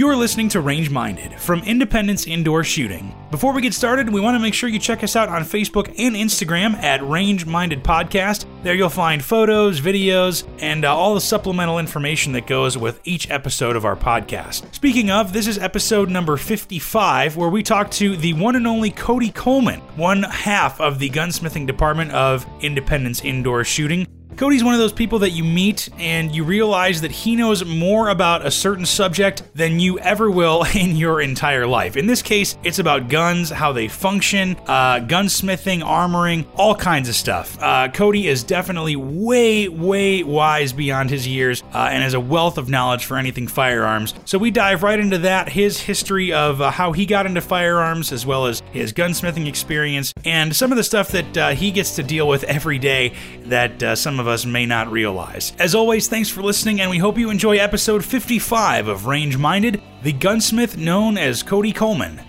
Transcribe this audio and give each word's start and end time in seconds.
You're 0.00 0.16
listening 0.16 0.48
to 0.48 0.62
Range 0.62 0.88
Minded 0.88 1.38
from 1.38 1.60
Independence 1.60 2.26
Indoor 2.26 2.64
Shooting. 2.64 3.14
Before 3.30 3.52
we 3.52 3.60
get 3.60 3.74
started, 3.74 4.08
we 4.08 4.22
want 4.22 4.34
to 4.34 4.38
make 4.38 4.54
sure 4.54 4.70
you 4.70 4.78
check 4.78 5.04
us 5.04 5.14
out 5.14 5.28
on 5.28 5.42
Facebook 5.42 5.88
and 5.98 6.16
Instagram 6.16 6.72
at 6.76 7.06
Range 7.06 7.44
Minded 7.44 7.84
Podcast. 7.84 8.46
There 8.62 8.74
you'll 8.74 8.88
find 8.88 9.22
photos, 9.22 9.78
videos, 9.78 10.48
and 10.58 10.86
uh, 10.86 10.96
all 10.96 11.14
the 11.14 11.20
supplemental 11.20 11.78
information 11.78 12.32
that 12.32 12.46
goes 12.46 12.78
with 12.78 12.98
each 13.04 13.30
episode 13.30 13.76
of 13.76 13.84
our 13.84 13.94
podcast. 13.94 14.74
Speaking 14.74 15.10
of, 15.10 15.34
this 15.34 15.46
is 15.46 15.58
episode 15.58 16.08
number 16.08 16.38
55, 16.38 17.36
where 17.36 17.50
we 17.50 17.62
talk 17.62 17.90
to 17.90 18.16
the 18.16 18.32
one 18.32 18.56
and 18.56 18.66
only 18.66 18.88
Cody 18.88 19.30
Coleman, 19.30 19.80
one 19.96 20.22
half 20.22 20.80
of 20.80 20.98
the 20.98 21.10
gunsmithing 21.10 21.66
department 21.66 22.10
of 22.12 22.46
Independence 22.62 23.22
Indoor 23.22 23.64
Shooting. 23.64 24.06
Cody's 24.40 24.64
one 24.64 24.72
of 24.72 24.80
those 24.80 24.94
people 24.94 25.18
that 25.18 25.32
you 25.32 25.44
meet 25.44 25.90
and 25.98 26.34
you 26.34 26.44
realize 26.44 27.02
that 27.02 27.10
he 27.10 27.36
knows 27.36 27.62
more 27.62 28.08
about 28.08 28.46
a 28.46 28.50
certain 28.50 28.86
subject 28.86 29.42
than 29.54 29.78
you 29.78 29.98
ever 29.98 30.30
will 30.30 30.64
in 30.74 30.96
your 30.96 31.20
entire 31.20 31.66
life. 31.66 31.94
In 31.94 32.06
this 32.06 32.22
case, 32.22 32.56
it's 32.64 32.78
about 32.78 33.10
guns, 33.10 33.50
how 33.50 33.74
they 33.74 33.86
function, 33.86 34.56
uh, 34.66 35.00
gunsmithing, 35.00 35.82
armoring, 35.82 36.46
all 36.56 36.74
kinds 36.74 37.10
of 37.10 37.16
stuff. 37.16 37.58
Uh, 37.60 37.88
Cody 37.88 38.28
is 38.28 38.42
definitely 38.42 38.96
way, 38.96 39.68
way 39.68 40.22
wise 40.22 40.72
beyond 40.72 41.10
his 41.10 41.28
years 41.28 41.62
uh, 41.74 41.90
and 41.90 42.02
has 42.02 42.14
a 42.14 42.20
wealth 42.20 42.56
of 42.56 42.70
knowledge 42.70 43.04
for 43.04 43.18
anything 43.18 43.46
firearms. 43.46 44.14
So 44.24 44.38
we 44.38 44.50
dive 44.50 44.82
right 44.82 44.98
into 44.98 45.18
that 45.18 45.50
his 45.50 45.78
history 45.78 46.32
of 46.32 46.62
uh, 46.62 46.70
how 46.70 46.92
he 46.92 47.04
got 47.04 47.26
into 47.26 47.42
firearms, 47.42 48.10
as 48.10 48.24
well 48.24 48.46
as 48.46 48.62
his 48.72 48.94
gunsmithing 48.94 49.46
experience, 49.46 50.14
and 50.24 50.56
some 50.56 50.72
of 50.72 50.78
the 50.78 50.84
stuff 50.84 51.08
that 51.08 51.36
uh, 51.36 51.50
he 51.50 51.70
gets 51.70 51.94
to 51.96 52.02
deal 52.02 52.26
with 52.26 52.42
every 52.44 52.78
day 52.78 53.12
that 53.42 53.82
uh, 53.82 53.94
some 53.94 54.18
of 54.18 54.29
us 54.30 54.46
may 54.46 54.64
not 54.64 54.90
realize. 54.90 55.52
As 55.58 55.74
always, 55.74 56.08
thanks 56.08 56.30
for 56.30 56.42
listening, 56.42 56.80
and 56.80 56.90
we 56.90 56.98
hope 56.98 57.18
you 57.18 57.30
enjoy 57.30 57.58
episode 57.58 58.04
55 58.04 58.88
of 58.88 59.06
Range 59.06 59.36
Minded, 59.36 59.82
the 60.02 60.12
gunsmith 60.12 60.78
known 60.78 61.18
as 61.18 61.42
Cody 61.42 61.72
Coleman. 61.72 62.20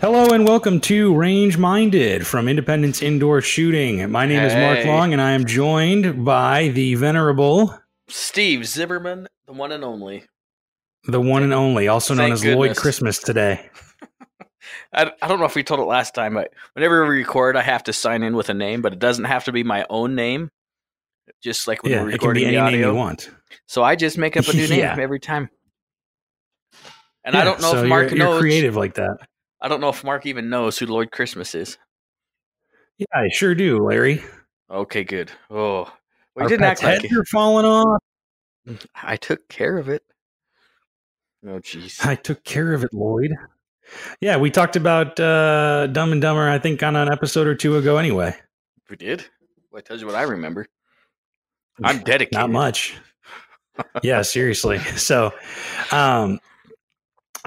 Hello 0.00 0.32
and 0.32 0.46
welcome 0.46 0.80
to 0.82 1.12
Range 1.14 1.58
Minded 1.58 2.24
from 2.24 2.46
Independence 2.48 3.02
Indoor 3.02 3.40
Shooting. 3.40 4.10
My 4.10 4.26
name 4.26 4.44
is 4.44 4.54
Mark 4.54 4.86
Long, 4.86 5.12
and 5.12 5.20
I 5.20 5.32
am 5.32 5.44
joined 5.44 6.24
by 6.24 6.68
the 6.68 6.94
venerable, 6.94 7.76
Steve 8.08 8.64
Zimmerman, 8.64 9.26
the 9.46 9.52
one 9.52 9.72
and 9.72 9.82
only. 9.82 10.24
the 11.04 11.20
one 11.20 11.42
and 11.42 11.52
only, 11.52 11.88
also 11.88 12.14
known 12.14 12.30
Thank 12.30 12.46
as 12.46 12.56
Lloyd. 12.56 12.76
Christmas 12.76 13.18
today. 13.18 13.68
I, 14.92 15.10
I 15.20 15.28
don't 15.28 15.40
know 15.40 15.46
if 15.46 15.54
we 15.54 15.64
told 15.64 15.80
it 15.80 15.84
last 15.84 16.14
time, 16.14 16.34
but 16.34 16.52
whenever 16.74 17.02
we 17.02 17.16
record, 17.16 17.56
I 17.56 17.62
have 17.62 17.82
to 17.84 17.92
sign 17.92 18.22
in 18.22 18.36
with 18.36 18.48
a 18.48 18.54
name, 18.54 18.82
but 18.82 18.92
it 18.92 18.98
doesn't 18.98 19.24
have 19.24 19.44
to 19.44 19.52
be 19.52 19.64
my 19.64 19.84
own 19.90 20.14
name. 20.14 20.48
Just 21.42 21.68
like 21.68 21.82
when 21.82 21.92
yeah, 21.92 22.02
we're 22.02 22.08
it 22.10 22.18
can 22.18 22.28
recording 22.28 22.42
be 22.42 22.46
any 22.46 22.56
the 22.56 22.62
name 22.62 22.66
audio. 22.66 22.90
you 22.90 22.94
want. 22.96 23.30
So 23.66 23.82
I 23.82 23.96
just 23.96 24.18
make 24.18 24.36
up 24.36 24.46
a 24.48 24.52
new 24.52 24.68
name 24.68 24.98
every 24.98 25.20
time. 25.20 25.50
And 27.24 27.36
I 27.36 27.44
don't 27.44 27.60
know 27.60 27.72
so 27.72 27.82
if 27.82 27.88
Mark 27.88 28.10
you're, 28.10 28.18
you're 28.18 28.26
knows. 28.28 28.40
creative 28.40 28.76
like 28.76 28.94
that. 28.94 29.18
I 29.60 29.68
don't 29.68 29.80
know 29.80 29.88
if 29.90 30.02
Mark 30.04 30.24
even 30.26 30.48
knows 30.50 30.78
who 30.78 30.86
Lloyd 30.86 31.10
Christmas 31.10 31.54
is. 31.54 31.78
Yeah, 32.96 33.06
I 33.14 33.28
sure 33.28 33.54
do, 33.54 33.78
Larry. 33.84 34.22
Okay, 34.70 35.04
good. 35.04 35.30
Oh, 35.50 35.84
well, 35.84 35.92
Our 36.36 36.42
you 36.44 36.48
didn't 36.48 36.64
act 36.64 36.82
like 36.82 37.02
heads 37.02 37.16
are 37.16 37.24
falling 37.24 37.64
off. 37.64 38.00
I 38.94 39.16
took 39.16 39.48
care 39.48 39.78
of 39.78 39.88
it. 39.88 40.02
Oh, 41.46 41.58
jeez. 41.60 42.04
I 42.04 42.14
took 42.16 42.42
care 42.44 42.72
of 42.72 42.82
it, 42.84 42.92
Lloyd. 42.92 43.32
Yeah, 44.20 44.36
we 44.36 44.50
talked 44.50 44.76
about 44.76 45.18
uh, 45.18 45.86
Dumb 45.88 46.12
and 46.12 46.20
Dumber, 46.20 46.48
I 46.48 46.58
think, 46.58 46.82
on 46.82 46.96
an 46.96 47.10
episode 47.10 47.46
or 47.46 47.54
two 47.54 47.76
ago. 47.76 47.96
Anyway, 47.96 48.34
We 48.90 48.96
did. 48.96 49.24
Well, 49.70 49.78
I 49.78 49.82
tell 49.82 49.98
you 49.98 50.06
what 50.06 50.14
I 50.14 50.22
remember. 50.22 50.66
I'm 51.82 51.98
dedicated. 52.04 52.32
not 52.32 52.50
much. 52.50 52.96
yeah, 54.02 54.22
seriously. 54.22 54.78
So, 54.96 55.32
um, 55.92 56.40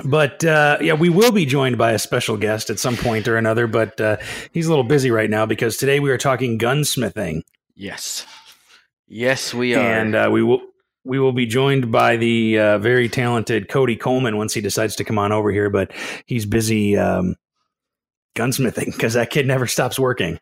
but 0.06 0.44
uh, 0.46 0.78
yeah, 0.82 0.94
we 0.94 1.10
will 1.10 1.32
be 1.32 1.46
joined 1.46 1.78
by 1.78 1.92
a 1.92 2.00
special 2.00 2.38
guest 2.38 2.70
at 2.70 2.80
some 2.80 2.96
point 2.96 3.28
or 3.28 3.38
another. 3.38 3.68
But 3.68 4.00
uh, 4.00 4.18
he's 4.54 4.66
a 4.68 4.70
little 4.70 4.86
busy 4.86 5.12
right 5.12 5.30
now 5.30 5.46
because 5.46 5.78
today 5.78 6.00
we 6.00 6.10
are 6.12 6.18
talking 6.18 6.58
gunsmithing, 6.58 7.42
Yes. 7.76 8.26
Yes, 9.08 9.54
we 9.54 9.76
are. 9.76 9.80
and 9.80 10.16
uh, 10.16 10.30
we 10.32 10.42
will. 10.44 10.62
We 11.04 11.18
will 11.20 11.34
be 11.34 11.48
joined 11.48 11.92
by 11.92 12.16
the 12.18 12.60
uh, 12.60 12.78
very 12.78 13.10
talented 13.10 13.68
Cody 13.70 13.96
Coleman 13.96 14.38
once 14.38 14.54
he 14.54 14.62
decides 14.62 14.96
to 14.98 15.04
come 15.04 15.18
on 15.18 15.32
over 15.32 15.52
here, 15.52 15.68
but 15.72 15.92
he's 16.28 16.46
busy 16.46 16.96
um, 16.96 17.36
gunsmithing 18.36 18.86
because 18.94 19.16
that 19.16 19.32
kid 19.32 19.48
never 19.48 19.66
stops 19.66 19.98
working. 20.00 20.40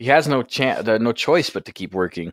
he 0.00 0.06
has 0.06 0.26
no 0.26 0.42
chance, 0.42 0.88
uh, 0.88 0.98
no 0.98 1.12
choice 1.12 1.48
but 1.48 1.64
to 1.66 1.72
keep 1.72 1.94
working. 1.94 2.32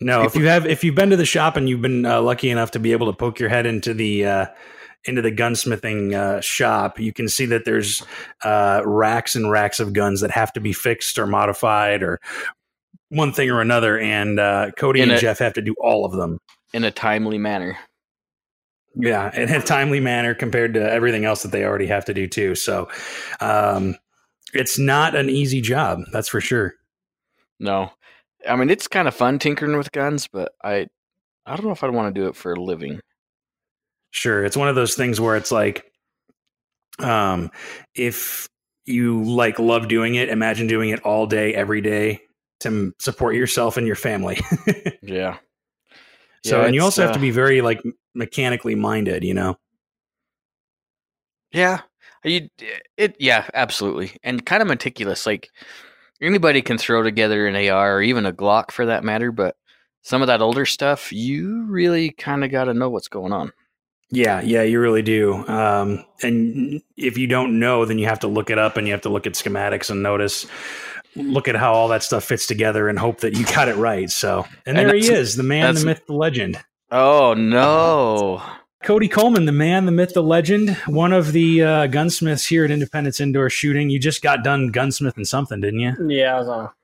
No, 0.00 0.22
if 0.22 0.36
you 0.36 0.46
have 0.46 0.64
if 0.66 0.84
you've 0.84 0.94
been 0.94 1.10
to 1.10 1.16
the 1.16 1.24
shop 1.26 1.56
and 1.56 1.68
you've 1.68 1.82
been 1.82 2.06
uh, 2.06 2.20
lucky 2.22 2.50
enough 2.50 2.70
to 2.72 2.78
be 2.78 2.92
able 2.92 3.06
to 3.10 3.12
poke 3.16 3.40
your 3.40 3.48
head 3.48 3.66
into 3.66 3.92
the 3.92 4.24
uh, 4.26 4.46
into 5.04 5.22
the 5.22 5.32
gunsmithing 5.32 6.14
uh, 6.14 6.40
shop, 6.40 7.00
you 7.00 7.12
can 7.12 7.28
see 7.28 7.46
that 7.46 7.64
there's 7.64 8.04
uh, 8.44 8.82
racks 8.84 9.34
and 9.34 9.50
racks 9.50 9.80
of 9.80 9.92
guns 9.92 10.20
that 10.20 10.30
have 10.30 10.52
to 10.52 10.60
be 10.60 10.72
fixed 10.72 11.18
or 11.18 11.26
modified 11.26 12.02
or 12.02 12.20
one 13.08 13.32
thing 13.32 13.50
or 13.50 13.60
another. 13.60 13.98
And 13.98 14.38
uh, 14.38 14.70
Cody 14.78 15.00
In 15.00 15.08
and 15.10 15.18
a- 15.18 15.20
Jeff 15.20 15.38
have 15.40 15.54
to 15.54 15.62
do 15.62 15.74
all 15.80 16.04
of 16.04 16.12
them. 16.12 16.38
in 16.72 16.84
a 16.84 16.90
timely 16.92 17.38
manner. 17.38 17.76
Yeah, 18.94 19.34
in 19.34 19.48
a 19.50 19.60
timely 19.62 20.00
manner 20.00 20.34
compared 20.34 20.74
to 20.74 20.80
everything 20.90 21.24
else 21.24 21.42
that 21.42 21.52
they 21.52 21.64
already 21.64 21.86
have 21.86 22.04
to 22.06 22.14
do 22.14 22.26
too. 22.26 22.54
So 22.56 22.88
um, 23.40 23.94
it's 24.52 24.78
not 24.78 25.14
an 25.14 25.28
easy 25.30 25.60
job, 25.60 26.00
that's 26.12 26.28
for 26.28 26.40
sure. 26.40 26.74
No, 27.60 27.90
I 28.46 28.56
mean 28.56 28.70
it's 28.70 28.88
kind 28.88 29.08
of 29.08 29.14
fun 29.14 29.38
tinkering 29.38 29.76
with 29.76 29.92
guns, 29.92 30.28
but 30.28 30.52
I, 30.62 30.86
I 31.46 31.56
don't 31.56 31.66
know 31.66 31.72
if 31.72 31.82
I'd 31.82 31.90
want 31.90 32.14
to 32.14 32.20
do 32.20 32.28
it 32.28 32.36
for 32.36 32.52
a 32.52 32.60
living. 32.60 33.00
Sure. 34.10 34.44
It's 34.44 34.56
one 34.56 34.68
of 34.68 34.74
those 34.74 34.94
things 34.94 35.20
where 35.20 35.36
it's 35.36 35.52
like, 35.52 35.84
um, 36.98 37.50
if 37.94 38.48
you 38.84 39.22
like 39.24 39.58
love 39.58 39.88
doing 39.88 40.14
it, 40.14 40.28
imagine 40.28 40.66
doing 40.66 40.90
it 40.90 41.00
all 41.00 41.26
day, 41.26 41.54
every 41.54 41.80
day 41.80 42.20
to 42.60 42.92
support 42.98 43.34
yourself 43.34 43.76
and 43.76 43.86
your 43.86 43.96
family. 43.96 44.40
Yeah. 45.02 45.38
so, 46.44 46.60
Yeah, 46.60 46.66
and 46.66 46.74
you 46.74 46.82
also 46.82 47.02
have 47.02 47.12
uh, 47.12 47.14
to 47.14 47.20
be 47.20 47.30
very 47.30 47.60
like 47.60 47.82
mechanically 48.14 48.74
minded, 48.74 49.24
you 49.24 49.34
know? 49.34 49.56
Yeah. 51.52 51.80
You 52.24 52.48
it 52.96 53.16
yeah, 53.18 53.48
absolutely. 53.54 54.12
And 54.22 54.44
kind 54.44 54.60
of 54.60 54.68
meticulous. 54.68 55.24
Like 55.24 55.50
anybody 56.20 56.62
can 56.62 56.78
throw 56.78 57.02
together 57.02 57.46
an 57.46 57.68
AR 57.68 57.96
or 57.96 58.02
even 58.02 58.26
a 58.26 58.32
Glock 58.32 58.70
for 58.70 58.86
that 58.86 59.04
matter, 59.04 59.32
but 59.32 59.56
some 60.02 60.22
of 60.22 60.28
that 60.28 60.40
older 60.40 60.64
stuff, 60.66 61.12
you 61.12 61.64
really 61.64 62.10
kind 62.10 62.44
of 62.44 62.50
got 62.50 62.64
to 62.64 62.74
know 62.74 62.88
what's 62.88 63.08
going 63.08 63.32
on. 63.32 63.52
Yeah. 64.10 64.40
Yeah, 64.40 64.62
you 64.62 64.80
really 64.80 65.02
do. 65.02 65.46
Um, 65.46 66.04
and 66.22 66.80
if 66.96 67.18
you 67.18 67.26
don't 67.26 67.58
know, 67.58 67.84
then 67.84 67.98
you 67.98 68.06
have 68.06 68.20
to 68.20 68.28
look 68.28 68.48
it 68.50 68.58
up 68.58 68.76
and 68.76 68.86
you 68.86 68.92
have 68.94 69.02
to 69.02 69.10
look 69.10 69.26
at 69.26 69.34
schematics 69.34 69.90
and 69.90 70.02
notice, 70.02 70.46
look 71.14 71.46
at 71.48 71.56
how 71.56 71.74
all 71.74 71.88
that 71.88 72.02
stuff 72.02 72.24
fits 72.24 72.46
together 72.46 72.88
and 72.88 72.98
hope 72.98 73.20
that 73.20 73.36
you 73.36 73.44
got 73.44 73.68
it 73.68 73.76
right. 73.76 74.10
So, 74.10 74.46
and, 74.64 74.78
And 74.78 74.88
there 74.88 74.96
he 74.96 75.10
is, 75.10 75.36
the 75.36 75.42
man, 75.42 75.74
the 75.74 75.84
myth, 75.84 76.02
the 76.06 76.14
legend. 76.14 76.58
Oh 76.90 77.34
no. 77.34 78.42
Cody 78.82 79.08
Coleman, 79.08 79.44
the 79.44 79.52
man, 79.52 79.86
the 79.86 79.92
myth, 79.92 80.14
the 80.14 80.22
legend, 80.22 80.70
one 80.86 81.12
of 81.12 81.32
the 81.32 81.62
uh, 81.62 81.86
gunsmiths 81.88 82.46
here 82.46 82.64
at 82.64 82.70
Independence 82.70 83.20
Indoor 83.20 83.50
Shooting. 83.50 83.90
You 83.90 83.98
just 83.98 84.22
got 84.22 84.44
done 84.44 84.70
gunsmithing 84.72 85.26
something, 85.26 85.60
didn't 85.60 85.80
you? 85.80 85.96
Yeah, 86.08 86.36
I 86.36 86.38
was 86.38 86.48
on 86.48 86.64
a, 86.66 86.74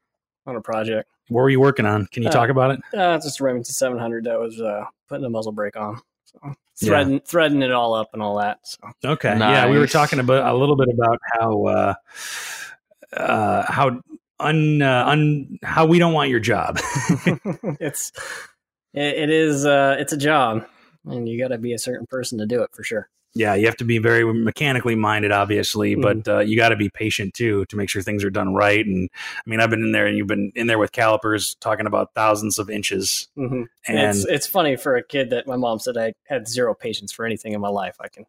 on 0.47 0.57
a 0.57 0.61
project. 0.61 1.09
What 1.29 1.43
were 1.43 1.51
you 1.51 1.61
working 1.61 1.87
on? 1.87 2.07
Can 2.07 2.23
you 2.25 2.29
Uh, 2.29 2.33
talk 2.33 2.51
about 2.51 2.73
it? 2.73 2.81
Uh, 2.93 3.15
it's 3.15 3.25
just 3.25 3.41
a 3.41 3.45
Remington 3.45 3.73
700 3.73 4.25
that 4.25 4.39
was 4.39 4.61
uh, 4.61 4.85
putting 5.09 5.25
a 5.25 5.31
muzzle 5.31 5.53
brake 5.53 5.77
on. 5.77 6.01
So 6.25 6.39
Yeah. 6.43 6.55
threading, 6.89 7.21
threading 7.21 7.63
it 7.63 7.71
all 7.71 7.95
up 7.95 8.11
and 8.13 8.21
all 8.21 8.37
that. 8.39 8.59
So 8.65 8.79
Okay, 9.05 9.39
yeah, 9.39 9.69
we 9.69 9.79
were 9.79 9.87
talking 9.87 10.19
about 10.19 10.53
a 10.53 10.59
little 10.59 10.77
bit 10.77 10.89
about 10.93 11.19
how 11.33 11.65
uh, 11.67 11.95
uh, 13.17 13.73
how 13.73 14.01
un, 14.41 14.83
uh, 14.83 15.05
un 15.07 15.59
how 15.63 15.87
we 15.87 16.01
don't 16.01 16.13
want 16.13 16.29
your 16.31 16.41
job. 16.41 16.79
it's 17.81 18.11
it, 18.93 19.15
it 19.17 19.31
is 19.31 19.65
uh, 19.65 19.97
it's 19.99 20.13
a 20.13 20.17
job, 20.17 20.67
and 21.05 21.29
you 21.29 21.39
got 21.39 21.49
to 21.49 21.59
be 21.59 21.73
a 21.73 21.79
certain 21.79 22.07
person 22.07 22.39
to 22.39 22.47
do 22.47 22.63
it 22.63 22.71
for 22.73 22.83
sure. 22.83 23.09
yeah, 23.35 23.55
you 23.55 23.67
have 23.67 23.77
to 23.79 23.85
be 23.85 23.99
very 23.99 24.25
mechanically 24.33 24.95
minded, 24.95 25.33
obviously, 25.33 25.97
but 25.97 26.29
uh, 26.29 26.39
you 26.39 26.57
got 26.57 26.69
to 26.69 26.77
be 26.77 26.89
patient 26.89 27.35
too 27.35 27.65
to 27.67 27.77
make 27.77 27.89
sure 27.89 28.01
things 28.01 28.23
are 28.25 28.31
done 28.31 28.55
right. 28.55 28.87
And 28.87 29.11
I 29.45 29.51
mean, 29.51 29.61
I've 29.61 29.71
been 29.71 29.83
in 29.83 29.93
there, 29.93 30.07
and 30.07 30.17
you've 30.17 30.29
been 30.29 30.53
in 30.55 30.69
there 30.69 30.79
with 30.79 30.93
calipers, 30.93 31.57
talking 31.57 31.87
about 31.87 32.15
thousands 32.15 32.59
of 32.59 32.71
inches, 32.71 33.29
hmm 33.37 33.65
and 33.87 33.99
it's 33.99 34.25
it's 34.27 34.47
funny 34.47 34.77
for 34.77 34.97
a 34.97 35.03
kid 35.03 35.31
that 35.31 35.47
my 35.47 35.57
mom 35.57 35.79
said 35.79 35.97
I 35.97 36.15
had 36.27 36.49
zero 36.49 36.75
patience 36.75 37.13
for 37.13 37.27
anything 37.27 37.53
in 37.53 37.61
my 37.61 37.69
life. 37.69 37.97
I 38.01 38.09
can 38.09 38.25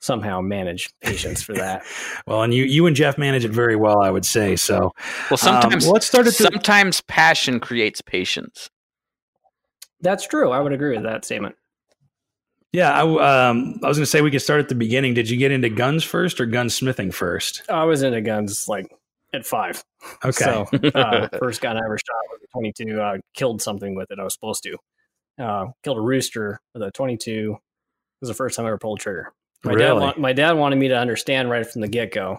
somehow 0.00 0.40
manage 0.40 0.90
patience 1.00 1.42
for 1.42 1.54
that. 1.54 1.84
Well, 2.26 2.42
and 2.42 2.52
you 2.52 2.64
you 2.64 2.86
and 2.86 2.94
Jeff 2.94 3.18
manage 3.18 3.44
it 3.44 3.50
very 3.50 3.74
well, 3.74 4.00
I 4.02 4.10
would 4.10 4.26
say. 4.26 4.54
So 4.54 4.92
Well, 5.30 5.38
sometimes 5.38 5.86
um, 5.86 5.92
let's 5.92 6.06
start 6.06 6.26
at 6.26 6.34
the, 6.34 6.44
sometimes 6.44 7.00
passion 7.02 7.58
creates 7.58 8.00
patience. 8.00 8.68
That's 10.00 10.26
true. 10.26 10.50
I 10.50 10.60
would 10.60 10.72
agree 10.72 10.94
with 10.94 11.04
that 11.04 11.24
statement. 11.24 11.56
yeah. 12.72 12.92
I, 12.92 13.48
um, 13.48 13.80
I 13.82 13.88
was 13.88 13.96
going 13.96 14.02
to 14.04 14.06
say 14.06 14.20
we 14.20 14.30
could 14.30 14.42
start 14.42 14.60
at 14.60 14.68
the 14.68 14.74
beginning. 14.74 15.14
Did 15.14 15.28
you 15.30 15.36
get 15.36 15.50
into 15.52 15.68
guns 15.68 16.04
first 16.04 16.40
or 16.40 16.46
gunsmithing 16.46 17.12
first? 17.12 17.62
I 17.68 17.84
was 17.84 18.02
into 18.02 18.20
guns 18.20 18.68
like 18.68 18.86
at 19.34 19.44
five. 19.46 19.82
Okay, 20.24 20.32
So, 20.44 20.66
uh, 20.94 21.28
first 21.38 21.60
gun 21.60 21.76
I 21.76 21.80
ever 21.84 21.98
shot 21.98 22.16
was 22.30 22.40
a 22.44 22.46
22. 22.52 23.00
I 23.00 23.18
killed 23.34 23.60
something 23.60 23.94
with 23.94 24.10
it. 24.10 24.18
I 24.18 24.24
was 24.24 24.34
supposed 24.34 24.62
to. 24.64 24.76
Uh, 25.42 25.66
killed 25.84 25.98
a 25.98 26.00
rooster 26.00 26.60
with 26.74 26.82
a 26.82 26.90
22. 26.92 27.52
It 27.52 27.58
was 28.20 28.28
the 28.28 28.34
first 28.34 28.56
time 28.56 28.64
I 28.66 28.68
ever 28.68 28.78
pulled 28.78 29.00
trigger. 29.00 29.32
My 29.64 29.72
dad, 29.72 29.78
Really? 29.84 30.00
wa- 30.00 30.14
my 30.18 30.32
dad 30.32 30.52
wanted 30.52 30.76
me 30.76 30.88
to 30.88 30.96
understand 30.98 31.50
right 31.50 31.66
from 31.66 31.80
the 31.80 31.88
get 31.88 32.12
go. 32.12 32.38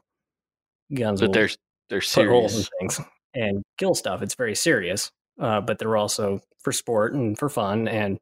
Guns 0.93 1.19
But 1.21 1.27
will 1.27 1.33
they're 1.33 1.49
they're 1.89 1.99
put 2.01 2.27
holes 2.27 2.55
in 2.55 2.63
serious. 2.63 2.69
things 2.97 3.01
and 3.33 3.63
kill 3.77 3.93
stuff. 3.93 4.21
It's 4.21 4.35
very 4.35 4.55
serious, 4.55 5.11
uh, 5.39 5.61
but 5.61 5.79
they're 5.79 5.97
also 5.97 6.41
for 6.59 6.71
sport 6.71 7.13
and 7.13 7.37
for 7.37 7.49
fun. 7.49 7.87
And 7.87 8.19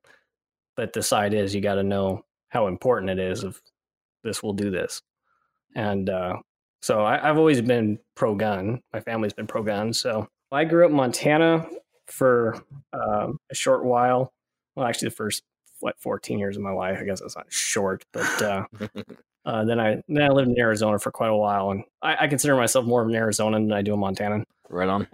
but 0.75 0.93
the 0.93 1.03
side 1.03 1.33
is 1.33 1.55
you 1.55 1.61
got 1.61 1.75
to 1.75 1.83
know 1.83 2.23
how 2.49 2.67
important 2.67 3.09
it 3.09 3.19
is. 3.19 3.43
Of 3.43 3.61
this 4.23 4.43
will 4.43 4.53
do 4.53 4.69
this, 4.69 5.01
and 5.75 6.09
uh, 6.09 6.37
so 6.81 7.01
I, 7.01 7.29
I've 7.29 7.37
always 7.37 7.61
been 7.61 7.99
pro 8.15 8.35
gun. 8.35 8.81
My 8.93 8.99
family's 8.99 9.33
been 9.33 9.47
pro 9.47 9.63
gun. 9.63 9.93
So 9.93 10.27
I 10.51 10.63
grew 10.63 10.85
up 10.85 10.91
in 10.91 10.97
Montana 10.97 11.67
for 12.07 12.63
um, 12.93 13.39
a 13.51 13.55
short 13.55 13.83
while. 13.83 14.31
Well, 14.75 14.87
actually, 14.87 15.09
the 15.09 15.15
first 15.15 15.43
what 15.79 15.99
14 15.99 16.39
years 16.39 16.57
of 16.57 16.63
my 16.63 16.71
life. 16.71 16.97
I 16.99 17.03
guess 17.03 17.21
that's 17.21 17.35
not 17.35 17.51
short, 17.51 18.03
but 18.11 18.41
uh, 18.41 18.65
uh, 19.45 19.65
then 19.65 19.79
I 19.79 20.01
then 20.07 20.23
I 20.23 20.29
lived 20.29 20.49
in 20.49 20.59
Arizona 20.59 20.99
for 20.99 21.11
quite 21.11 21.29
a 21.29 21.35
while, 21.35 21.71
and 21.71 21.83
I, 22.01 22.25
I 22.25 22.27
consider 22.27 22.55
myself 22.55 22.85
more 22.85 23.01
of 23.01 23.07
an 23.07 23.13
Arizonan 23.13 23.67
than 23.67 23.73
I 23.73 23.81
do 23.81 23.93
a 23.93 23.97
Montanan. 23.97 24.43
right 24.69 24.89
on. 24.89 25.07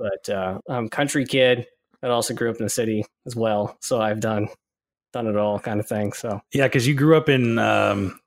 But 0.00 0.28
uh, 0.34 0.58
I'm 0.68 0.86
a 0.86 0.88
country 0.88 1.26
kid. 1.26 1.66
I 2.02 2.08
also 2.08 2.32
grew 2.32 2.50
up 2.50 2.56
in 2.56 2.64
the 2.64 2.70
city 2.70 3.04
as 3.26 3.36
well, 3.36 3.76
so 3.80 4.00
I've 4.00 4.20
done 4.20 4.48
done 5.12 5.26
it 5.26 5.36
all 5.36 5.58
kind 5.58 5.78
of 5.78 5.86
thing. 5.86 6.12
So 6.12 6.40
Yeah, 6.54 6.66
because 6.66 6.86
you 6.86 6.94
grew 6.94 7.16
up 7.16 7.28
in 7.28 7.58
um, 7.58 8.18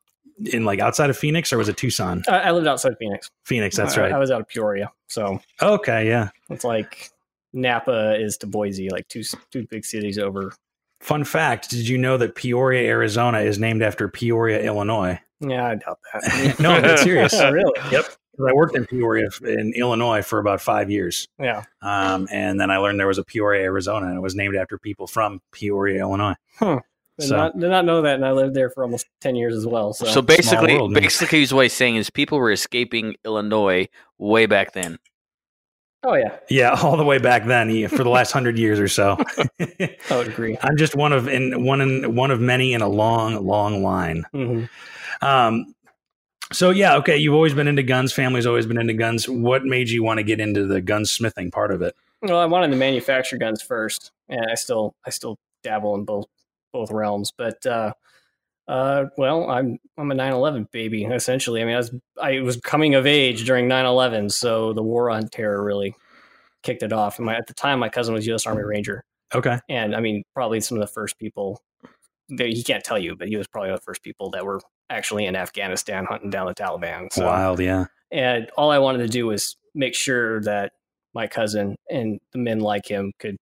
in 0.45 0.65
like 0.65 0.79
outside 0.79 1.09
of 1.09 1.17
Phoenix, 1.17 1.51
or 1.51 1.57
was 1.57 1.69
it 1.69 1.77
Tucson? 1.77 2.23
I, 2.27 2.39
I 2.39 2.51
lived 2.51 2.67
outside 2.67 2.91
of 2.91 2.99
Phoenix. 2.99 3.27
Phoenix, 3.45 3.75
that's 3.75 3.97
I, 3.97 4.01
right. 4.01 4.11
I 4.11 4.19
was 4.19 4.29
out 4.29 4.41
of 4.41 4.47
Peoria, 4.47 4.91
so 5.07 5.39
Okay, 5.61 6.07
yeah. 6.07 6.29
it's 6.51 6.63
like 6.63 7.09
Nampa 7.55 8.21
is 8.21 8.37
to 8.37 8.47
Boise, 8.47 8.89
like 8.89 9.07
two 9.07 9.23
two 9.51 9.65
big 9.69 9.85
cities 9.85 10.19
over. 10.19 10.53
Fun 11.01 11.23
fact: 11.23 11.71
Did 11.71 11.87
you 11.87 11.97
know 11.97 12.17
that 12.17 12.35
Peoria, 12.35 12.87
Arizona, 12.87 13.39
is 13.39 13.57
named 13.57 13.81
after 13.81 14.07
Peoria, 14.07 14.61
Illinois? 14.61 15.19
Yeah, 15.39 15.67
I 15.67 15.75
doubt 15.75 15.99
that. 16.13 16.59
no, 16.59 16.71
I'm 16.71 16.97
serious. 16.97 17.33
really? 17.41 17.73
Yep. 17.91 18.05
'Cause 18.37 18.47
I 18.49 18.53
worked 18.53 18.75
in 18.75 18.85
Peoria, 18.85 19.29
in 19.43 19.73
Illinois, 19.75 20.23
for 20.23 20.39
about 20.39 20.59
five 20.59 20.89
years, 20.89 21.27
Yeah. 21.39 21.63
um, 21.83 22.27
and 22.31 22.59
then 22.59 22.71
I 22.71 22.77
learned 22.77 22.99
there 22.99 23.05
was 23.07 23.19
a 23.19 23.23
Peoria, 23.23 23.61
Arizona, 23.63 24.07
and 24.07 24.17
it 24.17 24.21
was 24.21 24.33
named 24.35 24.55
after 24.55 24.77
people 24.79 25.05
from 25.05 25.39
Peoria, 25.51 25.99
Illinois. 25.99 26.33
Did, 26.59 26.79
So- 27.19 27.37
not, 27.37 27.59
did 27.59 27.69
not 27.69 27.85
know 27.85 28.01
that, 28.01 28.15
and 28.15 28.25
I 28.25 28.31
lived 28.31 28.55
there 28.55 28.71
for 28.71 28.83
almost 28.83 29.05
ten 29.21 29.35
years 29.35 29.55
as 29.55 29.67
well. 29.67 29.93
So, 29.93 30.05
So, 30.07 30.21
basically, 30.23 30.75
world, 30.75 30.91
man. 30.93 31.03
basically, 31.03 31.45
what 31.47 31.61
he's 31.61 31.73
saying 31.73 31.95
is 31.97 32.09
people 32.09 32.39
were 32.39 32.51
escaping 32.51 33.15
Illinois 33.23 33.87
way 34.17 34.47
back 34.47 34.73
then. 34.73 34.97
oh 36.05 36.15
yeah, 36.15 36.31
Yeah, 36.49 36.71
all 36.83 36.97
the 36.97 37.03
way 37.05 37.19
back 37.19 37.45
then, 37.45 37.87
for 37.87 38.03
the 38.03 38.09
last 38.09 38.31
hundred 38.37 38.57
years 38.57 38.79
or 38.79 38.87
so. 38.87 39.15
I 39.59 40.17
would 40.17 40.27
agree. 40.27 40.57
I'm 40.63 40.75
just 40.75 40.95
one 40.95 41.13
of 41.13 41.27
in 41.27 41.63
one 41.63 41.81
in 41.81 42.15
one 42.15 42.31
of 42.31 42.41
many 42.41 42.73
in 42.73 42.81
a 42.81 42.89
long, 42.89 43.45
long 43.45 43.83
line. 43.83 44.25
hmm 44.33 44.63
Um, 45.21 45.75
so 46.53 46.69
yeah, 46.69 46.95
okay. 46.97 47.17
You've 47.17 47.33
always 47.33 47.53
been 47.53 47.67
into 47.67 47.83
guns. 47.83 48.13
Family's 48.13 48.45
always 48.45 48.65
been 48.65 48.77
into 48.77 48.93
guns. 48.93 49.27
What 49.27 49.65
made 49.65 49.89
you 49.89 50.03
want 50.03 50.19
to 50.19 50.23
get 50.23 50.39
into 50.39 50.65
the 50.65 50.81
gunsmithing 50.81 51.51
part 51.51 51.71
of 51.71 51.81
it? 51.81 51.95
Well, 52.21 52.39
I 52.39 52.45
wanted 52.45 52.69
to 52.69 52.77
manufacture 52.77 53.37
guns 53.37 53.61
first, 53.61 54.11
and 54.29 54.45
I 54.49 54.55
still 54.55 54.95
I 55.05 55.09
still 55.09 55.37
dabble 55.63 55.95
in 55.95 56.05
both 56.05 56.27
both 56.71 56.91
realms. 56.91 57.33
But 57.37 57.65
uh, 57.65 57.93
uh, 58.67 59.05
well, 59.17 59.49
I'm 59.49 59.77
I'm 59.97 60.11
a 60.11 60.15
9/11 60.15 60.71
baby 60.71 61.03
essentially. 61.03 61.61
I 61.61 61.65
mean, 61.65 61.75
I 61.75 61.77
was 61.79 61.95
I 62.21 62.39
was 62.39 62.57
coming 62.57 62.95
of 62.95 63.05
age 63.05 63.45
during 63.45 63.67
9/11, 63.67 64.31
so 64.31 64.71
the 64.73 64.83
war 64.83 65.09
on 65.09 65.27
terror 65.27 65.61
really 65.63 65.95
kicked 66.61 66.81
it 66.83 66.93
off. 66.93 67.17
And 67.19 67.25
my, 67.25 67.35
at 67.35 67.47
the 67.47 67.53
time, 67.53 67.79
my 67.79 67.89
cousin 67.89 68.13
was 68.13 68.25
U.S. 68.27 68.45
Army 68.45 68.63
Ranger, 68.63 69.03
Okay. 69.35 69.59
and 69.67 69.93
I 69.93 69.99
mean, 69.99 70.23
probably 70.33 70.61
some 70.61 70.77
of 70.77 70.81
the 70.81 70.91
first 70.93 71.17
people. 71.19 71.61
That 72.29 72.47
he 72.47 72.63
can't 72.63 72.83
tell 72.85 72.97
you, 72.97 73.17
but 73.17 73.27
he 73.27 73.35
was 73.35 73.47
probably 73.47 73.67
one 73.67 73.73
of 73.73 73.81
the 73.81 73.83
first 73.83 74.01
people 74.01 74.29
that 74.31 74.45
were 74.45 74.61
actually 74.93 75.25
in 75.25 75.35
Afghanistan 75.35 76.05
hunting 76.05 76.29
down 76.29 76.47
the 76.47 76.53
Taliban. 76.53 77.11
So 77.11 77.25
Wild, 77.25 77.59
yeah. 77.59 77.85
and 78.11 78.49
all 78.57 78.71
I 78.71 78.77
wanted 78.79 78.99
to 78.99 79.07
do 79.07 79.25
was 79.27 79.55
make 79.75 79.95
sure 79.95 80.41
that 80.41 80.71
my 81.13 81.27
cousin 81.27 81.75
and 81.89 82.19
the 82.31 82.39
men 82.39 82.59
like 82.59 82.87
him 82.87 83.11
could 83.19 83.37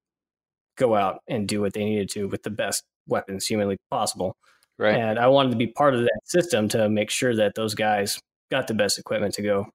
go 0.77 0.95
out 0.95 1.19
and 1.27 1.47
do 1.47 1.61
what 1.61 1.73
they 1.73 1.83
needed 1.85 2.09
to 2.11 2.25
with 2.27 2.43
the 2.43 2.49
best 2.49 2.83
weapons 3.07 3.45
humanly 3.45 3.77
possible. 3.89 4.35
Right. 4.79 4.95
And 4.95 5.19
I 5.19 5.27
wanted 5.27 5.51
to 5.51 5.57
be 5.57 5.67
part 5.67 5.93
of 5.93 6.01
that 6.01 6.19
system 6.25 6.67
to 6.69 6.89
make 6.89 7.09
sure 7.11 7.35
that 7.35 7.53
those 7.55 7.75
guys 7.75 8.19
got 8.49 8.67
the 8.67 8.73
best 8.73 8.97
equipment 8.97 9.33
to 9.35 9.41
go 9.41 9.67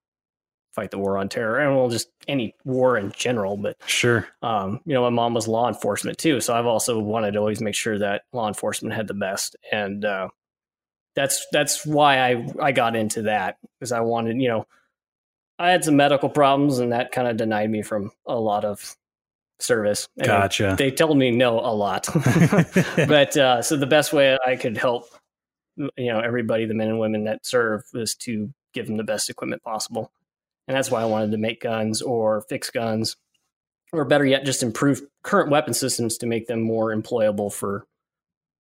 fight 0.75 0.91
the 0.91 0.99
war 0.99 1.17
on 1.17 1.27
terror 1.29 1.59
and 1.59 1.75
well 1.75 1.89
just 1.89 2.09
any 2.29 2.55
war 2.67 2.99
in 2.99 3.11
general 3.17 3.57
but 3.57 3.77
Sure. 3.87 4.29
um, 4.43 4.79
you 4.85 4.93
know 4.93 5.01
my 5.03 5.09
mom 5.09 5.33
was 5.33 5.49
law 5.49 5.69
enforcement 5.69 6.19
too 6.19 6.39
so 6.39 6.55
i've 6.55 6.67
also 6.67 6.99
wanted 7.01 7.33
to 7.33 7.39
always 7.39 7.63
make 7.63 7.75
sure 7.75 7.99
that 7.99 8.25
law 8.35 8.47
enforcement 8.47 8.95
had 8.95 9.07
the 9.09 9.15
best 9.15 9.57
and 9.73 10.05
uh, 10.05 10.29
that's 11.17 11.47
that's 11.51 11.85
why 11.85 12.19
i 12.19 12.47
i 12.61 12.73
got 12.73 12.95
into 12.95 13.23
that 13.23 13.57
because 13.79 13.91
i 13.91 14.01
wanted 14.01 14.41
you 14.41 14.49
know 14.49 14.67
i 15.59 15.71
had 15.71 15.83
some 15.83 15.97
medical 15.97 16.29
problems 16.29 16.79
and 16.79 16.93
that 16.93 17.11
kind 17.11 17.27
of 17.27 17.37
denied 17.37 17.71
me 17.71 17.83
from 17.83 18.11
a 18.27 18.37
lot 18.37 18.65
of 18.65 18.97
service. 19.59 20.09
And 20.19 20.27
Gotcha. 20.27 20.75
they 20.79 20.91
told 20.91 21.17
me 21.17 21.31
no 21.31 21.59
a 21.61 21.73
lot. 21.73 22.07
But 23.09 23.37
uh, 23.37 23.63
so 23.63 23.77
the 23.77 23.87
best 23.87 24.13
way 24.13 24.37
i 24.47 24.57
could 24.57 24.77
help 24.77 25.09
you 25.77 26.13
know 26.13 26.21
everybody 26.21 26.65
the 26.65 26.75
men 26.75 26.89
and 26.89 26.99
women 26.99 27.25
that 27.25 27.45
serve 27.45 27.83
was 27.93 28.15
to 28.15 28.53
give 28.73 28.87
them 28.87 28.97
the 28.97 29.05
best 29.05 29.31
equipment 29.31 29.63
possible. 29.63 30.13
And 30.69 30.77
that's 30.77 30.91
why 30.91 31.03
i 31.03 31.07
wanted 31.07 31.31
to 31.33 31.39
make 31.39 31.63
guns 31.63 32.03
or 32.03 32.43
fix 32.49 32.71
guns 32.71 33.17
or 33.93 34.05
better 34.05 34.27
yet 34.27 34.45
just 34.45 34.63
improve 34.63 35.03
current 35.23 35.51
weapon 35.51 35.75
systems 35.75 36.19
to 36.19 36.27
make 36.27 36.47
them 36.47 36.61
more 36.61 36.95
employable 36.95 37.53
for 37.53 37.87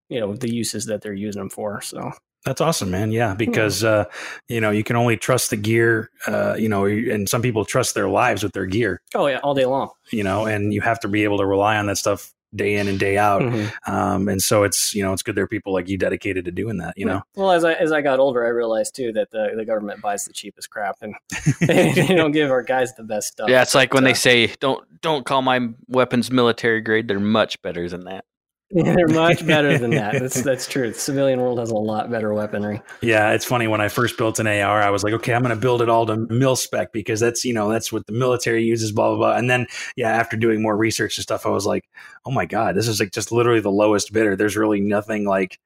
you 0.09 0.21
know 0.21 0.35
the 0.35 0.53
uses 0.53 0.87
that 0.87 1.03
they're 1.03 1.13
using 1.13 1.41
them 1.41 1.51
for 1.51 1.81
so 1.81 2.13
That's 2.47 2.61
awesome, 2.61 2.93
man. 2.93 3.11
Yeah, 3.11 3.35
because 3.35 3.83
uh, 3.83 4.05
you 4.49 4.61
know 4.61 4.71
you 4.71 4.85
can 4.85 4.95
only 4.95 5.17
trust 5.17 5.51
the 5.51 5.57
gear. 5.57 6.11
Uh, 6.29 6.55
you 6.55 6.69
know, 6.69 6.85
and 6.87 7.29
some 7.29 7.43
people 7.43 7.65
trust 7.65 7.95
their 7.95 8.09
lives 8.09 8.45
with 8.45 8.53
their 8.53 8.67
gear. 8.67 9.03
oh 9.17 9.27
yeah 9.27 9.39
all 9.43 9.53
day 9.53 9.67
long 9.67 9.91
You 10.11 10.23
know, 10.23 10.47
and 10.47 10.73
you 10.73 10.81
have 10.81 11.01
to 11.01 11.09
be 11.09 11.25
able 11.25 11.39
to 11.39 11.47
rely 11.47 11.77
on 11.77 11.87
that 11.87 11.99
stuff 11.99 12.33
day 12.55 12.77
in 12.77 12.87
and 12.87 13.01
day 13.01 13.19
out. 13.19 13.43
Um, 13.87 14.29
and 14.29 14.41
so 14.41 14.63
it's 14.63 14.95
you 14.95 15.03
know 15.03 15.13
it's 15.13 15.23
good 15.23 15.35
there 15.35 15.43
are 15.43 15.49
people 15.49 15.73
like 15.73 15.89
you 15.89 15.99
dedicated 15.99 16.45
to 16.45 16.53
doing 16.53 16.79
that. 16.79 16.97
You 16.97 17.07
know. 17.07 17.23
well 17.35 17.51
as 17.51 17.65
i 17.65 17.73
as 17.73 17.91
i 17.91 18.01
got 18.01 18.21
older 18.21 18.47
i 18.47 18.49
realized 18.49 18.95
too 18.95 19.13
that 19.13 19.33
the, 19.33 19.51
the 19.57 19.65
government 19.65 20.01
buys 20.01 20.25
the 20.25 20.33
cheapest 20.33 20.71
crap 20.71 20.97
and 21.03 21.15
they, 21.61 21.93
they 21.95 22.15
don't 22.15 22.33
give 22.33 22.51
our 22.53 22.63
guys 22.63 22.95
the 22.95 23.03
best 23.03 23.29
stuff 23.29 23.49
yeah, 23.51 23.63
it's 23.63 23.75
like 23.75 23.93
when 23.93 24.05
uh, 24.05 24.09
they 24.09 24.15
say 24.15 24.47
don't 24.61 24.85
don't 25.01 25.27
call 25.27 25.43
my 25.43 25.69
weapons 25.89 26.31
military 26.31 26.81
grade. 26.81 27.09
They're 27.09 27.19
much 27.19 27.61
better 27.63 27.89
than 27.89 28.05
that. 28.05 28.25
They're 28.71 29.07
much 29.09 29.47
better 29.47 29.79
than 29.79 29.91
that 29.91 30.13
that's 30.21 30.43
that's 30.43 30.67
true 30.67 30.91
the 30.93 30.99
civilian 30.99 31.41
world 31.41 31.59
has 31.59 31.71
a 31.71 31.75
lot 31.75 32.11
better 32.11 32.35
weaponry 32.35 32.83
Yeah, 33.01 33.31
it's 33.33 33.45
funny 33.45 33.69
when 33.69 33.81
I 33.81 33.89
first 33.89 34.19
built 34.19 34.39
an 34.41 34.47
AR, 34.49 34.83
I 34.83 34.91
was 34.91 35.05
like, 35.05 35.13
okay, 35.15 35.35
I'm 35.35 35.43
going 35.43 35.55
to 35.55 35.61
build 35.61 35.83
it 35.83 35.89
all 35.89 36.05
to 36.07 36.17
mil 36.17 36.57
spec 36.57 36.93
because 36.93 37.21
that's 37.21 37.45
you 37.45 37.53
know 37.55 37.69
that's 37.69 37.93
what 37.93 38.07
the 38.07 38.13
military 38.13 38.65
uses, 38.65 38.91
blah 38.91 39.09
blah 39.11 39.19
blah. 39.19 39.37
And 39.37 39.49
then 39.49 39.67
yeah, 39.97 40.11
after 40.11 40.37
doing 40.37 40.63
more 40.63 40.77
research 40.77 41.17
and 41.17 41.23
stuff, 41.23 41.47
I 41.47 41.51
was 41.51 41.67
like, 41.67 41.85
oh 42.25 42.31
my 42.31 42.47
god, 42.47 42.75
this 42.75 42.89
is 42.89 42.99
like 42.99 43.13
just 43.13 43.31
literally 43.31 43.61
the 43.61 43.71
lowest 43.71 44.13
bidder. 44.13 44.35
There's 44.37 44.57
really 44.57 44.81
nothing 44.81 45.25
like 45.27 45.61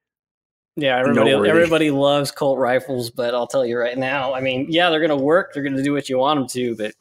Yeah, 0.75 0.97
everybody 0.99 1.31
Noteworthy. 1.31 1.49
everybody 1.49 1.91
loves 1.91 2.31
Colt 2.31 2.59
rifles, 2.59 3.09
but 3.09 3.33
I'll 3.33 3.47
tell 3.47 3.65
you 3.65 3.77
right 3.77 3.97
now. 3.97 4.33
I 4.33 4.41
mean, 4.41 4.67
yeah, 4.69 4.89
they're 4.89 5.01
gonna 5.01 5.15
work. 5.15 5.53
They're 5.53 5.63
gonna 5.63 5.83
do 5.83 5.93
what 5.93 6.07
you 6.09 6.17
want 6.19 6.39
them 6.39 6.47
to, 6.49 6.75
but 6.75 6.93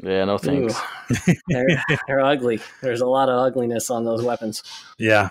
Yeah, 0.00 0.24
no 0.24 0.38
thanks. 0.38 0.74
ooh, 0.76 1.34
they're, 1.48 1.66
they're 2.06 2.20
ugly. 2.20 2.60
There's 2.82 3.00
a 3.00 3.06
lot 3.06 3.28
of 3.28 3.38
ugliness 3.38 3.90
on 3.90 4.04
those 4.04 4.22
weapons. 4.22 4.62
yeah. 4.98 5.30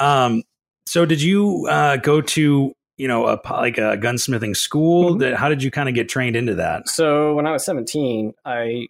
Um, 0.00 0.42
so 0.86 1.04
did 1.04 1.20
you 1.20 1.66
uh, 1.68 1.96
go 1.96 2.20
to 2.20 2.72
you 2.96 3.08
know 3.08 3.26
a 3.26 3.40
like 3.50 3.78
a 3.78 3.96
gunsmithing 3.98 4.56
school? 4.56 5.18
That 5.18 5.34
how 5.34 5.48
did 5.48 5.62
you 5.62 5.70
kind 5.70 5.88
of 5.88 5.94
get 5.94 6.08
trained 6.08 6.36
into 6.36 6.54
that? 6.54 6.88
So 6.88 7.34
when 7.34 7.46
I 7.46 7.52
was 7.52 7.64
17, 7.64 8.32
I 8.44 8.86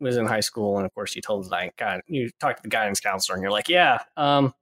was 0.00 0.16
in 0.16 0.26
high 0.26 0.40
school, 0.40 0.76
and 0.76 0.84
of 0.84 0.94
course, 0.94 1.16
you 1.16 1.22
told 1.22 1.44
the 1.44 1.48
guy, 1.50 1.70
God, 1.78 2.00
you 2.06 2.30
talk 2.40 2.56
to 2.56 2.62
the 2.62 2.68
guidance 2.68 3.00
counselor, 3.00 3.36
and 3.36 3.42
you're 3.42 3.52
like, 3.52 3.68
yeah. 3.68 4.00
Um, 4.16 4.52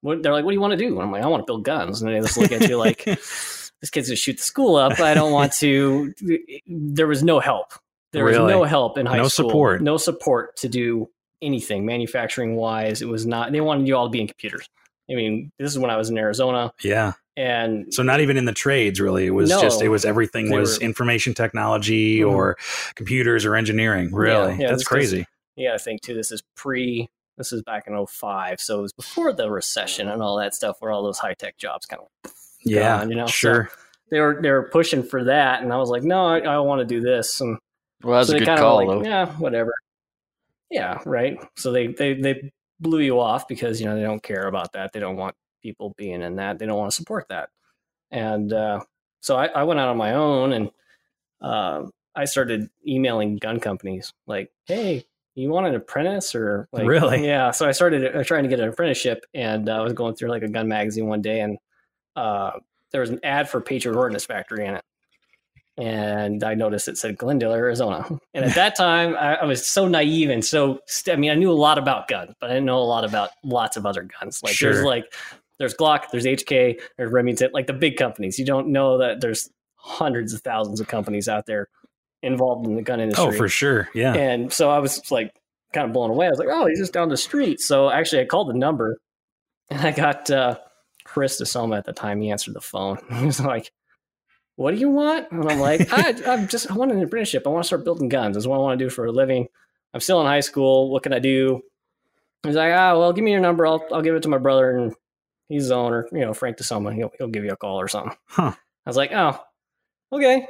what 0.00 0.22
they're 0.22 0.32
like, 0.32 0.44
what 0.44 0.50
do 0.50 0.54
you 0.54 0.60
want 0.60 0.72
to 0.72 0.76
do? 0.76 0.92
And 0.94 1.02
I'm 1.02 1.10
like, 1.10 1.22
I 1.22 1.26
want 1.26 1.42
to 1.42 1.46
build 1.46 1.64
guns, 1.64 2.02
and 2.02 2.12
they 2.12 2.20
just 2.20 2.36
look 2.36 2.52
at 2.52 2.68
you 2.68 2.76
like, 2.76 3.04
this 3.04 3.90
kid's 3.90 4.08
gonna 4.08 4.16
shoot 4.16 4.36
the 4.36 4.42
school 4.42 4.76
up. 4.76 5.00
I 5.00 5.14
don't 5.14 5.32
want 5.32 5.52
to. 5.54 6.12
There 6.66 7.06
was 7.06 7.22
no 7.22 7.40
help. 7.40 7.72
There 8.12 8.24
was 8.24 8.36
no 8.36 8.64
help 8.64 8.96
in 8.98 9.06
high 9.06 9.18
No 9.18 9.28
school. 9.28 9.48
support. 9.50 9.82
No 9.82 9.96
support 9.96 10.56
to 10.58 10.68
do 10.68 11.10
anything 11.42 11.84
manufacturing 11.86 12.56
wise. 12.56 13.02
It 13.02 13.08
was 13.08 13.26
not. 13.26 13.52
They 13.52 13.60
wanted 13.60 13.86
you 13.86 13.96
all 13.96 14.06
to 14.06 14.10
be 14.10 14.20
in 14.20 14.26
computers. 14.26 14.68
I 15.10 15.14
mean, 15.14 15.50
this 15.58 15.70
is 15.72 15.78
when 15.78 15.90
I 15.90 15.96
was 15.96 16.10
in 16.10 16.18
Arizona, 16.18 16.72
yeah. 16.82 17.12
and 17.36 17.92
So 17.94 18.02
not 18.02 18.20
even 18.20 18.36
in 18.36 18.44
the 18.44 18.52
trades 18.52 19.00
really. 19.00 19.26
It 19.26 19.30
was 19.30 19.48
No. 19.50 19.60
just 19.60 19.80
it 19.82 19.88
was 19.88 20.04
everything 20.04 20.50
was 20.50 20.78
were- 20.78 20.84
information 20.84 21.32
technology 21.34 22.20
Mhm. 22.20 22.30
or 22.30 22.56
computers 22.94 23.44
or 23.46 23.56
engineering. 23.56 24.12
Really, 24.12 24.52
yeah, 24.52 24.68
that's 24.68 24.72
this 24.72 24.80
is- 24.82 24.88
crazy. 24.88 25.26
you 25.56 25.68
got 25.68 25.72
to 25.74 25.78
think 25.78 26.02
too. 26.02 26.14
This 26.14 26.30
is 26.32 26.42
pre. 26.56 27.08
This 27.38 27.52
is 27.52 27.62
back 27.62 27.84
in 27.86 27.94
05. 27.94 28.60
so 28.60 28.80
it 28.80 28.82
was 28.82 28.92
before 28.92 29.32
the 29.32 29.50
recession 29.50 30.08
and 30.08 30.20
all 30.22 30.36
that 30.38 30.54
stuff, 30.54 30.76
where 30.80 30.90
all 30.90 31.02
those 31.04 31.18
high 31.18 31.34
tech 31.34 31.56
jobs 31.56 31.86
kind 31.86 32.02
of 32.02 32.32
yeah, 32.64 32.98
gone, 32.98 33.10
you 33.10 33.16
know, 33.16 33.26
so- 33.26 33.30
sure. 33.30 33.70
they 34.10 34.20
were 34.20 34.40
they 34.42 34.50
were 34.50 34.64
pushing 34.70 35.02
for 35.04 35.24
that, 35.24 35.62
and 35.62 35.72
I 35.72 35.76
was 35.78 35.88
like, 35.88 36.02
no, 36.02 36.26
I, 36.26 36.40
I 36.40 36.58
want 36.58 36.80
to 36.80 36.84
do 36.84 37.00
this, 37.00 37.40
and 37.40 37.56
Well, 38.02 38.18
that's 38.18 38.30
so 38.30 38.36
a 38.36 38.38
good 38.38 38.58
call, 38.58 38.76
like, 38.76 38.88
though. 38.88 39.08
Yeah, 39.08 39.26
whatever. 39.36 39.72
Yeah, 40.70 40.98
right. 41.04 41.38
So 41.56 41.72
they 41.72 41.88
they 41.88 42.14
they 42.14 42.52
blew 42.80 43.00
you 43.00 43.20
off 43.20 43.48
because 43.48 43.80
you 43.80 43.86
know 43.86 43.96
they 43.96 44.02
don't 44.02 44.22
care 44.22 44.46
about 44.46 44.72
that. 44.72 44.92
They 44.92 45.00
don't 45.00 45.16
want 45.16 45.34
people 45.62 45.94
being 45.96 46.22
in 46.22 46.36
that. 46.36 46.58
They 46.58 46.66
don't 46.66 46.78
want 46.78 46.90
to 46.90 46.96
support 46.96 47.28
that. 47.28 47.50
And 48.10 48.52
uh, 48.52 48.80
so 49.20 49.36
I, 49.36 49.46
I, 49.46 49.64
went 49.64 49.80
out 49.80 49.88
on 49.88 49.96
my 49.96 50.14
own 50.14 50.52
and 50.52 50.70
uh, 51.42 51.82
I 52.14 52.24
started 52.24 52.70
emailing 52.86 53.36
gun 53.36 53.60
companies 53.60 54.14
like, 54.26 54.50
hey, 54.66 55.04
you 55.34 55.50
want 55.50 55.66
an 55.66 55.74
apprentice 55.74 56.34
or 56.34 56.68
like, 56.72 56.86
really? 56.86 57.26
Yeah. 57.26 57.50
So 57.50 57.68
I 57.68 57.72
started 57.72 58.16
uh, 58.16 58.24
trying 58.24 58.44
to 58.44 58.48
get 58.48 58.60
an 58.60 58.68
apprenticeship 58.68 59.24
and 59.34 59.68
uh, 59.68 59.76
I 59.76 59.80
was 59.80 59.92
going 59.92 60.14
through 60.14 60.30
like 60.30 60.42
a 60.42 60.48
gun 60.48 60.68
magazine 60.68 61.06
one 61.06 61.22
day 61.22 61.40
and 61.40 61.58
uh, 62.16 62.52
there 62.92 63.02
was 63.02 63.10
an 63.10 63.20
ad 63.22 63.48
for 63.48 63.60
Patriot 63.60 63.96
Ordnance 63.96 64.24
Factory 64.24 64.64
in 64.64 64.74
it 64.74 64.84
and 65.78 66.42
I 66.42 66.54
noticed 66.54 66.88
it 66.88 66.98
said 66.98 67.16
Glendale, 67.16 67.52
Arizona. 67.52 68.06
And 68.34 68.44
at 68.44 68.54
that 68.54 68.76
time, 68.76 69.16
I, 69.16 69.36
I, 69.36 69.44
was 69.46 69.66
so 69.66 69.88
naive 69.88 70.30
and 70.30 70.44
so 70.44 70.80
I 71.10 71.16
mean, 71.16 71.30
I 71.30 71.34
knew 71.34 71.50
a 71.50 71.52
lot 71.52 71.76
about 71.76 72.06
guns, 72.06 72.34
but 72.40 72.50
I 72.50 72.54
didn't 72.54 72.66
know 72.66 72.78
a 72.78 72.84
lot 72.84 73.04
about 73.04 73.30
lots 73.42 73.76
of 73.76 73.84
other 73.84 74.06
guns. 74.20 74.42
Like 74.44 74.52
sure. 74.52 74.72
there's 74.72 74.84
like 74.84 75.12
there's 75.58 75.74
Glock, 75.74 76.10
there's 76.12 76.24
HK, 76.24 76.80
there's 76.96 77.10
Remington, 77.10 77.50
like 77.52 77.66
the 77.66 77.72
big 77.72 77.96
companies. 77.96 78.38
You 78.38 78.44
don't 78.44 78.68
know 78.68 78.98
that 78.98 79.20
there's 79.20 79.50
hundreds 79.76 80.34
of 80.34 80.42
thousands 80.42 80.78
of 80.80 80.86
companies 80.86 81.28
out 81.28 81.46
there 81.46 81.68
involved 82.22 82.66
in 82.66 82.76
the 82.76 82.82
gun 82.82 83.00
industry. 83.00 83.26
Oh, 83.26 83.32
for 83.32 83.48
sure, 83.48 83.88
yeah. 83.94 84.14
And 84.14 84.52
so 84.52 84.70
I 84.70 84.78
was 84.78 85.10
like 85.10 85.32
kind 85.72 85.86
of 85.86 85.92
blown 85.92 86.10
away. 86.10 86.26
I 86.26 86.30
was 86.30 86.38
like, 86.38 86.48
oh, 86.50 86.66
he's 86.66 86.78
just 86.78 86.92
down 86.92 87.08
the 87.08 87.16
street. 87.16 87.60
So 87.60 87.90
actually, 87.90 88.22
I 88.22 88.26
called 88.26 88.48
the 88.50 88.54
number, 88.54 88.98
and 89.68 89.80
I 89.80 89.90
got 89.90 90.30
uh, 90.30 90.58
Chris 91.04 91.40
DeSomma 91.40 91.78
at 91.78 91.86
the 91.86 91.92
time. 91.92 92.20
He 92.20 92.30
answered 92.30 92.54
the 92.54 92.60
phone. 92.60 92.98
He 93.14 93.26
was 93.26 93.40
like 93.40 93.72
what 94.58 94.74
do 94.74 94.80
you 94.80 94.90
want? 94.90 95.30
And 95.30 95.48
I'm 95.48 95.60
like, 95.60 95.92
I, 95.92 96.32
am 96.32 96.48
just, 96.48 96.68
I 96.68 96.74
want 96.74 96.90
an 96.90 97.00
apprenticeship. 97.00 97.44
I 97.46 97.50
want 97.50 97.62
to 97.62 97.66
start 97.66 97.84
building 97.84 98.08
guns. 98.08 98.34
That's 98.34 98.44
what 98.44 98.56
I 98.56 98.58
want 98.58 98.76
to 98.76 98.84
do 98.84 98.90
for 98.90 99.04
a 99.04 99.12
living. 99.12 99.46
I'm 99.94 100.00
still 100.00 100.20
in 100.20 100.26
high 100.26 100.40
school. 100.40 100.90
What 100.90 101.04
can 101.04 101.12
I 101.12 101.20
do? 101.20 101.62
He's 102.44 102.56
like, 102.56 102.72
ah, 102.74 102.98
well, 102.98 103.12
give 103.12 103.22
me 103.22 103.30
your 103.30 103.40
number. 103.40 103.68
I'll, 103.68 103.86
I'll 103.92 104.02
give 104.02 104.16
it 104.16 104.24
to 104.24 104.28
my 104.28 104.38
brother. 104.38 104.76
And 104.76 104.94
he's 105.48 105.68
the 105.68 105.76
owner, 105.76 106.08
you 106.10 106.22
know, 106.22 106.34
Frank 106.34 106.56
DeSomma. 106.56 106.92
He'll, 106.92 107.12
he'll 107.18 107.28
give 107.28 107.44
you 107.44 107.52
a 107.52 107.56
call 107.56 107.80
or 107.80 107.86
something. 107.86 108.16
Huh. 108.26 108.52
I 108.84 108.90
was 108.90 108.96
like, 108.96 109.12
oh, 109.12 109.40
okay. 110.12 110.48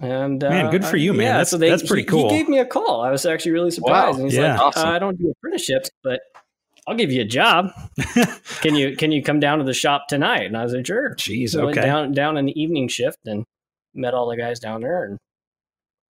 And 0.00 0.42
uh, 0.42 0.50
man, 0.50 0.70
good 0.72 0.84
for 0.84 0.96
you, 0.96 1.12
man. 1.12 1.26
Yeah, 1.26 1.36
that's, 1.38 1.50
so 1.50 1.58
they, 1.58 1.70
that's 1.70 1.86
pretty 1.86 2.02
he, 2.02 2.08
cool. 2.08 2.28
He 2.28 2.38
gave 2.38 2.48
me 2.48 2.58
a 2.58 2.66
call. 2.66 3.02
I 3.02 3.12
was 3.12 3.24
actually 3.24 3.52
really 3.52 3.70
surprised. 3.70 4.18
Wow. 4.18 4.22
And 4.22 4.24
he's 4.24 4.36
yeah. 4.36 4.54
like, 4.54 4.60
awesome. 4.62 4.88
uh, 4.88 4.92
I 4.92 4.98
don't 4.98 5.16
do 5.16 5.30
apprenticeships, 5.30 5.90
but 6.02 6.22
I'll 6.86 6.96
give 6.96 7.12
you 7.12 7.20
a 7.22 7.26
job. 7.26 7.70
can 8.60 8.74
you 8.74 8.96
can 8.96 9.12
you 9.12 9.22
come 9.22 9.40
down 9.40 9.58
to 9.58 9.64
the 9.64 9.74
shop 9.74 10.08
tonight? 10.08 10.44
And 10.44 10.56
I 10.56 10.64
was 10.64 10.72
like, 10.72 10.86
sure. 10.86 11.14
Jeez, 11.14 11.50
so 11.50 11.66
Went 11.66 11.76
down 11.76 12.12
down 12.12 12.36
in 12.36 12.46
the 12.46 12.60
evening 12.60 12.88
shift 12.88 13.18
and 13.26 13.44
met 13.94 14.14
all 14.14 14.28
the 14.28 14.36
guys 14.36 14.58
down 14.58 14.80
there 14.80 15.04
and 15.04 15.18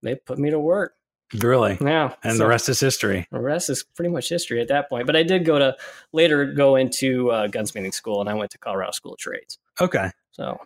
they 0.03 0.15
put 0.15 0.39
me 0.39 0.51
to 0.51 0.59
work. 0.59 0.95
Really? 1.35 1.79
Yeah. 1.81 2.15
And 2.23 2.35
so 2.35 2.39
the 2.39 2.47
rest 2.47 2.69
is 2.69 2.81
history. 2.81 3.27
The 3.31 3.41
rest 3.41 3.71
is 3.71 3.85
pretty 3.97 4.11
much 4.11 4.29
history 4.29 4.61
at 4.61 4.69
that 4.69 4.89
point. 4.89 5.07
But 5.07 5.17
I 5.17 5.23
did 5.23 5.45
go 5.45 5.59
to 5.59 5.77
later 6.13 6.47
go 6.53 6.77
into 6.77 7.31
uh, 7.31 7.49
gunsmithing 7.49 7.95
school 7.95 8.21
and 8.21 8.29
I 8.29 8.35
went 8.35 8.51
to 8.53 8.59
Colorado 8.59 8.93
School 8.93 9.13
of 9.13 9.19
Trades. 9.19 9.59
Okay. 9.81 10.11
So 10.33 10.59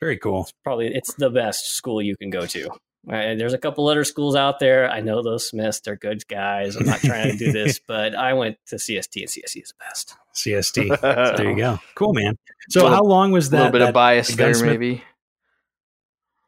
very 0.00 0.18
cool. 0.18 0.42
It's 0.42 0.52
probably 0.62 0.94
it's 0.94 1.14
the 1.14 1.30
best 1.30 1.74
school 1.74 2.02
you 2.02 2.16
can 2.16 2.30
go 2.30 2.46
to. 2.46 2.70
Right? 3.06 3.36
There's 3.36 3.52
a 3.52 3.58
couple 3.58 3.86
other 3.88 4.04
schools 4.04 4.34
out 4.34 4.60
there. 4.60 4.90
I 4.90 5.00
know 5.00 5.22
those 5.22 5.48
Smiths; 5.48 5.80
they're 5.80 5.96
good 5.96 6.26
guys. 6.26 6.76
I'm 6.76 6.86
not 6.86 7.00
trying 7.00 7.32
to 7.32 7.36
do 7.36 7.52
this, 7.52 7.78
but 7.78 8.14
I 8.14 8.32
went 8.32 8.56
to 8.68 8.76
CST, 8.76 9.20
and 9.20 9.30
CST 9.30 9.62
is 9.62 9.68
the 9.68 9.84
best. 9.84 10.16
CST. 10.34 11.00
there 11.36 11.50
you 11.50 11.56
go. 11.56 11.78
Cool, 11.94 12.14
man. 12.14 12.38
So, 12.70 12.82
little, 12.82 12.96
how 12.96 13.02
long 13.02 13.32
was 13.32 13.50
that? 13.50 13.56
A 13.56 13.58
little 13.58 13.72
bit 13.72 13.78
that 13.80 13.88
of 13.88 13.94
bias 13.94 14.34
there, 14.34 14.58
maybe. 14.64 15.02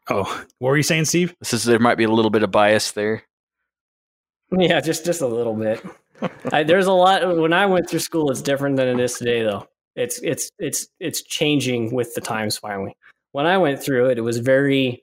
Oh, 0.09 0.23
what 0.59 0.71
were 0.71 0.77
you 0.77 0.83
saying, 0.83 1.07
Steve? 1.07 1.35
This 1.41 1.53
is 1.53 1.65
there 1.65 1.79
might 1.79 1.97
be 1.97 2.05
a 2.05 2.11
little 2.11 2.31
bit 2.31 2.43
of 2.43 2.51
bias 2.51 2.93
there. 2.93 3.23
Yeah, 4.57 4.81
just 4.81 5.05
just 5.05 5.21
a 5.21 5.27
little 5.27 5.55
bit. 5.55 5.85
I, 6.53 6.63
there's 6.63 6.87
a 6.87 6.93
lot. 6.93 7.37
When 7.37 7.53
I 7.53 7.67
went 7.67 7.91
through 7.91 7.99
school, 7.99 8.31
it's 8.31 8.43
different 8.43 8.77
than 8.77 8.89
it 8.89 9.01
is 9.01 9.15
today, 9.19 9.43
though. 9.43 9.69
It's 9.97 10.21
it's 10.23 10.51
it's 10.59 10.89
it's 11.01 11.23
changing 11.23 11.93
with 11.93 12.15
the 12.15 12.21
times. 12.21 12.57
Finally, 12.57 12.97
when 13.33 13.47
I 13.47 13.59
went 13.59 13.83
through 13.83 14.11
it, 14.11 14.19
it 14.19 14.23
was 14.23 14.39
very. 14.39 15.03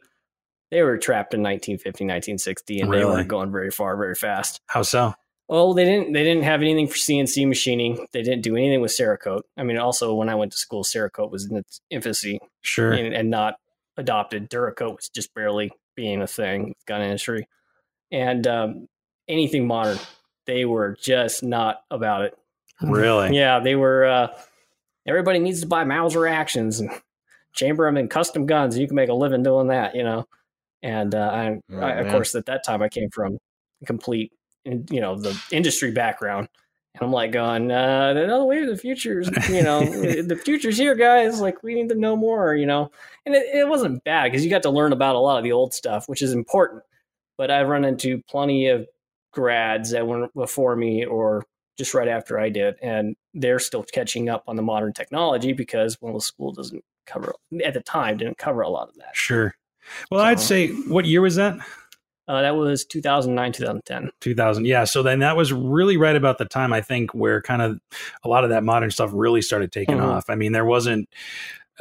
They 0.74 0.82
were 0.82 0.98
trapped 0.98 1.36
in 1.36 1.44
1950, 1.44 2.03
1960, 2.03 2.80
and 2.80 2.89
really? 2.89 3.03
they 3.03 3.06
weren't 3.06 3.27
going 3.27 3.51
very 3.51 3.70
far, 3.70 3.96
very 3.96 4.15
fast. 4.15 4.60
How 4.65 4.82
so? 4.82 5.13
Well, 5.48 5.75
they 5.75 5.86
didn't. 5.86 6.13
They 6.13 6.24
didn't 6.24 6.46
have 6.46 6.62
anything 6.62 6.88
for 6.88 6.96
CNC 6.96 7.48
machining. 7.48 8.08
They 8.12 8.24
didn't 8.24 8.42
do 8.42 8.56
anything 8.56 8.82
with 8.82 8.89
Cerakote. 8.89 9.44
I 9.56 9.62
mean, 9.62 9.77
also 9.77 10.15
when 10.15 10.30
I 10.30 10.36
went 10.36 10.51
to 10.53 10.58
school, 10.58 10.84
Cerakote 10.84 11.30
was 11.30 11.46
in 11.46 11.58
its 11.58 11.80
infancy, 11.92 12.39
sure, 12.63 12.92
and, 12.92 13.13
and 13.13 13.30
not 13.30 13.58
adopted. 13.98 14.50
Duracoat 14.50 14.96
was 14.96 15.10
just 15.10 15.32
barely 15.36 15.72
being 15.96 16.24
a 16.24 16.27
thing 16.27 16.70
with 16.70 16.86
gun 16.88 17.03
industry, 17.03 17.48
and 18.12 18.48
um, 18.48 18.88
anything 19.27 19.68
modern, 19.68 20.00
they 20.48 20.65
were 20.65 20.98
just 21.00 21.44
not 21.44 21.84
about 21.92 22.24
it. 22.24 22.36
Really? 22.82 23.38
yeah, 23.38 23.60
they 23.60 23.75
were. 23.75 24.06
Uh, 24.06 24.27
everybody 25.06 25.38
needs 25.38 25.62
to 25.62 25.68
buy 25.68 25.84
Mauser 25.84 26.25
actions 26.25 26.80
and 26.80 26.89
chamber 27.53 27.86
them 27.86 27.98
in 27.98 28.08
custom 28.08 28.48
guns. 28.48 28.75
You 28.75 28.88
can 28.88 28.96
make 28.96 29.10
a 29.10 29.13
living 29.13 29.44
doing 29.44 29.68
that, 29.68 29.94
you 29.94 30.03
know. 30.03 30.25
And 30.83 31.15
uh, 31.15 31.29
I, 31.33 31.59
oh, 31.71 31.79
I 31.79 31.91
of 31.93 32.11
course, 32.11 32.35
at 32.35 32.45
that 32.47 32.63
time, 32.63 32.81
I 32.81 32.89
came 32.89 33.09
from 33.09 33.39
complete, 33.85 34.33
you 34.65 35.01
know, 35.01 35.17
the 35.17 35.39
industry 35.51 35.91
background. 35.91 36.49
And 36.95 37.03
I'm 37.03 37.11
like 37.11 37.31
going, 37.31 37.71
uh, 37.71 38.13
the 38.13 38.45
way 38.45 38.65
the 38.65 38.77
future's, 38.77 39.27
you 39.49 39.63
know, 39.63 39.79
the 39.79 40.35
future's 40.45 40.77
here, 40.77 40.93
guys. 40.93 41.39
Like 41.41 41.63
we 41.63 41.73
need 41.73 41.89
to 41.89 41.95
know 41.95 42.15
more, 42.15 42.53
you 42.53 42.67
know. 42.67 42.91
And 43.25 43.33
it, 43.33 43.47
it 43.55 43.67
wasn't 43.67 44.03
bad 44.03 44.25
because 44.25 44.43
you 44.43 44.51
got 44.51 44.63
to 44.63 44.69
learn 44.69 44.93
about 44.93 45.15
a 45.15 45.19
lot 45.19 45.37
of 45.37 45.43
the 45.43 45.53
old 45.53 45.73
stuff, 45.73 46.07
which 46.07 46.21
is 46.21 46.33
important. 46.33 46.83
But 47.37 47.49
I've 47.49 47.69
run 47.69 47.85
into 47.85 48.21
plenty 48.29 48.67
of 48.67 48.85
grads 49.31 49.91
that 49.91 50.05
went 50.05 50.31
before 50.35 50.75
me 50.75 51.05
or 51.05 51.45
just 51.77 51.95
right 51.95 52.07
after 52.07 52.39
I 52.39 52.49
did, 52.49 52.75
and 52.83 53.15
they're 53.33 53.57
still 53.57 53.83
catching 53.83 54.29
up 54.29 54.43
on 54.47 54.55
the 54.55 54.61
modern 54.61 54.93
technology 54.93 55.53
because 55.53 55.97
well, 55.99 56.13
the 56.13 56.21
school 56.21 56.51
doesn't 56.51 56.83
cover 57.07 57.33
at 57.65 57.73
the 57.73 57.81
time 57.81 58.17
didn't 58.17 58.37
cover 58.37 58.61
a 58.61 58.69
lot 58.69 58.89
of 58.89 58.95
that. 58.95 59.15
Sure. 59.15 59.55
Well, 60.11 60.21
so, 60.21 60.25
I'd 60.25 60.39
say 60.39 60.69
what 60.69 61.05
year 61.05 61.21
was 61.21 61.35
that? 61.35 61.57
Uh, 62.27 62.41
that 62.41 62.55
was 62.55 62.85
2009, 62.85 63.51
2010. 63.51 64.11
2000. 64.21 64.65
Yeah. 64.65 64.85
So 64.85 65.03
then 65.03 65.19
that 65.19 65.35
was 65.35 65.51
really 65.51 65.97
right 65.97 66.15
about 66.15 66.37
the 66.37 66.45
time, 66.45 66.71
I 66.71 66.81
think, 66.81 67.13
where 67.13 67.41
kind 67.41 67.61
of 67.61 67.79
a 68.23 68.29
lot 68.29 68.45
of 68.45 68.49
that 68.51 68.63
modern 68.63 68.91
stuff 68.91 69.11
really 69.13 69.41
started 69.41 69.71
taking 69.71 69.97
mm-hmm. 69.97 70.05
off. 70.05 70.29
I 70.29 70.35
mean, 70.35 70.53
there 70.53 70.65
wasn't, 70.65 71.09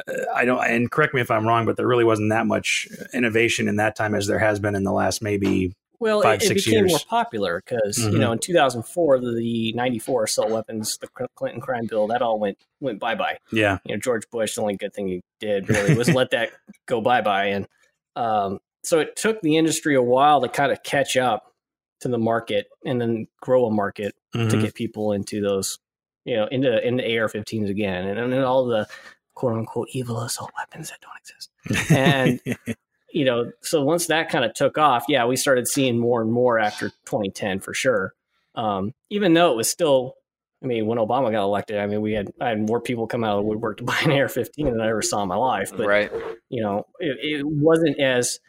uh, 0.05 0.13
I 0.35 0.43
don't, 0.43 0.61
and 0.65 0.91
correct 0.91 1.13
me 1.13 1.21
if 1.21 1.31
I'm 1.31 1.47
wrong, 1.47 1.65
but 1.65 1.77
there 1.77 1.87
really 1.87 2.03
wasn't 2.03 2.29
that 2.31 2.45
much 2.45 2.89
innovation 3.13 3.69
in 3.69 3.77
that 3.77 3.95
time 3.95 4.13
as 4.13 4.27
there 4.27 4.39
has 4.39 4.59
been 4.59 4.75
in 4.75 4.83
the 4.83 4.91
last 4.91 5.21
maybe 5.21 5.73
well, 6.03 6.21
five, 6.21 6.41
it, 6.41 6.43
it 6.43 6.47
six 6.47 6.65
became 6.65 6.79
years. 6.79 6.91
more 6.91 6.99
popular 7.07 7.63
because 7.65 7.97
mm-hmm. 7.97 8.11
you 8.11 8.19
know 8.19 8.33
in 8.33 8.39
2004 8.39 9.19
the 9.19 9.71
94 9.71 10.25
assault 10.25 10.49
weapons, 10.49 10.97
the 10.97 11.07
Clinton 11.35 11.61
crime 11.61 11.85
bill, 11.87 12.07
that 12.07 12.21
all 12.21 12.39
went 12.39 12.57
went 12.81 12.99
bye 12.99 13.15
bye. 13.15 13.37
Yeah, 13.53 13.77
you 13.85 13.95
know 13.95 14.01
George 14.01 14.29
Bush, 14.29 14.55
the 14.55 14.61
only 14.61 14.75
good 14.75 14.93
thing 14.93 15.07
he 15.07 15.21
did 15.39 15.69
really 15.69 15.95
was 15.95 16.09
let 16.13 16.31
that 16.31 16.51
go 16.87 16.99
bye 16.99 17.21
bye, 17.21 17.45
and 17.45 17.67
um, 18.15 18.59
so 18.83 18.99
it 18.99 19.15
took 19.15 19.41
the 19.41 19.57
industry 19.57 19.95
a 19.95 20.01
while 20.01 20.41
to 20.41 20.49
kind 20.49 20.71
of 20.71 20.83
catch 20.83 21.15
up 21.17 21.53
to 22.01 22.09
the 22.09 22.17
market 22.17 22.67
and 22.85 22.99
then 22.99 23.27
grow 23.41 23.65
a 23.65 23.71
market 23.71 24.13
mm-hmm. 24.35 24.49
to 24.49 24.61
get 24.61 24.75
people 24.75 25.13
into 25.13 25.41
those, 25.41 25.79
you 26.25 26.35
know, 26.35 26.47
into 26.47 26.85
into 26.85 27.03
AR-15s 27.03 27.69
again, 27.69 28.07
and, 28.07 28.19
and 28.19 28.33
then 28.33 28.43
all 28.43 28.65
the 28.65 28.87
quote 29.35 29.53
unquote 29.53 29.87
evil 29.91 30.21
assault 30.21 30.51
weapons 30.57 30.89
that 30.89 30.99
don't 31.01 31.17
exist. 31.19 31.91
And 31.91 32.39
you 33.13 33.25
know, 33.25 33.51
so 33.61 33.83
once 33.83 34.07
that 34.07 34.29
kind 34.29 34.43
of 34.43 34.53
took 34.53 34.77
off, 34.77 35.05
yeah, 35.07 35.25
we 35.25 35.37
started 35.37 35.67
seeing 35.67 35.97
more 35.97 36.21
and 36.21 36.31
more 36.31 36.59
after 36.59 36.89
2010 37.05 37.59
for 37.59 37.73
sure. 37.73 38.13
Um, 38.55 38.93
even 39.09 39.33
though 39.33 39.51
it 39.51 39.55
was 39.55 39.69
still, 39.69 40.15
I 40.63 40.65
mean, 40.65 40.85
when 40.85 40.97
Obama 40.97 41.29
got 41.31 41.43
elected, 41.43 41.77
I 41.77 41.87
mean, 41.87 42.01
we 42.01 42.13
had 42.13 42.31
I 42.39 42.49
had 42.49 42.67
more 42.67 42.79
people 42.79 43.05
come 43.05 43.23
out 43.23 43.37
of 43.37 43.43
the 43.43 43.47
woodwork 43.49 43.77
to 43.77 43.83
buy 43.83 43.97
an 44.03 44.11
AR-15 44.11 44.71
than 44.71 44.79
I 44.79 44.89
ever 44.89 45.01
saw 45.01 45.21
in 45.21 45.27
my 45.27 45.35
life. 45.35 45.71
But 45.75 45.87
right. 45.87 46.11
you 46.49 46.63
know, 46.63 46.85
it, 46.99 47.17
it 47.21 47.45
wasn't 47.45 47.99
as 47.99 48.39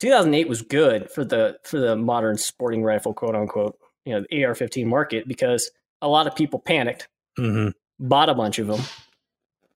2008 0.00 0.48
was 0.48 0.62
good 0.62 1.10
for 1.10 1.24
the 1.24 1.58
for 1.64 1.78
the 1.78 1.96
modern 1.96 2.38
sporting 2.38 2.84
rifle, 2.84 3.12
quote 3.12 3.34
unquote, 3.34 3.78
you 4.04 4.14
know, 4.14 4.24
the 4.28 4.44
AR-15 4.44 4.86
market 4.86 5.26
because 5.26 5.70
a 6.00 6.08
lot 6.08 6.26
of 6.26 6.36
people 6.36 6.60
panicked, 6.60 7.08
mm-hmm. 7.38 7.70
bought 7.98 8.28
a 8.28 8.34
bunch 8.34 8.58
of 8.58 8.68
them, 8.68 8.80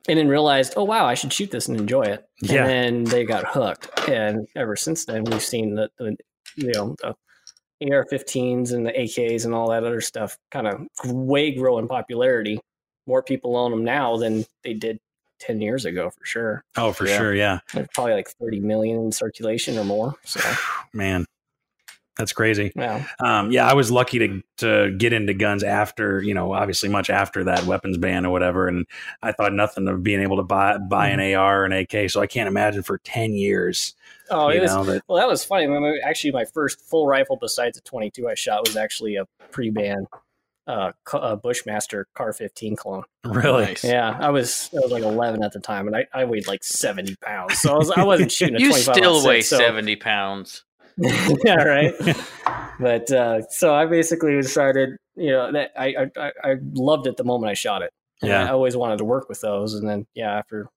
and 0.08 0.18
then 0.18 0.28
realized, 0.28 0.74
oh 0.76 0.84
wow, 0.84 1.06
I 1.06 1.14
should 1.14 1.32
shoot 1.32 1.50
this 1.50 1.66
and 1.66 1.78
enjoy 1.80 2.02
it. 2.02 2.24
Yeah. 2.40 2.66
And 2.66 2.68
then 2.68 3.04
they 3.04 3.24
got 3.24 3.46
hooked, 3.46 4.08
and 4.08 4.46
ever 4.54 4.76
since 4.76 5.06
then, 5.06 5.24
we've 5.24 5.42
seen 5.42 5.74
the, 5.74 5.90
the 5.98 6.16
you 6.56 6.72
know 6.72 6.94
the 7.02 7.14
AR-15s 7.82 8.73
and 8.73 8.87
the 8.87 8.92
AKs 8.92 9.44
and 9.44 9.54
all 9.54 9.70
that 9.70 9.85
other 9.85 10.00
stuff 10.00 10.37
kind 10.50 10.66
of 10.66 10.87
way 11.04 11.52
grow 11.52 11.78
in 11.78 11.88
popularity. 11.88 12.61
More 13.06 13.23
people 13.23 13.56
own 13.56 13.70
them 13.70 13.85
now 13.85 14.16
than 14.16 14.44
they 14.64 14.75
did 14.75 14.99
10 15.40 15.61
years 15.61 15.85
ago 15.85 16.11
for 16.11 16.25
sure. 16.25 16.64
Oh, 16.76 16.92
for 16.92 17.06
yeah. 17.06 17.18
sure. 17.18 17.35
Yeah. 17.35 17.61
There's 17.73 17.88
probably 17.94 18.14
like 18.14 18.28
30 18.40 18.61
million 18.61 18.99
in 18.99 19.12
circulation 19.12 19.78
or 19.78 19.85
more. 19.85 20.14
So, 20.25 20.40
man, 20.92 21.25
that's 22.18 22.32
crazy. 22.32 22.72
Yeah. 22.75 23.06
Um, 23.20 23.52
yeah. 23.52 23.66
I 23.66 23.75
was 23.75 23.90
lucky 23.90 24.18
to, 24.18 24.42
to 24.58 24.90
get 24.98 25.12
into 25.12 25.34
guns 25.34 25.62
after, 25.62 26.20
you 26.20 26.34
know, 26.34 26.52
obviously 26.52 26.88
much 26.88 27.10
after 27.10 27.44
that 27.44 27.64
weapons 27.64 27.96
ban 27.96 28.26
or 28.26 28.30
whatever. 28.30 28.66
And 28.66 28.87
I 29.22 29.32
thought 29.32 29.52
nothing 29.52 29.87
of 29.87 30.02
being 30.02 30.20
able 30.20 30.37
to 30.38 30.42
buy, 30.42 30.78
buy 30.78 31.08
an 31.08 31.20
mm-hmm. 31.20 31.40
AR 31.40 31.64
and 31.64 31.72
AK. 31.72 32.10
So 32.10 32.20
I 32.20 32.26
can't 32.26 32.48
imagine 32.48 32.82
for 32.82 32.98
10 32.98 33.34
years. 33.34 33.94
Oh, 34.30 34.48
it 34.48 34.60
was, 34.60 34.72
that, 34.72 35.02
well, 35.08 35.18
that 35.18 35.28
was 35.28 35.44
funny. 35.44 35.64
I 35.64 35.68
mean, 35.68 36.00
actually, 36.04 36.32
my 36.32 36.44
first 36.44 36.80
full 36.82 37.06
rifle 37.06 37.38
besides 37.40 37.78
a 37.78 37.80
22 37.82 38.28
I 38.28 38.34
shot 38.34 38.66
was 38.66 38.76
actually 38.76 39.16
a 39.16 39.25
pre 39.50 39.70
ban 39.70 40.06
uh, 40.68 40.92
a 41.14 41.37
Bushmaster 41.37 42.06
Car 42.14 42.32
15 42.32 42.76
clone. 42.76 43.02
Really? 43.25 43.64
Nice. 43.64 43.84
Yeah, 43.84 44.16
I 44.20 44.28
was 44.28 44.68
I 44.75 44.80
was 44.80 44.92
like 44.92 45.02
11 45.02 45.42
at 45.42 45.52
the 45.52 45.60
time, 45.60 45.87
and 45.87 45.96
I, 45.96 46.06
I 46.12 46.25
weighed 46.25 46.46
like 46.46 46.62
70 46.62 47.16
pounds, 47.16 47.58
so 47.58 47.75
I 47.75 47.78
was 47.78 47.90
I 47.90 48.04
wasn't 48.04 48.30
shooting. 48.30 48.56
A 48.56 48.60
You 48.60 48.68
25 48.68 48.94
still 48.94 49.16
on 49.16 49.25
weigh 49.25 49.40
so- 49.40 49.56
seventy 49.56 49.96
pounds. 49.96 50.64
yeah, 51.44 51.62
right. 51.62 51.94
but 52.80 53.10
uh, 53.10 53.42
so 53.48 53.74
I 53.74 53.86
basically 53.86 54.32
decided, 54.40 54.90
you 55.16 55.30
know, 55.30 55.52
that 55.52 55.70
I, 55.78 56.08
I 56.16 56.32
I- 56.44 56.56
loved 56.74 57.06
it 57.06 57.16
the 57.16 57.24
moment 57.24 57.50
I 57.50 57.54
shot 57.54 57.82
it. 57.82 57.92
And 58.22 58.30
Yeah. 58.30 58.44
I 58.44 58.50
always 58.50 58.76
wanted 58.76 58.98
to 58.98 59.04
work 59.04 59.28
with 59.28 59.40
those, 59.40 59.74
and 59.74 59.88
then 59.88 60.06
yeah, 60.14 60.32
after 60.36 60.68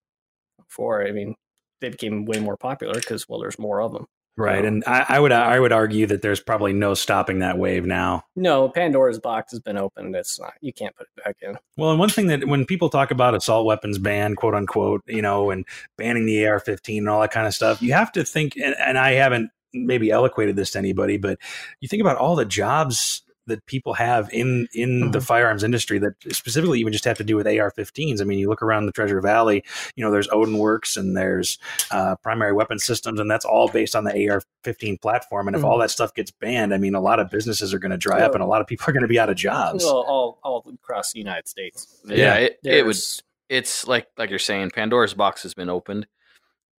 four, 0.68 1.06
I 1.06 1.12
mean, 1.12 1.36
they 1.80 1.90
became 1.90 2.26
way 2.26 2.40
more 2.40 2.56
popular 2.58 2.94
because 2.94 3.28
well, 3.28 3.40
there's 3.40 3.58
more 3.58 3.82
of 3.82 3.94
them. 3.94 4.06
Right. 4.38 4.64
And 4.64 4.84
I, 4.88 5.06
I 5.10 5.20
would 5.20 5.32
I 5.34 5.60
would 5.60 5.74
argue 5.74 6.06
that 6.08 6.22
there's 6.22 6.40
probably 6.40 6.72
no 6.72 6.94
stopping 6.94 7.40
that 7.40 7.58
wave 7.58 7.86
now. 7.86 8.24
No, 8.36 8.70
Pandora's 8.70 9.20
box 9.20 9.52
has 9.52 9.60
been 9.60 9.78
opened. 9.78 10.16
It's 10.16 10.40
not. 10.40 10.54
You 10.62 10.72
can't 10.72 10.96
put 10.96 11.08
it 11.16 11.24
back 11.24 11.36
in. 11.42 11.58
Well, 11.78 11.90
and 11.92 12.00
one 12.00 12.10
thing 12.10 12.28
that 12.28 12.48
when 12.48 12.66
people 12.66 12.90
talk 12.90 13.12
about 13.12 13.36
assault 13.36 13.66
weapons 13.66 13.98
ban, 13.98 14.36
quote 14.36 14.56
unquote, 14.56 15.02
you 15.06 15.22
know, 15.22 15.50
and 15.52 15.66
banning 15.98 16.26
the 16.26 16.48
AR-15 16.48 17.00
and 17.00 17.10
all 17.10 17.20
that 17.22 17.32
kind 17.32 17.46
of 17.46 17.54
stuff, 17.54 17.82
you 17.82 17.92
have 17.92 18.12
to 18.14 18.24
think. 18.24 18.56
And, 18.56 18.74
and 18.80 18.98
I 18.98 19.12
haven't 19.14 19.52
maybe 19.74 20.12
eloquated 20.12 20.56
this 20.56 20.72
to 20.72 20.80
anybody, 20.80 21.18
but 21.18 21.38
you 21.80 21.88
think 21.88 22.02
about 22.02 22.18
all 22.18 22.36
the 22.36 22.46
jobs 22.46 23.24
that 23.48 23.66
people 23.66 23.96
have 23.96 24.30
in 24.32 24.68
in 24.74 25.10
the 25.12 25.18
Mhm. 25.18 25.24
firearms 25.26 25.64
industry 25.64 25.98
that 25.98 26.14
specifically 26.32 26.80
even 26.80 26.94
just 26.94 27.06
have 27.06 27.18
to 27.18 27.24
do 27.24 27.36
with 27.36 27.48
AR-15s. 27.48 28.22
I 28.22 28.24
mean, 28.24 28.38
you 28.38 28.48
look 28.48 28.62
around 28.62 28.86
the 28.86 28.92
Treasure 28.92 29.20
Valley, 29.20 29.64
you 29.96 30.04
know, 30.06 30.12
there's 30.12 30.30
Odin 30.32 30.60
Works 30.60 30.96
and 30.96 31.18
there's 31.18 31.58
uh, 31.90 32.16
Primary 32.18 32.54
Weapon 32.54 32.78
Systems, 32.78 33.20
and 33.20 33.30
that's 33.30 33.44
all 33.44 33.68
based 33.68 33.96
on 33.96 34.04
the 34.04 34.12
AR-15 34.30 35.02
platform. 35.02 35.48
And 35.48 35.56
if 35.58 35.64
Mhm. 35.64 35.66
all 35.66 35.80
that 35.80 35.90
stuff 35.90 36.14
gets 36.14 36.30
banned, 36.32 36.72
I 36.72 36.78
mean, 36.78 36.94
a 36.94 37.02
lot 37.02 37.20
of 37.20 37.32
businesses 37.32 37.74
are 37.74 37.80
going 37.80 37.92
to 37.92 37.98
dry 37.98 38.22
up, 38.22 38.36
and 38.36 38.44
a 38.44 38.46
lot 38.46 38.62
of 38.62 38.68
people 38.68 38.86
are 38.88 38.94
going 38.94 39.02
to 39.02 39.08
be 39.08 39.20
out 39.20 39.30
of 39.30 39.36
jobs. 39.38 39.84
Well, 39.84 39.98
all 40.08 40.40
all 40.44 40.64
across 40.84 41.12
the 41.12 41.20
United 41.20 41.48
States. 41.48 42.00
Yeah, 42.06 42.16
Yeah. 42.16 42.34
it, 42.36 42.60
it 42.64 42.86
would. 42.86 42.96
There's- 42.96 43.22
It's 43.50 43.86
like 43.88 44.08
like 44.18 44.30
you're 44.30 44.40
saying, 44.40 44.70
Pandora's 44.70 45.14
box 45.16 45.42
has 45.44 45.54
been 45.56 45.68
opened. 45.70 46.08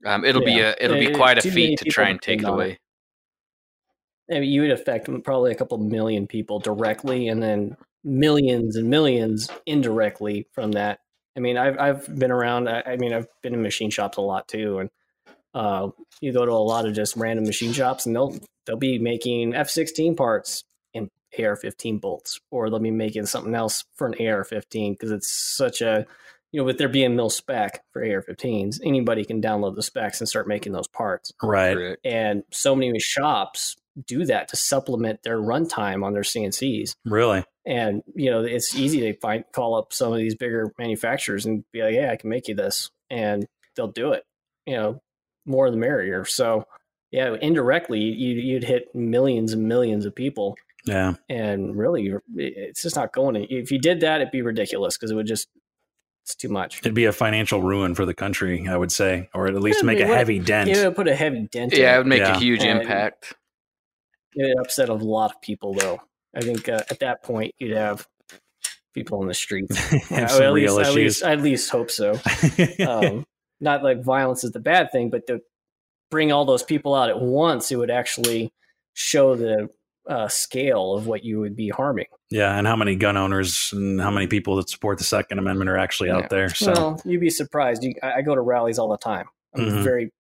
Um, 0.06 0.25
it'll 0.25 0.44
be 0.44 0.61
a 0.61 0.75
it'll 0.80 0.99
be 0.99 1.11
quite 1.12 1.38
a 1.38 1.42
feat 1.42 1.78
to 1.80 1.84
try 1.90 2.08
and 2.08 2.22
take 2.22 2.34
it 2.34 2.38
depend 2.42 2.54
on 2.54 2.61
it. 2.61 2.64
away. 2.64 2.78
I 4.31 4.41
mean, 4.41 4.50
you 4.50 4.62
would 4.62 4.71
affect 4.71 5.09
probably 5.25 5.52
a 5.52 5.57
couple 5.57 5.79
million 5.79 6.26
people 6.26 6.59
directly, 6.59 7.29
and 7.29 7.43
then 7.43 7.76
millions 8.05 8.76
and 8.76 8.88
millions 8.88 9.49
indirectly 9.67 10.47
from 10.52 10.73
that. 10.73 11.00
I 11.37 11.41
mean, 11.41 11.57
I've 11.57 11.79
I've 11.79 12.19
been 12.19 12.31
around. 12.31 12.69
I, 12.69 12.83
I 12.87 12.97
mean, 12.97 13.12
I've 13.12 13.26
been 13.43 13.55
in 13.55 13.62
machine 13.62 13.91
shops 13.91 14.19
a 14.19 14.21
lot 14.21 14.49
too, 14.49 14.79
and 14.79 14.91
uh, 15.55 15.88
you 16.21 16.33
go 16.33 16.45
to 16.45 16.52
a 16.52 16.55
lot 16.55 16.87
of 16.87 16.95
just 16.95 17.17
random 17.17 17.45
machine 17.45 17.73
shops, 17.73 18.07
and 18.07 18.14
they'll 18.14 18.37
they'll 18.67 18.76
be 18.76 18.99
making 18.99 19.55
F 19.55 19.71
sixteen 19.71 20.14
parts 20.14 20.64
in 20.95 21.11
AR 21.38 21.57
fifteen 21.57 21.99
bolts, 21.99 22.38
or 22.50 22.71
they'll 22.71 22.79
be 22.79 22.91
making 22.91 23.26
something 23.26 23.55
else 23.55 23.85
for 23.97 24.07
an 24.07 24.26
AR 24.26 24.45
fifteen 24.45 24.93
because 24.93 25.11
it's 25.11 25.31
such 25.31 25.81
a 25.81 26.07
you 26.52 26.61
know, 26.61 26.64
with 26.64 26.79
there 26.79 26.88
being 26.88 27.17
no 27.17 27.29
spec 27.29 27.83
for 27.93 28.02
AR 28.02 28.23
15s, 28.23 28.79
anybody 28.85 29.25
can 29.25 29.41
download 29.41 29.75
the 29.75 29.83
specs 29.83 30.21
and 30.21 30.29
start 30.29 30.47
making 30.47 30.73
those 30.73 30.87
parts 30.87 31.33
right. 31.43 31.97
And 32.05 32.45
so 32.50 32.76
many 32.76 32.99
shops 33.00 33.75
do 34.06 34.25
that 34.26 34.49
to 34.49 34.56
supplement 34.56 35.22
their 35.22 35.38
runtime 35.38 36.04
on 36.04 36.12
their 36.12 36.22
CNCs. 36.22 36.94
Really. 37.04 37.44
And 37.66 38.02
you 38.14 38.30
know, 38.30 38.42
it's 38.42 38.75
easy 38.75 39.00
to 39.00 39.18
find 39.20 39.44
call 39.52 39.75
up 39.76 39.92
some 39.92 40.12
of 40.12 40.18
these 40.18 40.34
bigger 40.34 40.72
manufacturers 40.78 41.46
and 41.46 41.64
be 41.72 41.82
like, 41.82 41.94
"Yeah, 41.94 42.11
I 42.11 42.16
can 42.16 42.30
make 42.30 42.49
you 42.49 42.54
this," 42.54 42.90
and 43.11 43.46
they'll 43.76 43.88
do 43.88 44.12
it. 44.12 44.25
You 44.66 44.76
know, 44.76 45.02
more 45.46 45.70
the 45.70 45.76
merrier. 45.76 46.25
So, 46.25 46.64
yeah, 47.11 47.37
indirectly, 47.40 48.00
you, 48.00 48.34
you'd 48.34 48.64
hit 48.64 48.94
millions 48.94 49.52
and 49.52 49.68
millions 49.68 50.06
of 50.06 50.14
people, 50.14 50.56
Yeah. 50.87 51.14
and 51.28 51.76
really, 51.76 52.12
it's 52.37 52.82
just 52.82 52.96
not 52.96 53.12
going. 53.12 53.34
To, 53.34 53.42
if 53.52 53.70
you 53.70 53.78
did 53.78 54.00
that, 54.00 54.20
it'd 54.20 54.33
be 54.33 54.42
ridiculous 54.42 54.96
because 54.96 55.11
it 55.11 55.14
would 55.14 55.26
just 55.26 55.48
it's 56.24 56.35
too 56.37 56.48
much. 56.48 56.78
It'd 56.81 56.94
be 56.94 57.05
a 57.07 57.12
financial 57.12 57.62
ruin 57.62 57.94
for 57.96 58.07
the 58.07 58.14
country, 58.14 58.66
I 58.68 58.76
would 58.76 58.92
say, 58.92 59.28
or 59.35 59.46
at 59.48 59.55
least 59.61 59.81
Yeah, 59.83 59.87
make 59.87 60.00
a 60.00 60.07
would- 60.07 60.16
heavy 60.16 60.38
dent. 60.38 60.70
It 60.70 60.85
would 60.85 60.94
put 60.96 61.09
a 61.09 61.14
heavy 61.16 61.48
dent. 61.50 61.76
Yeah, 61.76 61.96
it 61.96 61.98
would 61.98 62.07
make 62.07 62.20
Yeah. 62.20 62.37
a 62.37 62.38
huge 62.38 62.62
And- 62.62 62.81
impact. 62.83 63.35
It 64.35 64.57
upset 64.59 64.88
a 64.88 64.95
lot 64.95 65.31
of 65.33 65.40
people 65.40 65.75
though. 65.75 66.01
I 66.35 66.40
think 66.40 66.68
uh, 66.68 66.83
at 66.90 67.01
that 67.01 67.23
point 67.23 67.55
you'd 67.59 67.77
have 67.77 68.07
people 68.95 69.23
in 69.23 69.29
the 69.29 69.35
streets 69.35 69.77
Have 70.11 70.31
I 70.33 70.45
at 70.45 70.53
least, 70.53 70.79
at 70.79 70.95
least, 70.95 71.23
at 71.23 71.40
least 71.40 71.71
hope 71.71 71.90
so. 71.90 72.18
Um, 72.87 73.25
not 73.61 73.83
like 73.83 74.03
violence 74.03 74.45
is 74.45 74.53
the 74.53 74.61
bad 74.61 74.90
thing 74.92 75.09
but 75.11 75.27
to 75.29 75.40
bring 76.11 76.33
all 76.33 76.45
those 76.45 76.62
people 76.62 76.95
out 76.95 77.09
at 77.09 77.21
once 77.21 77.71
it 77.71 77.77
would 77.77 77.90
actually 77.90 78.53
show 78.95 79.35
the 79.35 79.68
uh, 80.09 80.27
scale 80.29 80.95
of 80.95 81.07
what 81.07 81.25
you 81.25 81.38
would 81.38 81.55
be 81.55 81.68
harming. 81.68 82.07
Yeah, 82.29 82.59
and 82.59 82.66
how 82.66 82.75
many 82.75 82.97
gun 82.97 83.16
owners 83.16 83.71
and 83.73 84.01
how 84.01 84.11
many 84.11 84.27
people 84.27 84.57
that 84.57 84.68
support 84.68 84.99
the 84.99 85.05
Second 85.05 85.38
Amendment 85.38 85.71
are 85.71 85.79
actually 85.79 86.09
Yeah. 86.09 86.16
out 86.16 86.29
there? 86.31 86.49
So. 86.53 86.73
Well 86.73 87.01
you'd 87.05 87.21
be 87.21 87.31
surprised. 87.31 87.85
You, 87.85 87.95
I, 88.03 88.14
I 88.14 88.23
go 88.23 88.35
to 88.35 88.40
rallies 88.40 88.79
all 88.81 88.88
the 88.88 88.97
time. 88.99 89.27
I'm 89.55 89.62
Mhm. 89.66 89.85
very 89.85 90.11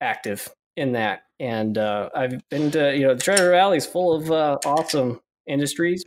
active 0.00 0.48
in 0.76 0.92
that 0.92 1.22
and 1.40 1.78
uh, 1.78 2.08
i've 2.14 2.40
been 2.48 2.70
to 2.70 2.96
you 2.96 3.02
know 3.06 3.14
the 3.14 3.20
treasure 3.22 3.50
valley 3.50 3.76
is 3.76 3.86
full 3.86 4.12
of 4.14 4.30
uh, 4.30 4.58
awesome 4.64 5.20
industries 5.46 6.04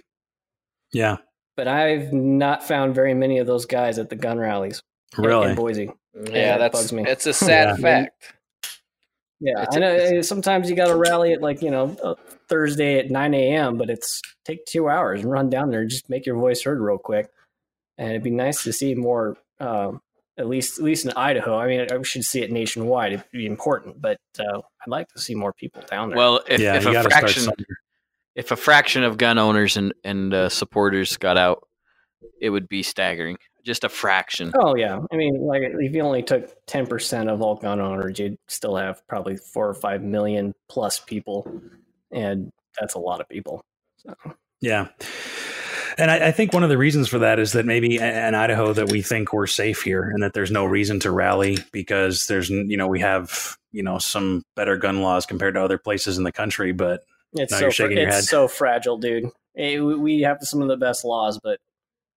yeah, 0.93 1.17
but 1.57 1.67
I've 1.67 2.13
not 2.13 2.63
found 2.65 2.95
very 2.95 3.13
many 3.13 3.39
of 3.39 3.45
those 3.47 3.65
guys 3.65 3.99
at 3.99 4.09
the 4.09 4.15
gun 4.15 4.37
rallies 4.39 4.81
really. 5.17 5.49
in 5.49 5.55
Boise. 5.55 5.91
Yeah, 6.31 6.55
it 6.55 6.59
that's 6.59 6.79
bugs 6.79 6.93
me. 6.93 7.03
it's 7.05 7.25
a 7.25 7.33
sad 7.47 7.67
Yeah. 7.67 7.75
fact. 7.75 8.33
Yeah, 9.41 9.63
It's 9.63 9.75
I 9.75 9.77
a- 9.77 9.81
know. 9.81 9.93
it's- 9.93 10.11
uh, 10.13 10.23
Sometimes 10.23 10.69
you 10.69 10.75
got 10.77 10.87
to 10.87 10.95
rally 10.95 11.33
at 11.33 11.41
like 11.41 11.61
you 11.61 11.69
know 11.71 11.95
uh, 12.01 12.15
Thursday 12.47 12.97
at 12.99 13.11
nine 13.11 13.33
a.m., 13.33 13.77
but 13.77 13.89
it's 13.89 14.21
take 14.45 14.65
two 14.65 14.87
hours 14.89 15.21
and 15.21 15.29
run 15.31 15.49
down 15.49 15.69
there 15.69 15.81
and 15.81 15.89
just 15.89 16.09
make 16.09 16.25
your 16.25 16.37
voice 16.37 16.63
heard 16.63 16.79
real 16.79 16.97
quick. 16.97 17.29
And 17.97 18.09
it'd 18.11 18.23
be 18.23 18.29
nice 18.31 18.63
to 18.63 18.71
see 18.71 18.95
more, 18.95 19.35
um, 19.59 20.01
at 20.37 20.47
least 20.47 20.79
at 20.79 20.85
least 20.85 21.05
in 21.05 21.11
Idaho. 21.15 21.57
I 21.57 21.67
mean, 21.67 21.87
I 21.91 22.01
should 22.03 22.23
see 22.23 22.41
it 22.41 22.51
nationwide. 22.51 23.13
It'd 23.13 23.25
be 23.31 23.45
important, 23.45 24.01
but 24.01 24.17
uh, 24.39 24.57
I'd 24.57 24.89
like 24.89 25.07
to 25.09 25.19
see 25.19 25.35
more 25.35 25.53
people 25.53 25.81
down 25.89 26.09
there. 26.09 26.17
Well, 26.17 26.41
if, 26.47 26.59
yeah, 26.59 26.75
if 26.75 26.85
a 26.85 26.93
got 26.93 27.03
to 27.03 27.09
start 27.09 27.31
fraction 27.31 27.53
if 28.37 28.51
a 28.51 28.55
fraction 28.55 29.03
of 29.03 29.17
gun 29.17 29.37
owners 29.37 29.75
and 29.75 29.93
and 30.03 30.33
uh, 30.33 30.47
supporters 30.47 31.17
got 31.17 31.37
out, 31.37 31.67
it 32.39 32.51
would 32.51 32.69
be 32.69 32.83
staggering. 32.83 33.37
Just 33.65 33.83
a 33.83 33.89
fraction. 33.89 34.53
Oh 34.57 34.75
yeah, 34.75 34.99
I 35.11 35.15
mean, 35.17 35.41
like 35.41 35.63
if 35.63 35.93
you 35.93 36.01
only 36.01 36.23
took 36.23 36.55
ten 36.67 36.87
percent 36.87 37.29
of 37.29 37.41
all 37.41 37.55
gun 37.55 37.81
owners, 37.81 38.17
you'd 38.19 38.37
still 38.47 38.77
have 38.77 39.05
probably 39.07 39.35
four 39.35 39.67
or 39.67 39.73
five 39.73 40.01
million 40.01 40.53
plus 40.69 40.99
people, 40.99 41.51
and 42.11 42.51
that's 42.79 42.93
a 42.93 42.99
lot 42.99 43.19
of 43.19 43.27
people. 43.27 43.65
So, 43.97 44.13
Yeah. 44.61 44.87
And 45.97 46.11
I, 46.11 46.27
I 46.27 46.31
think 46.31 46.53
one 46.53 46.63
of 46.63 46.69
the 46.69 46.77
reasons 46.77 47.07
for 47.07 47.19
that 47.19 47.39
is 47.39 47.53
that 47.53 47.65
maybe 47.65 47.97
in 47.97 48.35
Idaho 48.35 48.71
that 48.73 48.91
we 48.91 49.01
think 49.01 49.33
we're 49.33 49.47
safe 49.47 49.81
here 49.81 50.03
and 50.03 50.21
that 50.21 50.33
there's 50.33 50.51
no 50.51 50.65
reason 50.65 50.99
to 51.01 51.11
rally 51.11 51.57
because 51.71 52.27
there's, 52.27 52.49
you 52.49 52.77
know, 52.77 52.87
we 52.87 52.99
have, 52.99 53.57
you 53.71 53.81
know, 53.83 53.97
some 53.97 54.43
better 54.55 54.77
gun 54.77 55.01
laws 55.01 55.25
compared 55.25 55.55
to 55.55 55.61
other 55.63 55.77
places 55.79 56.17
in 56.17 56.23
the 56.23 56.31
country. 56.31 56.71
But 56.71 57.01
it's 57.33 57.51
Now 57.51 57.57
so 57.57 57.61
you're 57.65 57.71
fra- 57.71 57.85
shaking 57.85 57.97
your 57.97 58.07
it's 58.09 58.29
so 58.29 58.47
fragile, 58.47 58.97
dude. 58.97 59.25
Eh, 59.57 59.79
we- 59.79 59.95
we 59.95 60.21
have 60.21 60.37
some 60.41 60.61
of 60.61 60.67
the 60.67 60.77
best 60.77 61.03
laws, 61.03 61.39
but 61.43 61.59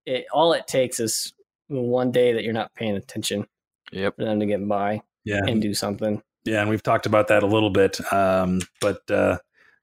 it, 0.05 0.27
all 0.33 0.53
it 0.53 0.67
takes 0.67 1.01
is 1.01 1.33
one 1.69 2.11
day 2.13 2.33
that 2.35 2.45
you're 2.45 2.53
not 2.53 2.75
paying 2.75 2.97
attention 2.97 3.47
Yep. 3.93 4.17
for 4.17 4.25
them 4.25 4.41
to 4.41 4.47
get 4.47 4.67
by 4.69 5.01
yeah, 5.25 5.41
and 5.47 5.61
do 5.63 5.73
something. 5.75 6.23
yeah. 6.45 6.61
And 6.61 6.69
we've 6.69 6.83
talked 6.83 7.07
about 7.07 7.29
that 7.29 7.43
a 7.43 7.47
little 7.47 7.71
bit. 7.71 7.99
Um, 8.13 8.61
but, 8.81 9.09
uh, 9.11 9.39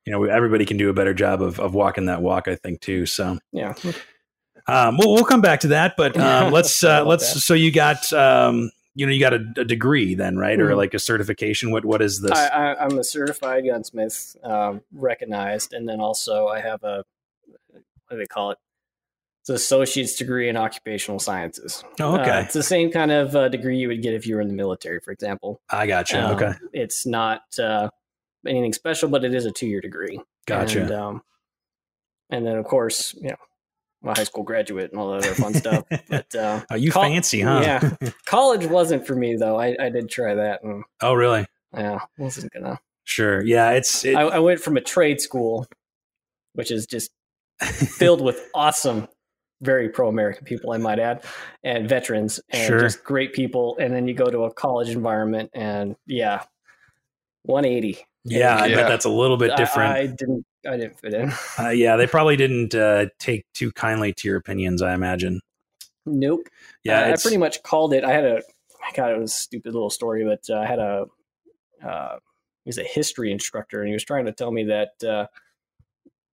you 0.08 0.12
know, 0.13 0.24
everybody 0.24 0.63
can 0.63 0.78
do 0.78 0.89
a 0.89 0.93
better 0.93 1.13
job 1.13 1.41
of, 1.41 1.60
of 1.60 1.74
walking 1.74 2.06
that 2.06 2.22
walk, 2.22 2.48
I 2.48 2.56
think, 2.56 2.80
too. 2.80 3.06
So, 3.06 3.38
Yeah, 3.52 3.74
um, 4.65 4.98
we'll, 4.98 5.13
we'll 5.13 5.26
come 5.26 5.41
back 5.41 5.60
to 5.62 5.67
that. 5.67 5.96
But 5.98 6.17
um, 6.20 6.54
let's, 6.54 6.82
uh, 6.82 7.04
let's, 7.04 7.34
that. 7.34 7.39
so 7.41 7.54
you 7.54 7.74
got, 7.74 8.13
um, 8.13 8.72
you 8.96 9.06
know, 9.06 9.12
you 9.12 9.20
got 9.20 9.34
a, 9.34 9.46
a 9.58 9.65
degree 9.65 10.15
then, 10.15 10.38
right? 10.38 10.58
Or 10.62 10.70
Mhm. 10.70 10.78
like 10.78 10.93
a 10.93 11.00
certification. 11.00 11.72
What, 11.72 11.84
what 11.84 12.02
is 12.02 12.22
this? 12.22 12.32
I, 12.32 12.48
I, 12.48 12.86
I'm 12.86 12.98
a 12.98 13.04
certified 13.04 13.65
gunsmith, 13.65 14.38
um, 14.46 14.80
recognized, 14.93 15.74
and 15.74 15.89
then 15.89 16.00
also 16.00 16.48
I 16.48 16.62
have 16.62 16.84
a 16.86 17.04
what 17.70 17.82
do 18.12 18.17
they 18.17 18.26
call 18.28 18.52
it? 18.52 18.58
It's 19.41 19.50
an 19.50 19.56
associate's 19.56 20.15
degree 20.15 20.48
in 20.48 20.56
occupational 20.56 21.20
sciences. 21.20 21.84
oh, 22.00 22.15
Uh, 22.15 22.22
okay. 22.22 22.41
it's 22.43 22.54
the 22.54 22.63
same 22.63 22.91
kind 22.93 23.12
of 23.12 23.36
uh, 23.36 23.50
degree 23.50 23.78
you 23.78 23.89
would 23.89 24.02
get 24.02 24.13
if 24.13 24.26
you 24.26 24.36
were 24.36 24.41
in 24.41 24.48
the 24.48 24.54
military, 24.54 25.02
for 25.02 25.12
example. 25.12 25.60
I 25.70 25.86
got 25.86 26.12
you. 26.13 26.20
Um, 26.20 26.36
okay. 26.36 26.54
It's 26.72 27.06
not 27.06 27.41
uh, 27.62 27.89
anything 28.47 28.73
special, 28.73 29.10
but 29.10 29.23
it 29.23 29.33
is 29.33 29.45
a 29.45 29.51
two-year 29.51 29.81
degree. 29.81 30.19
Gotcha. 30.45 30.81
And, 30.83 30.91
um, 30.91 31.21
and 32.29 32.45
then, 32.45 32.57
of 32.57 32.65
course, 32.65 33.13
you 33.15 33.29
know, 33.29 33.36
I'm 34.03 34.15
high 34.15 34.23
school 34.23 34.43
graduate 34.43 34.91
and 34.91 34.99
all 34.99 35.12
that 35.12 35.25
other 35.25 35.33
fun 35.36 35.53
stuff. 35.53 35.86
But 36.10 36.33
uh, 36.36 36.62
Are 36.69 36.77
you 36.77 36.91
col- 36.91 37.03
fancy, 37.03 37.41
huh? 37.41 37.62
Yeah. 37.63 38.10
college 38.25 38.65
wasn't 38.65 39.05
for 39.07 39.15
me 39.15 39.36
though. 39.36 39.60
I, 39.60 39.75
I 39.79 39.89
did 39.89 40.10
try 40.10 40.36
that, 40.36 40.63
and 40.63 40.83
oh, 41.01 41.13
really? 41.13 41.45
yeah, 41.75 41.99
wasn't 42.17 42.51
gonna. 42.53 42.79
Sure. 43.03 43.43
Yeah. 43.43 43.71
It's 43.71 44.05
it, 44.05 44.15
I, 44.15 44.21
I 44.23 44.39
went 44.39 44.60
from 44.60 44.77
a 44.77 44.81
trade 44.81 45.21
school, 45.21 45.65
which 46.53 46.71
is 46.71 46.86
just 46.86 47.12
filled 47.62 48.21
with 48.21 48.39
awesome, 48.53 49.07
very 49.62 49.89
pro-American 49.89 50.45
people, 50.45 50.71
I 50.71 50.77
might 50.77 50.99
add, 50.99 51.23
and 51.63 51.88
veterans, 51.89 52.39
and 52.49 52.67
Sure. 52.67 52.79
just 52.79 53.03
great 53.03 53.33
people. 53.33 53.77
And 53.79 53.93
then 53.93 54.07
you 54.07 54.13
go 54.13 54.29
to 54.29 54.43
a 54.43 54.53
college 54.53 54.89
environment, 54.89 55.49
and 55.53 55.95
yeah, 56.05 56.43
180. 57.43 58.05
Yeah. 58.28 58.58
I 58.58 58.70
bet 58.70 58.88
that's 58.88 59.06
a 59.06 59.10
little 59.10 59.38
bit 59.38 59.56
different. 59.58 59.92
I, 59.92 60.08
didn't 60.08 60.46
I 60.68 60.78
didn't 60.78 61.00
fit 61.00 61.13
in. 61.13 61.32
Uh, 61.60 61.70
yeah, 61.70 61.96
they 61.96 62.08
probably 62.08 62.36
didn't 62.36 62.76
uh, 62.76 63.08
take 63.20 63.46
too 63.54 63.72
kindly 63.72 64.13
to 64.13 64.28
your 64.28 64.38
opinions. 64.38 64.82
I 64.82 64.94
imagine. 64.94 65.42
Nope. 66.06 66.48
Yeah, 66.84 67.02
Uh, 67.02 67.13
I 67.13 67.16
pretty 67.22 67.38
much 67.38 67.63
called 67.63 67.94
it. 67.94 68.04
I 68.04 68.12
had 68.12 68.26
a, 68.26 68.42
God, 68.94 69.12
it 69.12 69.20
was 69.20 69.34
a 69.34 69.38
stupid 69.38 69.74
little 69.74 69.90
story, 69.90 70.24
but 70.24 70.44
uh, 70.50 70.60
I 70.60 70.66
had 70.66 70.80
a, 70.80 71.06
uh, 71.84 72.18
he 72.63 72.70
was 72.70 72.78
a 72.78 72.84
history 72.84 73.32
instructor, 73.32 73.80
and 73.82 73.88
he 73.88 73.94
was 73.94 74.04
trying 74.04 74.26
to 74.26 74.32
tell 74.32 74.52
me 74.52 74.66
that 74.66 75.04
uh, 75.08 75.28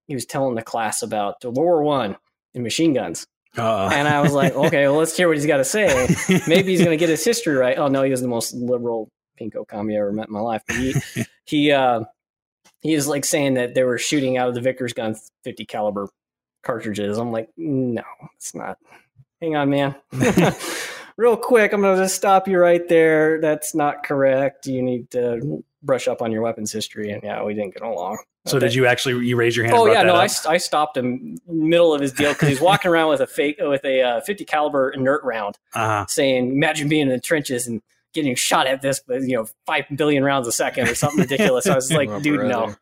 he 0.07 0.15
was 0.15 0.27
telling 0.27 0.55
the 0.55 0.63
class 0.63 1.03
about 1.03 1.43
World 1.45 1.57
War 1.57 1.83
One 1.83 2.17
and 2.55 2.63
machine 2.63 2.93
guns, 2.93 3.27
uh, 3.57 3.89
and 3.93 4.09
I 4.09 4.21
was 4.21 4.33
like, 4.33 4.55
okay, 4.55 4.87
well, 4.89 4.99
let's 4.99 5.17
hear 5.17 5.29
what 5.29 5.37
he's 5.37 5.47
got 5.47 5.59
to 5.59 5.65
say. 5.65 6.09
Maybe 6.49 6.73
he's 6.73 6.81
going 6.81 6.91
to 6.91 6.97
get 6.97 7.09
his 7.09 7.25
history 7.25 7.55
right. 7.55 7.79
Oh 7.79 7.89
no, 7.89 8.03
he 8.03 8.11
was 8.11 8.21
the 8.21 8.29
most 8.29 8.55
liberal 8.55 9.11
pinko 9.41 9.67
commie 9.67 9.97
I 9.97 10.01
ever 10.01 10.13
met 10.13 10.29
in 10.29 10.35
my 10.35 10.41
life. 10.41 10.63
But 10.67 10.77
he 10.77 10.95
he 11.45 11.73
uh, 11.73 12.05
he 12.81 12.95
is 12.95 13.09
like 13.09 13.25
saying 13.25 13.55
that 13.55 13.75
they 13.75 13.83
were 13.83 13.99
shooting 13.99 14.37
out 14.37 14.49
of 14.49 14.55
the 14.55 14.61
Vickers 14.61 14.93
gun 14.93 15.17
50 15.43 15.65
caliber 15.65 16.09
cartridges. 16.63 17.19
I'm 17.19 17.33
like, 17.33 17.49
no, 17.57 18.03
it's 18.37 18.55
not. 18.55 18.79
Hang 19.41 19.57
on, 19.57 19.71
man. 19.71 19.95
Real 21.17 21.37
quick, 21.37 21.73
I'm 21.73 21.81
going 21.81 21.97
to 21.97 22.03
just 22.03 22.17
stop 22.17 22.49
you 22.49 22.59
right 22.59 22.87
there. 22.89 23.41
That's 23.41 23.75
not 23.75 24.03
correct. 24.03 24.67
You 24.67 24.83
need 24.83 25.11
to 25.13 25.63
brush 25.83 26.09
up 26.09 26.23
on 26.23 26.33
your 26.33 26.43
weapons 26.43 26.73
history. 26.73 27.11
And 27.11 27.23
yeah, 27.23 27.43
we 27.43 27.55
didn't 27.55 27.75
get 27.75 27.83
along. 27.83 28.19
so 28.47 28.59
did 28.59 28.75
you 28.75 28.87
actually 28.87 29.25
you 29.27 29.37
raise 29.37 29.57
your 29.57 29.65
hand? 29.65 29.77
Oh 29.79 29.87
yeah, 29.87 30.03
no. 30.03 30.17
I, 30.17 30.29
I 30.49 30.57
stopped 30.57 30.97
him 30.97 31.39
middle 31.47 31.95
of 31.95 32.01
his 32.01 32.13
deal 32.13 32.33
because 32.33 32.49
he's 32.49 32.61
walking 32.61 32.91
around 32.91 33.11
with 33.11 33.21
a 33.21 33.27
fake 33.27 33.57
with 33.61 33.85
a 33.85 34.03
uh, 34.03 34.21
50 34.23 34.45
caliber 34.45 34.91
inert 34.91 35.23
round, 35.23 35.57
uh-huh. 35.75 36.07
saying, 36.09 36.51
"Imagine 36.51 36.89
being 36.89 37.03
in 37.03 37.09
the 37.11 37.21
trenches 37.21 37.67
and 37.67 37.81
getting 38.15 38.35
shot 38.35 38.67
at 38.67 38.81
this, 38.83 39.01
but 39.07 39.23
you 39.23 39.37
know, 39.37 39.47
five 39.67 39.85
billion 39.95 40.25
rounds 40.25 40.49
a 40.49 40.53
second 40.53 40.89
or 40.89 40.95
something 40.95 41.21
ridiculous." 41.21 41.67
I 41.67 41.75
was 41.75 41.93
like, 42.01 42.09
Oh, 42.09 42.21
"Dude, 42.21 42.41
no, 42.41 42.49
brother. 42.49 42.79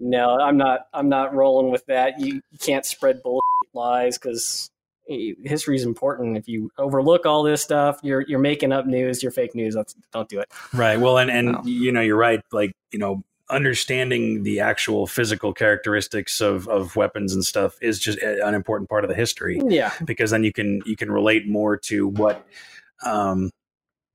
no, 0.00 0.38
I'm 0.38 0.56
not. 0.56 0.86
I'm 0.94 1.08
not 1.08 1.34
rolling 1.34 1.70
with 1.70 1.84
that. 1.86 2.18
You, 2.20 2.34
you 2.50 2.58
can't 2.60 2.86
spread 2.86 3.22
bull 3.22 3.40
lies 3.74 4.16
because 4.18 4.70
history 5.06 5.74
is 5.76 5.84
important. 5.84 6.36
If 6.36 6.48
you 6.48 6.70
overlook 6.78 7.24
all 7.26 7.42
this 7.42 7.62
stuff, 7.62 7.98
you're 8.02 8.22
you're 8.28 8.38
making 8.38 8.72
up 8.72 8.86
news. 8.86 9.22
You're 9.22 9.32
fake 9.32 9.54
news. 9.54 9.74
That's, 9.74 9.94
don't 10.12 10.28
do 10.28 10.40
it. 10.40 10.48
Right. 10.72 10.98
Well, 11.00 11.18
and 11.18 11.30
and 11.30 11.52
No. 11.52 11.62
you 11.64 11.92
know, 11.92 12.00
you're 12.00 12.16
right. 12.16 12.40
Like 12.52 12.72
you 12.92 12.98
know, 12.98 13.22
understanding 13.50 14.42
the 14.42 14.60
actual 14.60 15.06
physical 15.06 15.52
characteristics 15.54 16.40
of 16.40 16.68
of 16.68 16.94
weapons 16.96 17.32
and 17.34 17.42
stuff 17.44 17.76
is 17.80 17.98
just 17.98 18.18
an 18.18 18.54
important 18.54 18.88
part 18.90 19.04
of 19.04 19.08
the 19.08 19.16
history 19.16 19.60
Yeah, 19.66 19.92
because 20.04 20.30
then 20.30 20.44
you 20.44 20.52
can 20.52 20.82
you 20.84 20.96
can 20.96 21.10
relate 21.10 21.48
more 21.48 21.76
to 21.88 22.08
what 22.08 22.44
um 23.06 23.50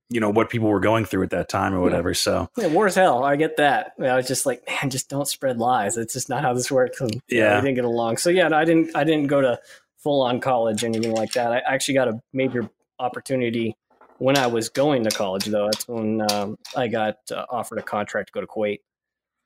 you 0.09 0.19
know 0.19 0.29
what 0.29 0.49
people 0.49 0.67
were 0.69 0.79
going 0.79 1.05
through 1.05 1.23
at 1.23 1.29
that 1.31 1.49
time 1.49 1.73
or 1.73 1.79
whatever. 1.81 2.13
So 2.13 2.49
Yeah, 2.57 2.67
war 2.67 2.87
is 2.87 2.95
hell. 2.95 3.23
I 3.23 3.35
get 3.35 3.57
that. 3.57 3.93
I 3.99 4.15
was 4.15 4.27
just 4.27 4.45
like, 4.45 4.61
man, 4.67 4.89
just 4.89 5.09
don't 5.09 5.27
spread 5.27 5.57
lies. 5.57 5.97
It's 5.97 6.13
just 6.13 6.29
not 6.29 6.41
how 6.43 6.53
this 6.53 6.69
works. 6.71 7.01
And, 7.01 7.13
you 7.27 7.39
know, 7.39 7.45
Yeah. 7.45 7.55
we 7.55 7.61
didn't 7.67 7.75
get 7.75 7.85
along. 7.85 8.17
So 8.17 8.29
yeah, 8.29 8.49
I 8.55 8.65
didn't. 8.65 8.95
I 8.95 9.03
didn't 9.03 9.27
go 9.27 9.41
to 9.41 9.59
full 9.97 10.21
on 10.21 10.39
college 10.41 10.83
or 10.83 10.87
anything 10.87 11.13
like 11.15 11.31
that. 11.33 11.51
I 11.51 11.59
actually 11.59 11.93
got 11.95 12.07
a 12.09 12.19
major 12.33 12.69
opportunity 12.99 13.75
when 14.19 14.37
I 14.37 14.47
was 14.47 14.69
going 14.69 15.03
to 15.05 15.09
college. 15.11 15.45
Though 15.45 15.65
that's 15.65 15.87
when 15.87 16.21
um, 16.31 16.57
I 16.75 16.87
got 16.87 17.15
uh, 17.31 17.45
offered 17.49 17.79
a 17.79 17.83
contract 17.83 18.27
to 18.27 18.33
go 18.33 18.41
to 18.41 18.47
Kuwait 18.47 18.79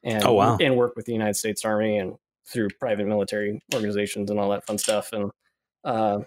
and 0.03 0.23
Oh, 0.25 0.33
wow. 0.33 0.57
and 0.59 0.75
work 0.75 0.95
with 0.95 1.05
the 1.05 1.13
United 1.13 1.35
States 1.35 1.63
Army 1.65 1.97
and 1.97 2.15
through 2.45 2.69
private 2.79 3.05
military 3.07 3.61
organizations 3.73 4.29
and 4.31 4.39
all 4.39 4.49
that 4.51 4.65
fun 4.65 4.77
stuff. 4.77 5.11
And 5.13 5.31
uh, 5.83 6.19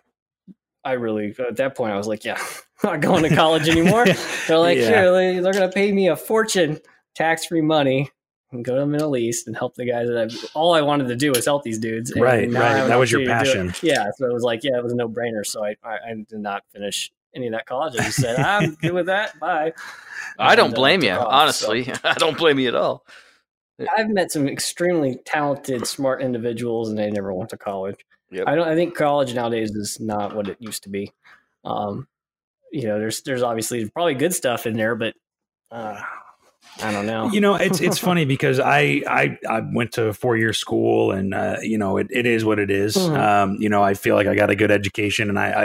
I 0.85 0.93
really 0.93 1.35
at 1.39 1.57
that 1.57 1.75
point 1.77 1.93
I 1.93 1.97
was 1.97 2.07
like, 2.07 2.25
yeah, 2.25 2.39
I'm 2.83 2.91
not 2.93 3.01
going 3.01 3.23
to 3.25 3.35
college 3.35 3.69
anymore. 3.69 4.07
They're 4.49 4.59
like, 4.59 4.79
Yeah. 4.79 4.89
sure, 4.89 5.13
they- 5.13 5.41
they're 5.41 5.53
going 5.53 5.69
to 5.69 5.75
pay 5.75 5.93
me 5.93 6.09
a 6.09 6.17
fortune, 6.17 6.81
tax 7.15 7.47
free 7.47 7.61
money, 7.61 8.11
and 8.53 8.65
go 8.65 8.75
to 8.75 8.81
the 8.81 8.87
Middle 8.87 9.17
East 9.17 9.47
and 9.47 9.57
help 9.57 9.75
the 9.77 9.85
guys 9.85 10.09
that 10.09 10.17
I've. 10.19 10.51
All 10.55 10.75
I 10.75 10.81
wanted 10.81 11.09
to 11.09 11.17
do 11.17 11.31
was 11.33 11.45
help 11.45 11.63
these 11.63 11.79
dudes. 11.79 12.11
and 12.11 12.23
Right, 12.23 12.51
right. 12.51 12.87
That 12.89 12.99
was 12.99 13.13
your 13.13 13.21
opportunity 13.21 13.45
to 13.51 13.53
do 13.53 13.61
it. 13.69 13.71
passion. 13.73 13.89
Yeah, 13.89 14.11
so 14.17 14.27
it 14.27 14.33
was 14.33 14.43
like, 14.43 14.65
yeah, 14.65 14.77
it 14.77 14.83
was 14.83 14.93
a 14.93 14.97
no 14.97 15.09
brainer. 15.09 15.45
So 15.47 15.65
I, 15.65 15.77
I, 15.85 15.95
I 15.95 16.15
did 16.29 16.41
not 16.41 16.63
finish 16.73 17.13
any 17.35 17.47
of 17.47 17.53
that 17.53 17.67
college. 17.67 17.95
I 17.97 18.05
just 18.05 18.21
said, 18.21 18.37
I'm 18.41 18.75
good 18.75 18.93
with 18.93 19.07
that. 19.07 19.39
Bye. 19.39 19.73
I 20.39 20.57
don't 20.57 20.73
uh, 20.73 20.77
blame 20.77 21.03
you, 21.03 21.11
took 21.11 21.21
off, 21.21 21.29
honestly. 21.31 21.93
I 22.03 22.15
don't 22.15 22.37
blame 22.39 22.59
you 22.59 22.69
at 22.69 22.75
all. 22.75 23.05
I've 23.97 24.09
met 24.11 24.31
some 24.33 24.49
extremely 24.49 25.19
talented, 25.25 25.87
smart 25.87 26.21
individuals, 26.23 26.89
and 26.91 26.99
they 26.99 27.11
never 27.11 27.33
went 27.33 27.51
to 27.51 27.57
college. 27.57 27.97
Yep. 28.31 28.45
I 28.47 28.55
don't. 28.55 28.69
I 28.69 28.75
think 28.75 28.95
college 28.95 29.35
nowadays 29.35 29.71
is 29.73 29.99
not 30.01 30.35
what 30.35 30.49
it 30.49 30.57
used 30.61 30.85
to 30.85 30.89
be. 30.89 31.13
Um, 31.65 32.07
you 32.73 32.85
know, 32.85 32.99
there's 32.99 33.23
there's 33.23 33.43
obviously 33.43 33.89
probably 33.91 34.15
good 34.15 34.35
stuff 34.35 34.67
in 34.67 34.77
there, 34.77 34.95
but 34.95 35.15
uh, 35.73 36.01
I 36.83 36.93
don't 36.93 37.07
know. 37.07 37.29
you 37.33 37.41
know 37.41 37.57
it's 37.57 37.81
it's 37.81 37.99
funny 37.99 38.25
because 38.25 38.61
I 38.61 39.03
I 39.09 39.39
I 39.49 39.61
went 39.75 39.93
to 39.95 40.13
four 40.15 40.37
year 40.37 40.53
school 40.53 41.11
and 41.11 41.35
uh, 41.35 41.57
you 41.63 41.77
know 41.77 41.97
it, 41.97 42.07
it 42.11 42.25
is 42.27 42.45
what 42.45 42.59
it 42.61 42.71
is. 42.71 42.97
Mhm. 42.97 43.17
Um, 43.19 43.57
you 43.59 43.69
know 43.69 43.83
I 43.83 43.95
feel 43.95 44.15
like 44.15 44.29
I 44.29 44.35
got 44.37 44.49
a 44.51 44.55
good 44.57 44.71
education 44.71 45.29
and 45.29 45.39
I, 45.39 45.65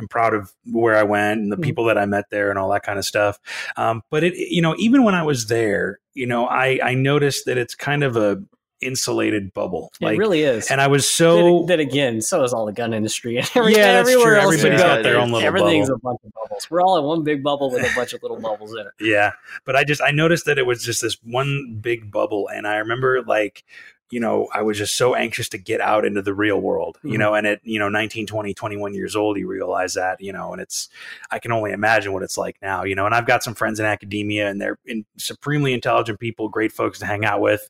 I'm 0.00 0.08
proud 0.08 0.32
of 0.34 0.50
where 0.64 0.96
I 0.96 1.02
went 1.02 1.40
and 1.42 1.52
the 1.52 1.56
Mhm. 1.56 1.62
people 1.62 1.84
that 1.84 1.98
I 1.98 2.06
met 2.06 2.24
there 2.30 2.48
and 2.50 2.58
all 2.58 2.70
that 2.70 2.82
kind 2.82 2.98
of 2.98 3.04
stuff. 3.04 3.38
Um, 3.76 4.02
but 4.10 4.24
it 4.24 4.34
you 4.34 4.62
know 4.62 4.74
even 4.78 5.04
when 5.04 5.14
I 5.14 5.22
was 5.22 5.46
there, 5.46 6.00
you 6.14 6.26
know 6.26 6.46
I 6.46 6.80
I 6.82 6.94
noticed 6.94 7.44
that 7.44 7.58
it's 7.58 7.74
kind 7.74 8.02
of 8.02 8.16
a 8.16 8.42
insulated 8.80 9.52
bubble. 9.52 9.92
it 10.00 10.06
really 10.18 10.42
is. 10.42 10.70
and 10.70 10.80
I 10.80 10.86
was 10.86 11.08
so 11.08 11.64
then 11.64 11.80
again, 11.80 12.20
so 12.20 12.44
is 12.44 12.52
all 12.52 12.66
the 12.66 12.72
gun 12.72 12.94
industry. 12.94 13.36
And 13.38 13.50
every, 13.54 13.72
yeah, 13.72 13.94
that's 13.94 14.08
everywhere 14.08 14.34
true. 14.34 14.40
else 14.42 14.54
Everybody's 14.54 14.80
go, 14.80 14.86
got 14.86 15.02
their 15.02 15.18
own 15.18 15.32
little 15.32 15.46
everything's 15.46 15.88
bubble. 15.88 15.98
a 15.98 16.02
bunch 16.12 16.20
of 16.24 16.32
bubbles. 16.32 16.70
We're 16.70 16.82
all 16.82 16.98
in 16.98 17.04
one 17.04 17.22
big 17.24 17.42
bubble 17.42 17.70
with 17.70 17.82
a 17.90 17.94
bunch 17.94 18.12
of 18.12 18.22
little 18.22 18.40
bubbles 18.40 18.72
in 18.72 18.80
it. 18.80 18.92
Yeah. 19.00 19.32
But 19.64 19.76
I 19.76 19.84
just 19.84 20.00
I 20.02 20.10
noticed 20.10 20.44
that 20.46 20.58
it 20.58 20.66
was 20.66 20.82
just 20.84 21.02
this 21.02 21.16
one 21.24 21.78
big 21.80 22.10
bubble 22.10 22.48
and 22.48 22.66
I 22.66 22.76
remember 22.76 23.22
like 23.22 23.64
you 24.10 24.20
know, 24.20 24.48
I 24.54 24.62
was 24.62 24.78
just 24.78 24.96
so 24.96 25.14
anxious 25.14 25.48
to 25.50 25.58
get 25.58 25.80
out 25.80 26.04
into 26.04 26.22
the 26.22 26.32
real 26.34 26.60
world, 26.60 26.98
you 27.02 27.12
Mhm. 27.12 27.18
know, 27.18 27.34
and 27.34 27.46
at, 27.46 27.60
you 27.62 27.78
know, 27.78 27.88
19, 27.88 28.26
20, 28.26 28.54
21 28.54 28.94
years 28.94 29.14
old, 29.14 29.36
you 29.36 29.46
realize 29.46 29.94
that, 29.94 30.20
you 30.20 30.32
know, 30.32 30.52
and 30.52 30.60
it's, 30.62 30.88
I 31.30 31.38
can 31.38 31.52
only 31.52 31.72
imagine 31.72 32.12
what 32.12 32.22
it's 32.22 32.38
like 32.38 32.56
now, 32.62 32.84
you 32.84 32.94
know, 32.94 33.06
and 33.06 33.14
I've 33.14 33.26
got 33.26 33.42
some 33.42 33.54
friends 33.54 33.78
in 33.80 33.86
academia 33.86 34.48
and 34.48 34.60
they're 34.60 34.78
in, 34.86 35.04
supremely 35.18 35.74
intelligent 35.74 36.20
people, 36.20 36.48
great 36.48 36.72
folks 36.72 36.98
to 37.00 37.06
hang 37.06 37.24
out 37.24 37.40
with. 37.40 37.68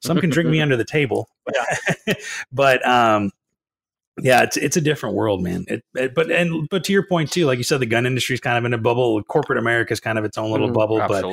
Some 0.00 0.20
can 0.20 0.30
drink 0.30 0.48
me 0.48 0.60
under 0.62 0.76
the 0.76 0.84
table, 0.84 1.28
but, 2.52 2.86
um, 2.86 3.32
yeah, 4.20 4.42
it's 4.42 4.56
it's 4.56 4.76
a 4.76 4.80
different 4.80 5.16
world, 5.16 5.42
man. 5.42 5.64
It, 5.66 5.82
it- 5.94 6.14
but 6.14 6.30
and 6.30 6.68
but 6.68 6.84
to 6.84 6.92
your 6.92 7.04
point 7.06 7.32
too, 7.32 7.46
like 7.46 7.58
you 7.58 7.64
said, 7.64 7.80
the 7.80 7.86
gun 7.86 8.06
industry 8.06 8.34
is 8.34 8.40
kind 8.40 8.56
of 8.56 8.64
in 8.64 8.72
a 8.72 8.78
bubble. 8.78 9.22
Corporate 9.24 9.58
America 9.58 9.92
is 9.92 9.98
kind 10.00 10.18
of 10.18 10.24
its 10.24 10.38
own 10.38 10.50
little 10.52 10.68
Mhm. 10.70 10.74
bubble, 10.74 10.98
but 11.08 11.24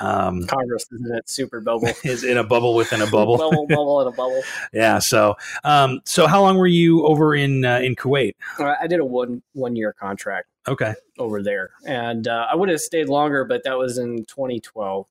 um, 0.00 0.46
Congress 0.46 0.84
is 0.90 1.00
in 1.06 1.14
its 1.16 1.32
super 1.32 1.60
bubble. 1.60 1.88
is 2.04 2.24
in 2.24 2.38
a 2.38 2.44
bubble 2.44 2.74
within 2.74 3.02
a 3.02 3.06
bubble. 3.10 3.36
bubble, 3.36 3.66
bubble, 3.66 4.00
in 4.00 4.06
a 4.08 4.12
bubble. 4.12 4.42
yeah. 4.72 4.98
So, 5.00 5.34
um, 5.64 6.00
so 6.06 6.26
how 6.26 6.40
long 6.40 6.56
were 6.56 6.66
you 6.66 7.04
over 7.06 7.34
in 7.34 7.64
uh, 7.64 7.78
in 7.80 7.94
Kuwait? 7.94 8.34
Uh, 8.58 8.74
I 8.80 8.86
did 8.86 9.00
a 9.00 9.04
one 9.04 9.42
one 9.52 9.76
year 9.76 9.92
contract 9.92 10.48
Okay. 10.66 10.94
over 11.18 11.42
there, 11.42 11.72
and 11.86 12.26
uh, 12.26 12.46
I 12.50 12.56
would 12.56 12.68
have 12.70 12.80
stayed 12.80 13.08
longer, 13.10 13.44
but 13.44 13.64
that 13.64 13.76
was 13.76 13.98
in 13.98 14.24
2012, 14.24 15.06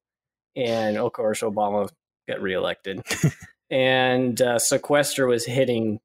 and 0.56 0.98
of 0.98 1.12
course 1.14 1.42
Obama 1.42 1.90
got 2.28 2.42
reelected, 2.42 3.02
and 3.70 4.42
uh, 4.42 4.58
sequester 4.60 5.28
was 5.28 5.46
hitting 5.46 6.00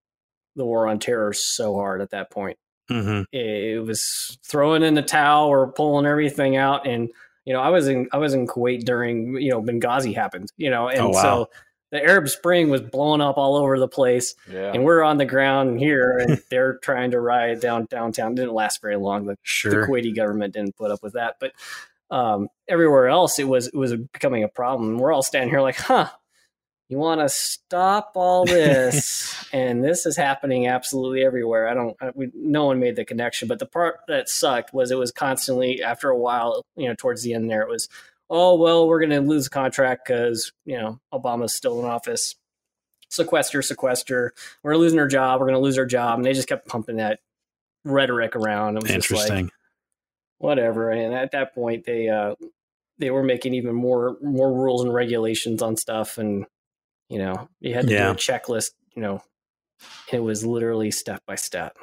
the 0.56 0.64
war 0.64 0.86
on 0.88 0.98
terror 0.98 1.32
so 1.32 1.74
hard 1.74 2.00
at 2.00 2.10
that 2.10 2.30
point. 2.30 2.58
Mm-hmm. 2.90 3.22
It 3.32 3.84
was 3.84 4.38
throwing 4.44 4.82
in 4.82 4.94
the 4.94 5.02
towel 5.02 5.48
or 5.48 5.72
pulling 5.72 6.06
everything 6.06 6.56
out, 6.56 6.86
and 6.86 7.08
you 7.44 7.52
know 7.52 7.60
I 7.60 7.70
was 7.70 7.88
in 7.88 8.08
I 8.12 8.18
was 8.18 8.34
in 8.34 8.46
Kuwait 8.46 8.84
during 8.84 9.36
you 9.36 9.50
know 9.50 9.62
Benghazi 9.62 10.14
happened, 10.14 10.50
you 10.56 10.70
know, 10.70 10.88
and 10.88 11.00
Oh, 11.00 11.08
wow. 11.08 11.22
so 11.22 11.50
the 11.92 12.02
Arab 12.04 12.28
Spring 12.28 12.70
was 12.70 12.80
blowing 12.82 13.20
up 13.20 13.38
all 13.38 13.56
over 13.56 13.78
the 13.78 13.86
place 13.88 14.34
Yeah. 14.50 14.72
and 14.74 14.82
we're 14.84 15.02
on 15.02 15.16
the 15.16 15.24
ground 15.24 15.78
here 15.78 16.18
and 16.18 16.42
they're 16.50 16.76
trying 16.78 17.12
to 17.12 17.20
riot 17.20 17.60
down 17.60 17.86
downtown 17.88 18.32
it 18.32 18.36
didn't 18.36 18.52
last 18.52 18.82
very 18.82 18.96
long 18.96 19.26
the, 19.26 19.36
the 19.62 19.76
kuwaiti 19.86 20.14
government 20.14 20.54
didn't 20.54 20.76
put 20.76 20.90
up 20.90 21.02
with 21.04 21.12
that 21.12 21.36
but 21.38 21.52
um, 22.10 22.48
everywhere 22.68 23.06
else 23.08 23.38
it 23.38 23.46
was 23.48 23.68
it 23.68 23.76
was 23.76 23.94
becoming 23.96 24.42
a 24.42 24.48
problem 24.48 24.98
we're 24.98 25.12
all 25.12 25.22
standing 25.22 25.50
here 25.50 25.60
like 25.60 25.76
huh 25.76 26.08
you 26.94 27.00
want 27.00 27.20
to 27.20 27.28
stop 27.28 28.12
all 28.14 28.44
this 28.46 29.46
and 29.52 29.84
this 29.84 30.06
is 30.06 30.16
happening 30.16 30.66
absolutely 30.66 31.24
everywhere 31.24 31.68
i 31.68 31.74
don't 31.74 31.96
I, 32.00 32.10
we, 32.14 32.30
no 32.34 32.66
one 32.66 32.80
made 32.80 32.96
the 32.96 33.04
connection 33.04 33.48
but 33.48 33.58
the 33.58 33.66
part 33.66 34.00
that 34.08 34.28
sucked 34.28 34.72
was 34.72 34.90
it 34.90 34.98
was 34.98 35.12
constantly 35.12 35.82
after 35.82 36.08
a 36.10 36.18
while 36.18 36.62
you 36.76 36.88
know 36.88 36.94
towards 36.94 37.22
the 37.22 37.34
end 37.34 37.50
there 37.50 37.62
it 37.62 37.68
was 37.68 37.88
oh 38.30 38.54
well 38.54 38.88
we're 38.88 39.00
going 39.00 39.10
to 39.10 39.20
lose 39.20 39.44
the 39.44 39.50
contract 39.50 40.06
because 40.06 40.52
you 40.64 40.78
know 40.78 41.00
obama's 41.12 41.54
still 41.54 41.78
in 41.80 41.86
office 41.86 42.36
sequester, 43.14 43.62
sequester. 43.62 44.32
We're 44.62 44.76
losing 44.76 44.98
our 44.98 45.06
job. 45.06 45.40
We're 45.40 45.46
going 45.46 45.58
to 45.58 45.62
lose 45.62 45.78
our 45.78 45.86
job. 45.86 46.18
And 46.18 46.24
they 46.24 46.32
just 46.32 46.48
kept 46.48 46.68
pumping 46.68 46.96
that 46.96 47.20
rhetoric 47.84 48.36
around. 48.36 48.76
It 48.76 48.82
was 48.82 48.92
just 48.92 49.10
like, 49.10 49.20
Interesting. 49.20 49.50
whatever. 50.38 50.90
And 50.90 51.14
at 51.14 51.32
that 51.32 51.54
point, 51.54 51.84
they 51.84 52.08
uh, 52.08 52.34
they 52.98 53.10
were 53.10 53.22
making 53.22 53.54
even 53.54 53.74
more 53.74 54.16
more 54.22 54.52
rules 54.52 54.82
and 54.82 54.92
regulations 54.92 55.62
on 55.62 55.76
stuff, 55.76 56.18
and 56.18 56.46
you 57.08 57.18
know, 57.18 57.48
you 57.60 57.74
had 57.74 57.86
to 57.86 57.92
Yeah. 57.92 58.06
do 58.06 58.12
a 58.12 58.14
checklist. 58.14 58.70
You 58.96 59.02
know, 59.02 59.22
it 60.12 60.20
was 60.20 60.44
literally 60.46 60.90
step 60.90 61.22
by 61.26 61.34
step. 61.36 61.76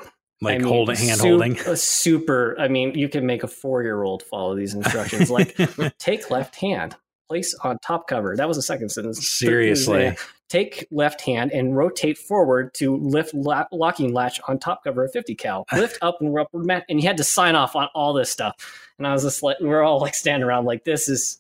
like 0.44 0.56
I 0.56 0.58
mean, 0.58 0.68
holding, 0.68 0.96
hand 0.98 1.22
holding. 1.22 1.60
a 1.60 1.76
super. 1.78 2.56
I 2.60 2.68
mean, 2.68 2.96
you 2.98 3.08
can 3.10 3.26
make 3.28 3.44
a 3.44 3.48
four 3.48 3.84
year 3.84 4.02
old 4.04 4.24
follow 4.24 4.56
these 4.56 4.74
instructions. 4.74 5.30
Like, 5.30 5.56
take 6.00 6.32
left 6.32 6.56
hand. 6.56 6.96
place 7.30 7.54
on 7.64 7.78
top 7.86 8.08
cover. 8.10 8.36
That 8.36 8.48
was 8.48 8.58
the 8.58 8.64
second 8.64 8.90
sentence. 8.90 9.26
Seriously. 9.30 10.18
Take 10.50 10.86
left 10.92 11.22
hand 11.22 11.52
and 11.54 11.78
rotate 11.78 12.18
forward 12.18 12.74
to 12.74 12.98
lift 12.98 13.34
la- 13.34 13.68
locking 13.72 14.14
latch 14.14 14.42
on 14.50 14.60
top 14.60 14.84
cover 14.84 15.06
of 15.06 15.14
50 15.14 15.36
cal. 15.36 15.66
Lift 15.74 15.98
up 16.02 16.18
and 16.20 16.38
upward 16.38 16.66
mat, 16.66 16.84
and 16.90 17.00
you 17.02 17.08
had 17.08 17.16
to 17.18 17.24
sign 17.24 17.56
off 17.56 17.74
on 17.78 17.88
all 17.96 18.12
this 18.14 18.30
stuff. 18.30 18.56
And 18.98 19.08
I 19.08 19.14
was 19.14 19.24
just 19.24 19.42
like, 19.44 19.56
we're 19.62 19.82
all 19.82 20.02
like 20.02 20.14
standing 20.14 20.44
around 20.46 20.66
like 20.66 20.84
this 20.84 21.08
is. 21.08 21.40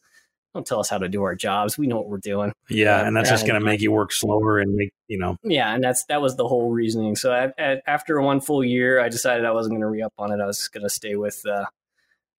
Don't 0.53 0.65
tell 0.65 0.79
us 0.79 0.89
how 0.89 0.97
to 0.97 1.07
do 1.07 1.23
our 1.23 1.35
jobs. 1.35 1.77
We 1.77 1.87
know 1.87 1.95
what 1.95 2.09
we're 2.09 2.17
doing. 2.17 2.51
Yeah, 2.69 3.05
and 3.05 3.15
that's 3.15 3.29
just 3.29 3.47
going 3.47 3.59
to 3.59 3.65
make 3.65 3.79
you 3.79 3.91
work 3.91 4.11
slower 4.11 4.59
and 4.59 4.75
make 4.75 4.91
you 5.07 5.17
know. 5.17 5.37
Yeah, 5.43 5.73
and 5.73 5.83
that's 5.83 6.03
that 6.05 6.21
was 6.21 6.35
the 6.35 6.47
whole 6.47 6.71
reasoning. 6.71 7.15
So 7.15 7.31
I, 7.31 7.51
I, 7.57 7.81
after 7.87 8.19
one 8.21 8.41
full 8.41 8.63
year, 8.63 8.99
I 8.99 9.07
decided 9.07 9.45
I 9.45 9.51
wasn't 9.51 9.73
going 9.73 9.81
to 9.81 9.87
re 9.87 10.01
up 10.01 10.13
on 10.17 10.31
it. 10.31 10.41
I 10.41 10.45
was 10.45 10.67
going 10.67 10.83
to 10.83 10.89
stay 10.89 11.15
with 11.15 11.41
uh, 11.45 11.65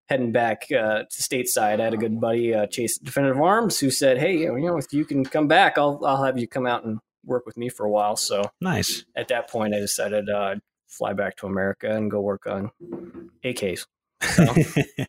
heading 0.09 0.31
back 0.31 0.65
uh, 0.71 1.05
to 1.05 1.23
stateside. 1.23 1.81
I 1.81 1.85
had 1.85 1.95
a 1.95 1.99
good 1.99 2.21
buddy, 2.21 2.55
uh, 2.55 2.67
Chase 2.67 2.99
Definitive 2.99 3.41
Arms, 3.41 3.81
who 3.81 3.91
said, 3.91 4.19
"Hey, 4.19 4.39
you 4.39 4.61
know, 4.61 4.77
if 4.77 4.93
you 4.93 5.07
can 5.07 5.25
come 5.25 5.49
back, 5.49 5.79
I'll 5.79 6.01
I'll 6.05 6.23
have 6.23 6.39
you 6.39 6.47
come 6.47 6.67
out 6.67 6.85
and 6.85 6.99
work 7.25 7.47
with 7.47 7.57
me 7.57 7.71
for 7.71 7.87
a 7.87 7.91
while." 7.91 8.17
So 8.17 8.51
Nice. 8.61 9.05
at 9.17 9.29
that 9.29 9.49
point, 9.49 9.75
I 9.75 9.79
decided 9.79 10.29
uh, 10.29 10.39
I'd 10.39 10.61
fly 10.87 11.15
back 11.15 11.37
to 11.37 11.47
America 11.47 11.91
and 11.91 12.11
go 12.11 12.21
work 12.21 12.47
on 12.47 12.71
AKs. 13.43 13.87
So, 14.23 14.45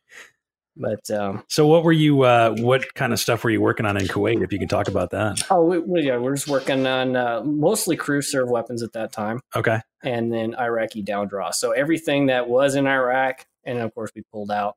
but 0.76 1.10
um, 1.12 1.44
so, 1.50 1.68
what 1.68 1.84
were 1.84 1.92
you? 1.92 2.24
Uh, 2.24 2.56
what 2.60 2.94
kind 2.96 3.14
of 3.14 3.20
stuff 3.20 3.44
were 3.44 3.50
you 3.50 3.62
working 3.62 3.86
on 3.86 3.96
in 3.98 4.08
Kuwait? 4.08 4.44
If 4.44 4.52
you 4.52 4.60
can 4.60 4.68
talk 4.68 4.88
about 4.88 5.12
that. 5.12 5.42
oh, 5.52 5.64
we, 5.64 5.80
we, 5.80 6.02
yeah, 6.04 6.18
we're 6.18 6.36
just 6.36 6.48
working 6.48 6.86
on 6.88 7.16
uh, 7.16 7.42
mostly 7.44 7.96
crew 7.96 8.22
serve 8.22 8.50
weapons 8.50 8.82
at 8.84 8.94
that 8.94 9.12
time. 9.12 9.40
Okay. 9.56 9.80
and 10.04 10.34
then 10.34 10.56
Iraqi 10.56 11.02
down 11.02 11.28
draw. 11.28 11.52
So 11.52 11.72
everything 11.72 12.26
that 12.28 12.50
was 12.50 12.76
in 12.76 12.88
Iraq, 12.88 13.46
and 13.64 13.80
of 13.80 13.94
course 13.94 14.12
we 14.16 14.24
pulled 14.32 14.52
out, 14.52 14.76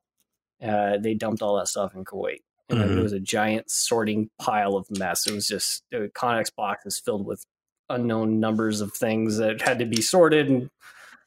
uh, 0.63 0.97
they 0.97 1.13
dumped 1.15 1.41
all 1.41 1.57
that 1.57 1.67
stuff 1.67 1.95
in 1.95 2.05
Kuwait. 2.05 2.39
And 2.69 2.79
Mhm. 2.79 2.97
it 2.97 3.01
was 3.01 3.13
a 3.13 3.19
giant 3.19 3.69
sorting 3.71 4.29
pile 4.39 4.75
of 4.75 4.85
mess. 4.91 5.25
It 5.25 5.33
was 5.33 5.47
just 5.47 5.83
uh, 5.93 6.07
Connex 6.15 6.53
boxes 6.55 6.99
filled 6.99 7.25
with 7.25 7.43
unknown 7.89 8.39
numbers 8.41 8.81
of 8.81 8.91
things 8.93 9.37
that 9.37 9.61
had 9.61 9.79
to 9.79 9.85
be 9.85 10.01
sorted, 10.01 10.49
and 10.49 10.69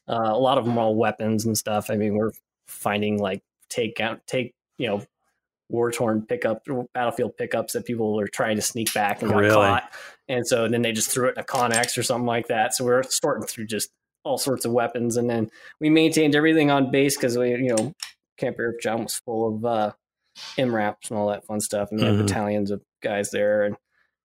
uh, 0.07 0.29
a 0.33 0.39
lot 0.39 0.59
of 0.59 0.65
them 0.67 0.77
were 0.77 0.83
all 0.83 0.95
weapons 0.95 1.47
and 1.47 1.57
stuff. 1.57 1.89
I 1.91 1.97
mean, 1.97 2.15
we're 2.15 2.33
finding 2.69 3.19
like 3.19 3.43
take 3.71 4.01
out, 4.01 4.27
take 4.27 4.53
you 4.81 4.89
know, 4.89 5.05
war 5.69 5.93
torn 5.93 6.23
pickup, 6.27 6.67
battlefield 6.95 7.37
pickups 7.37 7.75
that 7.75 7.85
people 7.85 8.17
were 8.17 8.27
trying 8.27 8.57
to 8.57 8.63
sneak 8.63 8.93
back 8.95 9.23
and 9.23 9.31
got 9.31 9.39
Really? 9.39 9.55
caught. 9.55 9.93
And 10.27 10.47
so 10.47 10.67
then 10.69 10.83
they 10.83 10.91
just 10.93 11.11
threw 11.11 11.29
it 11.29 11.35
in 11.37 11.41
a 11.41 11.45
Connex 11.45 11.97
or 11.99 12.03
something 12.03 12.27
like 12.27 12.49
that. 12.49 12.75
So 12.75 12.85
we're 12.85 13.03
sorting 13.05 13.47
through 13.47 13.67
just 13.67 13.91
all 14.25 14.39
sorts 14.39 14.65
of 14.65 14.73
weapons. 14.73 15.17
And 15.17 15.29
then 15.31 15.51
we 15.81 15.91
maintained 15.91 16.35
everything 16.35 16.71
on 16.71 16.91
base 16.91 17.17
because 17.17 17.37
we, 17.39 17.51
you 17.51 17.75
know, 17.77 17.93
Camp 18.37 18.57
Arifjan 18.59 19.03
was 19.05 19.15
full 19.25 19.55
of 19.57 19.65
uh, 19.65 19.93
MRAPs 20.59 21.11
and 21.11 21.19
all 21.19 21.29
that 21.29 21.47
fun 21.47 21.61
stuff. 21.61 21.91
And 21.91 22.01
we 22.01 22.07
Mhm. 22.07 22.17
had 22.17 22.27
battalions 22.27 22.71
of 22.71 22.83
guys 23.03 23.31
there. 23.31 23.63
And 23.65 23.77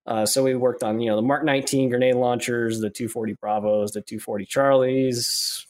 uh, 0.06 0.26
so 0.26 0.42
we 0.42 0.54
worked 0.54 0.82
on, 0.82 1.00
you 1.00 1.10
know, 1.10 1.16
the 1.16 1.22
Mark 1.22 1.44
19 1.44 1.90
grenade 1.90 2.14
launchers, 2.16 2.80
the 2.80 2.90
240 2.90 3.34
Bravos, 3.40 3.92
the 3.92 4.00
240 4.00 4.46
Charlies. 4.46 5.64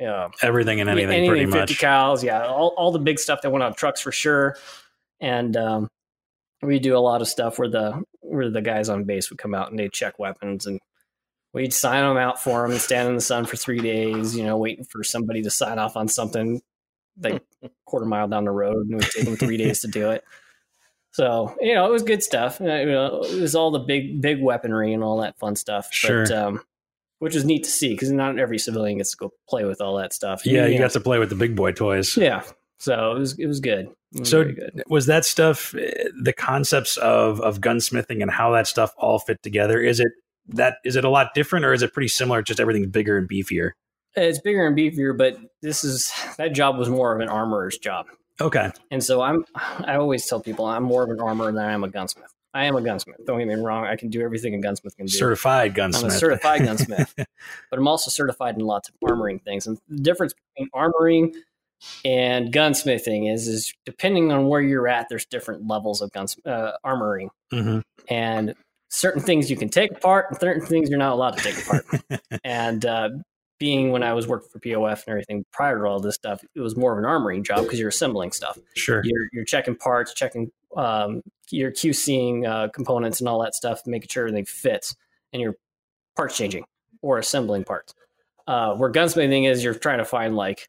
Yeah, 0.00 0.28
Everything 0.42 0.80
and 0.80 0.90
anything, 0.90 1.10
anything 1.10 1.30
pretty 1.30 1.44
50 1.46 1.58
much. 1.58 1.78
cals, 1.78 2.22
yeah, 2.24 2.44
all, 2.46 2.74
all 2.76 2.90
the 2.90 2.98
big 2.98 3.18
stuff 3.20 3.42
that 3.42 3.50
went 3.50 3.62
on 3.62 3.74
trucks 3.74 4.00
for 4.00 4.10
sure. 4.10 4.56
And 5.20 5.56
um, 5.56 5.88
we 6.62 6.80
do 6.80 6.96
a 6.96 6.98
lot 6.98 7.20
of 7.22 7.28
stuff 7.28 7.58
where 7.58 7.68
the 7.68 8.02
where 8.20 8.50
the 8.50 8.60
guys 8.62 8.88
on 8.88 9.04
base 9.04 9.30
would 9.30 9.38
come 9.38 9.54
out 9.54 9.70
and 9.70 9.78
they'd 9.78 9.92
check 9.92 10.18
weapons 10.18 10.66
and 10.66 10.80
we'd 11.52 11.72
sign 11.72 12.02
them 12.02 12.16
out 12.16 12.42
for 12.42 12.62
them 12.62 12.72
and 12.72 12.80
stand 12.80 13.08
in 13.08 13.14
the 13.14 13.20
sun 13.20 13.44
for 13.44 13.56
three 13.56 13.78
days, 13.80 14.36
you 14.36 14.42
know, 14.42 14.56
waiting 14.56 14.84
for 14.84 15.04
somebody 15.04 15.42
to 15.42 15.50
sign 15.50 15.78
off 15.78 15.96
on 15.96 16.08
something 16.08 16.60
like 17.22 17.40
a 17.62 17.70
quarter 17.86 18.06
mile 18.06 18.26
down 18.26 18.44
the 18.44 18.50
road 18.50 18.86
and 18.88 18.94
it 18.94 18.96
would 18.96 19.10
take 19.12 19.24
them 19.26 19.36
three 19.36 19.56
days 19.56 19.80
to 19.82 19.88
do 19.88 20.10
it. 20.10 20.24
So, 21.12 21.54
you 21.60 21.74
know, 21.74 21.86
it 21.86 21.92
was 21.92 22.02
good 22.02 22.24
stuff. 22.24 22.60
Uh, 22.60 22.64
You 22.64 22.86
know, 22.86 23.22
it 23.22 23.40
was 23.40 23.54
all 23.54 23.70
the 23.70 23.78
big, 23.78 24.20
big 24.20 24.42
weaponry 24.42 24.92
and 24.92 25.04
all 25.04 25.18
that 25.20 25.38
fun 25.38 25.54
stuff. 25.54 25.86
But, 25.86 25.94
Sure. 25.94 26.34
um, 26.34 26.60
which 27.18 27.34
is 27.34 27.44
neat 27.44 27.64
to 27.64 27.70
see 27.70 27.90
because 27.94 28.10
not 28.10 28.38
every 28.38 28.58
civilian 28.58 28.98
gets 28.98 29.12
to 29.12 29.16
go 29.16 29.30
play 29.48 29.64
with 29.64 29.80
all 29.80 29.96
that 29.96 30.12
stuff. 30.12 30.44
Yeah, 30.44 30.66
you 30.66 30.74
know, 30.78 30.84
got 30.84 30.92
to 30.92 31.00
play 31.00 31.18
with 31.18 31.30
the 31.30 31.36
big 31.36 31.54
boy 31.56 31.72
toys. 31.72 32.16
yeah. 32.16 32.42
So 32.78 33.12
it 33.12 33.18
was 33.18 33.38
it 33.38 33.46
was 33.46 33.60
good. 33.60 33.86
It 34.12 34.20
was 34.20 34.30
So 34.30 34.44
good. 34.44 34.82
was 34.88 35.06
that 35.06 35.24
stuff 35.24 35.74
eh, 35.74 36.08
the 36.22 36.32
concepts 36.32 36.96
of 36.98 37.40
of 37.40 37.60
gunsmithing 37.60 38.20
and 38.20 38.30
how 38.30 38.50
that 38.52 38.66
stuff 38.66 38.92
all 38.98 39.18
fit 39.18 39.42
together? 39.42 39.80
Is 39.80 40.00
it 40.00 40.08
that 40.48 40.76
is 40.84 40.96
it 40.96 41.04
a 41.04 41.08
lot 41.08 41.34
different 41.34 41.64
or 41.64 41.72
is 41.72 41.82
it 41.82 41.92
pretty 41.94 42.08
similar? 42.08 42.42
Just 42.42 42.60
everything's 42.60 42.88
bigger 42.88 43.16
and 43.16 43.28
beefier. 43.28 43.70
It's 44.16 44.38
bigger 44.40 44.66
and 44.66 44.76
beefier, 44.76 45.16
but 45.16 45.38
this 45.62 45.82
is 45.84 46.12
that 46.36 46.52
job 46.52 46.76
was 46.76 46.88
more 46.88 47.14
of 47.14 47.20
an 47.20 47.28
armorer's 47.28 47.78
job. 47.78 48.06
Okay, 48.40 48.72
And 48.90 49.02
so 49.02 49.22
I'm 49.22 49.44
I 49.56 49.94
always 49.94 50.26
tell 50.26 50.40
people 50.40 50.66
I'm 50.66 50.82
more 50.82 51.04
of 51.04 51.10
an 51.10 51.20
armorer 51.20 51.52
than 51.52 51.64
I 51.64 51.72
am 51.72 51.84
a 51.84 51.88
gunsmith. 51.88 52.33
I 52.54 52.64
am 52.64 52.76
a 52.76 52.80
gunsmith. 52.80 53.18
Don't 53.26 53.38
get 53.38 53.48
me 53.48 53.54
wrong. 53.54 53.84
I 53.84 53.96
can 53.96 54.08
do 54.08 54.22
everything 54.22 54.54
a 54.54 54.60
gunsmith 54.60 54.96
can 54.96 55.06
do. 55.06 55.12
certified 55.12 55.74
gunsmith. 55.74 56.04
I'm 56.04 56.16
a 56.16 56.18
certified 56.18 56.62
gunsmith, 56.64 57.12
but 57.16 57.78
I'm 57.78 57.88
also 57.88 58.10
certified 58.10 58.54
in 58.54 58.64
lots 58.64 58.88
of 58.88 58.94
armoring 59.04 59.42
things. 59.42 59.66
And 59.66 59.78
the 59.88 60.00
difference 60.00 60.34
between 60.54 60.70
armoring 60.70 61.34
and 62.04 62.52
gunsmithing 62.52 63.30
is 63.32 63.48
is 63.48 63.74
depending 63.84 64.32
on 64.32 64.46
where 64.46 64.60
you're 64.60 64.88
at, 64.88 65.08
there's 65.08 65.26
different 65.26 65.66
levels 65.66 66.00
of 66.00 66.12
guns 66.12 66.36
uh, 66.46 66.72
armoring. 66.84 67.28
hmm 67.50 67.80
and 68.08 68.54
certain 68.90 69.22
things 69.22 69.50
you 69.50 69.56
can 69.56 69.68
take 69.68 69.90
apart 69.90 70.26
and 70.30 70.38
certain 70.40 70.64
things 70.64 70.88
you're 70.88 70.98
not 70.98 71.12
allowed 71.12 71.36
to 71.36 71.42
take 71.42 71.58
apart. 71.58 71.84
and 72.44 72.84
uh, 72.84 73.10
being 73.58 73.90
when 73.90 74.02
I 74.02 74.12
was 74.12 74.26
working 74.28 74.48
for 74.50 74.60
POF 74.60 75.04
and 75.04 75.08
everything 75.08 75.44
prior 75.52 75.78
to 75.78 75.84
all 75.86 76.00
this 76.00 76.14
stuff, 76.14 76.44
it 76.54 76.60
was 76.60 76.76
more 76.76 76.92
of 76.92 76.98
an 76.98 77.04
armoring 77.04 77.44
job 77.44 77.64
because 77.64 77.78
you're 77.78 77.88
assembling 77.88 78.32
stuff. 78.32 78.58
Sure. 78.76 79.02
You're, 79.04 79.28
you're 79.32 79.44
checking 79.44 79.74
parts, 79.74 80.14
checking, 80.14 80.50
um, 80.76 81.22
you're 81.50 81.70
QCing 81.70 82.46
uh, 82.46 82.68
components 82.68 83.20
and 83.20 83.28
all 83.28 83.42
that 83.42 83.54
stuff, 83.54 83.82
making 83.86 84.08
sure 84.08 84.26
everything 84.26 84.44
fits, 84.44 84.96
and 85.32 85.40
you're 85.40 85.56
parts 86.16 86.36
changing 86.36 86.64
or 87.02 87.18
assembling 87.18 87.64
parts. 87.64 87.94
Uh, 88.46 88.74
where 88.74 88.90
gunsmithing 88.90 89.48
is, 89.48 89.64
you're 89.64 89.74
trying 89.74 89.98
to 89.98 90.04
find 90.04 90.36
like, 90.36 90.68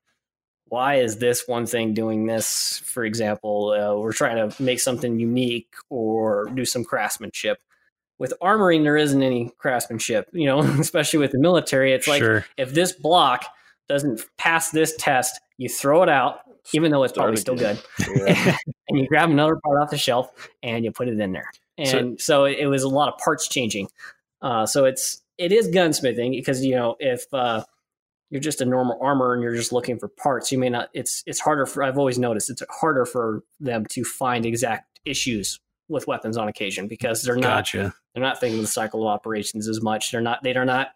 why 0.67 0.95
is 0.95 1.17
this 1.17 1.43
one 1.47 1.65
thing 1.65 1.93
doing 1.93 2.25
this? 2.25 2.81
For 2.85 3.03
example, 3.05 3.71
uh, 3.71 3.99
we're 3.99 4.13
trying 4.13 4.49
to 4.49 4.61
make 4.61 4.79
something 4.79 5.19
unique 5.19 5.73
or 5.89 6.45
do 6.53 6.65
some 6.65 6.83
craftsmanship. 6.83 7.59
With 8.17 8.33
armoring, 8.41 8.83
there 8.83 8.97
isn't 8.97 9.21
any 9.21 9.51
craftsmanship, 9.57 10.29
you 10.31 10.45
know, 10.45 10.59
especially 10.79 11.19
with 11.19 11.31
the 11.31 11.39
military. 11.39 11.93
It's 11.93 12.07
like 12.07 12.21
sure. 12.21 12.45
if 12.57 12.73
this 12.73 12.93
block 12.93 13.45
doesn't 13.87 14.21
pass 14.37 14.71
this 14.71 14.95
test, 14.97 15.39
you 15.57 15.69
throw 15.69 16.01
it 16.01 16.09
out, 16.09 16.39
even 16.73 16.91
though 16.91 17.03
it's 17.03 17.13
probably 17.13 17.37
still 17.37 17.55
good, 17.55 17.81
Yeah. 18.15 18.57
and 18.89 18.99
you 18.99 19.07
grab 19.07 19.29
another 19.29 19.57
part 19.63 19.81
off 19.81 19.89
the 19.89 19.97
shelf 19.97 20.29
and 20.63 20.83
you 20.83 20.91
put 20.91 21.07
it 21.07 21.19
in 21.19 21.31
there. 21.31 21.49
And 21.77 22.19
so, 22.21 22.45
it 22.45 22.67
was 22.67 22.83
a 22.83 22.89
lot 22.89 23.11
of 23.11 23.19
parts 23.19 23.47
changing. 23.47 23.89
Uh, 24.41 24.65
so 24.65 24.85
it's 24.85 25.21
it 25.37 25.51
is 25.51 25.67
gunsmithing 25.67 26.31
because 26.31 26.63
you 26.63 26.75
know 26.75 26.95
if 26.99 27.25
uh, 27.33 27.63
you're 28.29 28.41
just 28.41 28.61
a 28.61 28.65
normal 28.65 28.97
armor 29.01 29.33
and 29.33 29.43
you're 29.43 29.55
just 29.55 29.71
looking 29.71 29.99
for 29.99 30.07
parts, 30.07 30.51
you 30.51 30.57
may 30.57 30.69
not. 30.69 30.89
It's 30.93 31.23
it's 31.25 31.39
harder 31.39 31.65
for. 31.65 31.83
I've 31.83 31.97
always 31.97 32.17
noticed 32.17 32.49
it's 32.49 32.63
harder 32.69 33.05
for 33.05 33.43
them 33.59 33.85
to 33.87 34.03
find 34.03 34.45
exact 34.45 34.99
issues 35.05 35.59
with 35.87 36.07
weapons 36.07 36.37
on 36.37 36.47
occasion 36.47 36.87
because 36.87 37.21
they're 37.21 37.35
not 37.35 37.65
Gotcha. 37.65 37.93
they're 38.13 38.23
not 38.23 38.39
thinking 38.39 38.59
of 38.59 38.65
the 38.65 38.71
cycle 38.71 39.01
of 39.01 39.07
operations 39.07 39.67
as 39.67 39.81
much. 39.81 40.11
They're 40.11 40.21
not 40.21 40.43
they 40.43 40.55
are 40.55 40.65
not 40.65 40.89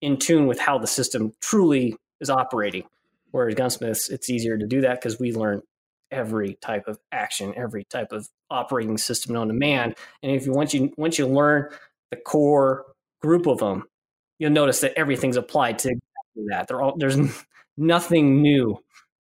in 0.00 0.16
tune 0.16 0.46
with 0.46 0.58
how 0.58 0.78
the 0.78 0.86
system 0.86 1.32
truly 1.40 1.96
is 2.20 2.30
operating. 2.30 2.84
Whereas 3.30 3.54
gunsmiths, 3.54 4.08
it's 4.10 4.28
easier 4.30 4.58
to 4.58 4.66
do 4.66 4.80
that 4.82 5.00
because 5.00 5.18
we 5.18 5.32
learn 5.32 5.62
every 6.10 6.54
type 6.60 6.88
of 6.88 6.98
action, 7.12 7.54
every 7.56 7.84
type 7.84 8.12
of 8.12 8.28
operating 8.50 8.98
system 8.98 9.34
known 9.34 9.48
to 9.48 9.54
man. 9.54 9.94
And 10.22 10.32
if 10.32 10.46
you 10.46 10.52
once 10.52 10.74
you 10.74 10.92
once 10.96 11.18
you 11.18 11.26
learn 11.26 11.68
the 12.10 12.16
core 12.16 12.86
group 13.22 13.46
of 13.46 13.58
them, 13.58 13.84
you'll 14.38 14.50
notice 14.50 14.80
that 14.80 14.94
everything's 14.98 15.36
applied 15.36 15.78
to 15.80 15.94
that. 16.48 16.66
They're 16.68 16.80
all 16.80 16.94
there's 16.98 17.16
nothing 17.76 18.42
new 18.42 18.78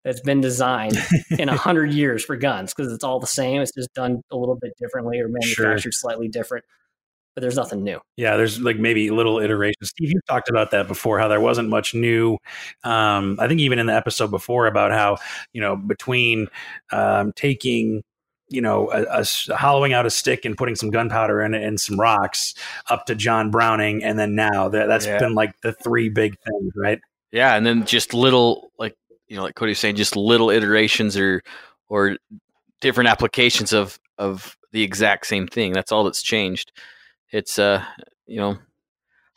that's 0.04 0.20
been 0.20 0.40
designed 0.40 0.96
in 1.36 1.48
a 1.48 1.56
hundred 1.66 1.92
years 1.92 2.24
for 2.24 2.36
guns 2.36 2.72
because 2.72 2.92
it's 2.92 3.02
all 3.02 3.18
the 3.18 3.26
same. 3.26 3.60
It's 3.60 3.72
just 3.74 3.92
done 3.94 4.20
a 4.30 4.36
little 4.36 4.56
bit 4.60 4.72
differently 4.80 5.18
or 5.18 5.28
Sure. 5.42 5.66
manufactured 5.66 5.94
slightly 5.94 6.28
different. 6.28 6.64
But 7.36 7.42
there's 7.42 7.56
nothing 7.56 7.84
new. 7.84 8.00
Yeah, 8.16 8.38
there's 8.38 8.58
like 8.58 8.78
maybe 8.78 9.10
little 9.10 9.38
iterations. 9.38 9.90
Steve, 9.90 10.10
you've 10.10 10.24
talked 10.26 10.48
about 10.48 10.70
that 10.70 10.88
before, 10.88 11.18
how 11.18 11.28
there 11.28 11.38
wasn't 11.38 11.68
much 11.68 11.94
new. 11.94 12.38
Um, 12.82 13.36
I 13.38 13.46
think 13.46 13.60
even 13.60 13.78
in 13.78 13.84
the 13.84 13.94
episode 13.94 14.30
before 14.30 14.66
about 14.66 14.90
how, 14.90 15.18
you 15.52 15.60
know, 15.60 15.76
between 15.76 16.48
um, 16.92 17.34
taking, 17.36 18.02
you 18.48 18.62
know, 18.62 18.90
a, 18.90 19.02
a 19.02 19.18
s- 19.18 19.50
hollowing 19.54 19.92
out 19.92 20.06
a 20.06 20.10
stick 20.10 20.46
and 20.46 20.56
putting 20.56 20.76
some 20.76 20.88
gunpowder 20.88 21.42
in 21.42 21.52
it 21.52 21.62
and 21.62 21.78
some 21.78 22.00
rocks 22.00 22.54
up 22.88 23.04
to 23.04 23.14
John 23.14 23.50
Browning. 23.50 24.02
And 24.02 24.18
then 24.18 24.34
now 24.34 24.70
that, 24.70 24.86
that's 24.86 25.04
Yeah. 25.04 25.18
been 25.18 25.34
like 25.34 25.60
the 25.60 25.74
three 25.74 26.08
big 26.08 26.38
things, 26.40 26.72
right? 26.74 27.00
Yeah, 27.32 27.54
and 27.54 27.66
then 27.66 27.84
just 27.84 28.14
little 28.14 28.70
like 28.78 28.96
you 29.28 29.36
know, 29.36 29.42
like 29.42 29.56
Cody 29.56 29.72
was 29.72 29.78
saying, 29.78 29.96
just 29.96 30.16
little 30.16 30.48
iterations 30.48 31.18
or 31.18 31.42
or 31.90 32.16
different 32.80 33.10
applications 33.10 33.74
of 33.74 33.98
of 34.16 34.56
the 34.72 34.82
exact 34.82 35.26
same 35.26 35.46
thing. 35.46 35.74
That's 35.74 35.92
all 35.92 36.04
that's 36.04 36.22
changed. 36.22 36.72
It's 37.32 37.58
uh, 37.58 37.84
you 38.26 38.38
know, 38.38 38.58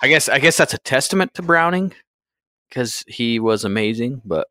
I 0.02 0.08
guess 0.08 0.30
I 0.30 0.40
guess 0.40 0.58
that's 0.58 0.74
a 0.74 0.78
testament 0.80 1.34
to 1.36 1.42
Browning 1.42 1.94
because 2.70 3.04
he 3.08 3.40
was 3.40 3.64
amazing. 3.66 4.22
But 4.26 4.48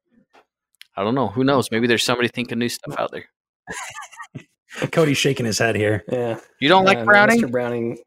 I 0.96 1.04
don't 1.04 1.14
know. 1.14 1.28
Who 1.28 1.44
knows? 1.44 1.70
Maybe 1.70 1.86
there's 1.86 2.02
somebody 2.04 2.28
thinking 2.28 2.58
new 2.58 2.68
stuff 2.68 2.98
out 2.98 3.10
there. 3.12 3.24
Cody's 4.92 5.18
shaking 5.18 5.46
his 5.46 5.58
head 5.58 5.76
here. 5.76 6.04
Yeah. 6.10 6.38
You 6.60 6.68
don't 6.68 6.84
like 6.84 6.98
Uh, 6.98 7.04
Browning? 7.04 7.40
Mr. 7.40 7.50
Browning. 7.50 7.98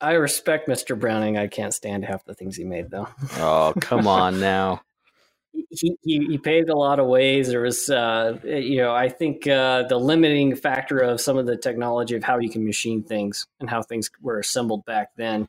I 0.00 0.12
respect 0.12 0.68
Mr. 0.68 0.98
Browning. 0.98 1.38
I 1.38 1.46
can't 1.46 1.72
stand 1.72 2.04
half 2.04 2.24
the 2.24 2.34
things 2.34 2.56
he 2.56 2.64
made, 2.64 2.90
though. 2.90 3.08
Oh, 3.36 3.72
come 3.80 4.06
on 4.06 4.38
now. 4.40 4.82
He, 5.70 5.96
he, 6.02 6.26
he 6.26 6.38
paved 6.38 6.68
a 6.68 6.76
lot 6.76 6.98
of 6.98 7.06
ways. 7.06 7.48
There 7.48 7.60
was, 7.60 7.88
uh, 7.88 8.38
you 8.44 8.78
know, 8.78 8.94
I 8.94 9.08
think 9.08 9.46
uh, 9.46 9.84
the 9.84 9.96
limiting 9.96 10.54
factor 10.56 10.98
of 10.98 11.20
some 11.20 11.38
of 11.38 11.46
the 11.46 11.56
technology 11.56 12.16
of 12.16 12.24
how 12.24 12.38
you 12.38 12.50
can 12.50 12.64
machine 12.64 13.02
things 13.02 13.46
and 13.60 13.70
how 13.70 13.82
things 13.82 14.10
were 14.20 14.38
assembled 14.38 14.84
back 14.84 15.10
then, 15.16 15.48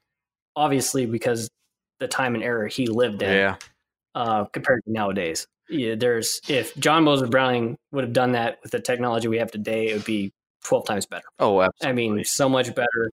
obviously 0.56 1.06
because 1.06 1.50
the 2.00 2.08
time 2.08 2.36
and 2.36 2.44
era 2.44 2.70
he 2.70 2.88
lived 2.88 3.22
in 3.22 3.32
Yeah. 3.32 3.56
uh, 4.14 4.46
compared 4.46 4.84
to 4.86 4.92
nowadays. 4.92 5.48
Yeah, 5.70 5.96
there's 5.96 6.40
if 6.48 6.76
John 6.76 7.04
Moses 7.04 7.30
Browning 7.30 7.78
would 7.92 8.04
have 8.04 8.14
done 8.14 8.34
that 8.34 8.60
with 8.62 8.72
the 8.72 8.80
technology 8.80 9.28
we 9.28 9.40
have 9.40 9.50
today, 9.52 9.88
it 9.90 9.94
would 9.94 10.06
be 10.06 10.32
twelve 10.64 10.86
times 10.86 11.08
better. 11.08 11.26
Oh, 11.40 11.68
I 11.82 11.92
mean, 11.92 12.24
so 12.24 12.48
much 12.48 12.76
better. 12.76 13.12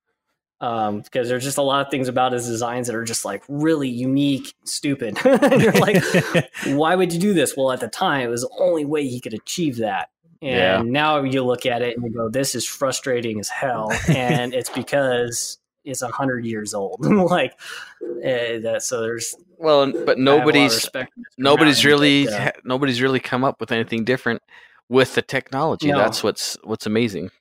Um, 0.62 1.00
because 1.00 1.28
there's 1.28 1.42
just 1.42 1.58
a 1.58 1.62
lot 1.62 1.84
of 1.84 1.90
things 1.90 2.06
about 2.06 2.30
his 2.32 2.46
designs 2.46 2.86
that 2.86 2.94
are 2.94 3.02
just 3.02 3.24
like 3.24 3.42
really 3.48 3.88
unique, 3.88 4.54
stupid. 4.64 5.18
You're 5.24 5.72
like, 5.72 6.02
why 6.66 6.94
would 6.94 7.12
you 7.12 7.18
do 7.18 7.34
this? 7.34 7.56
Well, 7.56 7.72
at 7.72 7.80
the 7.80 7.88
time, 7.88 8.20
it 8.22 8.30
was 8.30 8.42
the 8.42 8.50
only 8.60 8.84
way 8.84 9.06
he 9.08 9.20
could 9.20 9.34
achieve 9.34 9.78
that. 9.78 10.10
And 10.40 10.50
Yeah. 10.50 10.82
now 10.84 11.22
you 11.24 11.42
look 11.42 11.66
at 11.66 11.82
it 11.82 11.96
and 11.96 12.06
you 12.06 12.12
go, 12.12 12.28
this 12.28 12.54
is 12.54 12.64
frustrating 12.64 13.40
as 13.40 13.48
hell. 13.48 13.92
And 14.08 14.54
it's 14.54 14.70
because 14.82 15.58
it's 15.84 16.02
a 16.02 16.08
hundred 16.08 16.44
years 16.46 16.74
old. 16.74 17.04
like, 17.04 17.54
uh, 18.00 18.62
that, 18.62 18.82
so 18.84 19.00
there's 19.00 19.34
well, 19.58 19.90
but 19.90 19.96
I 19.96 19.98
have 19.98 20.06
a 20.06 20.08
lot 20.08 20.10
of 20.10 20.18
nobody's 20.18 20.74
respect 20.76 21.12
for 21.12 21.20
Mr. 21.20 21.24
nobody's 21.38 21.84
really 21.84 22.24
but, 22.26 22.34
uh, 22.34 22.50
nobody's 22.64 23.02
really 23.02 23.20
come 23.20 23.42
up 23.42 23.58
with 23.60 23.72
anything 23.72 24.04
different 24.04 24.42
with 24.88 25.16
the 25.16 25.22
technology. 25.22 25.90
No. 25.90 25.98
That's 25.98 26.22
what's 26.22 26.56
what's 26.62 26.86
amazing. 26.86 27.32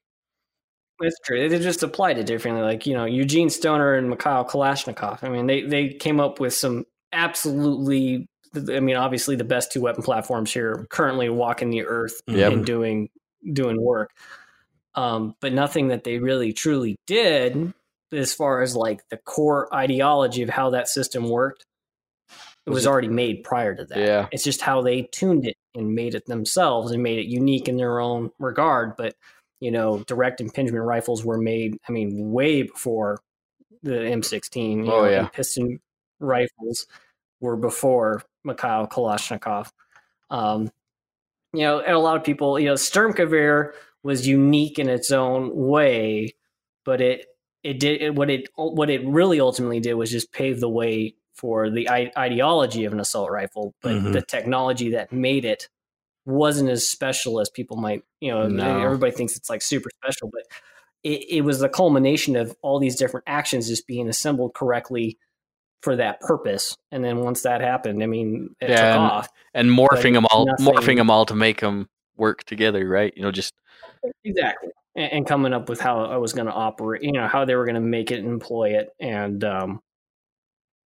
It's 1.02 1.20
true. 1.26 1.50
They 1.50 1.60
just 1.60 1.84
applied 1.84 2.18
it 2.18 2.26
differently. 2.26 2.64
Like, 2.64 2.86
you 2.86 2.94
know, 2.94 3.06
Eugene 3.06 3.50
Stoner 3.50 3.96
and 3.96 4.10
Mikhail 4.10 4.46
Kalashnikov. 4.46 5.24
I 5.24 5.30
mean, 5.30 5.48
they, 5.48 5.62
they 5.62 5.90
came 5.90 6.20
up 6.20 6.40
with 6.40 6.54
some 6.54 6.86
absolutely, 7.12 8.28
I 8.56 8.80
mean, 8.80 8.96
obviously 8.96 9.36
the 9.36 9.44
best 9.44 9.72
two 9.72 9.82
weapon 9.82 10.04
platforms 10.04 10.52
here 10.54 10.86
currently 10.90 11.30
walking 11.30 11.70
the 11.70 11.86
earth 11.86 12.22
Yep. 12.28 12.54
and 12.54 12.66
doing 12.66 13.10
doing 13.54 13.82
work. 13.82 14.12
Um, 14.94 15.36
but 15.40 15.54
nothing 15.54 15.88
that 15.88 16.04
they 16.04 16.20
really 16.20 16.54
truly 16.54 16.98
did 17.08 17.74
as 18.12 18.34
far 18.34 18.62
as 18.62 18.76
like 18.76 19.08
the 19.10 19.18
core 19.18 19.74
ideology 19.74 20.42
of 20.42 20.50
how 20.50 20.72
that 20.72 20.88
system 20.90 21.30
worked. 21.30 21.66
It 22.66 22.70
Was 22.70 22.80
was 22.80 22.88
already 22.88 23.08
made 23.08 23.44
prior 23.44 23.74
to 23.74 23.86
that. 23.86 23.98
Yeah. 23.98 24.28
It's 24.32 24.44
just 24.44 24.62
how 24.62 24.82
they 24.82 25.04
tuned 25.04 25.48
it 25.48 25.56
and 25.74 25.96
made 25.96 26.14
it 26.14 26.26
themselves 26.28 26.92
and 26.92 27.02
made 27.02 27.18
it 27.18 27.26
unique 27.26 27.68
in 27.68 27.78
their 27.78 28.00
own 28.00 28.30
regard. 28.38 28.96
But 28.98 29.16
you 29.62 29.72
know, 29.72 30.00
direct 30.00 30.42
impingement 30.42 30.84
rifles 30.84 31.24
were 31.24 31.38
made, 31.38 31.78
I 31.88 31.94
mean, 31.94 32.32
way 32.34 32.64
before 32.64 33.22
the 33.84 33.92
M16. 33.92 34.86
You 34.86 34.92
Oh, 34.92 35.04
know, 35.04 35.10
yeah. 35.10 35.20
and 35.22 35.32
piston 35.32 35.80
rifles 36.20 36.86
were 37.40 37.56
before 37.56 38.24
Mikhail 38.44 38.88
Kalashnikov. 38.88 39.72
Um, 40.30 40.70
you 41.54 41.62
know, 41.62 41.80
and 41.80 41.94
a 41.96 42.00
lot 42.00 42.18
of 42.18 42.24
people, 42.24 42.60
you 42.60 42.66
know, 42.68 42.74
Sturmgewehr 42.76 43.72
was 44.04 44.28
unique 44.28 44.80
in 44.80 44.90
its 44.90 45.12
own 45.12 45.56
way, 45.56 46.36
but 46.86 47.02
it 47.02 47.28
it 47.64 47.80
did 47.80 48.02
it, 48.02 48.16
what 48.16 48.30
it 48.30 48.50
what 48.56 48.90
it 48.90 49.06
really 49.06 49.40
ultimately 49.40 49.80
did 49.80 49.94
was 49.94 50.10
just 50.12 50.32
pave 50.32 50.60
the 50.60 50.70
way 50.70 51.14
for 51.36 51.70
the 51.70 51.90
I- 51.90 52.12
ideology 52.18 52.86
of 52.86 52.94
an 52.94 53.00
assault 53.00 53.30
rifle, 53.32 53.74
but 53.82 53.94
Mhm. 53.94 54.14
the 54.14 54.22
technology 54.22 54.92
that 54.92 55.12
made 55.12 55.46
it 55.46 55.70
wasn't 56.26 56.70
as 56.70 56.88
special 56.88 57.40
as 57.40 57.50
people 57.50 57.78
might, 57.78 58.04
you 58.20 58.32
know, 58.32 58.48
No. 58.48 58.82
everybody 58.82 59.12
thinks 59.12 59.36
it's 59.36 59.50
like 59.50 59.62
super 59.62 59.90
special, 60.04 60.30
but 60.32 60.44
it, 61.04 61.26
it 61.30 61.42
was 61.42 61.60
the 61.60 61.70
culmination 61.70 62.36
of 62.36 62.56
all 62.62 62.80
these 62.80 62.96
different 62.96 63.24
actions 63.28 63.68
just 63.68 63.88
being 63.88 64.08
assembled 64.08 64.54
correctly 64.54 65.18
for 65.82 65.96
that 65.96 66.20
purpose. 66.22 66.78
And 66.92 67.04
then 67.04 67.18
once 67.22 67.42
that 67.42 67.62
happened, 67.62 68.04
I 68.04 68.06
mean, 68.06 68.56
it 68.62 68.70
Yeah, 68.70 68.76
took 68.76 68.86
and- 68.86 69.00
off. 69.00 69.30
And 69.54 69.70
morphing 69.72 70.14
them 70.14 70.26
all, 70.30 70.46
nothing- 70.46 70.66
morphing 70.66 70.96
them 70.98 71.10
all 71.10 71.26
to 71.26 71.36
make 71.36 71.60
them 71.62 71.90
work 72.18 72.44
together, 72.44 72.88
right? 72.88 73.12
You 73.16 73.24
know, 73.24 73.32
just 73.32 73.54
Exactly. 74.24 74.70
And, 74.96 75.12
and 75.14 75.28
coming 75.28 75.54
up 75.54 75.70
with 75.70 75.80
how 75.82 76.06
I 76.06 76.18
was 76.18 76.34
going 76.34 76.48
to 76.48 76.54
operate, 76.54 77.02
you 77.04 77.12
know, 77.14 77.28
how 77.28 77.46
they 77.46 77.56
were 77.56 77.66
going 77.66 77.76
to 77.76 77.82
make 77.82 78.12
it 78.12 78.20
and 78.20 78.28
employ 78.28 78.76
it. 78.78 78.90
And, 79.00 79.44
um, 79.44 79.82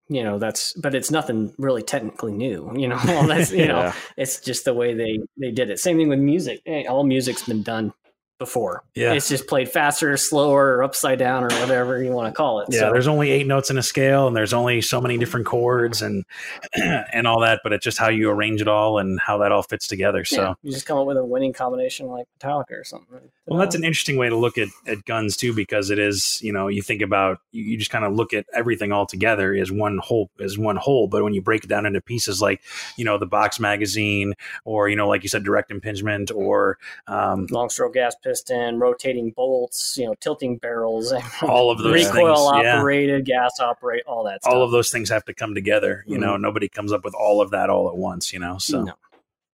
you 0.07 0.23
know, 0.23 0.37
that's, 0.39 0.73
but 0.73 0.93
it's 0.95 1.11
nothing 1.11 1.53
really 1.57 1.81
technically 1.83 2.33
new, 2.33 2.71
you 2.75 2.87
know, 2.87 2.99
all 3.09 3.27
that's, 3.27 3.51
you 3.51 3.67
know, 3.73 3.93
it's 4.17 4.39
just 4.39 4.65
the 4.65 4.73
way 4.73 4.93
they, 4.93 5.19
they 5.37 5.51
did 5.51 5.69
it. 5.69 5.79
Same 5.79 5.97
thing 5.97 6.09
with 6.09 6.19
music. 6.19 6.61
Eh, 6.65 6.85
All 6.85 7.03
music's 7.03 7.43
been 7.43 7.63
done 7.63 7.93
before. 8.37 8.83
Yeah. 8.95 9.13
It's 9.13 9.29
just 9.29 9.47
played 9.47 9.69
faster, 9.69 10.15
slower, 10.17 10.75
or 10.77 10.83
upside 10.83 11.19
down, 11.19 11.43
or 11.43 11.49
whatever 11.59 12.03
you 12.03 12.11
want 12.11 12.27
to 12.27 12.35
call 12.35 12.59
it. 12.59 12.67
Yeah, 12.69 12.81
So, 12.81 12.91
there's 12.91 13.07
only 13.07 13.31
eight 13.31 13.47
notes 13.47 13.69
in 13.69 13.77
a 13.77 13.83
scale, 13.83 14.27
and 14.27 14.35
there's 14.35 14.53
only 14.53 14.81
so 14.81 14.99
many 14.99 15.17
different 15.17 15.45
chords 15.45 16.01
and 16.01 16.25
and 16.75 17.27
all 17.27 17.39
that. 17.41 17.61
But 17.63 17.73
it's 17.73 17.83
just 17.83 17.97
how 17.97 18.09
you 18.09 18.29
arrange 18.29 18.61
it 18.61 18.67
all 18.67 18.99
and 18.99 19.19
how 19.19 19.37
that 19.39 19.51
all 19.51 19.63
fits 19.63 19.87
together. 19.87 20.25
So, 20.25 20.41
yeah, 20.41 20.53
you 20.63 20.71
just 20.71 20.85
come 20.85 20.97
up 20.97 21.07
with 21.07 21.17
a 21.17 21.23
winning 21.25 21.53
combination 21.53 22.07
like 22.07 22.27
Metallica 22.39 22.71
or 22.71 22.83
something. 22.83 23.19
well, 23.45 23.59
that's 23.59 23.75
an 23.75 23.83
interesting 23.83 24.17
way 24.17 24.27
to 24.29 24.35
look 24.35 24.57
at, 24.57 24.67
at 24.85 25.05
guns 25.05 25.37
too, 25.37 25.53
because 25.53 25.89
it 25.89 25.99
is 25.99 26.39
you 26.41 26.51
know 26.51 26.67
you 26.67 26.81
think 26.81 27.01
about 27.01 27.39
you, 27.51 27.63
you 27.63 27.77
just 27.77 27.91
kind 27.91 28.03
of 28.03 28.13
look 28.13 28.33
at 28.33 28.45
everything 28.53 28.91
all 28.91 29.05
together 29.05 29.53
as 29.53 29.71
one 29.71 29.97
whole 29.99 30.29
as 30.41 30.57
one 30.57 30.75
whole. 30.75 31.07
But 31.07 31.23
when 31.23 31.33
you 31.33 31.41
break 31.41 31.63
it 31.63 31.67
down 31.67 31.85
into 31.85 32.01
pieces, 32.01 32.41
like 32.41 32.61
you 32.97 33.05
know 33.05 33.17
the 33.17 33.25
box 33.25 33.59
magazine, 33.59 34.33
or 34.65 34.89
you 34.89 34.95
know 34.95 35.07
like 35.07 35.23
you 35.23 35.29
said, 35.29 35.43
direct 35.43 35.71
impingement, 35.71 36.31
or 36.31 36.77
um, 37.07 37.47
long 37.49 37.69
stroke 37.69 37.93
gas 37.93 38.15
piston, 38.25 38.79
rotating 38.79 39.31
bolts, 39.31 39.97
you 39.97 40.05
know, 40.05 40.15
tilting 40.19 40.57
barrels, 40.57 41.13
all 41.43 41.69
of 41.71 41.77
those 41.77 41.93
recoil 41.93 42.51
things, 42.51 42.63
yeah. 42.65 42.77
operated, 42.79 43.25
gas 43.25 43.59
operate, 43.59 44.03
all 44.07 44.23
that 44.23 44.41
stuff. 44.43 44.53
all 44.53 44.63
of 44.63 44.71
those 44.71 44.89
things 44.91 45.09
have 45.09 45.23
to 45.25 45.33
come 45.33 45.53
together. 45.53 46.03
You 46.07 46.17
know, 46.17 46.35
nobody 46.37 46.67
comes 46.67 46.91
up 46.91 47.05
with 47.05 47.13
all 47.13 47.41
of 47.41 47.51
that 47.51 47.69
all 47.69 47.87
at 47.87 47.95
once. 47.95 48.33
You 48.33 48.39
know, 48.39 48.57
so. 48.57 48.83
No. 48.83 48.93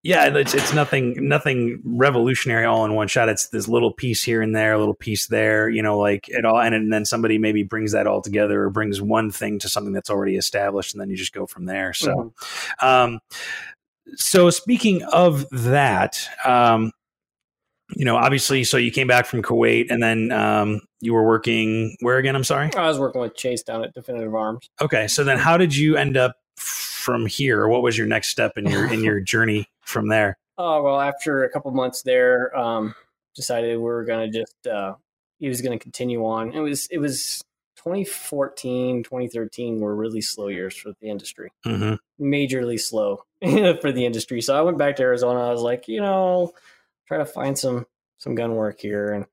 yeah 0.03 0.35
it's, 0.35 0.55
it's 0.55 0.73
nothing 0.73 1.29
nothing 1.29 1.81
revolutionary 1.85 2.65
all 2.65 2.87
in 2.87 2.95
one 2.95 3.07
shot 3.07 3.29
it's 3.29 3.49
this 3.49 3.69
little 3.69 3.93
piece 3.93 4.25
here 4.25 4.41
and 4.41 4.57
there 4.57 4.73
a 4.73 4.79
little 4.79 4.95
piece 4.95 5.27
there 5.27 5.69
you 5.69 5.83
know 5.83 5.99
like 5.99 6.27
it 6.31 6.47
all 6.47 6.59
and, 6.59 6.75
and 6.75 6.91
then 6.91 7.05
somebody 7.05 7.37
maybe 7.37 7.63
brings 7.65 7.93
that 7.93 8.07
all 8.07 8.23
together 8.23 8.63
or 8.63 8.71
brings 8.71 9.03
one 9.03 9.31
thing 9.31 9.59
to 9.59 9.69
something 9.69 9.93
that's 9.93 10.09
already 10.09 10.37
established 10.37 10.95
and 10.95 11.01
then 11.03 11.11
you 11.11 11.17
just 11.17 11.35
go 11.35 11.45
from 11.47 11.67
there 11.67 11.93
so 11.93 12.33
Mhm. 12.81 12.87
um 12.87 13.21
so 14.17 14.49
speaking 14.49 15.03
of 15.03 15.47
that 15.51 16.27
um 16.47 16.93
you 17.97 18.05
know 18.05 18.17
obviously 18.17 18.65
so 18.65 18.77
you 18.77 18.91
came 18.91 19.07
back 19.07 19.27
from 19.27 19.43
kuwait 19.43 19.87
and 19.91 20.03
then 20.03 20.31
um 20.33 20.81
you 21.01 21.13
were 21.15 21.27
working 21.27 21.97
where 22.01 22.19
again 22.19 22.35
i'm 22.37 22.45
sorry 22.45 22.71
I 22.77 22.87
was 22.89 22.99
working 22.99 23.21
with 23.21 23.35
Chase 23.35 23.63
down 23.63 23.83
at 23.85 23.93
Definitive 23.95 24.35
Arms. 24.35 24.69
okay 24.81 25.07
so 25.09 25.25
then 25.25 25.39
how 25.39 25.57
did 25.57 25.75
you 25.77 25.97
end 25.97 26.17
up 26.17 26.37
from 26.57 27.27
here 27.27 27.67
what 27.69 27.83
was 27.83 27.97
your 27.99 28.07
next 28.07 28.29
step 28.29 28.53
in 28.57 28.67
your 28.67 28.93
in 28.93 29.03
your 29.03 29.21
journey 29.33 29.67
from 29.83 30.09
there 30.09 30.37
Oh 30.63 30.83
well, 30.83 31.01
after 31.01 31.45
a 31.45 31.49
couple 31.49 31.71
months 31.71 32.03
there, 32.03 32.55
um, 32.55 32.95
decided 33.35 33.71
we 33.79 33.83
were 33.83 34.05
going 34.05 34.31
to 34.31 34.39
just 34.41 34.67
uh, 34.67 34.93
he 35.39 35.49
was 35.49 35.63
going 35.63 35.73
to 35.73 35.83
continue 35.83 36.23
on. 36.27 36.53
It 36.53 36.61
was 36.61 36.87
it 36.91 36.99
was 36.99 37.41
2014, 37.77 39.03
2013 39.03 39.81
were 39.81 39.97
really 39.97 40.21
slow 40.21 40.49
years 40.49 40.77
for 40.77 40.93
the 41.01 41.09
industry. 41.09 41.51
hmm 41.65 41.95
majorly 42.21 42.79
slow 42.79 43.25
for 43.81 43.91
the 43.91 44.05
industry. 44.05 44.43
So 44.43 44.55
I 44.55 44.61
went 44.61 44.77
back 44.77 44.97
to 44.97 45.03
Arizona. 45.03 45.41
I 45.49 45.51
was 45.51 45.63
like, 45.63 45.89
you 45.89 46.03
know, 46.03 46.53
try 47.11 47.19
to 47.19 47.27
find 47.27 47.59
some 47.59 47.87
some 48.19 48.35
gun 48.37 48.55
work 48.55 48.81
here. 48.81 49.13
And 49.13 49.27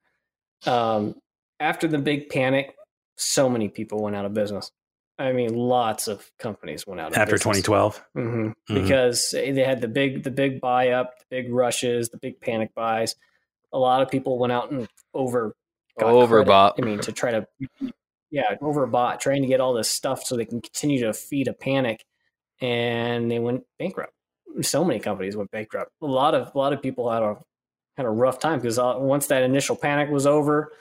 um, 0.73 1.15
after 1.59 1.87
the 1.87 1.99
big 1.99 2.29
panic, 2.29 2.75
so 3.17 3.47
many 3.49 3.69
people 3.69 4.01
went 4.01 4.15
out 4.15 4.25
of 4.25 4.33
business. 4.33 4.71
I 5.19 5.31
mean, 5.31 5.53
lots 5.55 6.07
of 6.07 6.29
companies 6.39 6.85
went 6.87 6.99
out 7.01 7.11
of 7.11 7.17
after 7.17 7.35
business. 7.35 7.57
2012 7.63 8.03
hmm 8.15 8.47
Mhm. 8.49 8.53
because 8.69 9.29
they 9.31 9.63
had 9.63 9.81
the 9.81 9.87
big 9.87 10.23
the 10.23 10.31
big 10.31 10.59
buy 10.59 10.89
up, 10.89 11.19
the 11.19 11.25
big 11.29 11.51
rushes, 11.53 12.09
the 12.09 12.17
big 12.17 12.39
panic 12.41 12.73
buys. 12.75 13.15
A 13.73 13.77
lot 13.77 14.01
of 14.01 14.09
people 14.09 14.39
went 14.39 14.53
out 14.53 14.71
and 14.71 14.88
over 15.13 15.55
got 15.99 16.07
Overbought. 16.13 16.73
credit. 16.75 16.84
I 16.84 16.86
mean, 16.86 16.99
to 17.01 17.11
try 17.11 17.32
to 17.32 17.47
yeah 18.32 18.55
overbought, 18.61 19.19
trying 19.19 19.41
to 19.43 19.47
get 19.47 19.59
all 19.61 19.73
this 19.73 19.89
stuff 19.89 20.23
so 20.23 20.36
they 20.36 20.45
can 20.45 20.61
continue 20.61 20.99
to 21.01 21.13
feed 21.13 21.47
a 21.47 21.53
panic, 21.53 22.05
and 22.61 23.30
they 23.30 23.39
went 23.39 23.63
bankrupt. 23.80 24.13
So 24.61 24.84
many 24.84 24.99
companies 24.99 25.36
went 25.36 25.51
bankrupt. 25.51 25.91
A 26.01 26.05
lot 26.05 26.34
of 26.36 26.51
a 26.53 26.57
lot 26.57 26.73
of 26.73 26.82
people 26.82 27.11
had 27.11 27.23
a 27.23 27.38
had 27.98 28.06
a 28.06 28.10
rough 28.10 28.39
time 28.39 28.60
because 28.60 28.78
uh, 28.80 28.93
once 28.98 29.28
that 29.28 29.43
initial 29.43 29.76
panic 29.76 30.10
was 30.10 30.26
over, 30.26 30.72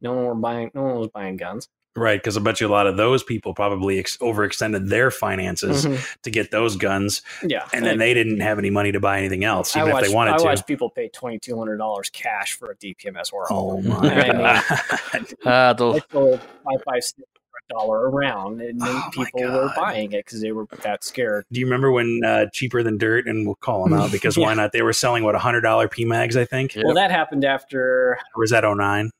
no 0.00 0.12
one 0.12 0.24
were 0.26 0.34
buying 0.34 0.70
no 0.74 0.82
one 0.82 0.96
was 0.98 1.08
buying 1.08 1.36
guns. 1.36 1.68
Right, 1.98 2.20
because 2.20 2.36
I 2.36 2.40
bet 2.42 2.60
you 2.60 2.66
a 2.66 2.68
lot 2.68 2.86
of 2.86 2.98
those 2.98 3.22
people 3.22 3.54
probably 3.54 3.98
ex- 3.98 4.18
overextended 4.18 4.90
their 4.90 5.10
finances 5.10 5.86
Mhm. 5.86 6.16
to 6.24 6.30
get 6.30 6.50
those 6.50 6.76
guns, 6.76 7.22
Yeah, 7.42 7.66
and 7.72 7.86
then 7.86 7.96
they 7.96 8.12
didn't 8.12 8.40
have 8.40 8.58
any 8.58 8.68
money 8.68 8.92
to 8.92 9.00
buy 9.00 9.16
anything 9.16 9.44
else, 9.44 9.74
even 9.74 9.92
watched, 9.92 10.02
if 10.04 10.10
they 10.10 10.14
wanted 10.14 10.34
I 10.34 10.36
to. 10.36 10.44
watched 10.44 10.66
people 10.66 10.90
pay 10.90 11.08
twenty 11.08 11.38
two 11.38 11.56
hundred 11.56 11.78
dollars 11.78 12.10
cash 12.10 12.52
for 12.52 12.70
a 12.70 12.76
DPMS 12.76 13.32
Oracle. 13.32 13.78
Oh 13.78 13.80
my 13.80 13.96
I 13.96 15.18
mean- 15.20 15.26
Uh, 15.46 15.72
the, 15.72 15.92
I 15.92 16.00
sold 16.12 16.40
five 16.40 16.82
five 16.84 17.02
six 17.02 17.22
dollar 17.68 18.10
around, 18.10 18.60
and 18.60 18.78
Oh, 18.82 19.08
people 19.12 19.42
were 19.42 19.72
buying 19.76 20.12
it 20.12 20.24
because 20.24 20.40
they 20.40 20.52
were 20.52 20.66
that 20.82 21.04
scared. 21.04 21.44
Do 21.52 21.60
you 21.60 21.66
remember 21.66 21.90
when 21.90 22.20
uh, 22.24 22.46
cheaper 22.52 22.82
than 22.82 22.98
dirt? 22.98 23.26
And 23.26 23.46
we'll 23.46 23.56
call 23.56 23.84
them 23.84 23.92
out 23.98 24.12
because 24.12 24.38
why 24.38 24.54
not? 24.54 24.72
They 24.72 24.82
were 24.82 24.92
selling 24.92 25.24
what 25.24 25.34
a 25.34 25.38
hundred 25.38 25.62
dollar 25.62 25.88
PMags, 25.88 26.36
I 26.36 26.44
think, 26.44 26.74
Yep. 26.74 26.84
Well, 26.84 26.94
that 26.94 27.10
happened 27.10 27.44
after. 27.44 28.12
or 28.34 28.40
was 28.40 28.50
that 28.50 28.64
09? 28.64 29.10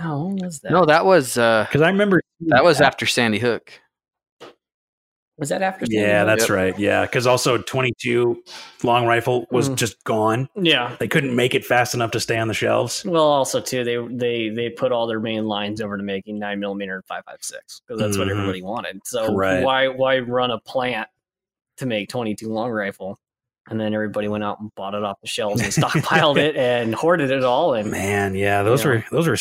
Oh, 0.00 0.26
when 0.26 0.36
was 0.36 0.60
that? 0.60 0.72
No, 0.72 0.84
that 0.86 1.04
was 1.04 1.36
uh, 1.36 1.64
Because 1.68 1.82
I 1.82 1.88
remember 1.88 2.20
that 2.46 2.64
was 2.64 2.80
after 2.80 3.06
Sandy 3.06 3.38
Hook. 3.38 3.72
Was 5.38 5.48
that 5.48 5.62
after? 5.62 5.86
Sandy 5.86 5.96
Yeah, 6.00 6.20
Hook? 6.20 6.26
that's 6.28 6.42
Yep. 6.48 6.50
right. 6.56 6.78
Yeah, 6.78 7.02
because 7.02 7.26
also 7.26 7.58
22 7.58 8.42
long 8.82 9.06
rifle 9.06 9.46
was 9.50 9.68
Mm. 9.70 9.76
just 9.76 10.02
gone. 10.04 10.48
yeah. 10.56 10.94
They 11.00 11.08
couldn't 11.08 11.34
make 11.34 11.54
it 11.54 11.64
fast 11.64 11.94
enough 11.94 12.10
to 12.12 12.20
stay 12.20 12.38
on 12.38 12.48
the 12.48 12.54
shelves. 12.54 13.04
Well, 13.04 13.24
also 13.24 13.60
too, 13.60 13.82
they 13.84 13.96
they 14.14 14.48
they 14.50 14.68
put 14.70 14.92
all 14.92 15.06
their 15.06 15.20
main 15.20 15.46
lines 15.46 15.80
over 15.80 15.96
to 15.96 16.02
making 16.02 16.38
nine 16.38 16.60
millimeter 16.60 16.94
and 16.96 17.04
five 17.06 17.24
five 17.26 17.38
six 17.40 17.80
because 17.86 18.00
that's 18.00 18.18
what 18.18 18.28
Mhm. 18.28 18.32
everybody 18.32 18.62
wanted. 18.62 19.00
So 19.04 19.34
Right. 19.34 19.62
why 19.64 19.88
why 19.88 20.18
run 20.20 20.50
a 20.50 20.58
plant 20.60 21.08
to 21.78 21.86
make 21.86 22.08
twenty 22.08 22.34
two 22.34 22.48
long 22.52 22.70
rifle, 22.70 23.18
and 23.70 23.80
then 23.80 23.94
everybody 23.94 24.28
went 24.28 24.42
out 24.44 24.60
and 24.60 24.70
bought 24.74 24.94
it 24.94 25.02
off 25.04 25.20
the 25.20 25.28
shelves 25.28 25.60
and 25.62 25.70
stockpiled 25.72 26.36
it 26.36 26.56
and 26.56 26.94
hoarded 26.94 27.30
it 27.30 27.44
all 27.44 27.74
and. 27.74 27.90
Man, 27.90 28.34
yeah, 28.34 28.62
those 28.62 28.84
were 28.84 29.04
those 29.10 29.26
were 29.28 29.36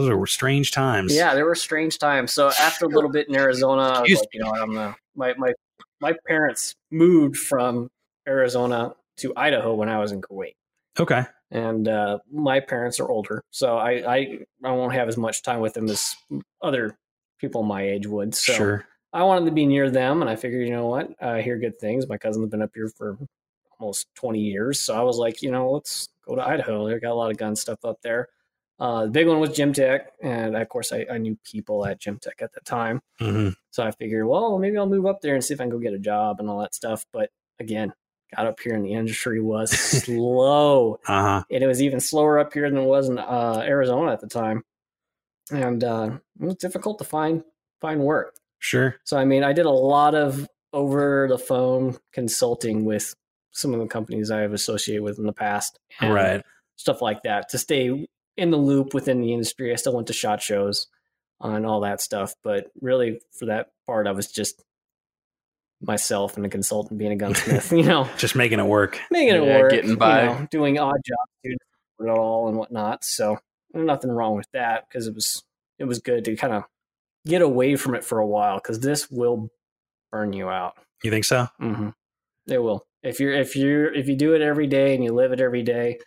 those 0.00 0.10
were 0.10 0.26
strange 0.26 0.72
times. 0.72 1.14
Yeah, 1.14 1.34
there 1.34 1.44
were 1.44 1.54
strange 1.54 1.98
times. 1.98 2.32
So 2.32 2.48
after 2.60 2.86
a 2.86 2.88
little 2.88 3.10
bit 3.10 3.28
in 3.28 3.36
Arizona, 3.36 4.00
like, 4.00 4.08
you 4.32 4.40
know 4.42 4.50
I'm 4.50 4.94
my 5.14 5.34
my 5.36 5.52
my 6.00 6.14
parents 6.26 6.74
moved 6.90 7.36
from 7.36 7.88
Arizona 8.28 8.94
to 9.18 9.32
Idaho 9.36 9.74
when 9.74 9.88
I 9.88 9.98
was 9.98 10.12
in 10.12 10.20
Kuwait. 10.20 10.54
Okay. 10.98 11.24
and 11.50 11.86
uh, 11.88 12.18
my 12.32 12.58
parents 12.60 12.98
are 13.00 13.08
older, 13.08 13.42
so 13.50 13.76
I, 13.76 13.90
I 14.16 14.38
I 14.64 14.72
won't 14.72 14.94
have 14.94 15.08
as 15.08 15.16
much 15.16 15.42
time 15.42 15.60
with 15.60 15.74
them 15.74 15.88
as 15.88 16.16
other 16.62 16.96
people 17.38 17.62
my 17.62 17.82
age 17.82 18.06
would. 18.06 18.34
So 18.34 18.52
Sure. 18.54 18.86
I 19.12 19.22
wanted 19.22 19.44
to 19.46 19.52
be 19.52 19.64
near 19.66 19.90
them, 19.90 20.20
and 20.22 20.30
I 20.30 20.36
figured, 20.36 20.66
you 20.66 20.74
know 20.74 20.86
what, 20.86 21.10
I 21.22 21.40
hear 21.42 21.58
good 21.58 21.78
things. 21.78 22.08
My 22.08 22.16
cousin's 22.18 22.50
been 22.50 22.62
up 22.62 22.70
here 22.74 22.90
for 22.96 23.16
almost 23.78 24.06
twenty 24.14 24.40
years, 24.40 24.80
so 24.80 24.94
I 24.98 25.02
was 25.02 25.18
like, 25.18 25.42
you 25.42 25.50
know, 25.50 25.70
let's 25.70 26.08
go 26.26 26.34
to 26.36 26.42
Idaho. 26.46 26.88
They 26.88 26.98
got 26.98 27.12
a 27.12 27.14
lot 27.14 27.30
of 27.30 27.36
gun 27.36 27.56
stuff 27.56 27.84
up 27.84 28.00
there. 28.02 28.28
Uh, 28.78 29.04
the 29.04 29.10
big 29.10 29.26
one 29.26 29.40
was 29.40 29.50
Gemtech, 29.50 30.06
and 30.22 30.54
of 30.56 30.68
course, 30.68 30.92
I, 30.92 31.06
I 31.10 31.16
knew 31.18 31.38
people 31.44 31.86
at 31.86 31.98
Gemtech 32.00 32.42
at 32.42 32.52
the 32.52 32.60
time. 32.60 33.00
hmm 33.18 33.50
So 33.70 33.82
I 33.84 33.90
figured, 33.90 34.26
well, 34.26 34.58
maybe 34.58 34.76
I'll 34.76 34.86
move 34.86 35.06
up 35.06 35.20
there 35.22 35.34
and 35.34 35.42
see 35.42 35.54
if 35.54 35.60
I 35.60 35.64
can 35.64 35.70
go 35.70 35.78
get 35.78 35.94
a 35.94 35.98
job 35.98 36.40
and 36.40 36.50
all 36.50 36.60
that 36.60 36.74
stuff. 36.74 37.06
But 37.10 37.30
again, 37.58 37.94
got 38.36 38.46
up 38.46 38.60
here 38.60 38.74
and 38.74 38.84
the 38.84 38.92
industry 38.92 39.40
was 39.40 39.70
slow 40.04 41.00
Uh 41.06 41.22
huh. 41.22 41.42
and 41.50 41.64
it 41.64 41.66
was 41.66 41.80
even 41.80 42.00
slower 42.00 42.38
up 42.38 42.52
here 42.52 42.68
than 42.68 42.78
it 42.80 42.84
was 42.84 43.08
in 43.08 43.18
uh, 43.18 43.62
Arizona 43.66 44.12
at 44.12 44.20
the 44.20 44.26
time, 44.26 44.62
and 45.50 45.82
uh, 45.84 46.10
it 46.40 46.44
was 46.44 46.56
difficult 46.56 46.98
to 46.98 47.04
find 47.04 47.42
find 47.80 48.00
work. 48.00 48.34
Sure. 48.58 48.96
So 49.04 49.16
I 49.16 49.24
mean, 49.24 49.42
I 49.44 49.52
did 49.54 49.66
a 49.66 49.70
lot 49.70 50.14
of 50.14 50.46
over 50.74 51.26
the 51.30 51.38
phone 51.38 51.96
consulting 52.12 52.84
with 52.84 53.14
some 53.56 53.72
of 53.74 53.80
the 53.80 53.86
companies 53.86 54.30
I 54.30 54.40
have 54.40 54.52
associated 54.52 55.02
with 55.02 55.18
in 55.18 55.26
the 55.26 55.32
past, 55.32 55.78
and 56.00 56.12
Right. 56.12 56.42
Stuff 56.76 57.00
like 57.00 57.22
that 57.22 57.48
to 57.50 57.58
stay 57.58 58.06
in 58.36 58.50
the 58.50 58.58
loop 58.58 58.92
within 58.92 59.22
the 59.22 59.32
industry. 59.32 59.72
I 59.72 59.76
still 59.76 59.94
went 59.94 60.08
to 60.08 60.12
shot 60.12 60.42
shows 60.42 60.88
and 61.40 61.64
all 61.64 61.80
that 61.80 62.00
stuff, 62.02 62.34
but 62.42 62.70
really 62.82 63.20
for 63.38 63.46
that 63.46 63.70
part, 63.86 64.06
I 64.06 64.12
was 64.12 64.30
just 64.30 64.62
myself 65.80 66.36
and 66.36 66.44
a 66.44 66.48
consultant 66.48 66.98
being 66.98 67.12
a 67.12 67.16
gunsmith. 67.24 67.72
you 67.72 67.82
know, 67.82 68.08
Just 68.18 68.36
making 68.36 68.58
it 68.58 68.66
work. 68.66 69.00
making 69.10 69.36
it 69.36 69.42
Yeah, 69.44 69.58
work, 69.58 69.70
getting 69.70 69.90
you 69.90 69.96
by. 69.96 70.26
know, 70.26 70.46
doing 70.50 70.78
odd 70.78 71.00
jobs 71.04 71.30
to 71.44 71.56
it 72.00 72.08
all 72.10 72.48
and 72.48 72.56
whatnot. 72.58 73.04
So 73.04 73.38
nothing 73.72 74.10
wrong 74.10 74.36
with 74.36 74.50
that 74.52 74.86
because 74.88 75.06
it 75.06 75.14
was 75.14 75.42
it 75.78 75.84
was 75.84 75.98
good 75.98 76.24
to 76.26 76.36
kind 76.36 76.52
of 76.52 76.64
get 77.26 77.42
away 77.42 77.76
from 77.76 77.94
it 77.94 78.04
for 78.04 78.18
a 78.18 78.26
while 78.26 78.56
because 78.56 78.80
this 78.80 79.10
will 79.10 79.50
burn 80.10 80.32
you 80.32 80.48
out. 80.48 80.74
You 81.02 81.10
think 81.10 81.24
so? 81.24 81.48
hmm 81.58 81.90
It 82.46 82.58
will 82.58 82.86
if 83.06 83.20
you're 83.20 83.32
if 83.32 83.56
you're 83.56 83.92
if 83.94 84.08
you 84.08 84.16
do 84.16 84.34
it 84.34 84.42
every 84.42 84.66
day 84.66 84.94
and 84.94 85.02
you 85.04 85.12
live 85.12 85.32
it 85.32 85.40
every 85.40 85.62
day, 85.62 85.98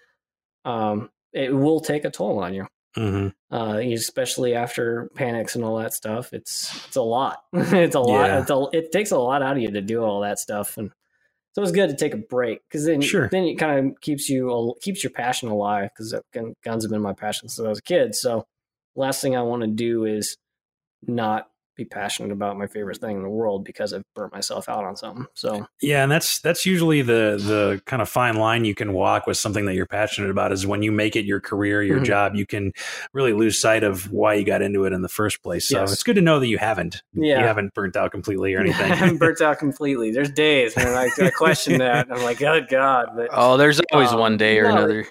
um, 0.66 1.10
it 1.34 1.54
will 1.54 1.80
take 1.80 2.06
a 2.06 2.10
toll 2.12 2.40
on 2.40 2.54
you. 2.54 2.68
hmm 2.96 3.28
Uh, 3.52 3.78
especially 3.94 4.54
after 4.56 5.10
panics 5.16 5.56
and 5.56 5.64
all 5.64 5.78
that 5.78 5.94
stuff. 5.94 6.34
It's 6.34 6.86
it's 6.88 6.96
a 6.96 7.02
lot. 7.02 7.40
it's 7.54 7.96
a 7.96 8.00
lot. 8.00 8.26
Yeah. 8.28 8.40
It's 8.42 8.52
a, 8.52 8.66
it 8.74 8.92
takes 8.92 9.12
a 9.12 9.18
lot 9.18 9.42
out 9.42 9.58
of 9.58 9.62
you 9.62 9.72
to 9.72 9.82
do 9.82 10.04
all 10.04 10.22
that 10.22 10.40
stuff, 10.40 10.78
and 10.78 10.92
so 11.54 11.64
it's 11.64 11.72
good 11.72 11.90
to 11.90 11.96
take 11.96 12.14
a 12.14 12.18
break 12.18 12.60
because 12.68 12.86
then 12.86 13.02
Sure. 13.02 13.28
then 13.32 13.44
it 13.44 13.56
kind 13.56 13.90
of 13.92 14.02
keeps 14.02 14.30
you 14.30 14.76
keeps 14.82 15.04
your 15.04 15.12
passion 15.12 15.50
alive 15.50 15.90
because 15.96 16.14
guns 16.64 16.84
have 16.84 16.92
been 16.92 17.02
my 17.02 17.14
passion 17.14 17.50
since 17.50 17.66
I 17.66 17.70
was 17.70 17.80
a 17.80 17.84
kid. 17.84 18.16
So 18.16 18.46
last 18.96 19.22
thing 19.22 19.36
I 19.36 19.42
want 19.42 19.62
to 19.62 19.68
do 19.68 20.06
is 20.06 20.38
not 21.08 21.48
be 21.80 21.86
passionate 21.86 22.32
about 22.32 22.58
my 22.58 22.68
favorite 22.68 22.98
thing 22.98 23.16
in 23.18 23.24
the 23.24 23.30
world 23.30 23.64
because 23.64 23.94
I've 23.94 24.04
burnt 24.16 24.34
myself 24.34 24.68
out 24.68 24.84
on 24.84 24.96
something. 24.98 25.26
So 25.34 25.66
Yeah, 25.82 26.04
and 26.04 26.12
that's 26.12 26.40
that's 26.42 26.66
usually 26.66 27.02
the 27.02 27.38
the 27.42 27.82
kind 27.86 28.02
of 28.02 28.10
fine 28.10 28.36
line 28.36 28.66
you 28.66 28.76
can 28.76 28.92
walk 28.94 29.26
with 29.28 29.38
something 29.38 29.66
that 29.66 29.76
you're 29.76 29.86
passionate 29.86 30.30
about 30.30 30.52
is 30.52 30.68
when 30.68 30.84
you 30.84 30.92
make 30.92 31.16
it 31.16 31.24
your 31.26 31.40
career, 31.40 31.82
your 31.82 32.00
Mhm. 32.02 32.06
job, 32.06 32.36
you 32.36 32.46
can 32.46 32.74
really 33.14 33.32
lose 33.34 33.60
sight 33.60 33.84
of 33.84 34.12
why 34.12 34.34
you 34.34 34.44
got 34.44 34.62
into 34.62 34.84
it 34.86 34.92
in 34.94 35.02
the 35.02 35.10
first 35.10 35.42
place. 35.42 35.68
So 35.70 35.80
Yes. 35.80 35.94
it's 35.94 36.04
good 36.04 36.16
to 36.18 36.22
know 36.22 36.40
that 36.40 36.48
you 36.48 36.58
haven't. 36.58 37.02
Yeah. 37.14 37.40
You 37.40 37.46
haven't 37.48 37.74
burnt 37.74 37.96
out 37.96 38.12
completely 38.12 38.54
or 38.54 38.60
anything. 38.62 38.92
I 38.92 38.96
haven't 38.96 39.18
burnt 39.20 39.40
out 39.42 39.58
completely. 39.58 40.12
There's 40.12 40.30
days 40.32 40.76
and 40.76 40.90
I, 40.90 41.08
I 41.22 41.30
question 41.32 41.78
that. 41.80 42.08
I'm 42.12 42.22
like, 42.24 42.42
oh 42.42 42.62
God, 42.70 43.12
but 43.16 43.30
Oh, 43.34 43.56
there's 43.58 43.80
always 43.94 44.12
Um, 44.12 44.20
one 44.20 44.36
day 44.38 44.60
or 44.60 44.64
no. 44.64 44.76
another. 44.78 45.08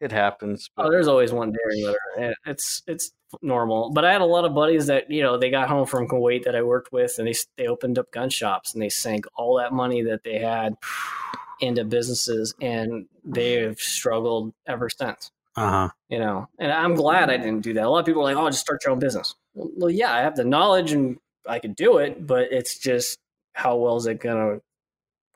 It 0.00 0.12
happens. 0.12 0.68
Oh, 0.76 0.90
there's 0.90 1.08
always 1.08 1.32
one 1.32 1.50
day 1.50 1.58
or 1.64 1.70
another. 2.18 2.34
It's 2.46 2.82
it's 2.86 3.10
normal. 3.42 3.90
But 3.90 4.04
I 4.04 4.12
had 4.12 4.20
a 4.20 4.26
lot 4.26 4.44
of 4.44 4.54
buddies 4.54 4.86
that 4.86 5.10
you 5.10 5.22
know 5.22 5.36
they 5.38 5.50
got 5.50 5.68
home 5.68 5.86
from 5.86 6.08
Kuwait 6.08 6.44
that 6.44 6.54
I 6.56 6.62
worked 6.62 6.92
with, 6.92 7.18
and 7.18 7.26
they 7.28 7.34
they 7.56 7.66
opened 7.66 7.98
up 7.98 8.10
gun 8.10 8.30
shops 8.30 8.74
and 8.74 8.82
they 8.82 8.88
sank 8.88 9.26
all 9.36 9.56
that 9.58 9.72
money 9.72 10.02
that 10.02 10.22
they 10.24 10.38
had 10.38 10.76
into 11.60 11.84
businesses, 11.84 12.54
and 12.60 13.06
they 13.24 13.54
have 13.62 13.78
struggled 13.78 14.52
ever 14.66 14.88
since. 14.88 15.30
Uh 15.56 15.70
huh. 15.70 15.88
You 16.08 16.18
know, 16.18 16.48
and 16.58 16.72
I'm 16.72 16.94
glad 16.94 17.30
I 17.30 17.36
didn't 17.36 17.60
do 17.60 17.72
that. 17.74 17.84
A 17.84 17.88
lot 17.88 18.00
of 18.00 18.06
people 18.06 18.22
are 18.22 18.24
like, 18.34 18.36
"Oh, 18.36 18.48
just 18.50 18.60
start 18.62 18.84
your 18.84 18.92
own 18.92 18.98
business." 18.98 19.34
Well, 19.54 19.70
well, 19.76 19.90
yeah, 19.90 20.12
I 20.12 20.20
have 20.20 20.34
the 20.36 20.44
knowledge 20.44 20.92
and 20.92 21.16
I 21.48 21.58
could 21.60 21.76
do 21.76 21.98
it, 21.98 22.26
but 22.26 22.48
it's 22.50 22.78
just 22.78 23.18
how 23.52 23.76
well 23.76 23.96
is 23.96 24.06
it 24.06 24.18
gonna 24.20 24.60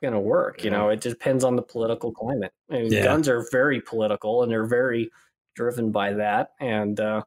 gonna 0.01 0.19
work? 0.19 0.63
You 0.63 0.71
know, 0.71 0.89
it 0.89 1.01
depends 1.01 1.43
on 1.43 1.55
the 1.55 1.61
political 1.61 2.11
climate. 2.11 2.51
I 2.69 2.73
mean, 2.81 2.91
Yeah. 2.91 3.03
guns 3.03 3.27
are 3.29 3.45
very 3.51 3.79
political 3.81 4.43
and 4.43 4.51
they're 4.51 4.65
very 4.65 5.09
driven 5.55 5.91
by 5.91 6.13
that. 6.13 6.51
And 6.59 6.99
uh, 6.99 7.23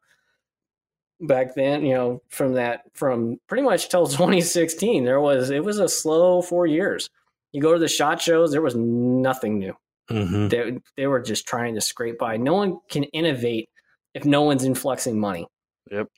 back 1.22 1.54
then, 1.54 1.84
you 1.84 1.94
know, 1.94 2.22
from 2.28 2.54
that, 2.54 2.82
from 2.94 3.38
pretty 3.48 3.62
much 3.62 3.88
till 3.88 4.06
2016, 4.08 5.04
there 5.04 5.20
was 5.20 5.50
it 5.50 5.64
was 5.64 5.78
a 5.78 5.88
slow 5.88 6.42
four 6.42 6.66
years. 6.66 7.08
You 7.52 7.60
go 7.62 7.72
to 7.72 7.78
the 7.78 7.88
shot 7.88 8.20
shows, 8.20 8.50
there 8.50 8.62
was 8.62 8.74
nothing 8.76 9.58
new. 9.58 9.74
hmm 10.08 10.48
They 10.48 10.78
they 10.96 11.06
were 11.06 11.20
just 11.20 11.46
trying 11.46 11.74
to 11.74 11.80
scrape 11.80 12.18
by. 12.18 12.36
No 12.36 12.54
one 12.54 12.78
can 12.88 13.04
innovate 13.04 13.68
if 14.14 14.24
no 14.24 14.42
one's 14.42 14.64
influxing 14.64 15.18
money. 15.18 15.46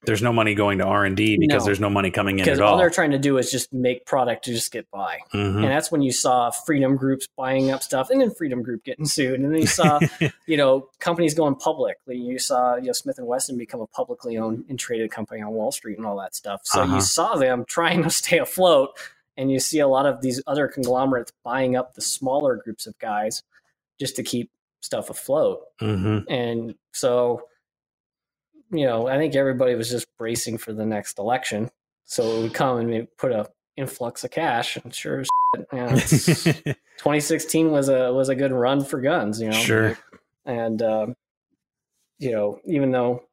There's 0.04 0.22
no 0.22 0.32
money 0.32 0.54
going 0.54 0.78
to 0.78 0.84
R 0.84 1.04
and 1.04 1.16
D 1.16 1.36
because 1.38 1.62
No. 1.62 1.66
there's 1.66 1.80
no 1.80 1.90
money 1.90 2.10
coming 2.10 2.38
in 2.38 2.48
at 2.48 2.60
all 2.60 2.72
all. 2.72 2.78
they're 2.78 2.90
trying 2.90 3.10
to 3.12 3.18
do 3.18 3.38
is 3.38 3.50
just 3.50 3.72
make 3.72 4.04
product 4.06 4.44
to 4.44 4.52
just 4.52 4.70
get 4.70 4.88
by. 4.90 5.18
Mhm. 5.32 5.56
And 5.56 5.64
that's 5.64 5.90
when 5.90 6.02
you 6.02 6.12
saw 6.12 6.50
freedom 6.50 6.96
groups 6.96 7.26
buying 7.36 7.70
up 7.70 7.82
stuff 7.82 8.10
and 8.10 8.20
then 8.20 8.30
freedom 8.30 8.62
group 8.62 8.84
getting 8.84 9.06
sued. 9.06 9.40
And 9.40 9.52
then 9.52 9.60
you 9.60 9.66
saw, 9.66 9.98
you 10.46 10.56
know, 10.56 10.88
companies 11.00 11.34
going 11.34 11.56
public. 11.56 11.96
You 12.06 12.38
saw, 12.38 12.76
you 12.76 12.86
know, 12.86 12.92
Smith 12.92 13.18
and 13.18 13.26
Wesson 13.26 13.58
become 13.58 13.80
a 13.80 13.86
publicly 13.88 14.38
owned 14.38 14.64
and 14.68 14.78
traded 14.78 15.10
company 15.10 15.40
on 15.42 15.50
Wall 15.52 15.72
Street 15.72 15.96
and 15.98 16.06
all 16.06 16.18
that 16.18 16.34
stuff. 16.34 16.60
So 16.64 16.82
Uh-huh. 16.82 16.94
you 16.96 17.00
saw 17.00 17.34
them 17.36 17.64
trying 17.68 18.02
to 18.04 18.10
stay 18.10 18.38
afloat. 18.38 18.90
And 19.36 19.50
you 19.50 19.58
see 19.58 19.80
a 19.80 19.88
lot 19.88 20.06
of 20.06 20.20
these 20.20 20.40
other 20.46 20.68
conglomerates 20.68 21.32
buying 21.42 21.74
up 21.74 21.94
the 21.94 22.00
smaller 22.00 22.54
groups 22.54 22.86
of 22.86 22.96
guys 23.00 23.42
just 23.98 24.14
to 24.16 24.22
keep 24.22 24.48
stuff 24.80 25.10
afloat. 25.10 25.62
hmm 25.80 26.18
And 26.28 26.76
so, 26.92 27.48
you 28.76 28.86
know, 28.86 29.06
I 29.06 29.16
think 29.18 29.34
everybody 29.34 29.74
was 29.74 29.88
just 29.90 30.06
bracing 30.18 30.58
for 30.58 30.72
the 30.72 30.84
next 30.86 31.18
election. 31.18 31.70
So 32.04 32.22
it 32.24 32.42
would 32.42 32.54
come 32.54 32.78
and 32.78 32.90
maybe 32.90 33.06
put 33.18 33.32
a 33.32 33.48
influx 33.76 34.24
of 34.24 34.30
cash. 34.30 34.76
And 34.76 34.94
sure 34.94 35.20
as 35.20 35.28
shit, 35.56 35.66
you 35.72 35.78
know, 35.78 35.88
2016 36.98 37.70
was 37.70 37.88
a 37.88 38.12
was 38.12 38.28
a 38.28 38.34
good 38.34 38.52
run 38.52 38.84
for 38.84 39.00
guns, 39.00 39.40
you 39.40 39.48
know. 39.50 39.56
sure. 39.56 39.98
And 40.44 40.82
um, 40.82 41.14
you 42.18 42.32
know, 42.32 42.60
even 42.66 42.90
though 42.90 43.24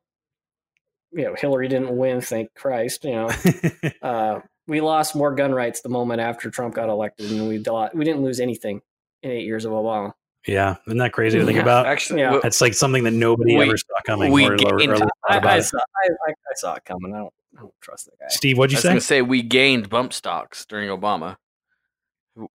you 1.11 1.23
know 1.25 1.35
Hillary 1.35 1.67
didn't 1.67 1.95
win, 1.95 2.21
thank 2.21 2.53
Christ, 2.55 3.03
you 3.03 3.11
know, 3.11 3.29
uh, 4.01 4.39
we 4.67 4.79
lost 4.81 5.15
more 5.15 5.33
gun 5.35 5.53
rights 5.53 5.81
the 5.81 5.89
moment 5.89 6.21
after 6.21 6.49
Trump 6.49 6.75
got 6.75 6.87
elected, 6.89 7.31
and 7.31 7.41
we 7.47 7.57
we 7.93 8.05
didn't 8.05 8.21
lose 8.23 8.39
anything 8.39 8.81
in 9.23 9.31
eight 9.31 9.45
years 9.45 9.65
of 9.65 9.71
Obama. 9.73 10.13
yeah, 10.47 10.77
isn't 10.87 10.97
that 10.97 11.11
crazy 11.11 11.37
to 11.39 11.45
think 11.45 11.57
Yeah. 11.57 11.61
about? 11.61 11.85
actually, 11.85 12.21
Yeah. 12.21 12.31
well, 12.31 12.39
That's 12.41 12.61
like 12.61 12.73
something 12.73 13.03
that 13.03 13.11
nobody 13.11 13.55
We- 13.57 13.65
ever 13.67 13.77
saw 13.77 13.93
coming. 14.05 14.31
we 14.31 14.45
or, 14.47 14.53
or, 14.53 14.55
gained 14.57 14.91
or 14.93 14.95
time. 14.95 15.07
thought 15.07 15.10
I, 15.33 15.37
about 15.37 15.51
I, 15.53 15.57
it. 15.57 15.63
saw, 15.63 15.77
I, 15.77 16.09
I, 16.27 16.31
I 16.31 16.53
saw 16.55 16.73
it 16.75 16.85
coming. 16.85 17.13
I 17.13 17.17
don't, 17.19 17.33
I 17.57 17.61
don't 17.61 17.73
trust 17.81 18.05
the 18.05 18.11
guy. 18.19 18.25
Steve, 18.29 18.57
what'd 18.57 18.71
I 18.71 18.73
you 18.73 18.77
was 18.77 18.83
say? 18.83 18.89
going 18.89 18.99
to 18.99 19.05
say 19.05 19.21
we 19.21 19.41
gained 19.41 19.89
bump 19.89 20.13
stocks 20.13 20.65
during 20.65 20.89
Obama. 20.89 21.37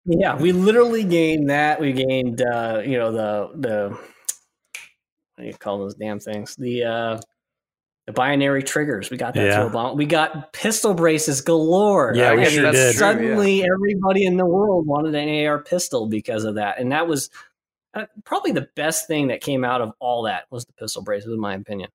Yeah, 0.04 0.36
we 0.36 0.52
literally 0.52 1.02
gained 1.04 1.50
that. 1.50 1.80
We 1.80 1.92
gained, 1.92 2.40
uh, 2.42 2.82
you 2.84 2.96
know, 2.96 3.10
the 3.12 3.50
the 3.56 3.88
what 3.90 5.42
do 5.42 5.44
you 5.44 5.54
call 5.54 5.78
those 5.78 5.94
damn 5.96 6.20
things? 6.20 6.54
The 6.56 6.84
uh, 6.84 7.20
The 8.06 8.12
binary 8.12 8.62
triggers, 8.62 9.10
we 9.10 9.16
got 9.16 9.34
that 9.34 9.44
Yeah. 9.44 9.56
through 9.68 9.70
Obama. 9.70 9.96
We 9.96 10.06
got 10.06 10.52
pistol 10.52 10.94
braces 10.94 11.40
galore. 11.40 12.12
Yeah, 12.14 12.30
I 12.30 12.36
we 12.36 12.44
sure 12.44 12.62
that's 12.64 12.76
did. 12.76 12.92
true, 12.92 12.98
Suddenly, 12.98 13.64
everybody 13.64 14.26
in 14.26 14.36
the 14.36 14.46
world 14.46 14.86
wanted 14.86 15.14
an 15.16 15.46
AR 15.46 15.58
pistol 15.62 16.06
because 16.06 16.44
of 16.44 16.54
that, 16.54 16.78
and 16.78 16.92
that 16.92 17.08
was 17.08 17.30
uh, 17.94 18.06
probably 18.24 18.52
the 18.52 18.68
best 18.76 19.08
thing 19.08 19.28
that 19.28 19.40
came 19.40 19.64
out 19.64 19.80
of 19.80 19.92
all 19.98 20.22
that 20.24 20.44
was 20.50 20.64
the 20.66 20.72
pistol 20.74 21.02
braces, 21.02 21.32
in 21.32 21.40
my 21.40 21.54
opinion. 21.54 21.90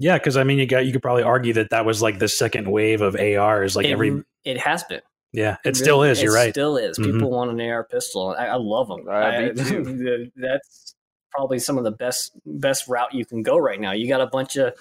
Yeah, 0.00 0.16
because 0.18 0.36
I 0.38 0.44
mean, 0.44 0.58
you 0.58 0.66
got 0.66 0.86
you 0.86 0.92
could 0.92 1.02
probably 1.02 1.22
argue 1.22 1.52
that 1.52 1.70
that 1.70 1.84
was 1.84 2.00
like 2.00 2.18
the 2.18 2.26
second 2.28 2.70
wave 2.70 3.02
of 3.02 3.14
ARs. 3.16 3.76
Like 3.76 3.84
it, 3.86 3.90
every, 3.92 4.24
it 4.44 4.56
has 4.58 4.82
been. 4.84 5.02
yeah, 5.32 5.58
it 5.64 5.76
still 5.76 6.02
is. 6.02 6.22
You're 6.22 6.32
right. 6.34 6.48
It 6.48 6.54
still 6.54 6.76
is. 6.78 6.98
Mhm. 6.98 7.12
People 7.12 7.30
want 7.30 7.50
an 7.50 7.60
AR 7.60 7.84
pistol. 7.84 8.34
I, 8.36 8.46
I 8.46 8.54
love 8.56 8.88
them. 8.88 9.06
I- 9.08 9.50
me 9.52 9.54
too. 9.64 10.30
that's 10.36 10.94
probably 11.30 11.58
some 11.58 11.76
of 11.78 11.84
the 11.84 11.90
best 11.92 12.32
best 12.46 12.88
route 12.88 13.12
you 13.14 13.24
can 13.26 13.42
go 13.42 13.56
right 13.58 13.78
now. 13.80 13.92
You 13.92 14.08
got 14.08 14.20
a 14.22 14.26
bunch 14.26 14.56
of 14.56 14.72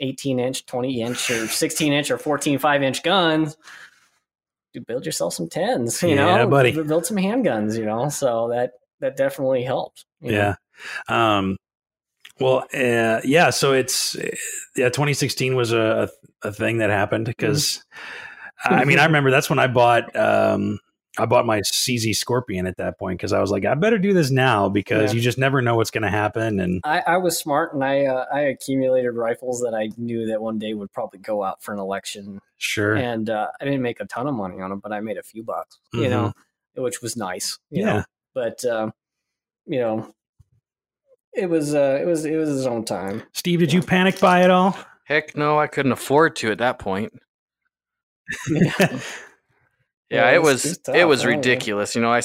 18 0.00 0.40
inch, 0.40 0.64
20 0.66 1.02
inch, 1.02 1.30
or 1.30 1.46
16 1.48 1.92
inch, 1.92 2.10
or 2.10 2.16
14 2.18 2.58
5 2.58 2.82
inch 2.82 3.02
guns. 3.02 3.56
Dude, 4.72 4.86
build 4.86 5.06
yourself 5.06 5.34
some 5.34 5.48
tens. 5.48 6.02
You 6.02 6.08
Yeah, 6.14 6.38
know, 6.38 6.48
buddy. 6.48 6.72
Build 6.72 7.06
some 7.06 7.18
handguns. 7.18 7.76
You 7.78 7.84
know, 7.84 8.08
so 8.08 8.48
that 8.48 8.72
that 9.00 9.16
definitely 9.18 9.62
helps. 9.64 10.04
you 10.20 10.32
know? 10.32 10.54
Yeah. 11.08 11.36
Um, 11.36 11.56
well, 12.40 12.64
uh, 12.74 13.20
yeah. 13.24 13.50
So 13.50 13.72
it's 13.72 14.14
yeah. 14.76 14.88
2016 14.88 15.54
was 15.54 15.72
a 15.72 16.08
a 16.42 16.52
thing 16.52 16.78
that 16.78 16.90
happened 16.90 17.26
because 17.26 17.82
I 18.64 18.84
mean 18.84 18.98
I 18.98 19.04
remember 19.06 19.30
that's 19.30 19.48
when 19.48 19.58
I 19.58 19.66
bought 19.66 20.14
um 20.16 20.78
I 21.16 21.26
bought 21.26 21.46
my 21.46 21.60
CZ 21.60 22.16
Scorpion 22.16 22.66
at 22.66 22.76
that 22.78 22.98
point 22.98 23.18
because 23.18 23.32
I 23.32 23.40
was 23.40 23.50
like 23.50 23.64
I 23.64 23.74
better 23.74 23.98
do 23.98 24.12
this 24.12 24.30
now 24.30 24.68
because 24.68 25.12
Yeah. 25.12 25.16
you 25.16 25.20
just 25.22 25.38
never 25.38 25.62
know 25.62 25.76
what's 25.76 25.90
going 25.92 26.02
to 26.02 26.10
happen 26.10 26.58
and 26.60 26.80
I, 26.84 27.02
I 27.06 27.16
was 27.18 27.38
smart 27.38 27.72
and 27.72 27.84
I 27.84 28.04
uh, 28.06 28.24
I 28.34 28.40
accumulated 28.40 29.14
rifles 29.14 29.60
that 29.60 29.74
I 29.74 29.90
knew 29.96 30.26
that 30.26 30.42
one 30.42 30.58
day 30.58 30.74
would 30.74 30.92
probably 30.92 31.20
go 31.20 31.42
out 31.44 31.62
for 31.62 31.72
an 31.72 31.78
election 31.78 32.40
sure 32.58 32.94
and 32.96 33.30
uh, 33.30 33.46
I 33.60 33.64
didn't 33.64 33.82
make 33.82 34.00
a 34.00 34.06
ton 34.06 34.26
of 34.26 34.34
money 34.34 34.60
on 34.60 34.70
them, 34.70 34.80
but 34.80 34.92
I 34.92 35.00
made 35.00 35.16
a 35.18 35.22
few 35.22 35.44
bucks, 35.44 35.78
you 35.92 36.00
Mhm. 36.02 36.10
know, 36.10 36.32
which 36.74 37.00
was 37.00 37.16
nice. 37.16 37.58
You 37.70 37.82
Yeah. 37.82 37.92
Know? 37.98 38.04
But 38.34 38.64
um, 38.64 38.92
you 39.66 39.78
know, 39.78 40.12
it 41.36 41.48
was 41.48 41.74
uh, 41.74 41.98
it 42.00 42.06
was 42.06 42.24
it 42.24 42.36
was 42.36 42.48
his 42.48 42.66
own 42.66 42.84
time. 42.84 43.22
Steve 43.32 43.58
did 43.60 43.72
you 43.72 43.82
panic 43.82 44.20
buy 44.20 44.44
it 44.44 44.50
all 44.50 44.76
Heck 45.04 45.36
no, 45.36 45.58
I 45.58 45.66
couldn't 45.66 45.92
afford 45.92 46.36
to 46.36 46.50
at 46.50 46.58
that 46.58 46.78
point. 46.78 47.12
Yeah. 48.48 49.00
Yeah, 50.10 50.30
Yeah, 50.30 50.36
it 50.36 50.42
was 50.42 50.64
it's 50.64 50.88
it 50.90 51.04
was 51.08 51.22
I 51.22 51.24
don't 51.28 51.36
ridiculous. 51.36 51.94
You 51.94 52.02
know, 52.02 52.12
I 52.12 52.20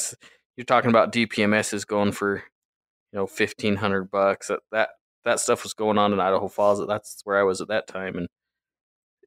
you're 0.57 0.66
talking 0.66 0.89
about 0.89 1.14
DPMSs 1.14 1.88
going 1.88 2.12
for 2.12 2.36
you 2.36 3.20
know 3.20 3.26
fifteen 3.26 3.78
hundred 3.78 4.12
bucks. 4.12 4.47
That 4.49 4.60
that 4.72 4.89
that 5.24 5.39
stuff 5.39 5.64
was 5.64 5.74
going 5.74 5.97
on 5.97 6.12
in 6.14 6.20
Idaho 6.20 6.49
Falls. 6.49 6.86
That's 6.88 7.22
where 7.24 7.39
I 7.39 7.43
was 7.43 7.62
at 7.62 7.70
that 7.70 7.88
time, 7.88 8.18
and 8.18 8.28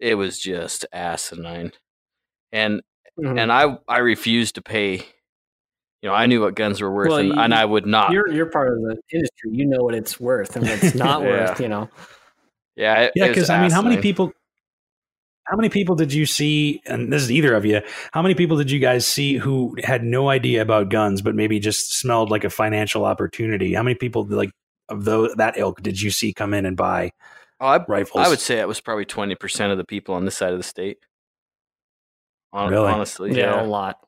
it 0.00 0.14
was 0.16 0.38
just 0.38 0.84
asinine. 0.92 1.72
And 2.52 2.82
Mhm. 3.18 3.40
and 3.40 3.50
I 3.50 3.78
I 3.88 3.98
refused 3.98 4.56
to 4.56 4.62
pay. 4.62 5.06
You 6.02 6.08
know, 6.08 6.14
I 6.14 6.26
knew 6.26 6.40
what 6.40 6.54
guns 6.56 6.80
were 6.80 6.92
worth, 6.92 7.08
Well, 7.08 7.18
and, 7.18 7.28
you- 7.28 7.34
and 7.40 7.54
I 7.54 7.64
would 7.64 7.86
not. 7.86 8.10
you're 8.12 8.28
you're 8.28 8.46
part 8.46 8.76
of 8.76 8.82
the 8.82 8.96
industry. 9.12 9.50
You 9.52 9.66
know 9.66 9.82
what 9.84 9.94
it's 9.94 10.18
worth 10.20 10.56
and 10.56 10.66
what 10.66 10.82
it's 10.82 10.94
not 11.06 11.22
Yeah. 11.22 11.28
worth. 11.28 11.60
You 11.60 11.68
know. 11.68 11.88
yeah 12.76 12.94
Yeah, 12.94 13.00
it, 13.04 13.12
it 13.14 13.20
was 13.20 13.28
because 13.28 13.50
I 13.50 13.60
mean 13.62 13.70
how 13.70 13.82
many 13.82 13.98
people 13.98 14.32
how 15.44 15.56
many 15.56 15.68
people 15.68 15.94
did 15.96 16.12
you 16.12 16.24
see 16.26 16.80
and 16.86 17.12
this 17.12 17.20
is 17.22 17.30
either 17.30 17.54
of 17.54 17.64
you 17.64 17.82
how 18.12 18.22
many 18.22 18.34
people 18.34 18.56
did 18.56 18.70
you 18.70 18.78
guys 18.78 19.06
see 19.06 19.36
who 19.36 19.76
had 19.82 20.04
no 20.04 20.28
idea 20.28 20.62
about 20.62 20.88
guns 20.88 21.20
but 21.20 21.34
maybe 21.34 21.58
just 21.58 21.94
smelled 21.94 22.30
like 22.30 22.44
a 22.44 22.50
financial 22.50 23.04
opportunity 23.04 23.74
how 23.74 23.82
many 23.82 23.96
people 23.96 24.24
like 24.24 24.52
of 24.88 25.04
those 25.04 25.34
that 25.34 25.58
ilk 25.58 25.82
did 25.82 26.00
you 26.00 26.10
see 26.12 26.32
come 26.32 26.54
in 26.54 26.64
and 26.64 26.76
buy 26.76 27.10
Oh, 27.60 27.66
I, 27.66 27.84
rifles 27.86 28.24
I 28.24 28.28
would 28.28 28.38
say 28.40 28.60
it 28.60 28.68
was 28.68 28.80
probably 28.80 29.04
twenty 29.04 29.34
percent 29.34 29.72
of 29.72 29.78
the 29.78 29.84
people 29.84 30.14
on 30.14 30.24
this 30.24 30.36
side 30.36 30.52
of 30.52 30.58
the 30.58 30.64
state. 30.64 30.98
Hon- 32.52 32.70
Really? 32.70 32.90
Honestly, 32.92 33.30
Yeah, 33.30 33.54
yeah, 33.56 33.62
a 33.62 33.66
lot. 33.66 33.98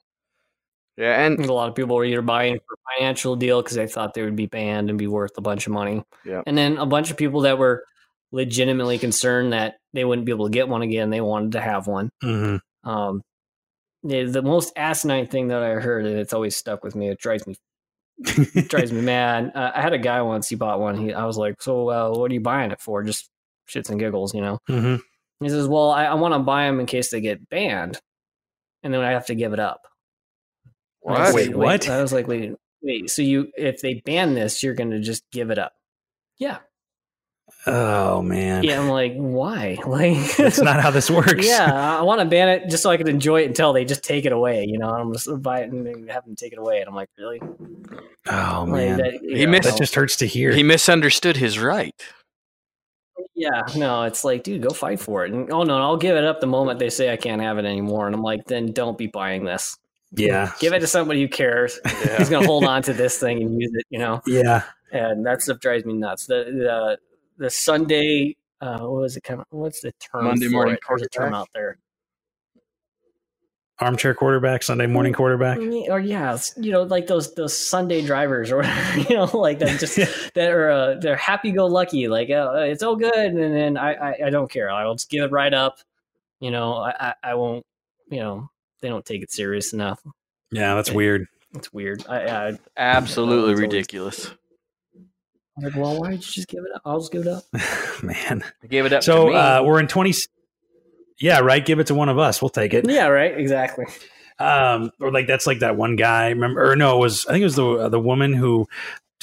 Yeah, 0.97 1.24
and 1.26 1.38
A 1.45 1.53
lot 1.53 1.68
of 1.68 1.74
people 1.74 1.97
were 1.97 2.05
either 2.05 2.22
buying 2.22 2.59
for 2.59 2.76
financial 2.97 3.36
deal 3.36 3.62
because 3.62 3.76
they 3.76 3.86
thought 3.86 4.14
they 4.14 4.22
would 4.22 4.36
be 4.36 4.47
banned 4.47 4.90
and 4.90 4.99
be 4.99 5.07
worth 5.07 5.36
a 5.36 5.40
bunch 5.40 5.66
of 5.66 5.72
money. 5.72 6.03
Yeah. 6.24 6.42
And 6.47 6.57
then 6.57 6.76
a 6.78 6.86
bunch 6.86 7.11
of 7.11 7.16
people 7.16 7.42
that 7.42 7.59
were 7.59 7.84
legitimately 8.32 8.99
concerned 8.99 9.53
that 9.53 9.76
they 9.92 10.05
wouldn't 10.05 10.26
be 10.26 10.32
able 10.32 10.47
to 10.47 10.53
get 10.53 10.68
one 10.68 10.82
again. 10.82 11.11
They 11.11 11.20
wanted 11.20 11.53
to 11.53 11.61
have 11.61 11.86
one. 11.86 12.11
Mhm. 12.22 12.61
Um, 12.84 13.22
the, 14.03 14.24
the 14.24 14.42
most 14.42 14.72
asinine 14.76 15.26
thing 15.26 15.49
that 15.49 15.62
I 15.62 15.70
heard, 15.74 16.05
and 16.05 16.18
it's 16.18 16.32
always 16.32 16.57
stuck 16.57 16.84
with 16.84 16.95
me. 16.95 17.09
It 17.09 17.18
drives 17.18 17.47
me 17.47 17.57
it 18.18 18.68
drives 18.68 18.92
me 18.92 19.01
mad. 19.14 19.53
Uh, 19.55 19.72
I 19.74 19.80
had 19.80 19.92
a 19.92 19.99
guy 19.99 20.22
once. 20.22 20.49
He 20.49 20.55
bought 20.57 20.80
one. 20.80 20.97
He, 20.97 21.12
I 21.12 21.24
was 21.24 21.36
like, 21.36 21.61
"So, 21.62 21.88
uh, 21.90 22.11
what 22.16 22.30
are 22.30 22.34
you 22.34 22.40
buying 22.40 22.70
it 22.70 22.80
for?" 22.80 23.03
Just 23.03 23.28
shits 23.68 23.90
and 23.90 23.99
giggles, 23.99 24.34
you 24.34 24.40
know. 24.40 24.59
Mhm. 24.68 25.01
He 25.40 25.49
says, 25.49 25.66
"Well, 25.66 25.90
I, 25.90 26.05
I 26.05 26.14
want 26.14 26.34
to 26.34 26.38
buy 26.38 26.66
them 26.66 26.78
in 26.80 26.86
case 26.86 27.11
they 27.11 27.20
get 27.20 27.49
banned, 27.49 28.01
and 28.82 28.92
then 28.95 29.01
I 29.01 29.11
have 29.12 29.26
to 29.26 29.34
give 29.34 29.53
it 29.53 29.59
up." 29.61 29.80
I 31.07 31.11
What? 31.12 31.20
like, 31.20 31.34
Wait, 31.34 31.57
what? 31.57 31.88
I 31.88 32.00
was 32.02 32.12
like, 32.12 32.26
"Wait, 32.26 32.52
wait. 32.82 33.11
So 33.11 33.22
you, 33.22 33.48
if 33.57 33.80
they 33.80 33.94
ban 34.05 34.34
this, 34.34 34.62
you're 34.62 34.74
going 34.74 34.90
to 34.90 35.00
just 35.00 35.22
give 35.30 35.50
it 35.50 35.59
up?" 35.59 35.72
Yeah, 36.38 36.59
oh 37.66 38.20
man 38.22 38.64
yeah. 38.64 38.80
I'm 38.80 38.88
like, 38.88 39.14
why? 39.14 39.78
Like, 39.86 40.36
that's 40.36 40.61
not 40.61 40.80
how 40.80 40.90
this 40.90 41.11
works 41.20 41.46
yeah, 41.46 41.72
I 41.98 42.02
want 42.02 42.20
to 42.20 42.26
ban 42.26 42.48
it 42.48 42.68
just 42.68 42.82
so 42.82 42.90
I 42.90 42.96
can 42.96 43.09
enjoy 43.09 43.42
it 43.42 43.46
until 43.46 43.72
they 43.72 43.84
just 43.84 44.02
take 44.02 44.24
it 44.24 44.32
away. 44.32 44.64
You 44.66 44.78
know, 44.78 44.88
I'm 44.90 45.12
just 45.12 45.28
buy 45.42 45.61
it 45.61 45.70
and 45.70 46.11
have 46.11 46.24
them 46.24 46.34
take 46.36 46.52
it 46.52 46.59
away, 46.59 46.80
and 46.80 46.88
I'm 46.88 46.94
like, 46.94 47.09
really? 47.18 47.40
oh 48.26 48.64
Like, 48.66 48.68
man 48.68 48.96
that, 48.98 49.20
He 49.22 49.44
know, 49.44 49.52
missed- 49.52 49.68
that 49.70 49.76
just 49.78 49.94
hurts 49.94 50.16
to 50.16 50.26
hear 50.26 50.52
he 50.52 50.62
misunderstood 50.62 51.36
his 51.36 51.59
right. 51.59 51.94
Yeah, 53.36 53.62
no, 53.76 54.02
it's 54.05 54.24
like, 54.24 54.42
dude, 54.44 54.62
go 54.62 54.70
fight 54.70 55.00
for 55.00 55.24
it. 55.24 55.32
And 55.32 55.52
oh 55.52 55.62
no, 55.64 55.76
I'll 55.78 55.96
give 55.96 56.16
it 56.16 56.24
up 56.24 56.40
the 56.40 56.46
moment 56.46 56.78
they 56.78 56.90
say 56.90 57.12
I 57.12 57.16
can't 57.16 57.42
have 57.42 57.59
it 57.59 57.64
anymore. 57.64 58.07
And 58.07 58.14
I'm 58.14 58.22
like, 58.22 58.44
then 58.46 58.72
don't 58.72 58.96
be 58.98 59.07
buying 59.09 59.44
this. 59.44 59.76
Yeah 60.16 60.52
Give 60.60 60.72
it 60.72 60.80
to 60.80 60.86
somebody 60.86 61.20
who 61.20 61.28
cares. 61.28 61.80
He's 62.18 62.28
gonna 62.28 62.46
hold 62.46 62.64
on 62.72 62.82
to 62.82 62.92
this 62.92 63.18
thing 63.18 63.42
and 63.42 63.60
use 63.60 63.72
it, 63.74 63.84
you 63.90 63.98
know. 63.98 64.20
yeah 64.26 64.62
And 64.92 65.24
that 65.26 65.42
stuff 65.42 65.60
drives 65.60 65.84
me 65.84 65.94
nuts. 65.94 66.26
The 66.26 66.44
the 66.44 66.98
the 67.36 67.50
Sunday, 67.50 68.36
uh, 68.60 68.78
what 68.80 69.02
was 69.02 69.16
it 69.16 69.22
kind 69.24 69.40
of? 69.40 69.46
What's 69.50 69.80
the 69.80 69.92
term? 69.92 70.24
Monday 70.24 70.46
for 70.46 70.52
morning 70.52 70.74
it? 70.74 70.80
There's 70.88 71.02
a 71.02 71.08
term 71.08 71.34
out 71.34 71.48
there. 71.54 71.78
armchair 73.80 74.14
quarterback 74.14 74.62
sunday 74.62 74.86
morning 74.86 75.12
quarterback 75.12 75.58
Mm, 75.58 75.88
Or 75.90 75.98
yeah, 75.98 76.38
you 76.56 76.70
know, 76.70 76.82
like 76.84 77.08
those 77.08 77.34
those 77.34 77.56
Sunday 77.58 78.06
drivers 78.06 78.52
or 78.52 78.56
whatever, 78.58 79.00
you 79.00 79.16
know, 79.16 79.24
like 79.36 79.58
that 79.58 79.80
just 79.80 79.96
that 80.34 80.50
are 80.50 80.70
uh, 80.70 80.94
they're 81.00 81.16
happy 81.16 81.50
go 81.50 81.66
lucky, 81.66 82.06
like 82.08 82.30
uh, 82.30 82.52
it's 82.58 82.82
all 82.84 82.94
good, 82.96 83.12
and 83.14 83.38
then 83.54 83.76
I, 83.76 83.94
I 83.94 84.26
I 84.26 84.30
don't 84.30 84.50
care. 84.50 84.70
I 84.70 84.84
will 84.86 84.94
just 84.94 85.10
give 85.10 85.24
it 85.24 85.32
right 85.32 85.52
up. 85.52 85.78
You 86.40 86.50
know, 86.52 86.74
I 86.74 87.08
I, 87.08 87.14
I 87.30 87.34
won't. 87.34 87.66
You 88.10 88.20
know, 88.20 88.50
they 88.85 88.91
don't 88.91 89.05
take 89.07 89.22
it 89.22 89.32
serious 89.32 89.72
enough. 89.72 89.99
yeah 90.53 90.74
that's 90.74 90.93
weird 90.93 91.26
It's 91.55 91.72
weird. 91.72 92.05
I, 92.07 92.18
I, 92.26 92.49
I 92.51 92.59
Absolutely 92.76 93.53
It's 93.53 93.61
always- 93.61 93.61
ridiculous. 93.61 94.30
was 95.57 95.64
like, 95.64 95.76
well, 95.76 96.01
why 96.01 96.11
did 96.11 96.16
you 96.26 96.32
just 96.32 96.49
give 96.49 96.61
it 96.64 96.70
up? 96.74 96.82
I'll 96.85 96.99
just 97.01 97.12
give 97.12 97.22
it 97.26 97.28
up. 97.28 97.45
man 98.03 98.45
I 98.62 98.66
gave 98.66 98.85
it 98.87 98.93
up 98.93 99.03
so 99.03 99.26
to 99.26 99.30
me. 99.30 99.37
uh 99.37 99.62
we're 99.62 99.80
in 99.80 99.87
20 99.89 100.12
yeah 101.20 101.39
right 101.41 101.64
give 101.64 101.78
it 101.78 101.87
to 101.87 101.95
one 101.95 102.09
of 102.11 102.18
us 102.18 102.43
we'll 102.43 102.49
take 102.51 102.74
it 102.74 102.85
Yeah, 102.89 103.07
right. 103.07 103.39
Exactly. 103.39 103.87
um 104.39 104.91
or 105.01 105.12
like 105.12 105.26
that's 105.28 105.47
like 105.47 105.61
that 105.61 105.76
one 105.76 105.95
guy 105.97 106.30
remember 106.30 106.70
or 106.70 106.74
no 106.76 106.97
it 106.97 107.01
was 107.01 107.24
i 107.26 107.30
think 107.32 107.43
it 107.43 107.47
was 107.47 107.55
the 107.57 107.66
uh, 107.68 107.89
the 107.89 108.01
woman 108.01 108.32
who 108.32 108.66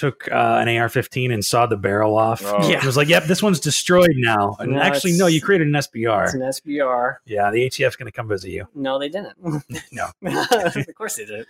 took 0.02 0.28
uh, 0.32 0.58
an 0.60 0.68
ar-15 0.68 1.32
and 1.32 1.46
sawed 1.46 1.70
the 1.70 1.78
barrel 1.78 2.18
off 2.18 2.42
Oh. 2.44 2.68
Yeah. 2.68 2.78
it 2.80 2.84
was 2.86 2.98
like 2.98 3.08
yep 3.08 3.26
this 3.26 3.44
one's 3.44 3.60
destroyed 3.60 4.16
now 4.16 4.56
and 4.60 4.72
No, 4.74 4.82
actually 4.82 5.14
no 5.14 5.28
you 5.28 5.40
created 5.42 5.68
an 5.68 5.76
It's 5.76 5.88
sbr 5.88 6.34
an 6.34 6.40
SBR. 6.42 7.18
yeah 7.26 7.52
the 7.52 7.66
atf's 7.70 7.96
going 7.96 8.08
to 8.08 8.12
come 8.12 8.28
visit 8.28 8.50
you 8.50 8.68
No, 8.74 8.98
they 9.00 9.10
didn't. 9.10 9.38
No. 9.92 10.08
of 10.66 10.96
course 10.96 11.18
they 11.18 11.26
did. 11.26 11.46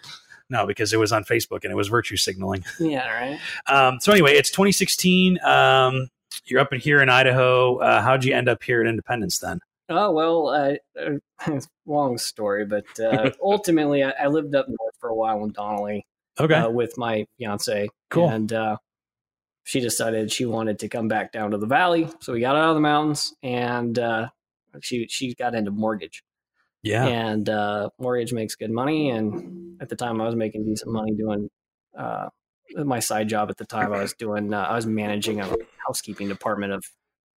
no 0.49 0.67
because 0.67 0.91
it 0.91 0.97
was 0.97 1.11
on 1.13 1.23
facebook 1.23 1.63
and 1.63 1.71
it 1.71 1.75
was 1.75 1.87
virtue 1.87 2.17
signaling 2.17 2.63
Yeah, 2.79 3.07
right. 3.09 3.39
um 3.67 3.99
so 4.01 4.11
anyway 4.11 4.33
it's 4.33 4.49
2016 4.51 5.39
um 5.45 6.09
you're 6.45 6.59
up 6.59 6.73
in 6.73 6.79
here 6.79 7.01
in 7.01 7.07
idaho 7.09 7.77
uh 7.77 8.01
how'd 8.01 8.25
you 8.25 8.35
end 8.35 8.49
up 8.49 8.61
here 8.63 8.81
at 8.81 8.87
independence 8.87 9.39
then 9.39 9.59
Oh 9.93 10.11
well, 10.11 10.47
uh, 10.47 10.75
uh, 11.47 11.59
long 11.85 12.17
story, 12.17 12.63
but 12.63 12.85
uh, 12.97 13.29
ultimately, 13.43 14.05
I, 14.05 14.11
I 14.11 14.27
lived 14.27 14.55
up 14.55 14.67
north 14.69 14.95
for 15.01 15.09
a 15.09 15.13
while 15.15 15.43
in 15.43 15.51
Donnelly 15.51 16.05
okay 16.41 16.55
uh, 16.55 16.69
with 16.69 16.97
my 16.97 17.25
fiance. 17.37 17.89
Cool. 18.09 18.29
And 18.29 18.51
uh, 18.51 18.77
she 19.63 19.79
decided 19.79 20.31
she 20.31 20.45
wanted 20.45 20.79
to 20.79 20.89
come 20.89 21.07
back 21.07 21.31
down 21.31 21.51
to 21.51 21.57
the 21.57 21.67
valley, 21.67 22.09
so 22.19 22.33
we 22.33 22.41
got 22.41 22.55
out 22.55 22.69
of 22.69 22.75
the 22.75 22.81
mountains, 22.81 23.33
and 23.43 23.97
uh, 23.97 24.29
she 24.81 25.07
she 25.09 25.33
got 25.35 25.55
into 25.55 25.71
mortgage. 25.71 26.23
yeah 26.83 27.05
And 27.05 27.47
uh, 27.47 27.89
mortgage 27.99 28.33
makes 28.33 28.55
good 28.55 28.71
money, 28.71 29.11
and 29.11 29.81
at 29.81 29.89
the 29.89 29.95
time, 29.95 30.19
I 30.19 30.25
was 30.25 30.35
making 30.35 30.65
decent 30.65 30.91
money 30.91 31.13
doing. 31.13 31.49
Uh, 31.97 32.29
my 32.85 32.99
side 32.99 33.27
job 33.27 33.49
at 33.49 33.57
the 33.57 33.65
time, 33.65 33.93
I 33.93 34.01
was 34.01 34.13
doing. 34.13 34.53
Uh, 34.53 34.61
I 34.61 34.75
was 34.75 34.85
managing 34.85 35.41
a 35.41 35.55
housekeeping 35.85 36.27
department 36.27 36.73
of 36.73 36.83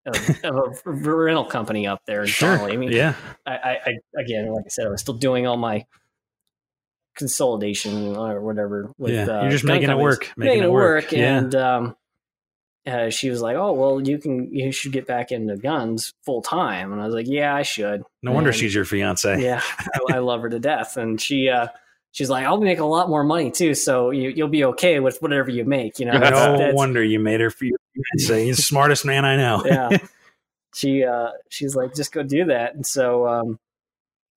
of, 0.05 0.43
of 0.43 0.81
a 0.85 0.91
rental 0.91 1.45
company 1.45 1.87
up 1.87 2.01
there 2.05 2.21
in 2.21 2.27
sure. 2.27 2.59
I 2.59 2.75
mean, 2.77 2.91
yeah 2.91 3.15
I, 3.45 3.51
I, 3.51 3.79
I 3.85 4.21
again, 4.21 4.51
like 4.51 4.65
I 4.65 4.69
said, 4.69 4.87
I 4.87 4.89
was 4.89 5.01
still 5.01 5.13
doing 5.13 5.47
all 5.47 5.57
my 5.57 5.85
consolidation 7.15 8.15
or 8.15 8.41
whatever. 8.41 8.91
With, 8.97 9.13
Yeah, 9.13 9.25
uh, 9.25 9.41
you're 9.43 9.51
just 9.51 9.65
gun 9.65 9.75
making 9.75 9.89
it 9.89 9.97
work, 9.97 10.31
making 10.37 10.63
it 10.63 10.71
work, 10.71 11.11
yeah. 11.11 11.37
and 11.37 11.55
um, 11.55 11.95
uh, 12.85 13.09
she 13.09 13.29
was 13.29 13.41
like, 13.41 13.55
"Oh, 13.55 13.71
well, 13.73 14.01
you 14.05 14.17
can 14.17 14.53
you 14.53 14.71
should 14.71 14.91
get 14.91 15.07
back 15.07 15.31
into 15.31 15.55
guns 15.57 16.13
full 16.25 16.41
time." 16.41 16.91
And 16.91 17.01
I 17.01 17.05
was 17.05 17.13
like, 17.15 17.27
"Yeah, 17.27 17.55
I 17.55 17.61
should." 17.61 18.03
No 18.21 18.31
wonder 18.33 18.49
And- 18.49 18.57
she's 18.59 18.75
your 18.75 18.85
fiance. 18.85 19.39
yeah, 19.41 19.61
I, 20.09 20.15
I 20.15 20.19
love 20.19 20.41
her 20.41 20.49
to 20.49 20.59
death, 20.59 20.97
and 20.97 21.19
she 21.21 21.47
uh, 21.49 21.67
she's 22.11 22.29
like, 22.29 22.45
"I'll 22.45 22.59
make 22.59 22.79
a 22.79 22.85
lot 22.85 23.07
more 23.09 23.23
money 23.23 23.51
too, 23.51 23.73
so 23.73 24.11
you, 24.11 24.29
you'll 24.29 24.47
be 24.49 24.65
okay 24.65 24.99
with 24.99 25.21
whatever 25.21 25.49
you 25.49 25.63
make." 25.65 25.99
You 25.99 26.07
know, 26.07 26.13
That's- 26.19 26.31
No 26.31 26.57
that's- 26.57 26.75
wonder 26.75 27.01
you 27.03 27.19
made 27.19 27.39
her 27.39 27.49
for 27.49 27.65
your 27.65 27.77
fiance. 28.17 28.45
He's 28.45 28.57
the 28.57 28.63
smartest 28.63 29.05
man 29.05 29.23
I 29.25 29.37
know. 29.37 29.63
yeah. 29.65 29.89
She 30.75 31.03
uh, 31.03 31.29
she's 31.49 31.75
like, 31.75 31.93
"Just 31.93 32.11
go 32.11 32.23
do 32.23 32.45
that." 32.45 32.73
And 32.73 32.83
so, 32.83 33.27
um, 33.27 33.59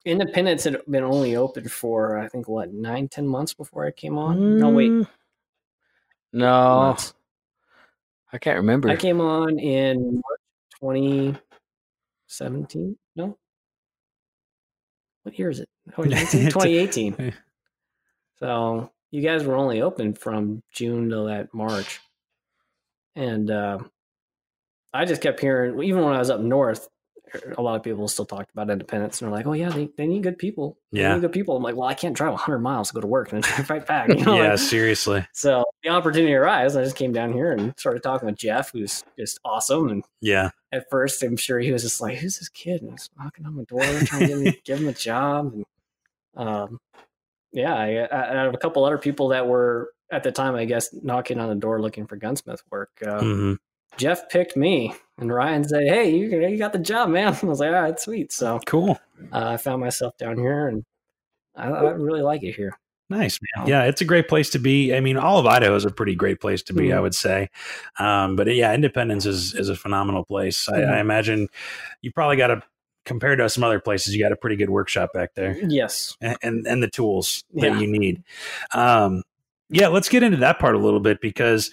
Independence 0.07 0.65
had 0.65 0.81
been 0.89 1.03
only 1.03 1.35
open 1.35 1.69
for 1.69 2.17
I 2.17 2.29
think 2.29 2.49
what 2.49 2.73
nine, 2.73 3.09
ten 3.09 3.27
months 3.27 3.53
before 3.53 3.85
I 3.85 3.91
came 3.91 4.17
on. 4.17 4.59
No, 4.59 4.71
wait, 4.71 4.93
Mm, 4.93 5.09
No, 6.33 6.77
months. 6.77 7.13
I 8.33 8.39
can't 8.39 8.59
remember. 8.59 8.89
I 8.89 8.97
came 8.97 9.21
on 9.21 9.59
in 9.59 10.23
March 10.81 10.83
2017. 12.29 12.97
No. 13.17 13.37
What 15.25 15.37
year 15.37 15.51
is 15.51 15.59
it? 15.59 15.69
2018? 15.97 16.51
2018. 16.51 17.35
so 18.39 18.93
you 19.11 19.23
guys 19.23 19.43
were 19.45 19.57
only 19.57 19.83
open 19.83 20.15
from 20.15 20.63
June 20.73 21.11
to 21.11 21.25
that 21.27 21.53
March. 21.53 21.99
And 23.17 23.51
uh, 23.51 23.79
I 24.95 25.05
just 25.05 25.23
kept 25.23 25.41
hearing, 25.41 25.83
even 25.83 26.05
when 26.05 26.15
I 26.15 26.19
was 26.19 26.31
up 26.31 26.41
north, 26.41 26.89
a 27.59 27.63
lot 27.63 27.77
of 27.77 27.83
people 27.83 28.07
still 28.09 28.25
talked 28.25 28.51
about 28.53 28.71
independence 28.71 29.21
and 29.21 29.27
they're 29.29 29.37
like, 29.37 29.47
oh, 29.47 29.53
yeah, 29.53 29.69
they, 29.69 29.89
they 29.97 30.07
need 30.07 30.23
good 30.23 30.39
people. 30.39 30.79
They 30.93 31.01
Yeah. 31.01 31.15
need 31.15 31.21
good 31.23 31.33
people. 31.33 31.57
I'm 31.57 31.63
like, 31.63 31.75
well, 31.77 31.89
I 31.89 31.95
can't 31.95 32.15
drive 32.17 32.31
100 32.33 32.59
miles 32.61 32.89
to 32.89 32.95
go 32.95 33.01
to 33.01 33.07
work 33.07 33.33
and 33.33 33.43
then 33.43 33.51
drive 33.55 33.71
right 33.71 33.87
back. 33.87 34.09
You 34.19 34.25
know, 34.25 34.43
yeah, 34.43 34.51
like- 34.51 34.59
seriously. 34.59 35.27
so 35.33 35.65
the 35.83 35.91
opportunity 35.91 36.35
arose. 36.35 36.77
I 36.77 36.85
just 36.85 36.97
came 36.97 37.13
down 37.13 37.33
here 37.33 37.53
and 37.53 37.75
started 37.79 38.03
talking 38.03 38.27
with 38.27 38.37
Jeff, 38.39 38.71
who's 38.73 39.05
just 39.19 39.41
awesome. 39.45 39.89
And 39.89 40.05
Yeah. 40.21 40.51
at 40.73 40.87
first, 40.91 41.23
I'm 41.23 41.37
sure 41.37 41.59
he 41.59 41.73
was 41.73 41.83
just 41.83 42.01
like, 42.01 42.19
"Who's 42.19 42.39
this 42.39 42.49
kid?" 42.49 42.83
And 42.83 42.93
he's 42.93 43.09
knocking 43.19 43.45
on 43.47 43.57
my 43.57 43.65
door, 43.65 43.85
trying 44.05 44.23
to 44.23 44.27
give, 44.29 44.39
me, 44.39 44.61
give 44.65 44.81
him 44.81 44.89
a 44.89 44.93
job. 44.93 45.53
And 45.55 45.65
um, 46.49 46.79
yeah, 47.53 47.75
I, 47.75 48.07
I, 48.11 48.31
I 48.41 48.43
have 48.45 48.55
a 48.55 48.59
couple 48.59 48.85
other 48.85 48.99
people 48.99 49.29
that 49.29 49.47
were 49.47 49.93
at 50.13 50.23
the 50.23 50.31
time, 50.33 50.55
I 50.55 50.65
guess, 50.65 50.89
knocking 51.03 51.41
on 51.41 51.49
the 51.49 51.55
door 51.55 51.81
looking 51.81 52.07
for 52.07 52.17
gunsmith 52.17 52.63
work. 52.71 52.91
Uh, 53.05 53.21
hmm 53.21 53.53
Jeff 53.97 54.29
picked 54.29 54.57
me, 54.57 54.95
and 55.19 55.33
Ryan 55.33 55.65
said, 55.65 55.89
"Hey, 55.89 56.11
you, 56.17 56.29
you 56.49 56.59
got 56.59 56.73
the 56.73 56.79
job, 56.79 57.09
man." 57.11 57.35
I 57.43 57.47
was 57.47 57.61
like, 57.61 57.69
"All 57.75 57.83
right, 57.83 57.99
sweet." 57.99 58.33
So 58.33 58.61
Cool. 58.67 58.99
uh, 59.33 59.49
I 59.51 59.57
found 59.57 59.81
myself 59.81 60.17
down 60.19 60.39
here, 60.39 60.69
and 60.69 60.85
I, 61.55 61.69
I 61.69 61.91
really 61.93 62.23
like 62.23 62.43
it 62.43 62.55
here. 62.55 62.77
Nice, 63.09 63.39
man. 63.57 63.69
Yeah, 63.69 63.85
it's 63.85 64.01
a 64.01 64.05
great 64.05 64.27
place 64.29 64.51
to 64.51 64.59
be. 64.59 64.93
I 64.93 64.99
mean, 65.01 65.17
all 65.17 65.39
of 65.39 65.47
Idaho 65.47 65.77
is 65.77 65.85
a 65.85 65.91
pretty 65.93 66.17
great 66.17 66.41
place 66.41 66.61
to 66.65 66.73
be, 66.75 66.93
I 66.93 66.97
Mhm. 66.97 67.03
would 67.03 67.15
say. 67.15 67.49
Um, 68.01 68.35
but 68.35 68.53
yeah, 68.53 68.75
Independence 68.75 69.25
is 69.27 69.55
is 69.55 69.69
a 69.69 69.77
phenomenal 69.77 70.25
place. 70.25 70.69
I, 70.69 70.81
Mhm. 70.81 70.93
I 70.93 71.01
imagine 71.01 71.49
you 72.03 72.13
probably 72.13 72.37
got 72.37 72.51
a 72.51 72.63
compared 73.05 73.39
to 73.39 73.49
some 73.49 73.63
other 73.63 73.79
places, 73.79 74.17
you 74.17 74.21
got 74.21 74.33
a 74.33 74.37
pretty 74.37 74.57
good 74.57 74.71
workshop 74.71 75.13
back 75.15 75.31
there, 75.37 75.57
Yes. 75.69 76.17
and 76.21 76.37
and, 76.43 76.67
and 76.67 76.83
the 76.83 76.91
tools 76.91 77.45
that 77.55 77.71
Yeah. 77.75 77.79
you 77.79 77.87
need. 77.87 78.25
Um, 78.75 79.23
yeah, 79.71 79.87
let's 79.87 80.09
get 80.09 80.25
into 80.25 80.39
that 80.39 80.59
part 80.59 80.75
a 80.75 80.79
little 80.79 81.01
bit 81.01 81.21
because. 81.21 81.71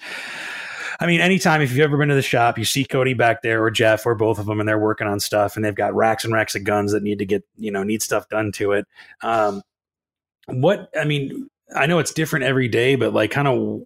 I 1.00 1.06
mean, 1.06 1.20
anytime 1.20 1.60
if 1.60 1.70
you've 1.70 1.80
ever 1.80 1.96
been 1.96 2.08
to 2.08 2.14
the 2.14 2.22
shop, 2.22 2.58
you 2.58 2.64
see 2.64 2.84
Cody 2.84 3.14
back 3.14 3.42
there 3.42 3.62
or 3.62 3.70
Jeff 3.70 4.06
or 4.06 4.14
both 4.14 4.38
of 4.38 4.46
them, 4.46 4.60
and 4.60 4.68
they're 4.68 4.78
working 4.78 5.06
on 5.06 5.20
stuff, 5.20 5.56
and 5.56 5.64
they've 5.64 5.74
got 5.74 5.94
racks 5.94 6.24
and 6.24 6.32
racks 6.32 6.54
of 6.54 6.64
guns 6.64 6.92
that 6.92 7.02
need 7.02 7.18
to 7.18 7.26
get 7.26 7.44
you 7.56 7.70
know 7.70 7.82
need 7.82 8.02
stuff 8.02 8.28
done 8.28 8.52
to 8.52 8.72
it. 8.72 8.86
Um, 9.22 9.62
what 10.46 10.90
I 10.98 11.04
mean, 11.04 11.48
I 11.74 11.86
know 11.86 11.98
it's 11.98 12.12
different 12.12 12.44
every 12.44 12.68
day, 12.68 12.96
but 12.96 13.12
like, 13.12 13.30
kind 13.30 13.48
of 13.48 13.82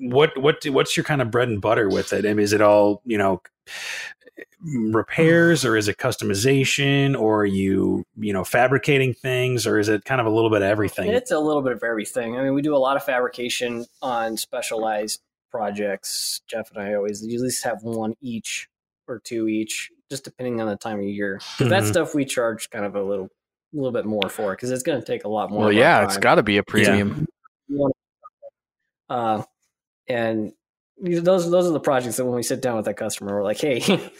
what 0.00 0.36
what 0.38 0.64
what's 0.66 0.96
your 0.96 1.04
kind 1.04 1.22
of 1.22 1.30
bread 1.30 1.48
and 1.48 1.60
butter 1.60 1.88
with 1.88 2.12
it? 2.12 2.24
I 2.24 2.28
mean, 2.28 2.40
is 2.40 2.52
it 2.52 2.60
all 2.60 3.02
you 3.04 3.18
know 3.18 3.42
repairs, 4.62 5.64
or 5.64 5.76
is 5.76 5.88
it 5.88 5.96
customization, 5.96 7.18
or 7.18 7.46
you 7.46 8.04
you 8.16 8.32
know 8.32 8.44
fabricating 8.44 9.14
things, 9.14 9.66
or 9.66 9.78
is 9.78 9.88
it 9.88 10.04
kind 10.04 10.20
of 10.20 10.26
a 10.26 10.30
little 10.30 10.50
bit 10.50 10.62
of 10.62 10.68
everything? 10.68 11.10
It's 11.10 11.30
a 11.30 11.38
little 11.38 11.62
bit 11.62 11.72
of 11.72 11.82
everything. 11.82 12.36
I 12.36 12.42
mean, 12.42 12.54
we 12.54 12.62
do 12.62 12.74
a 12.74 12.78
lot 12.78 12.96
of 12.96 13.04
fabrication 13.04 13.86
on 14.02 14.36
specialized 14.36 15.20
projects. 15.50 16.40
Jeff 16.48 16.70
and 16.74 16.82
I 16.82 16.94
always 16.94 17.22
at 17.22 17.28
least 17.28 17.64
have 17.64 17.82
one 17.82 18.14
each 18.20 18.68
or 19.08 19.18
two 19.18 19.48
each, 19.48 19.90
just 20.10 20.24
depending 20.24 20.60
on 20.60 20.68
the 20.68 20.76
time 20.76 20.98
of 20.98 21.04
year. 21.04 21.40
'Cause 21.58 21.68
that 21.68 21.84
stuff 21.84 22.14
we 22.14 22.24
charge 22.24 22.70
kind 22.70 22.84
of 22.84 22.94
a 22.96 23.02
little, 23.02 23.26
a 23.26 23.76
little 23.76 23.92
bit 23.92 24.04
more 24.06 24.28
for 24.28 24.52
because 24.52 24.70
it's 24.70 24.82
going 24.82 25.00
to 25.00 25.06
take 25.06 25.24
a 25.24 25.28
lot 25.28 25.50
more. 25.50 25.60
well, 25.60 25.68
of 25.68 25.74
our 25.74 25.80
yeah, 25.80 26.04
it's 26.04 26.14
time. 26.14 26.20
got 26.20 26.34
to 26.36 26.42
be 26.42 26.56
a 26.58 26.62
premium. 26.62 27.26
Uh, 29.08 29.42
and 30.08 30.52
those 31.02 31.50
those 31.50 31.66
are 31.66 31.72
the 31.72 31.80
projects 31.80 32.16
that 32.16 32.24
when 32.24 32.34
we 32.36 32.42
sit 32.42 32.60
down 32.62 32.76
with 32.76 32.84
that 32.84 32.96
customer, 32.96 33.34
we're 33.34 33.44
like, 33.44 33.58
hey. 33.60 33.80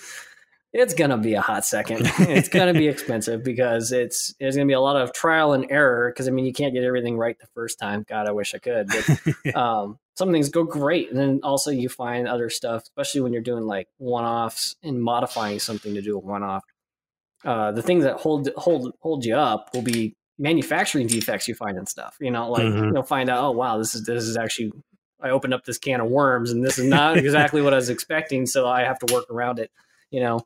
It's 0.72 0.94
gonna 0.94 1.18
be 1.18 1.34
a 1.34 1.40
hot 1.40 1.64
second. 1.64 2.02
it's 2.20 2.48
gonna 2.48 2.72
be 2.74 2.86
expensive 2.94 3.42
because 3.42 3.90
it's 3.90 4.34
there's 4.38 4.54
gonna 4.54 4.66
be 4.68 4.72
a 4.72 4.80
lot 4.80 4.96
of 4.96 5.12
trial 5.12 5.52
and 5.52 5.66
error. 5.70 6.10
Because 6.12 6.28
I 6.28 6.30
mean, 6.30 6.44
you 6.46 6.52
can't 6.52 6.72
get 6.72 6.84
everything 6.84 7.18
right 7.18 7.36
the 7.38 7.48
first 7.54 7.78
time. 7.78 8.04
God, 8.08 8.28
I 8.28 8.32
wish 8.32 8.54
I 8.54 8.58
could. 8.58 8.88
But 8.88 9.54
um, 9.56 9.98
some 10.16 10.30
things 10.30 10.48
go 10.48 10.62
great, 10.64 11.10
and 11.10 11.18
then 11.18 11.40
also 11.42 11.70
you 11.72 11.88
find 11.88 12.28
other 12.28 12.50
stuff, 12.50 12.82
especially 12.84 13.22
when 13.22 13.32
you're 13.32 13.42
doing 13.42 13.64
like 13.64 13.88
one-offs 13.98 14.76
and 14.82 15.02
modifying 15.02 15.58
something 15.58 15.94
to 15.94 16.02
do 16.02 16.16
a 16.16 16.20
one-off. 16.20 16.62
Uh, 17.44 17.72
the 17.72 17.82
things 17.82 18.04
that 18.04 18.16
hold 18.16 18.48
hold 18.56 18.92
hold 19.00 19.24
you 19.24 19.34
up 19.34 19.70
will 19.74 19.82
be 19.82 20.14
manufacturing 20.38 21.06
defects 21.06 21.48
you 21.48 21.54
find 21.54 21.78
in 21.78 21.86
stuff. 21.86 22.16
You 22.20 22.30
know, 22.30 22.50
like 22.50 22.62
Mhm. 22.64 22.92
you'll 22.94 23.02
find 23.02 23.28
out, 23.28 23.42
oh 23.42 23.50
wow, 23.50 23.76
this 23.78 23.94
is 23.94 24.04
this 24.04 24.24
is 24.24 24.36
actually 24.36 24.72
I 25.20 25.30
opened 25.30 25.52
up 25.52 25.64
this 25.64 25.78
can 25.78 26.00
of 26.00 26.08
worms, 26.08 26.50
and 26.52 26.64
this 26.64 26.78
is 26.78 26.86
not 26.86 27.16
exactly 27.18 27.60
what 27.60 27.72
I 27.72 27.76
was 27.76 27.90
expecting, 27.90 28.46
so 28.46 28.68
I 28.68 28.84
have 28.84 28.98
to 29.00 29.12
work 29.12 29.24
around 29.30 29.58
it. 29.58 29.70
You 30.10 30.20
know, 30.20 30.40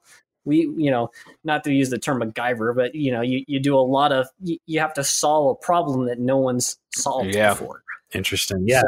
we 0.45 0.59
you 0.77 0.91
know 0.91 1.11
not 1.43 1.65
to 1.65 1.73
use 1.73 1.91
the 1.91 1.99
term 1.99 2.21
MacGyver, 2.21 2.75
but 2.75 2.95
you 2.95 3.13
know 3.13 3.21
you, 3.23 3.45
you 3.47 3.61
do 3.61 3.77
a 3.77 3.81
lot 3.81 4.13
of 4.13 4.29
you, 4.43 4.59
you 4.67 4.81
have 4.81 4.95
to 4.95 5.05
solve 5.05 5.57
a 5.57 5.65
problem 5.65 6.07
that 6.07 6.19
no 6.19 6.37
one's 6.39 6.79
solved 6.95 7.35
Yeah. 7.35 7.51
before 7.51 7.83
Interesting. 8.13 8.65
Yeah. 8.67 8.83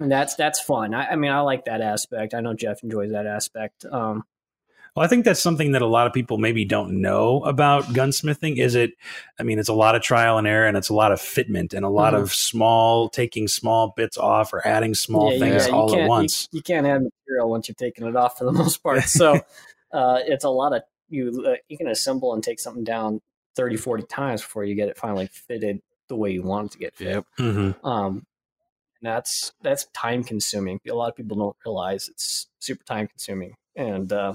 and 0.00 0.10
that's 0.12 0.34
that's 0.34 0.60
fun. 0.60 0.94
I, 0.94 1.08
I 1.12 1.16
mean, 1.16 1.30
I 1.30 1.40
like 1.40 1.64
that 1.64 1.80
aspect. 1.80 2.34
I 2.34 2.40
know 2.40 2.54
Jeff 2.54 2.82
enjoys 2.82 3.12
that 3.12 3.26
aspect. 3.26 3.84
Um, 3.90 4.24
Well, 4.98 5.04
I 5.04 5.08
think 5.08 5.24
that's 5.24 5.38
something 5.38 5.70
that 5.72 5.82
a 5.82 5.86
lot 5.86 6.08
of 6.08 6.12
people 6.12 6.38
maybe 6.38 6.64
don't 6.64 7.00
know 7.00 7.44
about 7.44 7.84
gunsmithing. 7.84 8.58
Is 8.58 8.74
it? 8.74 8.94
I 9.38 9.44
mean, 9.44 9.60
it's 9.60 9.68
a 9.68 9.72
lot 9.72 9.94
of 9.94 10.02
trial 10.02 10.38
and 10.38 10.46
error, 10.48 10.66
and 10.66 10.76
it's 10.76 10.88
a 10.88 10.94
lot 10.94 11.12
of 11.12 11.20
fitment, 11.20 11.72
and 11.72 11.84
a 11.84 11.88
lot 11.88 12.14
Mhm. 12.14 12.22
of 12.22 12.34
small 12.34 13.08
taking 13.08 13.46
small 13.46 13.92
bits 13.96 14.18
off 14.18 14.52
or 14.52 14.66
adding 14.66 14.94
small 14.96 15.30
yeah, 15.30 15.38
things 15.38 15.68
yeah, 15.68 15.72
all 15.72 15.94
at 15.94 16.08
once. 16.08 16.48
You, 16.50 16.62
can't 16.62 16.84
add 16.84 17.04
material 17.04 17.48
once 17.48 17.68
you've 17.68 17.76
taken 17.76 18.08
it 18.08 18.16
off 18.16 18.38
for 18.38 18.44
the 18.44 18.50
most 18.64 18.82
part. 18.82 19.04
So 19.06 19.40
uh, 19.92 20.18
it's 20.26 20.42
a 20.42 20.50
lot 20.50 20.72
of 20.74 20.82
you. 21.08 21.44
Uh, 21.46 21.54
you 21.68 21.78
can 21.78 21.86
assemble 21.86 22.34
and 22.34 22.42
take 22.42 22.58
something 22.58 22.82
down 22.82 23.20
30, 23.54 23.76
40 23.76 24.02
times 24.02 24.42
before 24.42 24.64
you 24.64 24.74
get 24.74 24.88
it 24.88 24.98
finally 24.98 25.28
fitted 25.28 25.80
the 26.08 26.16
way 26.16 26.32
you 26.32 26.42
want 26.42 26.66
it 26.66 26.72
to 26.72 26.78
get 26.78 26.96
fit. 26.96 27.06
Yep. 27.06 27.24
hmm 27.38 27.70
Um, 27.86 28.26
and 29.00 29.14
that's 29.14 29.52
that's 29.62 29.84
time 29.94 30.24
consuming. 30.24 30.80
A 30.88 30.92
lot 30.92 31.08
of 31.08 31.14
people 31.14 31.36
don't 31.36 31.56
realize 31.64 32.08
it's 32.08 32.48
super 32.58 32.82
time 32.82 33.06
consuming. 33.06 33.54
And 33.76 34.12
uh, 34.12 34.34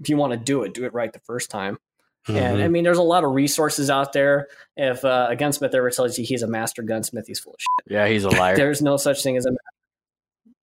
if 0.00 0.08
you 0.08 0.16
want 0.16 0.32
to 0.32 0.36
do 0.38 0.62
it, 0.62 0.74
do 0.74 0.84
it 0.84 0.94
right 0.94 1.12
the 1.12 1.20
first 1.20 1.50
time. 1.50 1.78
And 2.26 2.36
Mm-hmm. 2.36 2.62
I 2.62 2.68
mean, 2.68 2.84
there's 2.84 2.98
a 2.98 3.02
lot 3.02 3.24
of 3.24 3.32
resources 3.32 3.88
out 3.88 4.12
there. 4.12 4.48
If 4.76 5.04
uh, 5.04 5.28
a 5.30 5.36
gunsmith 5.36 5.74
ever 5.74 5.90
tells 5.90 6.18
you 6.18 6.24
he's 6.24 6.42
a 6.42 6.46
master 6.46 6.82
gunsmith, 6.82 7.26
he's 7.26 7.40
full 7.40 7.54
of 7.54 7.60
shit. 7.60 7.92
Yeah, 7.92 8.06
he's 8.08 8.24
a 8.24 8.28
liar. 8.38 8.56
There's 8.56 8.82
no 8.82 8.96
such 8.98 9.22
thing 9.22 9.36
as 9.38 9.46
a 9.46 9.50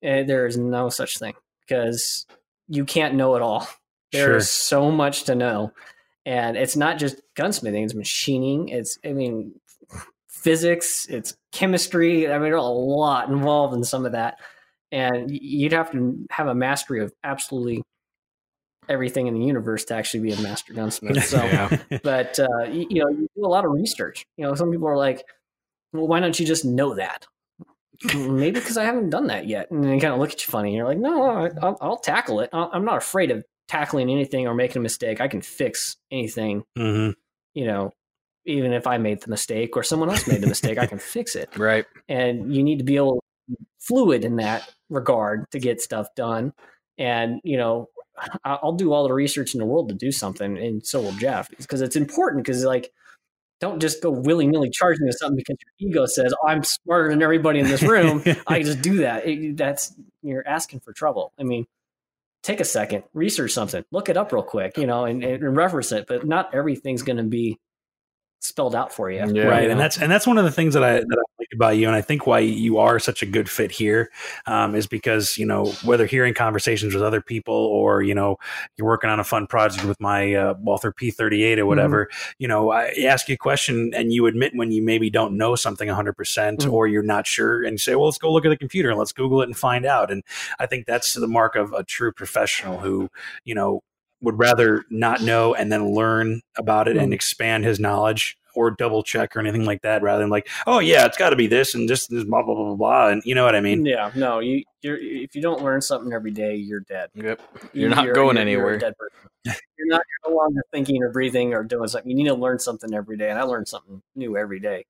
master. 0.03 0.23
There 0.25 0.45
is 0.45 0.55
no 0.57 0.89
such 0.89 1.17
thing 1.17 1.33
because 1.61 2.25
you 2.67 2.85
can't 2.85 3.15
know 3.15 3.35
it 3.35 3.41
all. 3.41 3.67
There 4.11 4.35
is 4.37 4.45
Sure. 4.45 4.81
so 4.85 4.91
much 4.91 5.23
to 5.23 5.35
know. 5.35 5.71
And 6.25 6.55
it's 6.57 6.75
not 6.75 6.99
just 6.99 7.21
gunsmithing, 7.35 7.83
it's 7.85 7.95
machining. 7.95 8.69
It's, 8.69 8.99
I 9.03 9.13
mean, 9.13 9.53
physics, 10.29 11.07
it's 11.09 11.35
chemistry. 11.51 12.27
I 12.27 12.33
mean, 12.33 12.43
there's 12.51 12.59
a 12.61 12.65
lot 12.65 13.29
involved 13.29 13.73
in 13.75 13.83
some 13.83 14.05
of 14.05 14.11
that. 14.11 14.35
And 14.91 15.29
you'd 15.31 15.73
have 15.73 15.91
to 15.91 16.25
have 16.29 16.47
a 16.47 16.55
mastery 16.55 17.01
of 17.01 17.11
absolutely 17.23 17.83
everything 18.89 19.27
in 19.27 19.33
the 19.33 19.45
universe 19.45 19.85
to 19.85 19.95
actually 19.95 20.21
be 20.21 20.31
a 20.31 20.41
master 20.41 20.73
gunsmith. 20.73 21.23
So, 21.29 21.43
Yeah. 21.43 21.77
but 22.03 22.39
uh, 22.39 22.63
you, 22.69 22.87
you 22.89 23.03
know, 23.03 23.09
you 23.09 23.27
do 23.35 23.45
a 23.45 23.47
lot 23.47 23.65
of 23.65 23.71
research. 23.71 24.25
You 24.37 24.45
know, 24.45 24.55
some 24.55 24.71
people 24.71 24.87
are 24.87 24.97
like, 24.97 25.23
"Well, 25.93 26.07
why 26.07 26.19
don't 26.19 26.39
you 26.39 26.45
just 26.45 26.65
know 26.65 26.93
that?" 26.95 27.25
Maybe 28.13 28.59
because 28.59 28.77
I 28.77 28.83
haven't 28.85 29.09
done 29.09 29.27
that 29.27 29.47
yet, 29.47 29.71
and 29.71 29.83
they 29.83 29.99
kind 29.99 30.13
of 30.13 30.19
look 30.19 30.31
at 30.31 30.45
you 30.45 30.51
funny. 30.51 30.69
And 30.69 30.77
You're 30.77 30.85
like, 30.87 30.99
"No, 30.99 31.49
I'll, 31.61 31.77
I'll 31.81 31.97
tackle 31.97 32.41
it. 32.41 32.49
I- 32.53 32.69
I'm 32.71 32.85
not 32.85 32.97
afraid 32.97 33.31
of 33.31 33.43
tackling 33.67 34.09
anything 34.09 34.47
or 34.47 34.53
making 34.53 34.79
a 34.79 34.83
mistake. 34.83 35.19
I 35.19 35.27
can 35.27 35.41
fix 35.41 35.97
anything. 36.11 36.63
hmm 36.77 37.09
You 37.55 37.65
know, 37.65 37.93
even 38.45 38.71
if 38.73 38.85
I 38.85 38.97
made 38.99 39.21
the 39.21 39.29
mistake 39.29 39.75
or 39.75 39.81
someone 39.83 40.09
else 40.09 40.27
made 40.27 40.41
the 40.41 40.47
mistake, 40.47 40.77
I 40.77 40.85
can 40.85 40.99
fix 41.15 41.35
it." 41.35 41.57
right. 41.57 41.85
and 42.07 42.53
you 42.55 42.61
need 42.63 42.77
to 42.77 42.83
be 42.85 42.97
able 42.97 43.15
to 43.15 43.21
be 43.49 43.55
fluid 43.79 44.23
in 44.25 44.35
that 44.37 44.69
regard 44.89 45.49
to 45.51 45.59
get 45.59 45.81
stuff 45.81 46.07
done 46.15 46.53
and 46.97 47.39
you 47.43 47.57
know 47.57 47.87
i'll 48.43 48.73
do 48.73 48.93
all 48.93 49.07
the 49.07 49.13
research 49.13 49.53
in 49.53 49.59
the 49.59 49.65
world 49.65 49.89
to 49.89 49.95
do 49.95 50.11
something 50.11 50.57
and 50.57 50.85
so 50.85 51.01
will 51.01 51.11
jeff 51.13 51.49
because 51.57 51.81
it's 51.81 51.95
important 51.95 52.43
because 52.43 52.63
like 52.63 52.91
don't 53.59 53.79
just 53.79 54.01
go 54.03 54.11
willy-nilly 54.11 54.69
charging 54.69 55.05
to 55.07 55.13
something 55.13 55.35
because 55.37 55.57
your 55.79 55.89
ego 55.89 56.05
says 56.05 56.33
oh, 56.43 56.47
i'm 56.47 56.63
smarter 56.63 57.09
than 57.09 57.21
everybody 57.21 57.59
in 57.59 57.67
this 57.67 57.83
room 57.83 58.23
i 58.47 58.61
just 58.61 58.81
do 58.81 58.97
that 58.97 59.27
It- 59.27 59.57
that's 59.57 59.93
you're 60.21 60.47
asking 60.47 60.79
for 60.81 60.93
trouble 60.93 61.31
i 61.39 61.43
mean 61.43 61.65
take 62.43 62.59
a 62.61 62.65
second, 62.65 63.03
research 63.13 63.51
something, 63.51 63.83
look 63.91 64.07
it 64.07 64.15
up 64.15 64.31
real 64.31 64.43
quick, 64.43 64.77
you 64.77 64.87
know, 64.87 65.03
and, 65.03 65.21
and 65.21 65.57
reference 65.57 65.91
it. 65.91 66.05
But 66.07 66.25
not 66.25 66.53
everything's 66.53 67.01
going 67.01 67.17
to 67.17 67.23
be 67.23 67.59
spelled 68.39 68.75
out 68.75 68.93
for 68.93 69.09
you. 69.09 69.25
Yeah. 69.33 69.43
right 69.45 69.69
and 69.69 69.79
that's 69.79 69.97
and 69.97 70.11
that's 70.11 70.27
one 70.27 70.37
of 70.37 70.43
the 70.45 70.51
things 70.51 70.73
that 70.75 70.83
i 70.83 70.93
that 70.99 71.17
i 71.19 71.23
like 71.39 71.47
about 71.53 71.75
you 71.77 71.87
and 71.87 71.95
i 71.95 72.01
think 72.01 72.27
why 72.27 72.39
you 72.39 72.77
are 72.77 72.99
such 72.99 73.23
a 73.23 73.25
good 73.25 73.49
fit 73.49 73.71
here 73.71 74.11
um, 74.45 74.75
is 74.75 74.85
because 74.87 75.37
you 75.39 75.45
know 75.45 75.65
whether 75.83 76.05
hearing 76.05 76.33
conversations 76.35 76.93
with 76.93 77.01
other 77.01 77.19
people 77.19 77.53
or 77.55 78.03
you 78.03 78.13
know 78.13 78.37
you're 78.77 78.87
working 78.87 79.09
on 79.09 79.19
a 79.19 79.23
fun 79.23 79.47
project 79.47 79.83
with 79.85 79.99
my 79.99 80.33
uh, 80.35 80.53
walther 80.59 80.91
p38 80.91 81.57
or 81.57 81.65
whatever 81.65 82.09
you 82.37 82.47
know 82.47 82.71
i 82.71 82.89
ask 83.05 83.27
you 83.27 83.33
a 83.33 83.37
question 83.37 83.91
and 83.95 84.13
you 84.13 84.27
admit 84.27 84.51
when 84.55 84.71
you 84.71 84.83
maybe 84.83 85.09
don't 85.09 85.35
know 85.35 85.55
something 85.55 85.89
100% 85.89 86.13
Mhm. 86.13 86.71
or 86.71 86.87
you're 86.87 87.01
not 87.03 87.25
sure 87.25 87.63
and 87.63 87.73
you 87.73 87.77
say 87.79 87.95
well 87.95 88.05
let's 88.05 88.17
go 88.19 88.31
look 88.31 88.45
at 88.45 88.49
the 88.49 88.57
computer 88.57 88.89
and 88.89 88.99
let's 88.99 89.11
google 89.11 89.41
it 89.41 89.45
and 89.45 89.57
find 89.57 89.85
out 89.85 90.11
and 90.11 90.23
i 90.59 90.65
think 90.67 90.85
that's 90.85 91.13
the 91.15 91.27
mark 91.27 91.55
of 91.55 91.73
a 91.73 91.83
true 91.83 92.11
professional 92.11 92.77
who 92.79 93.09
you 93.45 93.55
know 93.55 93.81
would 94.21 94.39
rather 94.39 94.83
not 94.89 95.21
know 95.21 95.53
and 95.53 95.71
then 95.71 95.93
learn 95.93 96.41
about 96.57 96.87
it 96.87 96.97
and 96.97 97.11
Mhm. 97.11 97.15
expand 97.15 97.63
his 97.65 97.79
knowledge 97.79 98.37
or 98.55 98.71
double 98.71 99.03
check 99.03 99.35
or 99.35 99.39
anything 99.39 99.65
like 99.65 99.83
that 99.83 100.01
rather 100.01 100.21
than 100.23 100.31
like 100.31 100.49
oh 100.65 100.79
yeah 100.79 101.05
it's 101.05 101.17
got 101.17 101.29
to 101.29 101.35
be 101.35 101.45
this 101.45 101.75
and 101.75 101.87
this 101.87 102.07
this 102.07 102.23
blah 102.23 102.41
blah 102.41 102.55
blah 102.55 102.63
blah 102.65 102.75
blah 102.75 103.07
and 103.09 103.21
you 103.23 103.35
know 103.35 103.45
what 103.45 103.55
i 103.55 103.61
mean 103.61 103.85
yeah, 103.85 104.09
no, 104.15 104.39
you 104.39 104.63
you're 104.81 104.97
if 104.97 105.35
you 105.35 105.41
don't 105.43 105.63
learn 105.63 105.79
something 105.81 106.11
every 106.11 106.31
day, 106.31 106.55
you're 106.55 106.79
dead. 106.79 107.09
Yep. 107.13 107.39
You're 107.73 107.89
not 107.89 108.13
going 108.15 108.37
a 108.37 108.41
anywhere. 108.41 108.77
dead 108.79 108.93
person. 108.97 109.61
You're 109.77 109.87
not 109.87 110.01
you're 110.23 110.31
no 110.33 110.37
longer 110.37 110.61
thinking 110.73 111.03
or 111.03 111.11
breathing 111.11 111.53
or 111.53 111.63
doing 111.63 111.87
something. 111.87 112.09
You 112.09 112.15
need 112.17 112.29
to 112.29 112.33
learn 112.33 112.57
something 112.59 112.93
every 112.93 113.17
day, 113.17 113.29
and 113.29 113.37
I 113.37 113.43
learn 113.43 113.65
something 113.67 114.01
new 114.15 114.35
every 114.37 114.59
day, 114.59 114.85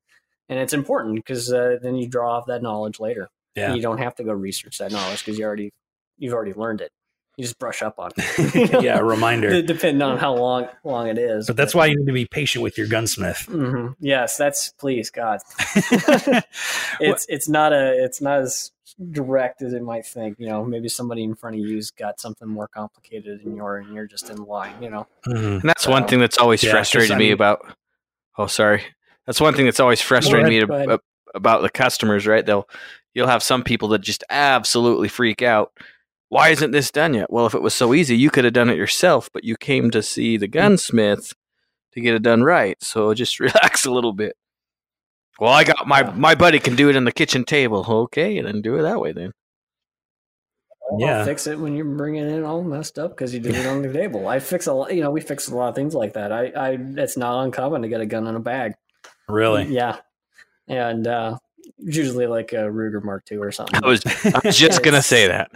and 0.50 0.60
it's 0.60 0.74
important 0.74 1.16
because 1.16 1.52
uh, 1.52 1.78
then 1.82 1.96
you 1.96 2.08
draw 2.08 2.38
off 2.38 2.46
that 2.48 2.62
knowledge 2.62 3.00
later. 3.02 3.28
yeah 3.56 3.74
You 3.74 3.82
don't 3.82 3.98
have 3.98 4.16
to 4.16 4.24
go 4.24 4.32
research 4.34 4.78
that 4.78 4.92
knowledge 4.94 5.26
because 5.26 5.38
you 5.38 5.46
already 5.46 5.72
you've 6.18 6.34
already 6.34 6.54
learned 6.54 6.80
it. 6.82 6.92
You 7.38 7.44
just 7.44 7.60
brush 7.60 7.82
up 7.84 8.00
on 8.00 8.12
it. 8.18 8.82
yeah 8.84 8.98
a 8.98 9.04
reminder 9.04 9.62
depending 9.62 10.02
on 10.02 10.18
how 10.18 10.34
long 10.36 10.68
long 10.84 11.08
it 11.08 11.18
is. 11.20 11.46
but 11.48 11.56
that's 11.56 11.76
why 11.76 11.86
you 11.86 11.96
need 11.98 12.08
to 12.08 12.12
be 12.14 12.26
patient 12.26 12.64
with 12.64 12.78
your 12.78 12.88
gunsmith 12.88 13.42
hmm 13.46 13.90
Yes, 14.00 14.38
that's 14.38 14.70
please 14.74 15.10
God. 15.12 15.40
it's 17.00 17.26
it's 17.30 17.48
not 17.50 17.74
a 17.74 18.04
it's 18.04 18.22
not 18.22 18.40
as 18.40 18.72
direct 19.12 19.62
as 19.62 19.74
it 19.74 19.84
might 19.84 20.06
think. 20.06 20.38
You 20.40 20.48
know, 20.48 20.64
maybe 20.66 20.90
somebody 20.90 21.24
in 21.24 21.36
front 21.36 21.56
of 21.56 21.62
you's 21.62 21.92
got 21.92 22.20
something 22.20 22.48
more 22.48 22.68
complicated 22.68 23.42
than 23.44 23.56
you're, 23.56 23.78
and 23.78 23.94
you're 23.94 24.08
just 24.08 24.30
in 24.30 24.38
line. 24.38 24.82
You 24.82 24.90
know, 24.90 25.08
Mhm. 25.28 25.62
And 25.62 25.70
that's 25.70 25.88
one 25.88 26.08
thing 26.08 26.20
that's 26.20 26.38
always 26.38 26.64
Yeah, 26.64 26.72
'cause 26.72 26.90
frustrated 26.90 27.18
me 27.18 27.32
about. 27.32 27.66
Oh, 28.38 28.48
sorry. 28.48 28.84
That's 29.26 29.42
one 29.42 29.54
thing 29.54 29.66
that's 29.66 29.80
always 29.80 30.02
frustrated 30.02 30.48
me 30.48 30.66
Go 30.66 31.00
about 31.36 31.62
the 31.62 31.70
customers. 31.70 32.26
Right? 32.26 32.46
They'll 32.46 32.68
you'll 33.14 33.28
have 33.28 33.44
some 33.44 33.64
people 33.64 33.90
that 33.90 34.02
just 34.02 34.24
absolutely 34.30 35.08
freak 35.10 35.42
out. 35.42 35.72
Why 36.30 36.50
isn't 36.50 36.72
this 36.72 36.92
done 36.92 37.14
yet? 37.14 37.32
Well, 37.32 37.46
if 37.46 37.56
it 37.56 37.62
was 37.62 37.74
so 37.74 37.94
easy, 37.94 38.18
you 38.18 38.30
could 38.30 38.44
have 38.44 38.54
done 38.54 38.70
it 38.70 38.78
yourself, 38.78 39.30
but 39.32 39.44
you 39.44 39.56
came 39.56 39.92
to 39.92 40.04
see 40.04 40.38
the 40.38 40.48
gunsmith 40.48 41.34
to 41.94 42.02
get 42.02 42.16
it 42.16 42.22
done 42.22 42.44
right. 42.44 42.82
So 42.84 43.14
just 43.14 43.40
relax 43.40 43.86
a 43.86 43.92
little 43.92 44.14
bit. 44.14 44.36
Well, 45.40 45.54
I 45.54 45.64
got 45.64 45.88
my 45.88 46.04
my 46.14 46.34
buddy 46.36 46.60
can 46.60 46.76
do 46.76 46.90
it 46.90 46.96
on 46.96 47.06
the 47.06 47.12
kitchen 47.12 47.44
table. 47.44 47.86
Okay, 47.88 48.42
then 48.42 48.62
do 48.62 48.76
it 48.76 48.82
that 48.82 49.00
way 49.00 49.12
then. 49.12 49.34
Yeah. 50.98 51.20
I'll 51.20 51.26
fix 51.26 51.48
it 51.48 51.60
when 51.60 51.76
you 51.76 51.84
bring 51.84 52.16
it 52.16 52.28
in 52.28 52.44
all 52.44 52.64
messed 52.64 52.98
up 52.98 53.12
because 53.12 53.34
you 53.34 53.40
did 53.40 53.56
it 53.56 53.66
on 53.68 53.82
the 53.82 53.92
table. 53.94 54.28
I 54.28 54.40
fix 54.40 54.68
a 54.68 54.74
lot. 54.74 54.94
You 54.94 55.02
know, 55.02 55.12
we 55.12 55.22
fix 55.22 55.48
a 55.50 55.56
lot 55.56 55.70
of 55.70 55.76
things 55.76 55.94
like 55.94 56.14
that. 56.14 56.32
I, 56.32 56.48
I, 56.48 56.78
it's 56.96 57.18
not 57.18 57.44
uncommon 57.44 57.82
to 57.82 57.88
get 57.90 58.02
a 58.02 58.06
gun 58.06 58.26
in 58.26 58.36
a 58.36 58.40
bag. 58.40 58.74
really 59.28 59.66
Yeah, 59.66 59.98
and 60.68 61.06
uh, 61.06 61.38
usually 61.78 62.28
like 62.28 62.54
a 62.54 62.68
Ruger 62.70 63.04
Mark 63.04 63.26
II 63.32 63.38
or 63.40 63.52
something. 63.52 63.84
I 63.84 63.88
was 63.88 64.02
I 64.26 64.40
was 64.44 64.58
just 64.58 64.82
gonna 64.84 65.02
say 65.02 65.28
that. 65.28 65.52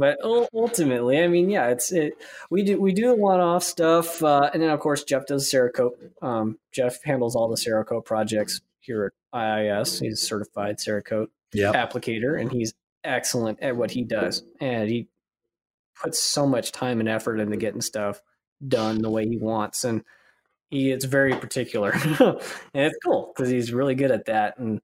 But 0.00 0.16
ultimately, 0.24 1.22
I 1.22 1.28
mean, 1.28 1.50
yeah, 1.50 1.68
it's 1.68 1.92
it. 1.92 2.14
We 2.48 2.62
do 2.62 2.80
we 2.80 2.94
do 2.94 3.14
one 3.14 3.38
off 3.38 3.62
stuff, 3.62 4.22
uh, 4.22 4.48
and 4.54 4.62
then 4.62 4.70
of 4.70 4.80
course 4.80 5.04
Jeff 5.04 5.26
does 5.26 5.52
Cerakote. 5.52 5.92
Um, 6.22 6.58
Jeff 6.72 7.04
handles 7.04 7.36
all 7.36 7.50
the 7.50 7.56
Cerakote 7.56 8.06
projects 8.06 8.62
here 8.80 9.12
at 9.34 9.38
IIS. 9.38 10.00
He's 10.00 10.14
a 10.14 10.24
certified 10.24 10.78
Cerakote 10.78 11.26
yeah 11.52 11.72
applicator, 11.74 12.40
and 12.40 12.50
he's 12.50 12.72
excellent 13.04 13.60
at 13.60 13.76
what 13.76 13.90
he 13.90 14.02
does. 14.02 14.42
And 14.58 14.88
he 14.88 15.08
puts 16.02 16.18
so 16.18 16.46
much 16.46 16.72
time 16.72 17.00
and 17.00 17.08
effort 17.08 17.38
into 17.38 17.58
getting 17.58 17.82
stuff 17.82 18.22
done 18.66 19.02
the 19.02 19.10
way 19.10 19.28
he 19.28 19.36
wants, 19.36 19.84
and 19.84 20.02
he 20.70 20.90
is 20.90 21.04
very 21.04 21.34
particular, 21.34 21.90
and 22.20 22.40
it's 22.72 22.96
cool 23.04 23.34
because 23.36 23.50
he's 23.50 23.70
really 23.70 23.94
good 23.94 24.12
at 24.12 24.24
that. 24.24 24.56
And 24.56 24.80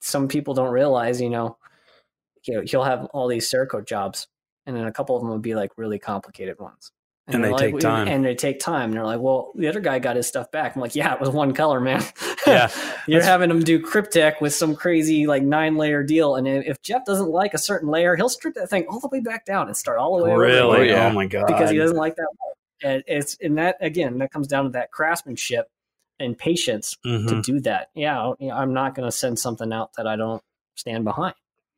some 0.00 0.28
people 0.28 0.52
don't 0.52 0.70
realize, 0.70 1.18
you 1.18 1.30
know, 1.30 1.56
you 2.44 2.56
know, 2.56 2.62
he'll 2.62 2.84
have 2.84 3.06
all 3.06 3.26
these 3.26 3.50
Cerakote 3.50 3.86
jobs, 3.86 4.26
and 4.66 4.76
then 4.76 4.84
a 4.86 4.92
couple 4.92 5.16
of 5.16 5.22
them 5.22 5.30
would 5.30 5.42
be 5.42 5.54
like 5.54 5.70
really 5.76 5.98
complicated 5.98 6.58
ones. 6.58 6.92
And 7.26 7.44
they're 7.44 7.50
they 7.50 7.54
like, 7.54 7.72
take 7.74 7.80
time." 7.80 8.08
And 8.08 8.24
they 8.24 8.34
take 8.34 8.58
time. 8.58 8.84
And 8.90 8.94
they're 8.94 9.04
like, 9.04 9.20
well, 9.20 9.52
the 9.54 9.68
other 9.68 9.78
guy 9.78 10.00
got 10.00 10.16
his 10.16 10.26
stuff 10.26 10.50
back. 10.50 10.74
I'm 10.74 10.80
like, 10.82 10.96
yeah, 10.96 11.14
it 11.14 11.20
was 11.20 11.28
one 11.30 11.54
color, 11.54 11.78
man. 11.78 12.02
Yeah, 12.44 12.68
You're 13.06 13.22
having 13.22 13.50
him 13.50 13.60
do 13.60 13.78
Kryptek 13.80 14.40
with 14.40 14.52
some 14.52 14.74
crazy 14.74 15.26
like 15.28 15.42
nine 15.44 15.76
layer 15.76 16.02
deal. 16.02 16.34
And 16.34 16.48
if 16.48 16.66
if 16.66 16.82
Jeff 16.82 17.04
doesn't 17.04 17.28
like 17.30 17.54
a 17.54 17.58
certain 17.58 17.88
layer, 17.88 18.16
he'll 18.16 18.28
strip 18.28 18.54
that 18.54 18.68
thing 18.68 18.86
all 18.88 18.98
the 18.98 19.08
way 19.08 19.20
back 19.20 19.44
down 19.44 19.68
and 19.68 19.76
start 19.76 19.98
all 19.98 20.18
the 20.18 20.24
way 20.24 20.30
over 20.32 20.40
really 20.40 20.78
Oh, 20.78 20.82
yeah. 20.82 21.06
oh 21.06 21.12
my 21.12 21.26
god 21.26 21.46
because 21.46 21.70
he 21.70 21.76
doesn't 21.78 21.96
like 21.96 22.16
that. 22.16 22.26
And 22.82 23.04
it's 23.06 23.36
and 23.40 23.58
that 23.58 23.76
again, 23.80 24.18
that 24.18 24.32
comes 24.32 24.48
down 24.48 24.64
to 24.64 24.70
that 24.70 24.90
craftsmanship 24.90 25.68
and 26.18 26.36
patience 26.36 26.96
Mhm. 27.06 27.28
to 27.28 27.42
do 27.42 27.60
that. 27.60 27.90
Yeah, 27.94 28.32
I'm 28.52 28.72
not 28.74 28.94
going 28.96 29.06
to 29.06 29.12
send 29.12 29.38
something 29.38 29.72
out 29.72 29.92
that 29.98 30.06
I 30.08 30.16
don't 30.16 30.42
stand 30.74 31.04
behind. 31.04 31.34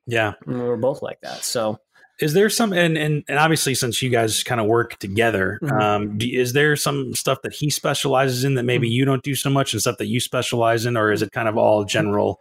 yeah 0.07 0.33
And 0.47 0.63
we're 0.63 0.77
both 0.77 1.03
like 1.03 1.21
that. 1.23 1.45
So 1.45 1.79
is 2.23 2.33
there 2.35 2.49
some 2.49 2.73
and 2.73 2.97
and, 2.97 3.25
and 3.29 3.39
obviously 3.39 3.75
since 3.75 4.01
you 4.01 4.09
guys 4.11 4.43
kind 4.43 4.61
of 4.61 4.67
work 4.67 4.97
together 4.99 5.59
Mhm. 5.63 5.83
um 5.83 6.19
do, 6.19 6.27
is 6.27 6.53
there 6.55 6.77
some 6.77 7.15
stuff 7.15 7.43
that 7.43 7.53
he 7.53 7.69
specializes 7.71 8.45
in 8.45 8.55
that 8.55 8.63
maybe 8.63 8.87
Mm-hmm. 8.89 8.93
you 8.95 9.05
don't 9.05 9.23
do 9.23 9.35
so 9.35 9.51
much 9.51 9.73
and 9.73 9.81
stuff 9.83 9.99
that 9.99 10.07
you 10.07 10.21
specialize 10.21 10.87
in 10.87 10.97
or 10.97 11.13
is 11.13 11.21
it 11.23 11.33
kind 11.33 11.49
of 11.49 11.57
all 11.59 11.85
general 11.85 12.41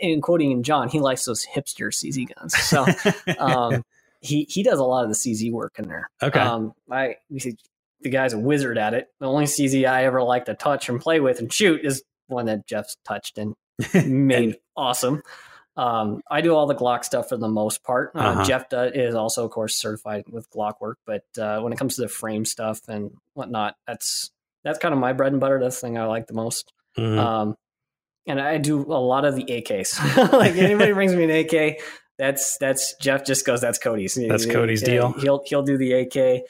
in 0.00 0.22
quoting 0.22 0.50
in 0.50 0.62
John, 0.62 0.88
he 0.88 0.98
likes 0.98 1.26
those 1.26 1.44
hipster 1.44 1.88
CZ 1.92 2.34
guns. 2.34 2.56
So 2.56 2.86
um, 3.38 3.84
he 4.20 4.46
he 4.48 4.62
does 4.62 4.78
a 4.78 4.84
lot 4.84 5.04
of 5.04 5.10
the 5.10 5.14
CZ 5.14 5.52
work 5.52 5.74
in 5.78 5.88
there. 5.88 6.08
okay 6.22 6.40
Um, 6.40 6.72
I 6.90 7.16
we 7.28 7.38
see 7.38 7.56
the 8.00 8.08
guy's 8.10 8.32
a 8.32 8.38
wizard 8.38 8.78
at 8.78 8.94
it. 8.94 9.08
The 9.20 9.26
only 9.26 9.44
CZ 9.44 9.86
I 9.86 10.04
ever 10.04 10.22
like 10.22 10.46
to 10.46 10.54
touch 10.54 10.88
and 10.88 10.98
play 11.00 11.20
with 11.20 11.38
and 11.38 11.52
shoot 11.52 11.84
is 11.84 12.02
one 12.28 12.46
that 12.46 12.66
Jeff's 12.66 12.96
touched 13.04 13.36
and 13.38 13.54
made 14.06 14.56
awesome. 14.76 15.22
Um, 15.76 16.20
I 16.30 16.40
do 16.40 16.54
all 16.54 16.66
the 16.66 16.74
Glock 16.74 17.04
stuff 17.04 17.28
for 17.28 17.36
the 17.36 17.48
most 17.48 17.82
part. 17.82 18.12
Uh, 18.14 18.18
Uh-huh. 18.20 18.44
Jeff 18.44 18.68
does, 18.68 18.92
is 18.94 19.14
also, 19.14 19.44
of 19.44 19.50
course, 19.50 19.74
certified 19.76 20.24
with 20.30 20.48
Glock 20.50 20.74
work. 20.80 20.98
But 21.04 21.24
uh, 21.38 21.60
when 21.60 21.72
it 21.72 21.78
comes 21.78 21.96
to 21.96 22.02
the 22.02 22.08
frame 22.08 22.44
stuff 22.44 22.80
and 22.88 23.10
whatnot, 23.34 23.74
that's 23.86 24.30
that's 24.62 24.78
kind 24.78 24.94
of 24.94 25.00
my 25.00 25.12
bread 25.12 25.32
and 25.32 25.40
butter. 25.40 25.58
That's 25.60 25.80
the 25.80 25.86
thing 25.88 25.98
I 25.98 26.06
like 26.06 26.26
the 26.26 26.34
most. 26.34 26.72
Mhm. 26.96 27.18
Um, 27.18 27.56
and 28.26 28.40
I 28.40 28.56
do 28.58 28.80
a 28.82 28.96
lot 29.02 29.24
of 29.24 29.34
the 29.36 29.44
AKs. 29.44 29.98
like 30.32 30.54
anybody 30.56 30.92
brings 30.92 31.14
me 31.14 31.24
an 31.24 31.30
AK, 31.30 31.80
that's 32.18 32.56
that's 32.58 32.94
Jeff 33.00 33.24
just 33.24 33.44
goes, 33.44 33.60
that's 33.60 33.78
Cody's. 33.78 34.14
That's 34.14 34.44
He- 34.44 34.50
Cody's 34.52 34.80
he- 34.80 34.86
deal. 34.86 35.12
He'll 35.14 35.42
he'll 35.44 35.62
do 35.64 35.76
the 35.76 35.92
AK. 35.92 36.44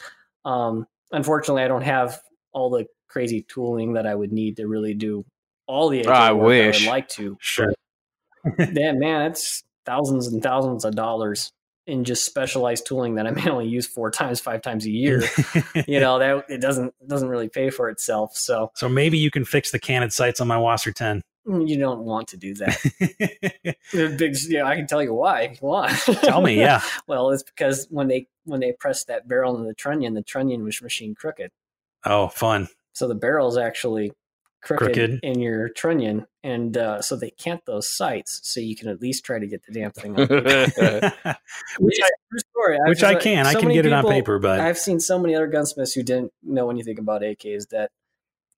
Um, 0.44 0.86
unfortunately, 1.10 1.62
I 1.62 1.68
don't 1.68 1.82
have 1.82 2.20
all 2.52 2.68
the 2.70 2.86
crazy 3.08 3.42
tooling 3.42 3.94
that 3.94 4.06
I 4.06 4.14
would 4.14 4.32
need 4.32 4.58
to 4.58 4.68
really 4.68 4.92
do 4.94 5.24
all 5.66 5.88
the 5.88 6.00
AK 6.02 6.08
I 6.08 6.32
wish. 6.32 6.82
I 6.82 6.90
would 6.90 6.92
like 6.92 7.08
to. 7.10 7.36
sure 7.40 7.72
Yeah, 8.72 8.92
man, 8.92 9.30
it's 9.30 9.62
thousands 9.86 10.26
and 10.28 10.42
thousands 10.42 10.84
of 10.84 10.94
dollars 10.94 11.50
in 11.86 12.04
just 12.04 12.24
specialized 12.24 12.86
tooling 12.86 13.16
that 13.16 13.26
I 13.26 13.30
may 13.30 13.46
only 13.50 13.66
use 13.68 13.86
four 13.86 14.10
times, 14.10 14.40
five 14.40 14.62
times 14.62 14.86
a 14.86 14.90
year. 14.90 15.22
you 15.86 16.00
know 16.00 16.18
that 16.18 16.44
it 16.48 16.60
doesn't 16.60 16.94
doesn't 17.06 17.28
really 17.28 17.48
pay 17.48 17.70
for 17.70 17.88
itself. 17.90 18.36
So 18.36 18.70
so 18.74 18.88
maybe 18.88 19.18
you 19.18 19.30
can 19.30 19.44
fix 19.44 19.70
the 19.70 19.78
canted 19.78 20.12
sights 20.12 20.40
on 20.40 20.48
my 20.48 20.56
WASR 20.56 20.94
10 20.94 21.22
mm, 21.46 21.68
you 21.68 21.78
don't 21.78 22.00
want 22.00 22.28
to 22.28 22.36
do 22.38 22.54
that. 22.54 22.78
Big, 23.92 24.36
yeah, 24.48 24.64
I 24.64 24.76
can 24.76 24.86
tell 24.86 25.02
you 25.02 25.12
why 25.14 25.56
Why? 25.60 25.92
tell 26.22 26.40
me 26.40 26.56
yeah 26.58 26.80
well, 27.06 27.30
it's 27.30 27.42
because 27.42 27.86
when 27.90 28.08
they 28.08 28.26
when 28.44 28.60
they 28.60 28.72
pressed 28.72 29.06
that 29.08 29.28
barrel 29.28 29.54
into 29.56 29.66
the 29.68 29.74
trunnion, 29.74 30.14
the 30.14 30.22
trunnion 30.22 30.62
was 30.64 30.80
machine 30.82 31.14
crooked. 31.14 31.50
oh 32.04 32.28
fun 32.28 32.68
So 32.92 33.08
the 33.08 33.14
barrel's 33.14 33.56
actually 33.58 34.12
crooked, 34.62 34.84
Crooked. 34.94 35.20
in 35.22 35.40
your 35.40 35.68
trunnion, 35.68 36.26
and 36.44 36.76
uh, 36.76 37.00
so 37.02 37.16
they 37.16 37.30
can't 37.30 37.64
those 37.64 37.88
sights 37.88 38.40
so 38.44 38.60
you 38.60 38.76
can 38.76 38.88
at 38.88 39.00
least 39.00 39.24
try 39.24 39.38
to 39.40 39.46
get 39.46 39.64
the 39.66 39.72
damn 39.72 39.90
thing 39.90 40.20
on. 40.20 40.28
paper. 40.28 41.12
which 41.80 41.98
I, 42.00 42.08
true 42.30 42.38
story. 42.52 42.78
which 42.86 43.02
I 43.02 43.12
like- 43.14 43.20
can. 43.22 43.46
I 43.46 43.54
can 43.54 43.62
many 43.64 43.74
get 43.74 43.86
it 43.86 43.92
on 43.92 44.04
paper, 44.06 44.38
but 44.38 44.60
I've 44.60 44.78
seen 44.78 45.00
so 45.00 45.18
many 45.18 45.34
other 45.34 45.46
gunsmiths 45.48 45.94
who 45.94 46.02
didn't 46.04 46.32
know 46.44 46.70
anything 46.70 46.98
about 47.00 47.22
AKs 47.22 47.70
that 47.70 47.90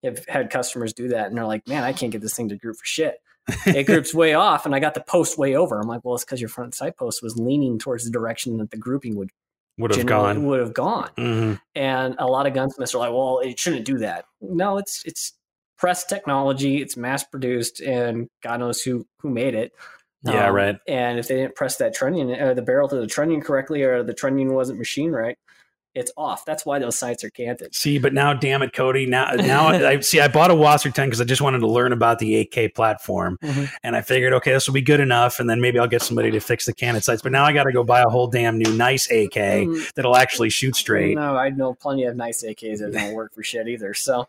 have 0.03 0.25
had 0.27 0.51
customers 0.51 0.93
do 0.93 1.09
that, 1.09 1.29
and 1.29 1.37
they're 1.39 1.47
like, 1.47 1.67
"Man, 1.67 1.83
I 1.85 1.93
can't 1.93 2.13
get 2.13 2.21
this 2.21 2.35
thing 2.35 2.49
to 2.51 2.57
group 2.57 2.77
for 2.77 2.85
shit." 2.85 3.17
It 3.65 3.87
groups 3.87 4.13
way 4.13 4.35
off, 4.35 4.67
and 4.67 4.75
I 4.75 4.81
got 4.81 4.95
the 4.95 5.01
post 5.01 5.39
way 5.39 5.55
over. 5.55 5.81
I'm 5.81 5.87
like, 5.89 6.05
"Well, 6.05 6.17
it's 6.17 6.25
because 6.25 6.41
your 6.41 6.49
front 6.51 6.75
sight 6.75 6.97
post 6.97 7.23
was 7.23 7.37
leaning 7.39 7.79
towards 7.79 8.05
the 8.05 8.11
direction 8.11 8.57
that 8.59 8.71
the 8.73 8.77
grouping 8.77 9.15
would 9.17 9.31
would 9.79 9.95
have 9.95 10.07
gone. 10.07 10.45
Would 10.47 10.59
have 10.61 10.75
gone. 10.75 11.11
Mhm. 11.19 11.61
And 11.75 12.17
a 12.19 12.27
lot 12.27 12.47
of 12.47 12.55
gunsmiths 12.55 12.95
are 12.95 12.99
like, 12.99 13.13
"Well, 13.13 13.41
it 13.45 13.59
shouldn't 13.61 13.85
do 13.85 13.99
that." 13.99 14.25
No, 14.41 14.79
it's 14.79 15.05
it's 15.05 15.35
press 15.79 16.05
technology. 16.05 16.81
It's 16.83 16.97
mass 16.97 17.25
produced, 17.25 17.81
and 17.81 18.29
God 18.43 18.61
knows 18.61 18.83
who 18.83 19.07
who 19.21 19.31
made 19.31 19.55
it. 19.55 19.73
Yeah, 20.23 20.49
Um, 20.49 20.55
right. 20.55 20.77
And 20.89 21.19
if 21.19 21.29
they 21.29 21.37
didn't 21.37 21.55
press 21.55 21.77
that 21.77 21.95
trunnion 21.95 22.31
or 22.31 22.55
the 22.55 22.63
barrel 22.63 22.89
to 22.89 22.97
the 22.97 23.07
trunnion 23.07 23.41
correctly, 23.41 23.83
or 23.83 24.03
the 24.03 24.15
trunnion 24.15 24.55
wasn't 24.55 24.79
machined 24.79 25.13
right, 25.13 25.39
it's 25.95 26.11
off. 26.17 26.45
That's 26.45 26.67
why 26.67 26.79
those 26.79 26.99
sights 26.99 27.23
are 27.25 27.31
canted. 27.31 27.75
See, 27.75 27.99
but 27.99 28.13
now, 28.13 28.35
damn 28.35 28.61
it, 28.63 28.73
Cody. 28.75 29.07
Now, 29.07 29.31
now 29.33 29.69
I 29.69 30.01
see. 30.01 30.21
I 30.21 30.29
bought 30.29 30.51
a 30.51 30.55
WASR 30.55 30.93
10 30.93 31.07
because 31.09 31.21
I 31.21 31.25
just 31.25 31.41
wanted 31.43 31.61
to 31.61 31.67
learn 31.69 31.93
about 31.93 32.19
the 32.19 32.37
AK 32.41 32.69
platform, 32.75 33.39
Mhm. 33.43 33.71
and 33.85 33.95
I 33.97 34.01
figured, 34.03 34.33
okay, 34.35 34.53
this 34.53 34.67
will 34.67 34.75
be 34.75 34.83
good 34.83 35.01
enough, 35.01 35.39
and 35.41 35.49
then 35.49 35.61
maybe 35.61 35.79
I'll 35.79 35.87
get 35.87 36.03
somebody 36.03 36.31
to 36.33 36.41
fix 36.41 36.67
the 36.67 36.75
canted 36.75 37.05
sights. 37.05 37.23
But 37.23 37.33
now 37.33 37.45
I 37.45 37.53
got 37.53 37.65
to 37.65 37.73
go 37.73 37.85
buy 37.85 38.01
a 38.01 38.09
whole 38.09 38.27
damn 38.27 38.59
new 38.59 38.71
nice 38.77 39.09
AK 39.11 39.67
Mm, 39.67 39.93
that'll 39.95 40.17
actually 40.17 40.51
shoot 40.51 40.75
straight. 40.77 41.15
No, 41.15 41.37
I 41.37 41.51
know 41.51 41.73
plenty 41.75 42.05
of 42.05 42.17
nice 42.17 42.43
AKs 42.43 42.81
that 42.81 42.93
don't 42.93 43.15
work 43.15 43.33
for 43.35 43.43
shit 43.43 43.69
either. 43.69 43.95
So 43.95 44.27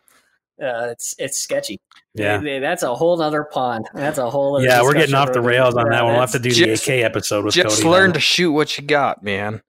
uh, 0.61 0.89
it's 0.91 1.15
it's 1.19 1.39
sketchy. 1.39 1.79
Yeah. 2.13 2.37
They- 2.39 2.59
that's 2.59 2.83
a 2.83 2.93
whole 2.95 3.21
other 3.21 3.43
pond. 3.43 3.87
That's 3.93 4.17
a 4.17 4.29
whole. 4.29 4.57
Other 4.57 4.65
Yeah, 4.65 4.81
we're 4.81 4.93
getting 4.93 5.15
off 5.15 5.31
the 5.33 5.41
rails 5.41 5.75
on 5.75 5.89
that 5.89 6.03
one. 6.03 6.13
We'll 6.13 6.21
have 6.21 6.31
to 6.31 6.39
do 6.39 6.49
Just- 6.51 6.85
the 6.85 6.93
AK 6.99 7.03
episode 7.03 7.45
with 7.45 7.53
Just 7.53 7.77
Cody. 7.83 7.89
learn 7.89 8.13
to 8.13 8.19
shoot 8.19 8.51
what 8.51 8.77
you 8.77 8.83
got, 8.85 9.23
man. 9.23 9.61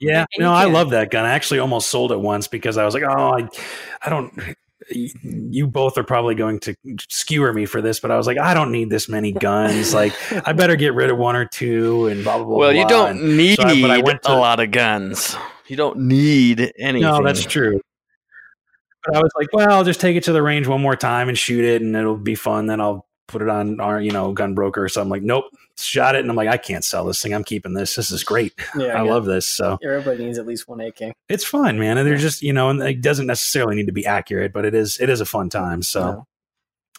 Yeah, 0.00 0.24
And 0.36 0.40
no, 0.40 0.48
you 0.50 0.56
I 0.56 0.64
love 0.64 0.90
that 0.90 1.10
gun. 1.12 1.24
I 1.24 1.30
actually 1.30 1.60
almost 1.60 1.88
sold 1.88 2.10
it 2.10 2.18
once 2.18 2.48
because 2.48 2.76
I 2.76 2.84
was 2.84 2.92
like, 2.94 3.04
oh, 3.04 3.38
I, 3.38 3.48
I 4.04 4.10
don't. 4.10 4.32
You 4.90 5.68
both 5.68 5.96
are 5.96 6.02
probably 6.02 6.34
going 6.34 6.58
to 6.60 6.74
skewer 7.08 7.52
me 7.52 7.66
for 7.66 7.80
this, 7.80 8.00
but 8.00 8.10
I 8.10 8.16
was 8.16 8.26
like, 8.26 8.36
I 8.38 8.52
don't 8.52 8.72
need 8.72 8.90
this 8.90 9.08
many 9.08 9.30
guns. 9.48 9.94
Like, 9.94 10.12
I 10.44 10.52
better 10.52 10.74
get 10.74 10.94
rid 10.94 11.08
of 11.10 11.18
one 11.18 11.36
or 11.36 11.44
two 11.44 12.08
and 12.08 12.24
blah 12.24 12.38
blah 12.38 12.46
blah. 12.46 12.56
Well, 12.56 12.72
you 12.72 12.80
blah. 12.86 13.06
don't 13.06 13.20
And- 13.20 13.36
need 13.36 13.56
so 13.60 13.62
I- 13.68 13.80
but 13.80 13.90
I 13.92 13.98
went 13.98 14.22
to- 14.24 14.32
a 14.32 14.34
lot 14.34 14.58
of 14.58 14.72
guns. 14.72 15.36
You 15.68 15.76
don't 15.76 16.00
need 16.00 16.72
anything. 16.80 17.02
No, 17.08 17.22
that's 17.22 17.46
true. 17.46 17.80
But 19.04 19.16
I 19.16 19.20
was 19.22 19.32
like, 19.36 19.48
well, 19.52 19.70
I'll 19.70 19.84
just 19.84 20.00
take 20.00 20.16
it 20.16 20.24
to 20.24 20.32
the 20.32 20.42
range 20.42 20.66
one 20.66 20.80
more 20.80 20.96
time 20.96 21.28
and 21.28 21.36
shoot 21.38 21.64
it, 21.64 21.82
and 21.82 21.94
it'll 21.96 22.16
be 22.16 22.34
fun. 22.34 22.66
Then 22.66 22.80
I'll 22.80 23.06
put 23.28 23.42
it 23.42 23.48
on 23.48 23.80
our, 23.80 24.00
you 24.00 24.10
know, 24.12 24.32
gun 24.32 24.54
broker 24.54 24.82
or 24.84 24.88
something. 24.88 25.08
Like, 25.10 25.22
nope, 25.22 25.44
shot 25.78 26.14
it, 26.14 26.20
and 26.20 26.28
I'm 26.30 26.36
like, 26.36 26.48
I 26.48 26.56
can't 26.58 26.84
sell 26.84 27.04
this 27.04 27.20
thing. 27.22 27.32
I'm 27.34 27.44
keeping 27.44 27.72
this. 27.74 27.94
This 27.96 28.10
is 28.10 28.22
great. 28.24 28.52
Yeah, 28.76 28.88
I 29.00 29.04
yeah. 29.04 29.10
love 29.12 29.24
this. 29.24 29.46
So 29.46 29.78
Everybody 29.82 30.24
needs 30.26 30.38
at 30.38 30.46
least 30.46 30.68
one 30.68 30.80
AK. 30.80 31.12
it's 31.28 31.44
fun, 31.44 31.78
man. 31.78 31.98
And 31.98 32.06
they're 32.06 32.16
just, 32.16 32.42
you 32.42 32.52
know, 32.52 32.68
and 32.70 32.80
it 32.82 33.00
doesn't 33.00 33.26
necessarily 33.26 33.74
need 33.76 33.86
to 33.86 33.92
be 33.92 34.06
accurate, 34.06 34.52
but 34.52 34.64
it 34.64 34.74
is, 34.74 35.00
it 35.00 35.08
is 35.08 35.20
a 35.20 35.26
fun 35.26 35.48
time. 35.50 35.82
So, 35.82 36.00
Yeah. 36.00 36.16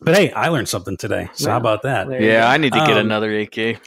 but 0.02 0.16
hey, 0.16 0.32
I 0.32 0.50
learned 0.50 0.70
something 0.70 0.98
today. 0.98 1.30
So 1.34 1.50
how 1.52 1.58
about 1.58 1.84
that? 1.84 2.10
Yeah. 2.22 2.50
I 2.50 2.58
need 2.58 2.74
to 2.74 2.80
get 2.80 2.92
Um, 2.92 2.98
another 3.06 3.32
AK. 3.40 3.80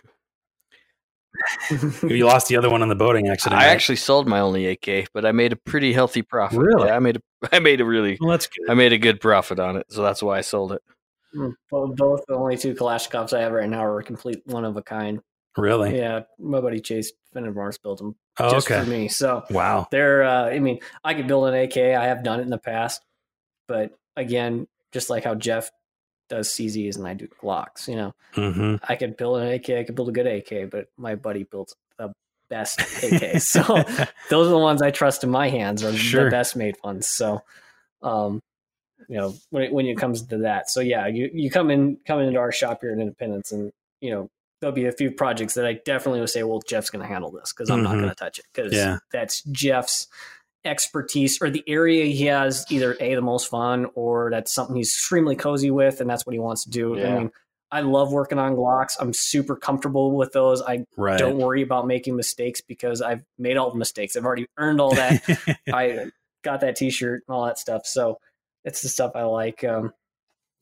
You 2.03 2.27
lost 2.27 2.49
the 2.49 2.57
other 2.57 2.71
one 2.71 2.83
in 2.83 2.89
the 2.89 2.95
boating 2.95 3.29
accident. 3.29 3.61
I 3.61 3.67
right? 3.67 3.73
actually 3.73 3.97
sold 3.97 4.27
my 4.29 4.41
only 4.41 4.67
AK, 4.67 5.09
but 5.13 5.25
I 5.25 5.33
made 5.33 5.53
a 5.53 5.57
pretty 5.57 5.93
healthy 5.93 6.23
profit. 6.23 6.59
Really? 6.59 6.87
Yeah, 6.89 6.97
I 6.97 6.99
made 6.99 7.17
a 7.17 7.21
I 7.53 7.59
made 7.59 7.81
a 7.81 7.85
really 7.85 8.17
well, 8.21 8.31
that's 8.31 8.47
good. 8.47 8.71
I 8.71 8.75
made 8.75 8.93
a 8.93 8.99
good 8.99 9.21
profit 9.21 9.59
on 9.59 9.77
it, 9.77 9.87
so 9.91 10.03
that's 10.03 10.23
why 10.23 10.39
I 10.39 10.41
sold 10.41 10.73
it. 10.73 10.83
Well, 11.71 11.89
both 11.89 12.25
the 12.27 12.35
only 12.35 12.57
two 12.57 12.75
Kalashnikovs 12.75 13.33
I 13.37 13.43
have 13.43 13.53
right 13.53 13.69
now 13.69 13.85
are 13.85 13.99
a 13.99 14.03
complete 14.05 14.41
one 14.47 14.65
of 14.65 14.77
a 14.77 14.83
kind. 14.83 15.21
Really? 15.57 15.97
Yeah, 15.97 16.23
my 16.39 16.61
buddy 16.61 16.81
Chase 16.81 17.13
Finnevorse 17.35 17.81
built 17.83 17.99
them 17.99 18.15
Oh, 18.39 18.51
just 18.51 18.71
okay. 18.71 18.83
for 18.83 18.89
me. 18.89 19.09
So 19.09 19.45
Wow. 19.51 19.89
they're. 19.91 20.23
Uh, 20.23 20.47
I 20.47 20.59
mean, 20.59 20.81
I 21.05 21.15
could 21.15 21.27
build 21.27 21.49
an 21.49 21.55
AK. 21.55 21.77
I 21.77 22.07
have 22.07 22.23
done 22.23 22.41
it 22.41 22.45
in 22.45 22.51
the 22.51 22.59
past, 22.59 23.03
but 23.69 23.93
again, 24.17 24.67
just 24.93 25.11
like 25.11 25.25
how 25.25 25.35
Jeff 25.35 25.71
does 26.29 26.49
CZs 26.49 26.97
and 26.97 27.07
I 27.07 27.15
do 27.15 27.29
Glocks, 27.43 27.89
you 27.89 27.97
know, 27.97 28.15
hmm 28.35 28.77
I 28.87 28.97
could 28.97 29.17
build 29.17 29.41
an 29.41 29.49
AK. 29.53 29.71
I 29.71 29.85
could 29.85 29.95
build 29.95 30.09
a 30.09 30.13
good 30.13 30.27
AK, 30.27 30.71
but 30.71 30.89
my 30.97 31.15
buddy 31.15 31.45
builds 31.45 31.75
the 31.99 32.13
best 32.51 32.81
AK. 33.03 33.41
so 33.41 33.63
those 34.31 34.47
are 34.47 34.51
the 34.51 34.59
ones 34.59 34.83
I 34.83 34.91
trust 34.91 35.25
in 35.25 35.31
my 35.31 35.49
hands 35.49 35.83
are 35.83 35.93
Sure. 35.93 36.25
the 36.25 36.31
best 36.31 36.57
made 36.57 36.77
ones. 36.85 37.07
So, 37.07 37.41
um, 38.03 38.41
you 39.09 39.17
know, 39.17 39.35
when 39.51 39.63
it, 39.65 39.73
when 39.73 39.87
it 39.87 39.99
comes 39.99 40.23
to 40.27 40.39
that, 40.39 40.69
so 40.71 40.81
yeah, 40.81 41.07
you 41.07 41.31
you 41.33 41.51
come 41.51 41.71
in 41.71 41.99
coming 42.07 42.29
into 42.29 42.41
our 42.41 42.53
shop 42.53 42.79
here 42.81 42.93
in 42.93 43.01
Independence, 43.01 43.53
and 43.53 43.73
you 44.01 44.11
know 44.11 44.29
there'll 44.61 44.75
be 44.75 44.87
a 44.87 44.93
few 44.93 45.11
projects 45.11 45.55
that 45.55 45.67
I 45.67 45.75
definitely 45.85 46.21
would 46.21 46.31
say, 46.31 46.43
well, 46.43 46.63
Jeff's 46.67 46.91
going 46.91 47.03
to 47.03 47.09
handle 47.09 47.31
this 47.31 47.53
because 47.53 47.71
I'm 47.71 47.83
not 47.83 47.97
Mhm. 47.97 48.01
going 48.01 48.09
to 48.09 48.15
touch 48.15 48.39
it 48.39 48.47
because 48.53 48.73
Yeah. 48.73 48.99
that's 49.13 49.43
Jeff's 49.43 50.09
expertise 50.67 51.39
or 51.41 51.51
the 51.51 51.65
area 51.67 52.07
he 52.07 52.27
has 52.27 52.67
either 52.71 52.97
a 53.01 53.15
the 53.15 53.23
most 53.23 53.49
fun 53.49 53.87
or 53.95 54.31
that's 54.31 54.53
something 54.53 54.77
he's 54.77 54.93
extremely 54.93 55.37
cozy 55.37 55.71
with 55.71 56.01
and 56.01 56.11
that's 56.11 56.27
what 56.27 56.33
he 56.33 56.39
wants 56.39 56.65
to 56.65 56.71
do. 56.71 56.99
I 57.01 57.19
mean, 57.19 57.31
I 57.71 57.81
love 57.81 58.13
working 58.13 58.39
on 58.39 58.55
Glocks. 58.55 58.97
I'm 59.01 59.13
super 59.13 59.57
comfortable 59.57 60.17
with 60.17 60.33
those. 60.33 60.63
I 60.63 60.85
right. 60.97 61.19
don't 61.19 61.39
worry 61.39 61.63
about 61.63 61.87
making 61.87 62.17
mistakes 62.17 62.61
because 62.61 63.03
I've 63.03 63.23
made 63.39 63.57
all 63.57 63.71
the 63.71 63.79
mistakes. 63.79 64.17
I've 64.17 64.25
already 64.25 64.47
earned 64.57 64.81
all 64.81 64.95
that. 64.95 65.59
I 65.73 66.11
got 66.43 66.61
that 66.61 66.77
T-shirt 66.77 67.25
and 67.27 67.35
all 67.35 67.47
that 67.47 67.59
stuff. 67.59 67.85
So 67.85 68.19
it's 68.65 68.83
the 68.83 68.89
stuff 68.89 69.13
I 69.15 69.25
like. 69.25 69.65
Um, 69.65 69.93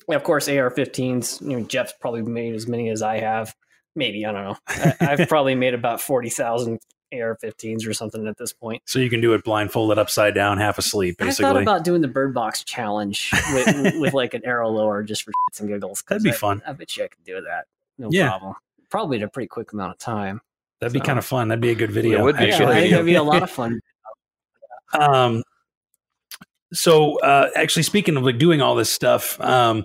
and 0.09 0.17
of 0.17 0.25
course, 0.25 0.49
AR-15s. 0.49 1.43
You 1.43 1.61
know, 1.61 1.67
Jeff's 1.67 1.95
probably 2.01 2.23
made 2.23 2.55
as 2.55 2.67
many 2.67 2.89
as 2.89 3.03
I 3.03 3.21
have. 3.21 3.55
Maybe 3.97 4.25
I 4.25 4.33
don't 4.33 4.45
know. 4.45 4.57
I, 4.67 4.95
I've 5.01 5.29
probably 5.29 5.55
made 5.55 5.75
about 5.75 6.01
forty 6.01 6.31
thousand 6.31 6.81
AR-15s 7.21 7.87
or 7.87 7.93
something 7.95 8.27
at 8.27 8.37
this 8.39 8.53
point. 8.53 8.83
so 8.87 8.99
you 8.99 9.09
can 9.11 9.21
do 9.21 9.33
it 9.35 9.45
blindfolded, 9.45 9.99
upside 9.99 10.35
down, 10.35 10.59
half 10.59 10.79
asleep, 10.79 11.17
Basically, 11.19 11.45
I 11.47 11.53
thought 11.53 11.63
about 11.63 11.85
doing 11.85 12.01
the 12.01 12.09
Bird 12.09 12.35
Box 12.35 12.63
challenge 12.65 13.31
with, 13.53 13.95
with 14.01 14.15
like 14.15 14.35
an 14.35 14.43
AR 14.47 14.67
lower 14.69 15.03
just 15.03 15.23
for 15.23 15.31
shits 15.31 15.61
and 15.61 15.69
giggles. 15.69 16.03
'cause 16.03 16.17
That'd 16.23 16.25
be 16.25 16.31
I- 16.31 16.35
fun. 16.35 16.63
I 16.67 16.73
bet 16.73 16.97
you 16.97 17.05
I 17.05 17.09
could 17.09 17.25
do 17.25 17.41
that. 17.43 17.67
No 17.99 18.09
Yeah. 18.11 18.29
problem. 18.31 18.55
Probably 18.91 19.17
in 19.19 19.23
a 19.23 19.29
pretty 19.29 19.49
quick 19.49 19.73
amount 19.73 19.93
of 19.93 19.99
time. 19.99 20.41
That'd 20.81 20.93
be 20.93 21.01
kind 21.01 21.19
of 21.19 21.25
fun. 21.25 21.49
That'd 21.49 21.63
be 21.63 21.71
a 21.71 21.75
good 21.75 21.91
video. 21.93 22.21
It 22.21 22.23
would 22.25 22.37
be. 22.37 22.51
Actually. 22.51 22.75
Yeah, 22.81 22.87
I 22.87 22.91
that'd 22.91 23.07
be 23.07 23.15
a 23.15 23.23
lot 23.23 23.43
of 23.43 23.51
fun. 23.51 23.81
um 24.99 25.43
so 26.73 27.19
uh 27.21 27.51
actually 27.57 27.83
speaking 27.85 28.17
of 28.17 28.25
like 28.25 28.39
doing 28.39 28.61
all 28.61 28.75
this 28.75 28.91
stuff 28.91 29.41
um 29.41 29.85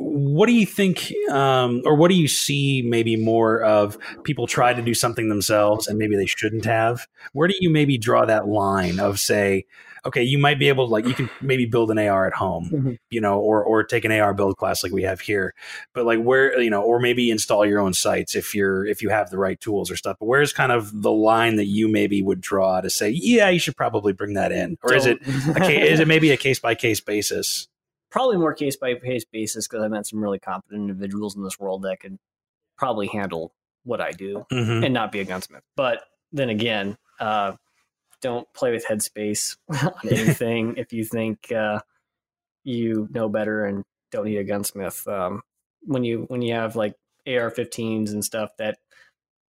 what 0.00 0.46
do 0.46 0.52
you 0.52 0.64
think 0.64 1.12
um 1.30 1.82
or 1.84 1.96
what 1.96 2.08
do 2.08 2.14
you 2.14 2.28
see 2.28 2.82
maybe 2.86 3.16
more 3.16 3.60
of 3.62 3.98
people 4.22 4.46
try 4.46 4.72
to 4.72 4.80
do 4.80 4.94
something 4.94 5.28
themselves 5.28 5.88
and 5.88 5.98
maybe 5.98 6.14
they 6.16 6.26
shouldn't 6.26 6.64
have? 6.64 7.06
Where 7.32 7.48
do 7.48 7.54
you 7.58 7.68
maybe 7.68 7.98
draw 7.98 8.24
that 8.24 8.46
line 8.46 9.00
of 9.00 9.18
say 9.18 9.64
okay 10.06 10.22
you 10.22 10.38
might 10.38 10.60
be 10.60 10.68
able 10.68 10.86
to 10.86 10.92
like 10.92 11.04
you 11.04 11.12
can 11.14 11.28
maybe 11.40 11.66
build 11.66 11.90
an 11.90 11.98
ar 11.98 12.28
at 12.28 12.32
home 12.32 12.70
Mhm. 12.72 12.98
you 13.10 13.20
know 13.20 13.40
or 13.40 13.64
or 13.64 13.82
take 13.82 14.04
an 14.04 14.12
ar 14.12 14.32
build 14.32 14.56
class 14.56 14.84
like 14.84 14.92
we 14.92 15.02
have 15.02 15.20
here. 15.20 15.52
But 15.94 16.06
like 16.06 16.20
where 16.22 16.60
you 16.60 16.70
know 16.70 16.82
or 16.82 17.00
maybe 17.00 17.28
install 17.32 17.66
your 17.66 17.80
own 17.80 17.92
sites 17.92 18.36
if 18.36 18.54
you're 18.54 18.86
if 18.86 19.02
you 19.02 19.08
have 19.08 19.30
the 19.30 19.38
right 19.38 19.60
tools 19.60 19.90
or 19.90 19.96
stuff. 19.96 20.16
But 20.20 20.26
where's 20.26 20.52
kind 20.52 20.70
of 20.70 21.02
the 21.02 21.10
line 21.10 21.56
that 21.56 21.66
you 21.66 21.88
maybe 21.88 22.22
would 22.22 22.40
draw 22.40 22.80
to 22.80 22.88
say 22.88 23.10
yeah 23.10 23.48
you 23.48 23.58
should 23.58 23.76
probably 23.76 24.12
bring 24.12 24.34
that 24.34 24.52
in. 24.52 24.78
Or 24.82 24.94
is 24.94 25.06
it 25.06 25.18
Don't- 25.24 25.60
a 25.62 25.90
is 25.90 25.98
it 25.98 26.06
maybe 26.14 26.30
a 26.30 26.36
case 26.36 26.60
by 26.60 26.76
case 26.76 27.00
basis 27.00 27.66
probably 28.10 28.36
more 28.36 28.54
case 28.54 28.76
by 28.76 28.94
case 28.94 29.24
basis 29.24 29.68
because 29.68 29.84
I 29.84 29.88
met 29.88 30.06
some 30.06 30.22
really 30.22 30.38
competent 30.38 30.80
individuals 30.80 31.36
in 31.36 31.42
this 31.42 31.58
world 31.58 31.82
that 31.82 32.00
could 32.00 32.18
probably 32.76 33.08
handle 33.08 33.52
what 33.84 34.00
I 34.00 34.12
do 34.12 34.46
mm-hmm. 34.50 34.84
and 34.84 34.94
not 34.94 35.12
be 35.12 35.20
a 35.20 35.24
gunsmith. 35.24 35.62
But 35.76 36.02
then 36.32 36.48
again, 36.48 36.96
uh, 37.20 37.52
don't 38.20 38.52
play 38.52 38.72
with 38.72 38.86
headspace 38.86 39.56
on 39.68 39.92
anything 40.10 40.74
if 40.76 40.92
you 40.92 41.04
think 41.04 41.52
uh, 41.52 41.80
you 42.64 43.08
know 43.10 43.28
better 43.28 43.64
and 43.64 43.84
don't 44.10 44.26
need 44.26 44.38
a 44.38 44.44
gunsmith. 44.44 45.06
Um, 45.06 45.42
when 45.82 46.04
you 46.04 46.24
when 46.28 46.42
you 46.42 46.54
have 46.54 46.76
like 46.76 46.94
AR-15s 47.26 48.10
and 48.10 48.24
stuff 48.24 48.50
that 48.58 48.78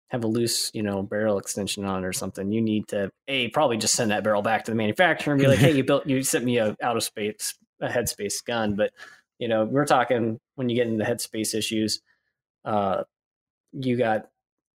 have 0.10 0.24
a 0.24 0.28
loose, 0.28 0.72
you 0.74 0.82
know, 0.82 1.04
barrel 1.04 1.38
extension 1.38 1.86
on 1.86 2.04
it 2.04 2.08
or 2.08 2.14
something, 2.14 2.52
you 2.52 2.62
need 2.62 2.88
to 2.90 3.12
a 3.28 3.50
probably 3.50 3.78
just 3.78 3.96
send 3.96 4.12
that 4.12 4.24
barrel 4.24 4.42
back 4.42 4.66
to 4.66 4.72
the 4.72 4.76
manufacturer 4.76 5.34
and 5.34 5.42
be 5.42 5.48
like, 5.48 5.60
"Hey, 5.60 5.76
you 5.76 5.84
built, 5.84 6.08
you 6.08 6.24
sent 6.24 6.46
me 6.46 6.58
a 6.58 6.76
out 6.82 6.98
of 6.98 7.04
space, 7.04 7.56
a 7.82 7.88
headspace 7.88 8.44
gun." 8.46 8.76
But 8.76 8.92
you 9.40 9.48
know, 9.48 9.66
we're 9.66 9.86
talking 9.86 10.40
when 10.56 10.70
you 10.70 10.76
get 10.76 10.88
into 10.88 11.06
headspace 11.06 11.56
issues, 11.56 12.02
uh, 12.66 13.04
you 13.72 13.98
got, 13.98 14.28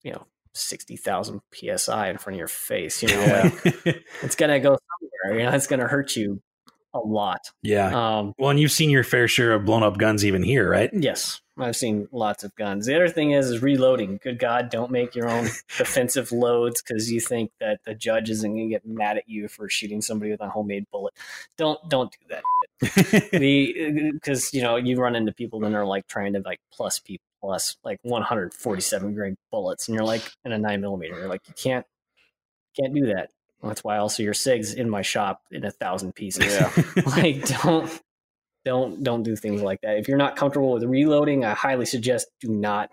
you 0.03 0.12
know, 0.12 0.26
sixty 0.55 0.96
thousand 0.96 1.40
psi 1.53 2.09
in 2.11 2.18
front 2.18 2.34
of 2.34 2.38
your 2.38 2.48
face. 2.48 3.03
You 3.03 3.09
know, 3.09 3.51
like, 3.64 4.05
it's 4.22 4.36
gonna 4.36 4.61
go 4.61 4.76
somewhere. 4.76 5.40
You 5.40 5.46
know, 5.51 5.57
it's 5.57 5.66
gonna 5.66 5.88
hurt 5.88 6.16
you 6.16 6.42
a 6.95 6.99
lot. 6.99 7.51
yeah 7.62 8.18
Um, 8.18 8.34
well 8.38 8.51
and 8.51 8.61
you've 8.61 8.72
seen 8.72 8.91
your 8.91 9.05
fair 9.05 9.28
share 9.28 9.53
of 9.53 9.64
blown 9.64 9.82
up 9.82 9.99
guns 9.99 10.24
even 10.24 10.43
here 10.43 10.68
right 10.68 10.91
Yes, 10.93 11.41
I've 11.59 11.76
seen 11.76 12.09
lots 12.12 12.43
of 12.45 12.55
guns. 12.57 12.86
The 12.86 12.97
other 12.97 13.09
thing 13.09 13.32
is 13.32 13.51
is 13.51 13.62
reloading. 13.62 14.18
Good 14.22 14.38
God, 14.38 14.70
don't 14.70 14.91
make 14.91 15.14
your 15.14 15.28
own 15.28 15.45
defensive 15.78 16.32
loads 16.32 16.82
because 16.82 17.11
you 17.11 17.20
think 17.20 17.53
that 17.61 17.80
the 17.84 17.95
judge 17.95 18.30
isn't 18.30 18.51
going 18.51 18.68
to 18.68 18.70
get 18.70 18.86
mad 18.86 19.16
at 19.18 19.28
you 19.28 19.49
for 19.49 19.68
shooting 19.68 20.01
somebody 20.01 20.30
with 20.30 20.41
a 20.41 20.49
homemade 20.49 20.86
bullet. 20.91 21.14
Don't 21.57 21.78
don't 21.88 22.12
do 22.12 22.18
that. 22.28 22.43
The 23.30 24.12
because 24.12 24.53
you 24.55 24.62
know 24.62 24.76
you 24.76 24.99
run 24.99 25.14
into 25.14 25.32
people 25.32 25.61
that 25.61 25.74
are 25.74 25.84
like 25.86 26.07
trying 26.07 26.32
to 26.32 26.41
like 26.41 26.61
plus 26.72 26.99
people 26.99 27.24
plus 27.41 27.76
like 27.84 27.99
147 28.03 29.14
grain 29.14 29.36
bullets, 29.51 29.88
and 29.88 29.95
you're 29.95 30.05
like 30.05 30.22
in 30.45 30.53
a 30.53 30.59
nine 30.59 30.80
millimeter. 30.80 31.14
You're 31.14 31.28
like 31.28 31.47
you 31.47 31.55
can't 31.55 31.86
can't 32.78 32.95
do 32.95 33.07
that. 33.07 33.30
That's 33.63 33.85
why 33.85 33.99
also 33.99 34.23
your 34.23 34.33
SIGs 34.33 34.75
in 34.75 34.89
my 34.89 35.03
shop 35.03 35.43
in 35.51 35.65
a 35.65 35.71
thousand 35.71 36.15
pieces 36.15 36.47
Yeah. 36.47 36.71
like 37.07 37.45
don't 37.63 38.01
don't 38.65 39.03
don't 39.03 39.23
do 39.23 39.37
things 39.37 39.63
like 39.63 39.81
that 39.83 39.97
if 39.99 40.07
you're 40.09 40.19
not 40.19 40.37
comfortable 40.37 40.73
with 40.73 40.85
reloading 40.85 41.47
i 41.47 41.55
highly 41.55 41.87
suggest 41.87 42.27
do 42.43 42.49
not 42.51 42.91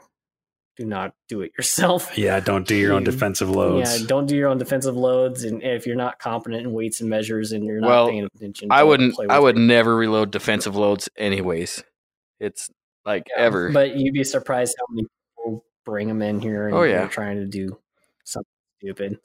do 0.77 0.85
not 0.85 1.13
do 1.27 1.41
it 1.41 1.51
yourself 1.57 2.17
yeah 2.17 2.39
don't 2.39 2.65
do 2.67 2.73
your 2.75 2.93
own 2.93 3.03
defensive 3.03 3.49
loads 3.49 3.99
yeah 3.99 4.07
don't 4.07 4.27
do 4.27 4.35
your 4.37 4.47
own 4.47 4.57
defensive 4.57 4.95
loads 4.95 5.43
and 5.43 5.61
if 5.63 5.85
you're 5.85 5.95
not 5.97 6.19
competent 6.19 6.61
in 6.65 6.71
weights 6.71 7.01
and 7.01 7.09
measures 7.09 7.51
and 7.51 7.65
you're 7.65 7.81
not 7.81 7.87
Well, 7.89 8.07
paying 8.07 8.27
attention 8.35 8.69
I 8.71 8.83
wouldn't. 8.83 9.13
play 9.15 9.25
I 9.29 9.39
would 9.39 9.57
it. 9.57 9.61
never 9.61 9.93
reload 9.95 10.31
defensive 10.31 10.75
loads, 10.75 11.09
anyways. 11.17 11.83
It's 12.39 12.69
like 13.05 13.27
Yeah, 13.35 13.43
ever. 13.43 13.69
but 13.71 13.95
you'd 13.97 14.13
be 14.13 14.23
surprised 14.23 14.73
how 14.79 14.85
many 14.93 15.07
people 15.37 15.65
bring 15.85 16.07
them 16.07 16.21
in 16.21 16.39
here 16.39 16.63
oh, 16.63 16.67
and 16.67 16.75
Oh, 16.77 16.83
yeah. 16.83 16.99
you're 17.01 17.09
trying 17.09 17.37
to 17.37 17.45
do 17.47 17.77
something 18.23 18.47
stupid. 18.79 19.19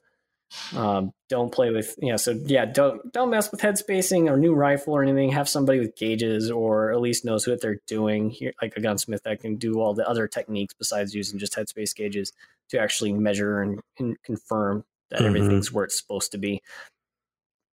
Um, 0.75 1.11
don't 1.29 1.51
play 1.51 1.71
with 1.71 1.95
you 1.99 2.09
know. 2.11 2.17
So 2.17 2.31
yeah, 2.45 2.65
don't 2.65 3.11
don't 3.11 3.29
mess 3.29 3.51
with 3.51 3.61
head 3.61 3.77
spacing 3.77 4.29
or 4.29 4.37
new 4.37 4.53
rifle 4.53 4.93
or 4.93 5.03
anything. 5.03 5.31
Have 5.31 5.49
somebody 5.49 5.79
with 5.79 5.95
gauges 5.95 6.51
or 6.51 6.91
at 6.91 7.01
least 7.01 7.25
knows 7.25 7.47
what 7.47 7.61
they're 7.61 7.79
doing. 7.87 8.29
Here, 8.29 8.53
like 8.61 8.75
a 8.77 8.81
gunsmith 8.81 9.23
that 9.23 9.41
can 9.41 9.55
do 9.55 9.79
all 9.79 9.93
the 9.93 10.07
other 10.07 10.27
techniques 10.27 10.73
besides 10.73 11.13
using 11.15 11.39
just 11.39 11.55
headspace 11.55 11.95
gauges 11.95 12.31
to 12.69 12.79
actually 12.79 13.13
measure 13.13 13.61
and, 13.61 13.79
and 13.99 14.21
confirm 14.23 14.85
that 15.09 15.21
Mhm. 15.21 15.25
everything's 15.25 15.71
where 15.71 15.85
it's 15.85 15.97
supposed 15.99 16.31
to 16.31 16.37
be. 16.37 16.61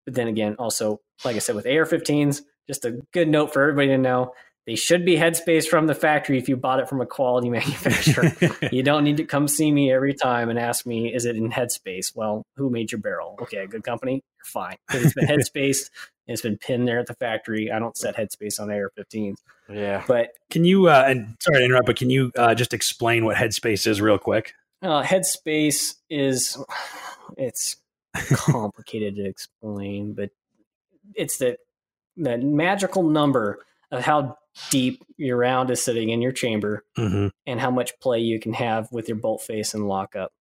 But 0.07 0.15
then 0.15 0.29
again, 0.29 0.57
also 0.59 1.01
like 1.25 1.37
I 1.37 1.41
said 1.41 1.55
with 1.55 1.67
AR-15s, 1.67 2.43
just 2.67 2.85
a 2.85 3.01
good 3.13 3.29
note 3.29 3.53
for 3.53 3.63
everybody 3.63 3.89
to 3.89 3.99
know. 3.99 4.33
They 4.67 4.75
should 4.77 5.05
be 5.05 5.17
headspace 5.17 5.67
from 5.67 5.87
the 5.87 5.95
factory 5.95 6.39
if 6.39 6.49
you 6.49 6.57
bought 6.57 6.81
it 6.81 6.89
from 6.89 7.01
a 7.01 7.07
quality 7.07 7.49
manufacturer. 7.59 8.33
you 8.73 8.83
don't 8.83 9.05
need 9.05 9.17
to 9.17 9.25
come 9.25 9.49
see 9.49 9.73
me 9.73 9.93
every 9.93 10.15
time 10.15 10.49
and 10.51 10.59
ask 10.59 10.87
me, 10.87 11.13
is 11.13 11.25
it 11.25 11.37
in 11.37 11.51
headspace? 11.51 12.15
Well, 12.15 12.45
who 12.57 12.71
made 12.71 12.93
your 12.93 13.01
barrel? 13.01 13.37
Okay, 13.43 13.59
a 13.59 13.67
good 13.67 13.83
company, 13.85 14.15
you're 14.15 14.45
fine. 14.45 14.77
It's 14.93 15.15
been 15.15 15.27
headspaced 15.29 15.91
and 16.29 16.35
it's 16.35 16.43
been 16.43 16.59
pinned 16.59 16.87
there 16.87 16.99
at 17.01 17.07
the 17.07 17.15
factory. 17.15 17.73
I 17.73 17.79
don't 17.79 17.97
set 17.97 18.17
headspace 18.17 18.61
on 18.61 18.71
AR-15s, 18.71 19.37
Yeah. 19.69 20.05
but 20.07 20.29
Can 20.51 20.65
you 20.65 20.89
uh, 20.89 21.05
and 21.07 21.37
sorry 21.41 21.59
to 21.61 21.65
interrupt, 21.65 21.87
but 21.87 21.97
can 21.97 22.11
you 22.11 22.31
uh, 22.37 22.55
just 22.55 22.75
explain 22.75 23.25
what 23.25 23.37
Headspace 23.37 23.87
is 23.87 24.01
real 24.01 24.19
quick? 24.19 24.53
uh, 24.83 25.03
headspace 25.03 25.95
is 26.09 26.57
it's 27.37 27.77
complicated 28.35 29.17
to 29.17 29.25
explain, 29.27 30.13
but 30.15 30.31
it's 31.15 31.39
the 31.39 31.57
the 32.17 32.39
magical 32.39 33.03
number 33.03 33.59
of 33.91 34.03
how 34.05 34.37
deep 34.71 35.03
your 35.17 35.37
round 35.37 35.71
is 35.71 35.83
sitting 35.83 36.11
in 36.11 36.21
your 36.23 36.33
chamber 36.33 36.85
Mm-hmm. 36.99 37.29
and 37.47 37.61
how 37.61 37.71
much 37.71 37.99
play 38.01 38.19
you 38.19 38.39
can 38.41 38.53
have 38.53 38.91
with 38.93 39.09
your 39.09 39.17
bolt 39.17 39.43
face 39.43 39.75
and 39.75 39.87
lockup. 39.89 40.33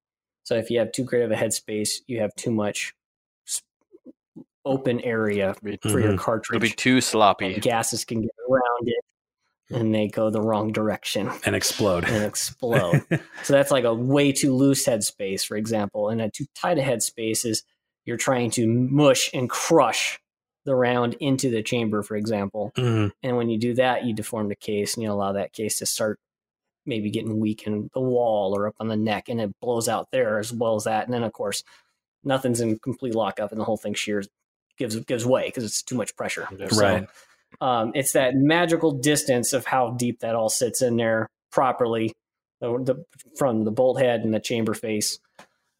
So 0.44 0.56
if 0.56 0.70
you 0.72 0.80
have 0.80 0.92
too 0.92 1.04
great 1.04 1.24
of 1.24 1.32
a 1.32 1.36
headspace, 1.36 2.00
you 2.08 2.20
have 2.22 2.34
too 2.36 2.52
much 2.52 2.94
open 4.66 5.00
area 5.02 5.56
for 5.82 6.00
your 6.00 6.18
cartridge. 6.18 6.56
It'll 6.58 6.70
be 6.70 6.76
too 6.76 7.02
sloppy. 7.02 7.60
Gases 7.60 8.04
can 8.06 8.22
get 8.22 8.32
around 8.50 8.88
it 8.88 9.04
and 9.72 9.94
they 9.94 10.08
go 10.08 10.30
the 10.30 10.42
wrong 10.42 10.72
direction 10.72 11.30
And 11.46 11.56
explode. 11.56 12.04
and 12.06 12.24
explode. 12.24 13.04
so 13.44 13.54
that's 13.54 13.72
like 13.72 13.84
a 13.86 13.94
way 13.94 14.32
too 14.32 14.54
loose 14.54 14.86
headspace, 14.88 15.46
for 15.46 15.56
example. 15.56 16.10
And 16.10 16.22
a 16.22 16.30
too 16.30 16.46
tight 16.56 16.78
a 16.78 16.82
headspace 16.82 17.46
is 17.46 17.64
you're 18.06 18.18
trying 18.18 18.50
to 18.52 18.68
mush 18.68 19.30
and 19.34 19.50
crush 19.50 20.20
the 20.70 20.76
round 20.76 21.16
into 21.16 21.50
the 21.50 21.64
chamber, 21.64 22.04
for 22.04 22.16
example. 22.16 22.72
Mhm. 22.78 23.12
And 23.24 23.36
when 23.36 23.50
you 23.50 23.58
do 23.58 23.74
that, 23.74 24.06
you 24.06 24.14
deform 24.14 24.50
the 24.50 24.56
case 24.56 24.94
and 24.94 25.04
you 25.04 25.12
allow 25.12 25.32
that 25.34 25.52
case 25.52 25.80
to 25.80 25.88
start 25.88 26.20
maybe 26.86 27.10
getting 27.10 27.40
weak 27.40 27.66
in 27.66 27.90
the 27.94 28.00
wall 28.00 28.56
or 28.56 28.68
up 28.68 28.76
on 28.80 28.88
the 28.88 28.96
neck, 28.96 29.30
and 29.30 29.42
it 29.42 29.52
blows 29.60 29.90
out 29.90 30.08
there 30.12 30.38
as 30.40 30.54
well 30.54 30.76
as 30.76 30.84
that. 30.84 31.06
And 31.06 31.14
then, 31.14 31.24
of 31.24 31.34
course, 31.34 31.64
nothing's 32.24 32.62
in 32.62 32.78
complete 32.80 33.16
lockup, 33.16 33.52
and 33.52 33.60
the 33.60 33.66
whole 33.66 33.78
thing 33.78 33.94
shears 33.96 34.28
gives 34.78 34.96
gives 35.02 35.26
way 35.26 35.48
because 35.48 35.64
it's 35.64 35.82
too 35.84 35.96
much 35.96 36.16
pressure. 36.16 36.48
So, 36.70 36.80
Right. 36.80 37.08
um, 37.62 37.92
it's 37.96 38.14
that 38.14 38.36
magical 38.36 38.92
distance 38.92 39.54
of 39.54 39.66
how 39.66 39.92
deep 39.92 40.20
that 40.20 40.36
all 40.36 40.50
sits 40.50 40.82
in 40.84 40.96
there 40.98 41.28
properly, 41.52 42.14
the, 42.62 42.78
the, 42.84 43.06
from 43.38 43.64
the 43.66 43.72
bolt 43.72 44.00
head 44.00 44.22
and 44.22 44.34
the 44.34 44.40
chamber 44.40 44.74
face. 44.76 45.20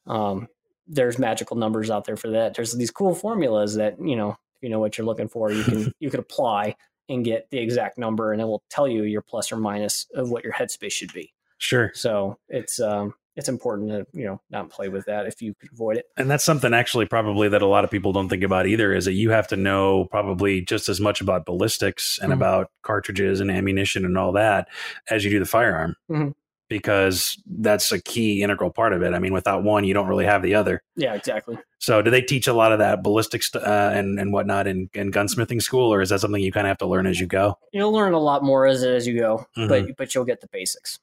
Um, 0.08 0.48
there's 0.88 1.20
magical 1.20 1.56
numbers 1.58 1.92
out 1.92 2.06
there 2.06 2.18
for 2.18 2.32
that. 2.32 2.56
There's 2.56 2.74
these 2.76 2.90
cool 2.92 3.14
formulas 3.14 3.76
that 3.76 4.02
you 4.02 4.16
know 4.16 4.36
if 4.60 4.64
you 4.64 4.70
know 4.70 4.80
what 4.80 4.98
you're 4.98 5.06
looking 5.08 5.28
for, 5.30 5.52
you 5.52 5.64
can 5.64 5.94
you 6.00 6.10
could 6.10 6.20
apply 6.20 6.76
and 7.08 7.26
get 7.26 7.50
the 7.50 7.58
exact 7.58 7.98
number, 7.98 8.32
and 8.34 8.42
it 8.42 8.46
will 8.46 8.64
tell 8.70 8.88
you 8.88 9.04
your 9.04 9.22
plus 9.22 9.52
or 9.52 9.58
minus 9.58 10.06
of 10.14 10.30
what 10.30 10.44
your 10.44 10.54
headspace 10.54 10.92
should 10.92 11.14
be. 11.14 11.34
Sure. 11.58 11.92
So 11.94 12.38
it's 12.50 12.80
um, 12.80 13.14
it's 13.36 13.50
important 13.50 13.90
to 13.90 14.06
you 14.14 14.26
know 14.26 14.42
not 14.50 14.70
play 14.70 14.90
with 14.90 15.06
that 15.06 15.26
if 15.26 15.42
you 15.42 15.54
could 15.56 15.72
avoid 15.72 15.98
it. 15.98 16.06
And 16.18 16.30
that's 16.30 16.44
something 16.44 16.74
actually 16.74 17.06
probably 17.06 17.48
that 17.50 17.62
a 17.62 17.66
lot 17.68 17.84
of 17.84 17.92
people 17.92 18.12
don't 18.14 18.30
think 18.30 18.44
about 18.44 18.68
either 18.68 18.94
is 18.94 19.06
that 19.06 19.14
you 19.14 19.32
have 19.32 19.48
to 19.48 19.56
know 19.56 20.06
probably 20.12 20.62
just 20.62 20.88
as 20.90 21.00
much 21.02 21.20
about 21.22 21.46
ballistics 21.46 22.20
and 22.22 22.32
Mhm. 22.32 22.36
about 22.36 22.72
cartridges 22.84 23.40
and 23.40 23.50
ammunition 23.50 24.06
and 24.06 24.18
all 24.18 24.32
that 24.34 24.68
as 25.10 25.24
you 25.24 25.32
do 25.32 25.40
the 25.40 25.46
firearm. 25.46 25.96
Mhm. 26.12 26.34
Because 26.70 27.42
that's 27.48 27.92
a 27.92 28.00
key 28.02 28.44
integral 28.44 28.70
part 28.70 28.94
of 28.94 29.02
it. 29.02 29.14
I 29.14 29.20
mean, 29.20 29.34
without 29.34 29.64
one, 29.64 29.84
you 29.84 29.94
don't 29.94 30.08
really 30.08 30.26
have 30.26 30.42
the 30.44 30.54
other. 30.56 30.84
Yeah, 30.96 31.16
exactly. 31.16 31.58
So, 31.80 32.02
do 32.02 32.12
they 32.12 32.22
teach 32.22 32.48
a 32.48 32.54
lot 32.54 32.72
of 32.72 32.80
that 32.80 33.02
ballistics 33.04 33.54
uh, 33.56 33.92
and 33.94 34.20
and 34.20 34.32
whatnot 34.32 34.68
in, 34.68 34.90
in 34.94 35.12
gunsmithing 35.12 35.62
school, 35.62 35.92
or 35.92 36.02
is 36.02 36.10
that 36.10 36.20
something 36.22 36.42
you 36.42 36.52
kind 36.52 36.68
of 36.68 36.70
have 36.70 36.78
to 36.80 36.86
learn 36.88 37.08
as 37.08 37.20
you 37.20 37.26
go? 37.26 37.58
You'll 37.74 37.92
learn 37.92 38.14
a 38.14 38.20
lot 38.20 38.44
more 38.44 38.68
as 38.68 38.84
as 38.84 39.08
you 39.08 39.18
go, 39.20 39.46
Mhm. 39.58 39.68
but 39.68 39.98
but 39.98 40.14
you'll 40.14 40.26
get 40.26 40.42
the 40.42 40.48
basics 40.50 41.00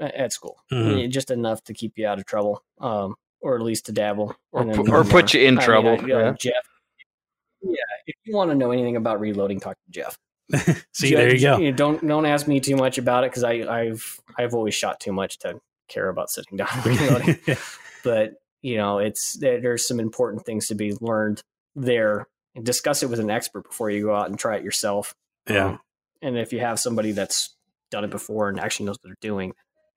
at 0.00 0.32
school, 0.32 0.58
Mhm. 0.72 1.00
Yeah, 1.02 1.06
just 1.08 1.30
enough 1.30 1.62
to 1.64 1.74
keep 1.74 1.96
you 1.98 2.06
out 2.06 2.18
of 2.18 2.24
trouble, 2.26 2.62
um, 2.80 3.14
or 3.40 3.56
at 3.56 3.62
least 3.62 3.86
to 3.86 3.92
dabble, 3.92 4.34
Or 4.52 4.62
and 4.62 4.70
then 4.70 4.78
or 4.80 4.84
learn 4.84 5.08
put 5.08 5.34
more. 5.34 5.40
you 5.42 5.48
in 5.48 5.56
I 5.58 5.60
mean, 5.60 5.64
trouble, 5.66 5.90
I- 5.90 5.94
uh, 6.02 6.06
yeah. 6.06 6.32
Jeff. 6.38 6.66
Yeah, 7.62 7.74
if 8.06 8.14
you 8.24 8.34
want 8.36 8.50
to 8.50 8.54
know 8.54 8.70
anything 8.70 8.96
about 8.96 9.20
reloading, 9.20 9.58
talk 9.60 9.76
to 9.76 9.90
Jeff. 9.90 10.18
See, 10.92 11.14
there 11.14 11.34
you 11.34 11.40
go. 11.40 11.70
Don't 11.72 12.06
don't 12.06 12.26
ask 12.26 12.46
me 12.46 12.60
too 12.60 12.76
much 12.76 12.98
about 12.98 13.24
it 13.24 13.30
because 13.30 13.44
I 13.44 13.52
I've 13.52 14.20
I've 14.38 14.54
always 14.54 14.74
shot 14.74 15.00
too 15.00 15.12
much 15.12 15.38
to 15.40 15.60
care 15.88 16.08
about 16.08 16.30
sitting 16.30 16.58
down 16.58 16.68
reloading. 16.84 17.38
but 18.04 18.34
you 18.62 18.76
know, 18.76 18.98
it's 18.98 19.36
there's 19.38 19.86
some 19.86 20.00
important 20.00 20.44
things 20.44 20.68
to 20.68 20.74
be 20.74 20.94
learned 21.00 21.40
there, 21.74 22.26
and 22.54 22.64
discuss 22.64 23.02
it 23.02 23.10
with 23.10 23.20
an 23.20 23.30
expert 23.30 23.64
before 23.64 23.90
you 23.90 24.02
go 24.02 24.14
out 24.14 24.28
and 24.28 24.38
try 24.38 24.56
it 24.56 24.64
yourself. 24.64 25.14
yeah. 25.48 25.66
Um, 25.66 25.80
and 26.22 26.38
if 26.38 26.52
you 26.52 26.60
have 26.60 26.80
somebody 26.80 27.12
that's 27.12 27.54
done 27.90 28.04
it 28.04 28.10
before 28.10 28.48
and 28.48 28.58
actually 28.58 28.86
knows 28.86 28.96
what 28.96 29.02
they're 29.04 29.16
doing, 29.20 29.52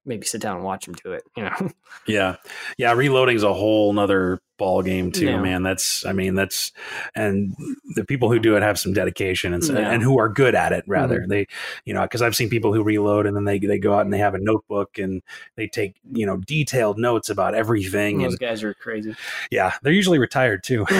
maybe 0.09 0.25
sit 0.25 0.41
down 0.41 0.57
and 0.57 0.65
watch 0.65 0.85
them 0.85 0.95
do 1.01 1.13
it. 1.13 1.23
You 1.37 1.43
know, 1.43 1.71
Yeah. 2.07 2.35
Yeah. 2.77 2.91
Reloading 2.93 3.35
is 3.37 3.43
a 3.43 3.53
whole 3.53 3.93
nother 3.93 4.41
ball 4.57 4.81
game 4.81 5.09
too, 5.13 5.25
Yeah. 5.27 5.41
man. 5.41 5.63
That's, 5.63 6.05
I 6.05 6.11
mean, 6.11 6.35
that's, 6.35 6.73
and 7.15 7.55
the 7.95 8.03
people 8.03 8.29
who 8.29 8.39
do 8.39 8.57
it 8.57 8.61
have 8.63 8.77
some 8.77 8.91
dedication 8.91 9.53
and, 9.53 9.63
Yeah. 9.63 9.69
Mm-hmm. 9.75 9.93
and 9.93 10.03
who 10.03 10.19
are 10.19 10.27
good 10.27 10.53
at 10.53 10.73
it 10.73 10.83
rather. 10.85 11.23
They, 11.29 11.47
you 11.85 11.93
know, 11.93 12.05
cause 12.09 12.21
I've 12.21 12.35
seen 12.35 12.49
people 12.49 12.73
who 12.73 12.83
reload 12.83 13.25
and 13.25 13.37
then 13.37 13.45
they, 13.45 13.57
they 13.59 13.77
go 13.79 13.93
out 13.93 14.01
and 14.01 14.11
they 14.11 14.17
have 14.17 14.33
a 14.35 14.39
notebook 14.39 14.97
and 14.97 15.21
they 15.55 15.67
take, 15.67 15.95
you 16.11 16.25
know, 16.25 16.35
detailed 16.37 16.97
notes 16.97 17.29
about 17.29 17.55
everything. 17.55 18.17
those 18.17 18.33
And 18.33 18.39
guys 18.39 18.61
are 18.63 18.73
crazy. 18.73 19.15
yeah, 19.49 19.73
they're 19.81 19.93
usually 19.93 20.19
retired 20.19 20.63
too. 20.63 20.85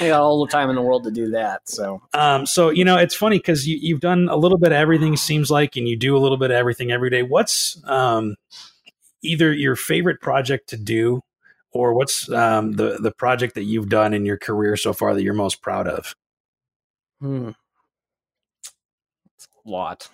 They 0.00 0.08
got 0.08 0.20
all 0.20 0.44
the 0.44 0.50
time 0.50 0.70
in 0.70 0.76
the 0.76 0.82
world 0.82 1.04
to 1.04 1.10
do 1.10 1.30
that. 1.30 1.68
So 1.68 2.02
Um, 2.14 2.46
so 2.46 2.70
you 2.70 2.84
know, 2.84 2.96
it's 2.96 3.14
funny 3.14 3.38
because 3.38 3.66
you, 3.68 3.76
you've 3.80 4.00
done 4.00 4.28
a 4.30 4.36
little 4.36 4.58
bit 4.58 4.72
of 4.72 4.78
everything. 4.78 5.16
Seems 5.16 5.50
like, 5.50 5.76
and 5.76 5.88
you 5.88 5.96
do 5.96 6.16
a 6.16 6.18
little 6.18 6.36
bit 6.38 6.50
of 6.50 6.56
everything 6.56 6.90
every 6.90 7.10
day. 7.10 7.22
What's 7.22 7.80
um, 7.84 7.97
either 9.22 9.52
your 9.52 9.76
favorite 9.76 10.20
project 10.20 10.68
to 10.70 10.76
do, 10.76 11.22
or 11.72 11.94
what's 11.94 12.30
um, 12.30 12.72
the 12.72 12.98
the 13.00 13.12
project 13.12 13.54
that 13.54 13.64
you've 13.64 13.88
done 13.88 14.14
in 14.14 14.24
your 14.24 14.38
career 14.38 14.76
so 14.76 14.92
far 14.92 15.14
that 15.14 15.22
you're 15.22 15.34
most 15.34 15.62
proud 15.62 15.88
of? 15.88 16.14
hmm. 17.20 17.50
it's 19.34 19.48
a 19.66 19.68
lot. 19.68 20.08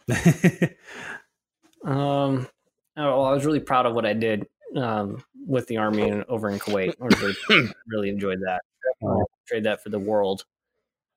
Um, 1.84 2.48
oh, 2.96 3.04
well, 3.04 3.24
I 3.24 3.32
was 3.32 3.44
really 3.44 3.60
proud 3.60 3.86
of 3.86 3.94
what 3.94 4.06
I 4.06 4.14
did 4.14 4.46
um, 4.74 5.22
with 5.46 5.66
the 5.66 5.76
army 5.76 6.08
and 6.08 6.24
over 6.28 6.48
in 6.48 6.58
Kuwait. 6.58 6.94
I 7.00 7.06
really, 7.50 7.72
really 7.86 8.08
enjoyed 8.08 8.40
that. 8.40 8.62
Trade 9.46 9.64
that 9.64 9.82
for 9.82 9.90
the 9.90 9.98
world. 9.98 10.44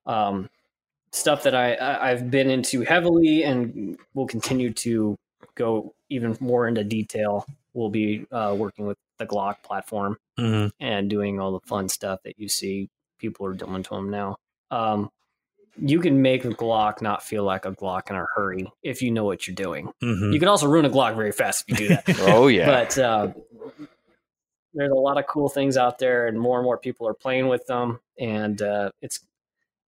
Um, 0.04 0.50
stuff 1.12 1.42
that 1.44 1.54
I, 1.54 1.74
I 1.74 2.10
I've 2.10 2.30
been 2.30 2.50
into 2.50 2.82
heavily 2.82 3.44
and 3.44 3.98
will 4.14 4.26
continue 4.26 4.72
to 4.74 5.16
go 5.54 5.94
even 6.08 6.36
more 6.40 6.66
into 6.68 6.84
detail. 6.84 7.46
We'll 7.74 7.90
be 7.90 8.26
uh, 8.32 8.54
working 8.58 8.86
with 8.86 8.98
the 9.18 9.26
Glock 9.26 9.62
platform 9.62 10.16
Mhm. 10.38 10.70
and 10.80 11.10
doing 11.10 11.40
all 11.40 11.52
the 11.52 11.66
fun 11.66 11.88
stuff 11.88 12.20
that 12.24 12.38
you 12.38 12.48
see 12.48 12.88
people 13.18 13.46
are 13.46 13.52
doing 13.54 13.82
to 13.82 13.90
them 13.90 14.10
now. 14.10 14.36
Um, 14.70 15.10
you 15.80 16.00
can 16.00 16.22
make 16.22 16.44
a 16.44 16.48
Glock 16.50 17.02
not 17.02 17.22
feel 17.22 17.44
like 17.44 17.64
a 17.64 17.72
Glock 17.72 18.10
in 18.10 18.16
a 18.16 18.24
hurry 18.34 18.70
if 18.82 19.00
you 19.02 19.10
know 19.10 19.24
what 19.24 19.46
you're 19.46 19.54
doing. 19.54 19.92
Mhm. 20.02 20.32
You 20.32 20.38
can 20.40 20.48
also 20.48 20.66
ruin 20.68 20.84
a 20.84 20.90
Glock 20.90 21.14
very 21.16 21.32
fast 21.32 21.64
if 21.68 21.78
you 21.80 21.88
do 21.88 21.94
that. 21.94 22.04
Oh 22.42 22.46
yeah. 22.48 22.66
But 22.66 22.98
uh, 22.98 23.32
there's 24.74 24.90
a 24.90 24.94
lot 24.94 25.18
of 25.18 25.26
cool 25.26 25.48
things 25.48 25.76
out 25.76 25.98
there, 25.98 26.26
and 26.26 26.38
more 26.38 26.58
and 26.58 26.64
more 26.64 26.78
people 26.78 27.06
are 27.08 27.14
playing 27.14 27.48
with 27.48 27.66
them. 27.66 28.00
And 28.18 28.60
uh, 28.62 28.90
it's 29.02 29.20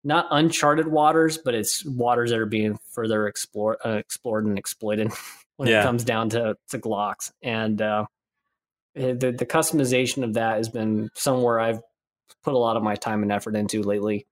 not 0.03 0.27
uncharted 0.31 0.87
waters, 0.87 1.37
but 1.37 1.53
it's 1.55 1.85
waters 1.85 2.29
that 2.31 2.39
are 2.39 2.45
being 2.45 2.77
further 2.91 3.27
explored, 3.27 3.77
uh, 3.85 3.91
explored 3.91 4.45
and 4.45 4.57
exploited 4.57 5.11
when 5.57 5.69
Yeah. 5.69 5.81
it 5.81 5.83
comes 5.83 6.03
down 6.03 6.29
to, 6.29 6.55
to 6.69 6.79
Glocks. 6.79 7.31
And 7.41 7.81
uh, 7.81 8.05
the 8.95 9.35
the 9.37 9.45
customization 9.45 10.23
of 10.23 10.33
that 10.35 10.57
has 10.57 10.69
been 10.69 11.09
somewhere 11.15 11.59
I've 11.59 11.81
put 12.43 12.53
a 12.53 12.57
lot 12.57 12.77
of 12.77 12.83
my 12.83 12.95
time 12.95 13.23
and 13.23 13.31
effort 13.31 13.55
into 13.55 13.83
lately, 13.83 14.25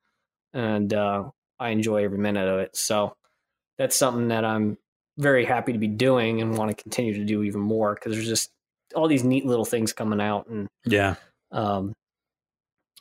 and 0.54 0.94
uh, 0.94 1.30
I 1.60 1.70
enjoy 1.70 2.04
every 2.04 2.18
minute 2.18 2.48
of 2.48 2.60
it. 2.60 2.76
So 2.76 3.16
that's 3.78 3.96
something 3.96 4.30
that 4.30 4.46
I'm 4.46 4.78
very 5.18 5.46
happy 5.46 5.74
to 5.74 5.80
be 5.80 5.88
doing 5.88 6.42
and 6.42 6.58
want 6.58 6.76
to 6.76 6.82
continue 6.82 7.14
to 7.16 7.26
do 7.26 7.44
even 7.44 7.62
more 7.62 7.94
because 7.96 8.14
there's 8.14 8.28
just 8.28 8.52
all 8.96 9.08
these 9.08 9.24
neat 9.24 9.46
little 9.46 9.66
things 9.66 9.92
coming 9.94 10.22
out 10.22 10.48
and 10.48 10.68
yeah. 10.86 11.16
um, 11.52 11.94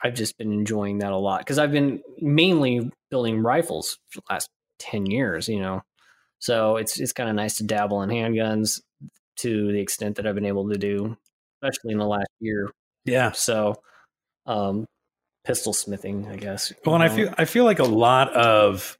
I've 0.03 0.15
just 0.15 0.37
been 0.39 0.53
enjoying 0.53 0.99
that 0.99 1.13
a 1.13 1.17
lot 1.17 1.41
because 1.41 1.59
I've 1.59 1.73
been 1.73 2.03
mainly 2.21 2.91
building 3.11 3.43
rifles 3.43 3.99
for 4.11 4.21
the 4.21 4.35
last 4.35 4.49
ten 4.79 5.07
years, 5.07 5.49
you 5.49 5.61
know. 5.61 5.83
So 6.39 6.77
it's 6.77 7.01
it's 7.01 7.13
kind 7.13 7.31
of 7.31 7.35
nice 7.37 7.57
to 7.57 7.65
dabble 7.65 8.03
in 8.03 8.11
handguns. 8.11 8.81
to 9.39 9.73
the 9.73 9.81
extent 9.81 10.17
that 10.17 10.27
I've 10.27 10.35
been 10.35 10.47
able 10.47 10.69
to 10.71 10.79
do, 10.79 11.17
especially 11.63 11.93
in 11.93 11.99
the 11.99 12.07
last 12.07 12.31
year. 12.41 12.71
Yeah. 13.05 13.33
So, 13.33 13.77
um, 14.47 14.87
pistol 15.45 15.73
smithing, 15.73 16.27
I 16.29 16.37
guess. 16.37 16.73
Well, 16.85 16.95
and 16.95 17.05
I 17.05 17.09
feel 17.09 17.35
I 17.39 17.45
feel 17.45 17.65
like 17.65 17.79
a 17.79 17.85
lot 17.85 18.33
of 18.35 18.99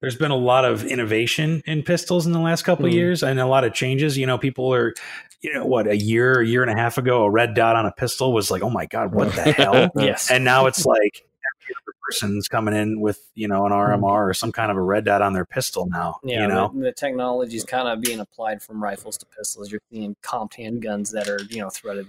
there's 0.00 0.16
been 0.16 0.30
a 0.30 0.36
lot 0.36 0.64
of 0.64 0.84
innovation 0.84 1.62
in 1.66 1.82
pistols 1.82 2.26
in 2.26 2.32
the 2.32 2.40
last 2.40 2.62
couple 2.62 2.86
of 2.86 2.92
Mhm. 2.92 2.96
years 2.96 3.22
and 3.22 3.38
a 3.38 3.46
lot 3.46 3.64
of 3.64 3.74
changes. 3.74 4.16
You 4.16 4.26
know, 4.26 4.38
people 4.38 4.72
are, 4.72 4.94
you 5.42 5.52
know, 5.52 5.66
what 5.66 5.86
a 5.86 5.96
year, 5.96 6.40
a 6.40 6.46
year 6.46 6.62
and 6.62 6.70
a 6.70 6.74
half 6.74 6.96
ago, 6.98 7.24
a 7.24 7.30
red 7.30 7.54
dot 7.54 7.76
on 7.76 7.86
a 7.86 7.92
pistol 7.92 8.32
was 8.32 8.50
like, 8.50 8.62
oh 8.62 8.70
my 8.70 8.86
god, 8.86 9.14
what 9.14 9.32
the 9.34 9.42
hell? 9.52 9.90
yes. 9.96 10.30
And 10.30 10.44
now 10.44 10.66
it's 10.66 10.86
like 10.86 11.24
every 11.62 11.74
other 11.76 11.94
person's 12.06 12.48
coming 12.48 12.74
in 12.74 13.00
with 13.00 13.20
you 13.34 13.46
know 13.48 13.66
an 13.66 13.72
RMR 13.72 14.28
or 14.30 14.34
some 14.34 14.52
kind 14.52 14.70
of 14.70 14.76
a 14.76 14.82
red 14.82 15.04
dot 15.04 15.20
on 15.22 15.32
their 15.34 15.44
pistol 15.44 15.86
now. 15.86 16.18
Yeah, 16.24 16.42
you 16.42 16.48
know, 16.48 16.70
the, 16.74 16.80
the 16.84 16.92
technology 16.92 17.56
is 17.56 17.64
kind 17.64 17.86
of 17.88 18.00
being 18.00 18.20
applied 18.20 18.62
from 18.62 18.82
rifles 18.82 19.16
to 19.18 19.26
pistols. 19.26 19.70
You're 19.70 19.80
seeing 19.92 20.16
comped 20.22 20.54
handguns 20.54 21.12
that 21.12 21.28
are, 21.28 21.38
you 21.50 21.60
know, 21.60 21.68
threaded 21.70 22.06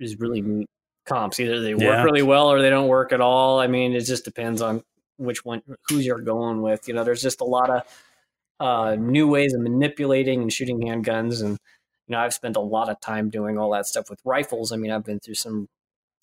is 0.00 0.18
really 0.18 0.40
neat 0.40 0.68
comps. 1.06 1.38
Either 1.38 1.60
they 1.60 1.74
work 1.74 1.82
Yeah. 1.82 2.02
really 2.02 2.22
well 2.22 2.50
or 2.50 2.60
they 2.62 2.70
don't 2.70 2.88
work 2.88 3.12
at 3.12 3.20
all. 3.20 3.60
I 3.60 3.66
mean, 3.66 3.92
it 3.92 4.00
just 4.00 4.24
depends 4.24 4.60
on 4.62 4.82
which 5.16 5.44
one, 5.44 5.62
who 5.88 5.98
you're 5.98 6.20
going 6.20 6.62
with. 6.62 6.88
You 6.88 6.94
know, 6.94 7.04
there's 7.04 7.22
just 7.22 7.40
a 7.40 7.44
lot 7.44 7.70
of 7.70 7.82
uh, 8.60 8.96
new 8.96 9.28
ways 9.28 9.54
of 9.54 9.60
manipulating 9.60 10.42
and 10.42 10.52
shooting 10.52 10.80
handguns, 10.80 11.42
and 11.42 11.58
you 12.06 12.12
know, 12.12 12.18
I've 12.18 12.34
spent 12.34 12.56
a 12.56 12.60
lot 12.60 12.88
of 12.88 13.00
time 13.00 13.30
doing 13.30 13.58
all 13.58 13.70
that 13.72 13.86
stuff 13.86 14.10
with 14.10 14.20
rifles. 14.24 14.72
I 14.72 14.76
mean, 14.76 14.90
I've 14.90 15.04
been 15.04 15.20
through 15.20 15.34
some 15.34 15.68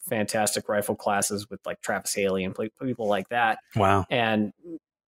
fantastic 0.02 0.68
rifle 0.68 0.96
classes 0.96 1.50
with 1.50 1.60
like 1.66 1.82
Travis 1.82 2.14
Haley 2.14 2.44
and 2.44 2.56
people 2.82 3.08
like 3.08 3.30
that 3.30 3.60
wow. 3.76 4.06
and 4.10 4.52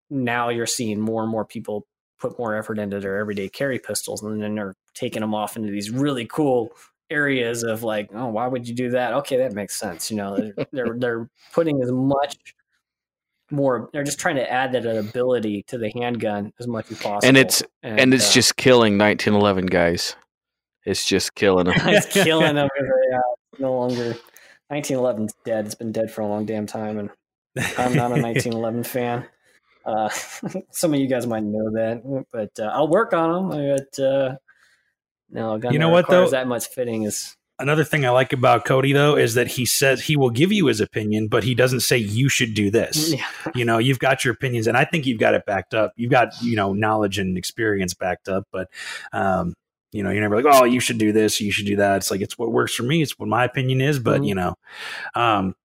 now 0.10 0.50
you're 0.50 0.66
seeing 0.66 1.00
more 1.00 1.24
and 1.24 1.32
more 1.32 1.46
people 1.46 1.88
put 2.20 2.38
more 2.38 2.56
effort 2.56 2.78
into 2.78 3.00
their 3.00 3.18
everyday 3.18 3.48
carry 3.48 3.80
pistols 3.80 4.22
and 4.22 4.44
then 4.44 4.56
they're 4.56 4.76
taking 4.94 5.22
them 5.22 5.34
off 5.34 5.56
into 5.56 5.72
these 5.72 5.90
really 5.90 6.26
cool 6.26 6.72
areas 7.10 7.64
of 7.64 7.84
like 7.84 8.10
oh 8.14 8.28
why 8.28 8.48
would 8.48 8.68
you 8.68 8.76
do 8.76 8.90
that 8.90 9.14
okay 9.14 9.38
that 9.38 9.54
makes 9.54 9.80
sense 9.80 10.12
you 10.12 10.18
know 10.18 10.36
they're 10.36 10.68
they're, 10.72 10.98
they're 10.98 11.30
putting 11.54 11.82
as 11.82 11.92
much 11.92 12.38
more 13.52 13.90
they're 13.94 14.04
just 14.04 14.20
trying 14.20 14.36
to 14.36 14.52
add 14.52 14.72
that 14.74 14.86
ability 14.86 15.64
to 15.68 15.78
the 15.78 15.90
handgun 15.92 16.54
as 16.60 16.68
much 16.68 16.92
as 16.92 17.00
possible 17.00 17.28
And 17.28 17.38
it's 17.38 17.64
and 17.84 18.14
it's 18.14 18.30
uh, 18.30 18.34
just 18.34 18.58
killing 18.58 18.98
1911 18.98 19.68
guys. 19.68 20.16
It's 20.86 21.06
just 21.06 21.36
killing 21.36 21.66
them. 21.66 21.76
it's 21.86 22.08
killing 22.14 22.56
them 22.56 22.70
because 22.74 22.90
they, 22.90 23.16
uh, 23.16 23.22
it's 23.52 23.62
no 23.62 23.74
longer 23.74 24.16
1911's 24.72 25.34
dead 25.46 25.66
it's 25.66 25.76
been 25.76 25.92
dead 25.92 26.12
for 26.12 26.22
a 26.22 26.28
long 26.28 26.46
damn 26.46 26.66
time 26.66 26.98
and 26.98 27.10
I'm 27.78 27.94
not 27.94 28.12
a 28.12 28.22
1911 28.22 28.84
fan. 28.84 29.26
Uh, 29.86 30.10
some 30.72 30.94
of 30.94 31.00
you 31.00 31.08
guys 31.08 31.26
might 31.26 31.44
know 31.44 31.72
that, 31.72 32.26
but 32.32 32.52
uh, 32.60 32.70
I'll 32.70 32.88
work 32.88 33.14
on 33.14 33.50
them. 33.50 33.76
But 33.76 34.04
uh, 34.04 34.36
no, 35.30 35.58
gun 35.58 35.74
You 35.74 35.80
know 35.80 35.90
what, 35.90 36.08
though? 36.08 36.30
That 36.30 36.48
much 36.48 36.68
fitting 36.68 37.04
is 37.04 37.36
Another 37.62 37.84
thing 37.84 38.06
I 38.06 38.10
like 38.10 38.34
about 38.34 38.66
Cody 38.66 38.92
though 38.94 39.16
is 39.16 39.36
that 39.36 39.48
he 39.48 39.66
says 39.66 40.02
he 40.02 40.16
will 40.18 40.30
give 40.30 40.52
you 40.52 40.66
his 40.68 40.82
opinion, 40.82 41.28
but 41.28 41.44
he 41.44 41.54
doesn't 41.56 41.82
say 41.82 41.98
you 41.98 42.28
should 42.30 42.54
do 42.54 42.70
this. 42.72 43.14
yeah, 43.14 43.26
you 43.56 43.64
know 43.66 43.78
you've 43.78 44.00
got 44.00 44.24
your 44.26 44.34
opinions 44.34 44.68
and 44.68 44.78
i 44.78 44.84
think 44.86 45.06
you've 45.06 45.20
got 45.20 45.34
it 45.34 45.46
backed 45.46 45.74
up 45.74 45.92
you've 45.96 46.12
got 46.12 46.30
you 46.42 46.56
know 46.56 46.74
knowledge 46.74 47.18
and 47.20 47.38
experience 47.38 47.94
backed 47.94 48.28
up 48.30 48.44
but 48.52 48.68
um 49.14 49.54
you 49.92 50.04
know 50.04 50.10
you're 50.10 50.22
never 50.22 50.42
like 50.42 50.46
oh 50.48 50.64
you 50.64 50.80
should 50.80 50.98
do 50.98 51.12
this 51.12 51.42
you 51.42 51.52
should 51.52 51.66
do 51.66 51.76
that 51.76 51.98
it's 51.98 52.12
like 52.12 52.22
it's 52.22 52.38
what 52.38 52.52
works 52.52 52.74
for 52.74 52.84
me 52.84 53.02
it's 53.02 53.18
what 53.20 53.28
my 53.28 53.44
opinion 53.44 53.82
is 53.82 54.00
but 54.00 54.22
Mhm. 54.22 54.28
you 54.28 54.36
know 54.36 54.56
um 55.16 55.56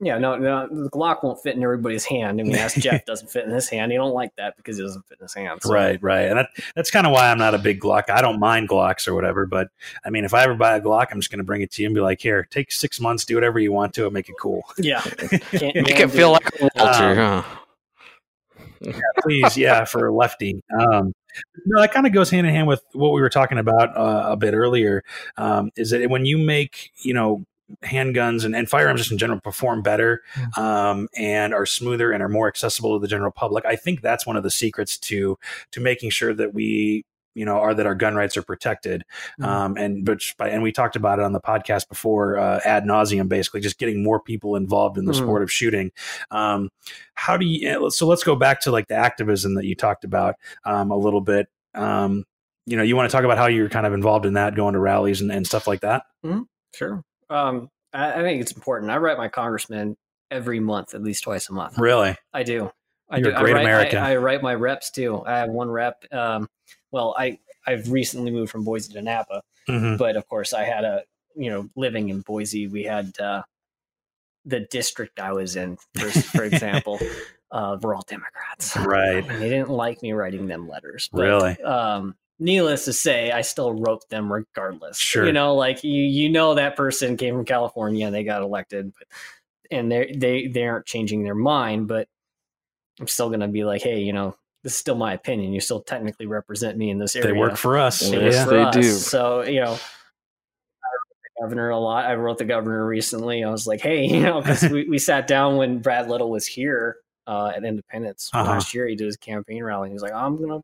yeah. 0.00 0.18
No, 0.18 0.36
no, 0.36 0.66
the 0.68 0.90
Glock 0.90 1.22
won't 1.22 1.42
fit 1.42 1.56
in 1.56 1.62
everybody's 1.62 2.04
hand. 2.04 2.40
I 2.40 2.44
mean, 2.44 2.56
ask 2.56 2.76
Jeff 2.80 3.04
doesn't 3.04 3.30
fit 3.30 3.44
in 3.44 3.50
his 3.50 3.68
hand. 3.68 3.92
He 3.92 3.98
don't 3.98 4.12
like 4.14 4.34
that 4.36 4.56
because 4.56 4.78
it 4.78 4.82
doesn't 4.82 5.06
fit 5.08 5.18
in 5.20 5.24
his 5.24 5.34
hand. 5.34 5.60
So, 5.62 5.72
right 5.72 6.02
right 6.02 6.22
and 6.28 6.38
that, 6.38 6.48
that's 6.74 6.90
kind 6.90 7.06
of 7.06 7.12
why 7.12 7.30
i'm 7.30 7.38
not 7.38 7.54
a 7.54 7.58
big 7.58 7.80
glock 7.80 8.08
i 8.08 8.20
don't 8.22 8.38
mind 8.40 8.68
glocks 8.68 9.06
or 9.06 9.14
whatever 9.14 9.46
but 9.46 9.68
i 10.04 10.10
mean 10.10 10.24
if 10.24 10.32
i 10.32 10.42
ever 10.42 10.54
buy 10.54 10.76
a 10.76 10.80
glock 10.80 11.08
i'm 11.10 11.18
just 11.20 11.30
going 11.30 11.38
to 11.38 11.44
bring 11.44 11.60
it 11.60 11.70
to 11.72 11.82
you 11.82 11.88
and 11.88 11.94
be 11.94 12.00
like 12.00 12.20
here 12.20 12.46
take 12.50 12.72
six 12.72 12.98
months 13.00 13.24
do 13.24 13.34
whatever 13.34 13.58
you 13.58 13.72
want 13.72 13.92
to 13.94 14.06
it 14.06 14.12
make 14.12 14.28
it 14.28 14.34
cool 14.40 14.62
Yeah, 14.78 15.00
Can't- 15.00 15.42
Make 15.76 16.00
it 16.00 16.10
feel 16.10 16.32
like 16.32 16.48
a 16.60 16.70
Walther, 16.76 17.20
Um, 17.22 17.42
huh? 18.84 18.92
please 19.22 19.56
yeah 19.56 19.84
for 19.84 20.06
a 20.06 20.14
lefty 20.14 20.62
um 20.80 21.12
no 21.66 21.80
that 21.80 21.92
kind 21.92 22.06
of 22.06 22.12
goes 22.12 22.30
hand 22.30 22.46
in 22.46 22.52
hand 22.54 22.66
with 22.66 22.82
what 22.92 23.12
we 23.12 23.20
were 23.20 23.28
talking 23.28 23.58
about 23.58 23.94
uh, 23.96 24.30
a 24.32 24.36
bit 24.36 24.54
earlier 24.54 25.02
um 25.36 25.70
is 25.76 25.90
that 25.90 26.08
when 26.08 26.24
you 26.24 26.38
make 26.38 26.90
you 27.02 27.12
know 27.12 27.44
handguns 27.84 28.44
and, 28.44 28.54
and 28.56 28.68
firearms 28.68 29.00
just 29.00 29.12
in 29.12 29.18
general 29.18 29.40
perform 29.40 29.82
better 29.82 30.22
um, 30.56 31.08
and 31.16 31.54
are 31.54 31.66
smoother 31.66 32.12
and 32.12 32.22
are 32.22 32.28
more 32.28 32.48
accessible 32.48 32.96
to 32.96 33.00
the 33.00 33.08
general 33.08 33.30
public 33.30 33.64
i 33.66 33.76
think 33.76 34.00
that's 34.00 34.26
one 34.26 34.36
of 34.36 34.42
the 34.42 34.50
secrets 34.50 34.98
to 34.98 35.38
to 35.72 35.80
making 35.80 36.10
sure 36.10 36.34
that 36.34 36.52
we 36.54 37.04
you 37.34 37.44
know 37.44 37.58
are 37.58 37.72
that 37.74 37.86
our 37.86 37.94
gun 37.94 38.14
rights 38.16 38.36
are 38.36 38.42
protected 38.42 39.04
Mhm. 39.38 39.44
um, 39.46 39.76
and 39.76 40.04
but 40.04 40.20
by, 40.36 40.48
and 40.48 40.62
we 40.64 40.72
talked 40.72 40.96
about 40.96 41.18
it 41.20 41.24
on 41.24 41.32
the 41.32 41.40
podcast 41.40 41.88
before 41.88 42.36
uh, 42.38 42.60
ad 42.64 42.84
nauseum 42.84 43.28
basically 43.28 43.60
just 43.60 43.78
getting 43.78 44.02
more 44.02 44.18
people 44.20 44.56
involved 44.56 44.98
in 44.98 45.04
the 45.04 45.12
Mhm. 45.12 45.18
sport 45.22 45.42
of 45.42 45.50
shooting 45.52 45.92
um, 46.32 46.70
how 47.14 47.36
do 47.36 47.46
you 47.46 47.68
eh, 47.68 47.88
so 47.90 48.06
let's 48.06 48.24
go 48.24 48.34
back 48.34 48.60
to 48.62 48.72
like 48.72 48.88
the 48.88 48.96
activism 48.96 49.54
that 49.54 49.64
you 49.64 49.76
talked 49.76 50.02
about 50.04 50.34
um, 50.64 50.90
a 50.90 50.96
little 50.96 51.20
bit 51.20 51.46
um, 51.74 52.24
you 52.66 52.76
know 52.76 52.82
you 52.82 52.96
want 52.96 53.08
to 53.08 53.16
talk 53.16 53.24
about 53.24 53.38
how 53.38 53.46
you're 53.46 53.68
kind 53.68 53.86
of 53.86 53.92
involved 53.92 54.26
in 54.26 54.34
that 54.34 54.56
going 54.56 54.74
to 54.74 54.80
rallies 54.80 55.20
and, 55.20 55.30
and 55.30 55.46
stuff 55.46 55.66
like 55.68 55.80
that 55.82 56.02
Sure. 56.74 57.02
Um, 57.30 57.70
I, 57.92 58.12
I 58.12 58.22
think 58.22 58.40
it's 58.42 58.52
important. 58.52 58.90
I 58.90 58.98
write 58.98 59.16
my 59.18 59.28
congressman 59.28 59.96
every 60.30 60.60
month, 60.60 60.94
at 60.94 61.02
least 61.02 61.24
twice 61.24 61.48
a 61.48 61.52
month. 61.52 61.78
really 61.78 62.16
I 62.32 62.42
do. 62.42 62.70
I 63.10 63.16
You're 63.18 63.30
do. 63.32 63.36
a 63.36 63.40
great 63.40 63.52
I 63.52 63.54
write, 63.56 63.62
American. 63.64 63.98
I, 63.98 64.12
I 64.12 64.16
write 64.16 64.42
my 64.42 64.54
reps 64.54 64.90
too. 64.90 65.22
I 65.26 65.38
have 65.38 65.48
one 65.50 65.70
rep. 65.70 66.04
Um, 66.12 66.48
well, 66.92 67.14
I 67.18 67.38
I've 67.66 67.90
recently 67.90 68.30
moved 68.30 68.50
from 68.52 68.64
Boise 68.64 68.92
to 68.92 69.00
Nampa, 69.00 69.40
Mhm. 69.68 69.98
but 69.98 70.16
of 70.16 70.26
course 70.28 70.52
I 70.52 70.62
had 70.64 70.84
a 70.84 71.02
you 71.34 71.50
know 71.50 71.68
living 71.76 72.08
in 72.10 72.20
Boise. 72.20 72.68
We 72.68 72.84
had 72.84 73.18
uh, 73.18 73.42
the 74.44 74.60
district 74.60 75.18
I 75.20 75.32
was 75.32 75.56
in, 75.56 75.76
for, 75.98 76.08
for 76.10 76.44
example, 76.44 76.98
uh, 77.50 77.76
were 77.82 77.94
all 77.94 78.04
Democrats. 78.08 78.76
right 78.76 79.24
And 79.28 79.28
they 79.42 79.48
didn't 79.50 79.70
like 79.70 80.02
me 80.02 80.12
writing 80.12 80.46
them 80.46 80.68
letters. 80.68 81.08
But, 81.12 81.20
Really? 81.22 81.60
Um, 81.62 82.14
needless 82.40 82.86
to 82.86 82.92
say, 82.92 83.30
I 83.30 83.42
still 83.42 83.72
wrote 83.72 84.08
them 84.08 84.32
regardless. 84.32 84.98
Sure. 84.98 85.26
You 85.26 85.32
know, 85.32 85.54
like 85.54 85.84
you, 85.84 86.02
you 86.02 86.28
know 86.30 86.54
that 86.54 86.74
person 86.76 87.16
came 87.16 87.34
from 87.36 87.44
California 87.44 88.06
and 88.06 88.14
they 88.14 88.24
got 88.24 88.42
elected, 88.42 88.92
but 88.98 89.06
and 89.70 89.92
they 89.92 90.12
they 90.16 90.48
they 90.48 90.64
aren't 90.66 90.86
changing 90.86 91.22
their 91.22 91.34
mind, 91.36 91.86
but 91.86 92.08
I'm 92.98 93.06
still 93.06 93.30
gonna 93.30 93.46
be 93.48 93.62
like, 93.64 93.82
hey, 93.82 94.00
you 94.00 94.12
know, 94.12 94.36
this 94.64 94.72
is 94.72 94.78
still 94.78 94.96
my 94.96 95.12
opinion. 95.14 95.52
You 95.52 95.60
still 95.60 95.80
technically 95.82 96.26
represent 96.26 96.76
me 96.76 96.90
in 96.90 96.98
this 96.98 97.14
area. 97.14 97.32
they 97.32 97.38
work 97.38 97.56
for 97.56 97.78
us 97.78 98.02
Yes, 98.10 98.34
yeah 98.34 98.44
for 98.44 98.50
they 98.50 98.62
us. 98.62 98.74
do. 98.74 98.82
So 98.82 99.42
you 99.42 99.60
know. 99.60 99.72
I 99.72 100.88
wrote 100.92 101.18
the 101.22 101.42
Governor 101.42 101.70
a 101.70 101.78
lot. 101.78 102.04
I 102.06 102.14
wrote 102.16 102.38
the 102.38 102.44
governor 102.44 102.84
recently. 102.86 103.44
I 103.44 103.50
was 103.50 103.66
like, 103.66 103.80
"Hey, 103.80 104.04
you 104.08 104.20
know," 104.20 104.40
because 104.40 104.62
we, 104.70 104.88
we 104.88 104.98
sat 104.98 105.26
down 105.26 105.56
when 105.56 105.78
Brad 105.80 106.08
Little 106.08 106.30
was 106.30 106.46
here 106.46 106.96
uh, 107.26 107.52
at 107.54 107.64
Independence 107.64 108.30
Uh-huh. 108.32 108.50
last 108.52 108.74
year. 108.74 108.86
He 108.86 108.96
did 108.96 109.06
his 109.06 109.16
campaign 109.16 109.62
rally. 109.62 109.88
He 109.90 109.92
was 109.94 110.02
like, 110.02 110.12
"I'm 110.12 110.36
gonna 110.40 110.60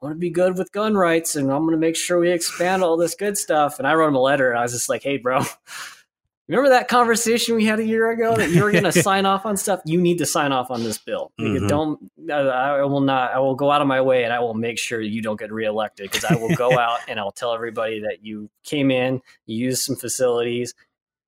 want 0.00 0.14
to 0.14 0.18
be 0.18 0.30
good 0.30 0.56
with 0.56 0.72
gun 0.72 0.94
rights, 0.94 1.36
and 1.36 1.50
I'm 1.52 1.64
gonna 1.64 1.76
make 1.76 1.96
sure 1.96 2.18
we 2.18 2.30
expand 2.30 2.82
all 2.82 2.96
this 2.96 3.14
good 3.14 3.36
stuff." 3.36 3.78
And 3.78 3.86
I 3.86 3.94
wrote 3.94 4.08
him 4.08 4.14
a 4.16 4.20
letter, 4.20 4.50
and 4.50 4.58
I 4.58 4.62
was 4.62 4.72
just 4.72 4.88
like, 4.88 5.02
"Hey, 5.02 5.18
bro, 5.18 5.42
remember 6.48 6.70
that 6.70 6.88
conversation 6.88 7.54
we 7.54 7.64
had 7.64 7.78
a 7.78 7.84
year 7.84 8.10
ago 8.10 8.34
that 8.36 8.50
you 8.50 8.62
were 8.62 8.72
gonna 8.72 8.92
sign 8.92 9.26
off 9.26 9.46
on 9.46 9.56
stuff? 9.56 9.80
You 9.84 10.00
need 10.00 10.18
to 10.18 10.26
sign 10.26 10.52
off 10.52 10.70
on 10.70 10.82
this 10.82 10.98
bill. 10.98 11.32
Because 11.36 11.62
Mhm. 11.62 11.68
Don't 11.68 12.10
I 12.30 12.82
will 12.82 13.00
not. 13.00 13.32
I 13.32 13.38
will 13.38 13.54
go 13.54 13.70
out 13.70 13.82
of 13.82 13.88
my 13.88 14.00
way, 14.00 14.24
and 14.24 14.32
I 14.32 14.40
will 14.40 14.54
make 14.54 14.78
sure 14.78 15.00
you 15.00 15.22
don't 15.22 15.38
get 15.38 15.52
reelected 15.52 16.10
because 16.10 16.24
I 16.24 16.34
will 16.34 16.54
go 16.56 16.70
out 16.78 17.00
and 17.08 17.20
I'll 17.20 17.32
tell 17.32 17.54
everybody 17.54 18.00
that 18.00 18.24
you 18.24 18.50
came 18.64 18.90
in, 18.90 19.20
you 19.46 19.66
used 19.66 19.82
some 19.82 19.96
facilities, 19.96 20.74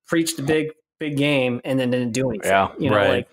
preached 0.06 0.38
a 0.38 0.42
big 0.42 0.72
big 0.98 1.16
game, 1.16 1.60
and 1.64 1.78
then 1.78 1.90
didn't 1.90 2.12
do 2.12 2.30
anything. 2.30 2.50
Yeah, 2.50 2.68
you 2.78 2.88
know, 2.90 2.96
right. 2.96 3.10
like 3.10 3.28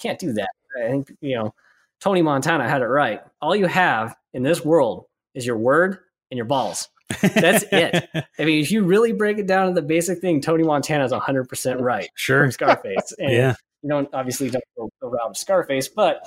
can't 0.00 0.18
do 0.18 0.32
that. 0.32 0.50
I 0.82 0.88
think 0.88 1.12
you 1.20 1.36
know 1.36 1.54
Tony 2.00 2.22
Montana 2.22 2.68
had 2.68 2.82
it 2.82 2.86
right. 2.86 3.20
All 3.40 3.54
you 3.54 3.66
have 3.66 4.16
in 4.32 4.42
this 4.42 4.64
world 4.64 5.06
is 5.34 5.46
your 5.46 5.56
word 5.56 5.98
and 6.30 6.36
your 6.36 6.46
balls. 6.46 6.88
That's 7.20 7.64
it. 7.72 8.08
I 8.14 8.44
mean, 8.44 8.62
if 8.62 8.70
you 8.70 8.84
really 8.84 9.12
break 9.12 9.38
it 9.38 9.46
down 9.46 9.68
to 9.68 9.74
the 9.74 9.82
basic 9.82 10.20
thing, 10.20 10.40
Tony 10.40 10.62
Montana 10.62 11.04
is 11.04 11.12
100% 11.12 11.80
right 11.80 12.08
sure 12.14 12.42
from 12.42 12.50
Scarface. 12.52 13.12
And 13.18 13.32
yeah 13.32 13.54
you 13.82 13.88
don't 13.88 14.08
obviously 14.12 14.50
don't 14.50 14.64
go 14.76 14.90
route 15.02 15.36
Scarface, 15.36 15.88
but 15.88 16.26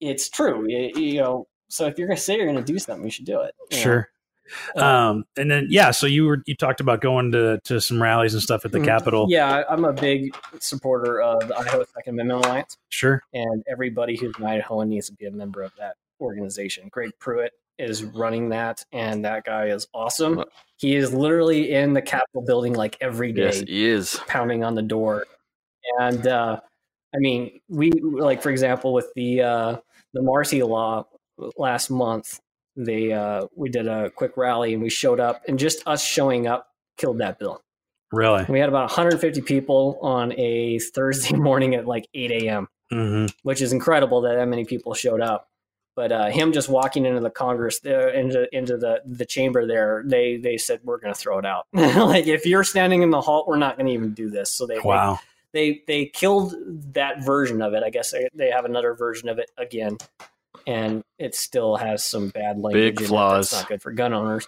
it's 0.00 0.28
true. 0.28 0.68
You, 0.68 0.90
you 0.94 1.20
know, 1.20 1.46
so 1.68 1.86
if 1.86 1.98
you're 1.98 2.08
going 2.08 2.16
to 2.16 2.22
say 2.22 2.36
you're 2.36 2.46
going 2.46 2.64
to 2.64 2.72
do 2.72 2.78
something, 2.78 3.04
you 3.04 3.10
should 3.10 3.24
do 3.24 3.40
it. 3.40 3.54
Sure. 3.70 3.96
know. 3.96 4.04
Sure 4.74 4.82
Uh, 4.84 4.86
um 5.10 5.24
and 5.36 5.50
then 5.50 5.66
yeah 5.70 5.90
so 5.90 6.06
you 6.06 6.24
were 6.26 6.42
you 6.46 6.54
talked 6.54 6.80
about 6.80 7.00
going 7.00 7.32
to 7.32 7.58
to 7.64 7.80
some 7.80 8.02
rallies 8.02 8.34
and 8.34 8.42
stuff 8.42 8.64
at 8.64 8.72
the 8.72 8.78
Mhm. 8.78 8.84
capitol 8.84 9.26
Yeah, 9.28 9.48
I- 9.50 9.72
I'm 9.72 9.84
a 9.84 9.92
big 9.92 10.34
supporter 10.60 11.20
of 11.20 11.46
the 11.48 11.56
Idaho 11.56 11.84
Second 11.94 12.14
Amendment 12.14 12.44
Alliance, 12.46 12.76
sure 12.90 13.22
and 13.32 13.62
everybody 13.70 14.16
who's 14.16 14.34
an 14.38 14.44
Idahoan 14.44 14.88
needs 14.88 15.06
to 15.08 15.14
be 15.14 15.26
a 15.26 15.30
member 15.30 15.62
of 15.62 15.72
that 15.78 15.94
organization. 16.20 16.88
Greg 16.90 17.10
Pruett 17.20 17.50
is 17.78 18.04
running 18.04 18.50
that, 18.50 18.84
and 18.92 19.24
that 19.24 19.44
guy 19.44 19.66
is 19.66 19.88
awesome. 19.94 20.44
He 20.76 20.94
is 20.94 21.12
literally 21.12 21.72
in 21.72 21.94
the 21.94 22.02
Capitol 22.02 22.42
building 22.42 22.74
like 22.74 22.96
every 23.00 23.32
day, 23.32 23.44
Yes, 23.46 23.60
he 23.60 23.86
is. 23.86 24.20
pounding 24.28 24.62
on 24.62 24.74
the 24.74 24.82
door. 24.82 25.24
And 25.98 26.26
uh, 26.26 26.60
I 27.14 27.18
mean, 27.18 27.60
we 27.68 27.90
like 27.90 28.40
for 28.42 28.50
example 28.50 28.92
with 28.92 29.12
the 29.14 29.42
uh, 29.42 29.76
the 30.12 30.22
Marcy 30.22 30.62
law 30.62 31.06
last 31.56 31.90
month. 31.90 32.38
They 32.76 33.12
uh, 33.12 33.46
we 33.54 33.68
did 33.68 33.86
a 33.86 34.10
quick 34.10 34.36
rally 34.36 34.74
and 34.74 34.82
we 34.82 34.90
showed 34.90 35.20
up, 35.20 35.42
and 35.48 35.58
just 35.58 35.86
us 35.86 36.04
showing 36.04 36.46
up 36.46 36.68
killed 36.96 37.18
that 37.18 37.38
bill. 37.38 37.62
Really? 38.12 38.44
We 38.48 38.60
had 38.60 38.68
about 38.68 38.90
150 38.90 39.40
people 39.42 39.98
on 40.02 40.32
a 40.38 40.78
Thursday 40.78 41.34
morning 41.36 41.74
at 41.74 41.86
like 41.86 42.08
8 42.14 42.30
a.m., 42.42 42.68
hmm 42.90 43.26
which 43.42 43.62
is 43.62 43.72
incredible 43.72 44.20
that 44.22 44.34
that 44.34 44.48
many 44.48 44.64
people 44.64 44.92
showed 44.94 45.20
up. 45.20 45.48
But 45.94 46.10
uh, 46.10 46.26
him 46.30 46.52
just 46.52 46.68
walking 46.70 47.04
into 47.04 47.20
the 47.20 47.30
Congress, 47.30 47.80
there, 47.80 48.08
into 48.08 48.48
into 48.56 48.76
the 48.78 49.02
the 49.04 49.26
chamber 49.26 49.66
there, 49.66 50.02
they 50.06 50.38
they 50.38 50.56
said 50.56 50.80
we're 50.84 50.98
going 50.98 51.12
to 51.12 51.18
throw 51.18 51.38
it 51.38 51.44
out. 51.44 51.66
like 51.72 52.26
if 52.26 52.46
you're 52.46 52.64
standing 52.64 53.02
in 53.02 53.10
the 53.10 53.20
hall, 53.20 53.44
we're 53.46 53.58
not 53.58 53.76
going 53.76 53.86
to 53.86 53.92
even 53.92 54.14
do 54.14 54.30
this. 54.30 54.50
So 54.50 54.66
they 54.66 54.78
Wow. 54.78 55.20
they 55.52 55.82
they 55.86 56.06
killed 56.06 56.54
that 56.94 57.22
version 57.22 57.60
of 57.60 57.74
it. 57.74 57.82
I 57.82 57.90
guess 57.90 58.12
they, 58.12 58.26
they 58.34 58.50
have 58.50 58.64
another 58.64 58.94
version 58.94 59.28
of 59.28 59.38
it 59.38 59.50
again, 59.58 59.98
and 60.66 61.02
it 61.18 61.34
still 61.34 61.76
has 61.76 62.04
some 62.04 62.28
bad 62.28 62.58
language. 62.58 62.98
in 62.98 63.04
it 63.04 63.08
flaws. 63.08 63.50
That's 63.50 63.62
not 63.62 63.68
good 63.68 63.82
for 63.82 63.92
gun 63.92 64.12
owners. 64.12 64.46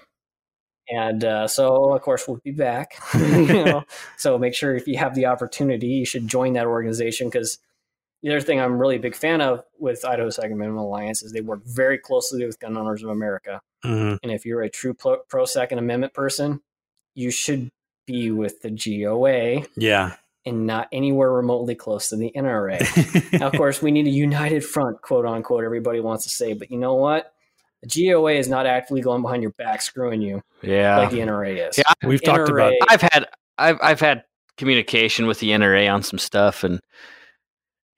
And 0.88 1.24
uh, 1.24 1.48
so, 1.48 1.94
of 1.94 2.02
course, 2.02 2.28
we'll 2.28 2.40
be 2.44 2.50
back. 2.50 2.94
you 3.14 3.64
know? 3.64 3.84
So 4.16 4.38
make 4.38 4.54
sure 4.54 4.76
if 4.76 4.86
you 4.86 4.98
have 4.98 5.14
the 5.14 5.26
opportunity, 5.26 5.88
you 5.88 6.04
should 6.04 6.28
join 6.28 6.52
that 6.54 6.66
organization 6.66 7.28
because 7.28 7.58
the 8.22 8.30
other 8.30 8.40
thing 8.40 8.60
I'm 8.60 8.78
really 8.78 8.96
a 8.96 9.00
big 9.00 9.14
fan 9.14 9.40
of 9.40 9.64
with 9.78 10.04
Idaho 10.04 10.30
Second 10.30 10.52
Amendment 10.52 10.80
Alliance 10.86 11.22
is 11.22 11.32
they 11.32 11.40
work 11.40 11.60
very 11.64 11.98
closely 11.98 12.44
with 12.44 12.58
Gun 12.58 12.76
Owners 12.76 13.02
of 13.02 13.10
America. 13.10 13.60
hmm 13.82 14.14
And 14.22 14.32
if 14.32 14.44
you're 14.44 14.62
a 14.62 14.70
true 14.70 14.94
pro 14.94 15.44
Second 15.44 15.78
Amendment 15.78 16.14
person, 16.14 16.60
you 17.14 17.30
should 17.30 17.70
be 18.06 18.30
with 18.30 18.60
the 18.60 18.70
GOA 18.70 19.66
Yeah. 19.76 20.16
And 20.46 20.66
not 20.66 20.88
anywhere 20.92 21.32
remotely 21.32 21.74
close 21.74 22.08
to 22.10 22.16
the 22.16 22.32
NRA. 22.36 23.32
now, 23.40 23.46
of 23.46 23.54
course, 23.54 23.80
we 23.80 23.90
need 23.90 24.06
a 24.06 24.10
united 24.10 24.64
front, 24.64 25.00
quote 25.02 25.24
unquote, 25.26 25.64
everybody 25.64 26.00
wants 26.00 26.24
to 26.24 26.30
say. 26.30 26.52
But 26.52 26.70
you 26.70 26.78
know 26.78 26.94
what? 26.94 27.32
The 27.82 28.08
GOA 28.10 28.32
is 28.32 28.48
not 28.48 28.66
actively 28.66 29.02
going 29.02 29.22
behind 29.22 29.42
your 29.42 29.52
back 29.52 29.82
screwing 29.82 30.22
you 30.22 30.42
Yeah. 30.62 30.98
like 30.98 31.10
the 31.10 31.20
NRA 31.20 31.68
is. 31.68 31.78
Yeah, 31.78 31.84
We've 32.02 32.22
talked 32.22 32.48
about 32.48 32.72
I've 32.88 33.02
had 33.02 33.26
I've 33.58 33.78
I've 33.82 34.00
had 34.00 34.24
communication 34.56 35.26
with 35.26 35.40
the 35.40 35.50
NRA 35.50 35.92
on 35.92 36.02
some 36.02 36.18
stuff, 36.18 36.64
and 36.64 36.80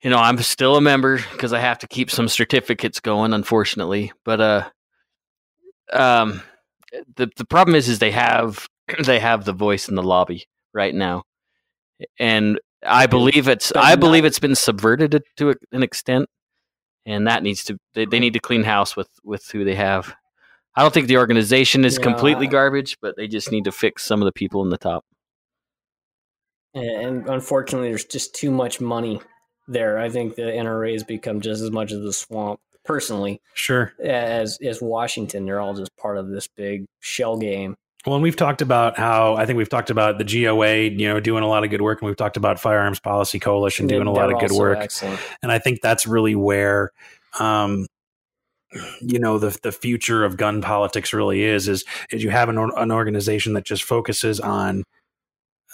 you 0.01 0.09
know 0.09 0.17
I'm 0.17 0.37
still 0.39 0.75
a 0.75 0.81
member 0.81 1.17
because 1.31 1.53
I 1.53 1.59
have 1.59 1.79
to 1.79 1.87
keep 1.87 2.11
some 2.11 2.27
certificates 2.27 2.99
going, 2.99 3.33
unfortunately. 3.33 4.11
But 4.25 4.41
uh, 4.41 4.69
um, 5.93 6.41
the 7.15 7.29
the 7.37 7.45
problem 7.45 7.75
is 7.75 7.87
is 7.89 7.99
they 7.99 8.11
have 8.11 8.67
they 9.05 9.19
have 9.19 9.45
the 9.45 9.53
voice 9.53 9.87
in 9.89 9.95
the 9.95 10.03
lobby 10.03 10.45
right 10.73 10.93
now, 10.93 11.23
and 12.19 12.59
I 12.85 13.07
believe 13.07 13.47
it's 13.47 13.71
I 13.75 13.95
believe 13.95 14.25
it's 14.25 14.39
been 14.39 14.55
subverted 14.55 15.23
to 15.37 15.55
an 15.71 15.83
extent, 15.83 16.27
and 17.05 17.27
that 17.27 17.43
needs 17.43 17.63
to 17.65 17.77
they, 17.93 18.05
they 18.05 18.19
need 18.19 18.33
to 18.33 18.39
clean 18.39 18.63
house 18.63 18.95
with 18.95 19.09
with 19.23 19.47
who 19.51 19.63
they 19.63 19.75
have. 19.75 20.15
I 20.75 20.81
don't 20.81 20.93
think 20.93 21.07
the 21.07 21.17
organization 21.17 21.85
is 21.85 21.97
Yeah, 21.97 22.03
completely 22.03 22.45
garbage, 22.47 22.97
but 23.01 23.15
they 23.17 23.27
just 23.27 23.51
need 23.51 23.63
to 23.63 23.71
fix 23.71 24.03
some 24.03 24.21
of 24.21 24.25
the 24.27 24.31
people 24.31 24.61
in 24.63 24.69
the 24.69 24.77
top. 24.77 25.03
And 26.73 27.27
unfortunately, 27.27 27.89
there's 27.89 28.05
just 28.05 28.35
too 28.35 28.51
much 28.51 28.79
money 28.79 29.19
there. 29.67 29.97
I 29.97 30.09
think 30.09 30.35
the 30.35 30.43
NRA 30.43 30.93
has 30.93 31.03
become 31.03 31.41
just 31.41 31.61
as 31.61 31.71
much 31.71 31.91
of 31.91 32.03
the 32.03 32.13
swamp, 32.13 32.59
personally, 32.85 33.41
Sure. 33.55 33.93
as 34.03 34.59
as 34.63 34.81
Washington. 34.81 35.45
They're 35.45 35.59
all 35.59 35.73
just 35.73 35.95
part 35.97 36.17
of 36.17 36.29
this 36.29 36.47
big 36.47 36.85
shell 36.99 37.37
game. 37.37 37.75
Well, 38.07 38.15
and 38.15 38.23
we've 38.23 38.37
talked 38.37 38.61
about 38.61 38.97
how 38.97 39.35
I 39.35 39.45
think 39.45 39.57
we've 39.57 39.67
talked 39.67 39.89
about 39.89 40.17
the 40.17 40.23
GOA, 40.23 40.83
you 40.83 41.09
know, 41.09 41.19
doing 41.19 41.43
a 41.43 41.47
lot 41.47 41.65
of 41.65 41.69
good 41.69 41.81
work, 41.81 42.01
and 42.01 42.07
we've 42.07 42.15
talked 42.15 42.37
about 42.37 42.57
Firearms 42.57 43.01
Policy 43.01 43.37
Coalition 43.37 43.85
doing 43.85 44.07
a 44.07 44.13
lot 44.13 44.31
of 44.31 44.39
good 44.39 44.53
work. 44.53 44.77
Excellent. 44.77 45.19
and 45.43 45.51
I 45.51 45.59
think 45.59 45.81
that's 45.81 46.07
really 46.07 46.33
where, 46.33 46.91
um, 47.37 47.85
you 49.01 49.19
know, 49.19 49.37
the 49.39 49.59
the 49.61 49.73
future 49.73 50.23
of 50.23 50.37
gun 50.37 50.61
politics 50.61 51.11
really 51.11 51.43
is 51.43 51.67
is 51.67 51.83
is 52.09 52.23
you 52.23 52.29
have 52.29 52.47
an 52.47 52.57
an 52.57 52.93
organization 52.93 53.51
that 53.55 53.65
just 53.65 53.83
focuses 53.83 54.39
on 54.39 54.85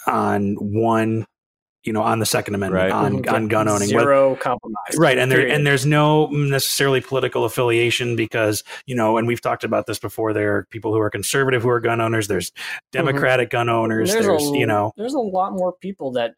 on 0.08 0.54
one, 0.54 1.26
you 1.84 1.92
know, 1.92 2.02
on 2.02 2.18
the 2.18 2.26
Second 2.26 2.54
Amendment, 2.54 2.84
Right. 2.84 2.92
on 2.92 3.22
Mhm. 3.22 3.32
on 3.32 3.48
gun 3.48 3.68
owning, 3.68 3.88
whether- 3.94 4.06
Zero 4.06 4.36
compromise. 4.36 4.96
right 4.96 5.18
and 5.18 5.30
there 5.30 5.46
and 5.46 5.66
there's 5.66 5.84
no 5.86 6.26
necessarily 6.28 7.00
political 7.00 7.44
affiliation 7.44 8.16
because 8.16 8.64
you 8.86 8.94
know 8.94 9.18
and 9.18 9.26
we've 9.26 9.40
talked 9.40 9.64
about 9.64 9.86
this 9.86 9.98
before 9.98 10.32
there 10.32 10.56
are 10.56 10.66
people 10.70 10.92
who 10.92 10.98
are 11.00 11.10
conservative 11.10 11.62
who 11.62 11.68
are 11.68 11.80
gun 11.80 12.00
owners 12.00 12.26
there's 12.28 12.50
democratic 12.92 13.50
gun 13.50 13.68
owners 13.68 14.12
there's, 14.12 14.26
a, 14.26 14.38
you 14.56 14.66
know 14.66 14.92
there's 14.96 15.14
a 15.14 15.18
lot 15.18 15.52
more 15.52 15.72
people 15.72 16.12
that 16.12 16.34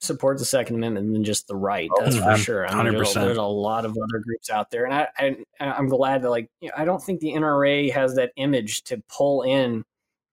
support 0.00 0.38
the 0.38 0.44
Second 0.46 0.76
Amendment 0.76 1.12
than 1.12 1.22
just 1.24 1.46
the 1.46 1.54
right. 1.54 1.90
Oh, 1.94 2.02
That's 2.04 2.16
for 2.16 2.36
sure. 2.38 2.66
I 2.66 2.82
mean, 2.82 2.94
there's, 2.94 3.14
a, 3.14 3.18
100%. 3.20 3.24
there's 3.26 3.36
a 3.36 3.42
lot 3.42 3.84
of 3.84 3.90
other 3.92 4.18
groups 4.24 4.48
out 4.48 4.70
there, 4.70 4.86
and 4.86 4.94
I, 4.94 5.08
I 5.18 5.36
I'm 5.60 5.88
glad 5.88 6.22
that 6.22 6.30
like 6.30 6.48
you 6.62 6.68
know, 6.68 6.74
I 6.74 6.86
don't 6.86 7.02
think 7.02 7.20
the 7.20 7.34
NRA 7.34 7.90
has 7.92 8.14
that 8.14 8.32
image 8.36 8.82
to 8.84 9.02
pull 9.14 9.42
in 9.42 9.84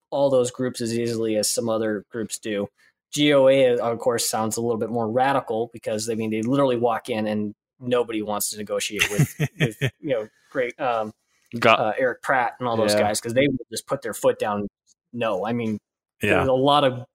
all 0.10 0.30
those 0.30 0.52
groups 0.52 0.80
as 0.80 0.98
easily 0.98 1.36
as 1.36 1.50
some 1.50 1.68
other 1.68 2.06
groups 2.10 2.40
do. 2.40 2.70
GOA, 3.18 3.78
of 3.78 4.00
course, 4.00 4.28
sounds 4.30 4.58
a 4.58 4.62
little 4.62 4.78
bit 4.78 4.90
more 4.90 5.10
radical 5.10 5.70
because 5.74 6.10
I 6.10 6.16
mean 6.16 6.30
they 6.32 6.42
literally 6.42 6.78
walk 6.78 7.10
in 7.10 7.28
and 7.28 7.54
nobody 7.80 8.22
wants 8.22 8.50
to 8.52 8.58
negotiate 8.58 9.10
with, 9.10 9.36
with 9.60 9.82
you 10.00 10.10
know 10.10 10.28
great 10.52 10.80
um, 10.80 11.12
Got 11.60 11.80
uh, 11.80 11.94
Erich 11.98 12.22
Pratt 12.22 12.54
and 12.60 12.68
all 12.68 12.78
those 12.78 12.94
Yeah. 12.94 13.02
guys 13.02 13.20
because 13.20 13.34
they 13.34 13.48
will 13.48 13.66
just 13.72 13.88
put 13.88 14.02
their 14.02 14.14
foot 14.14 14.40
down. 14.40 14.68
No, 15.14 15.46
I 15.46 15.54
mean 15.54 15.80
yeah 16.22 16.36
there's 16.36 16.48
a 16.48 16.54
lot 16.54 16.84
of 16.84 17.06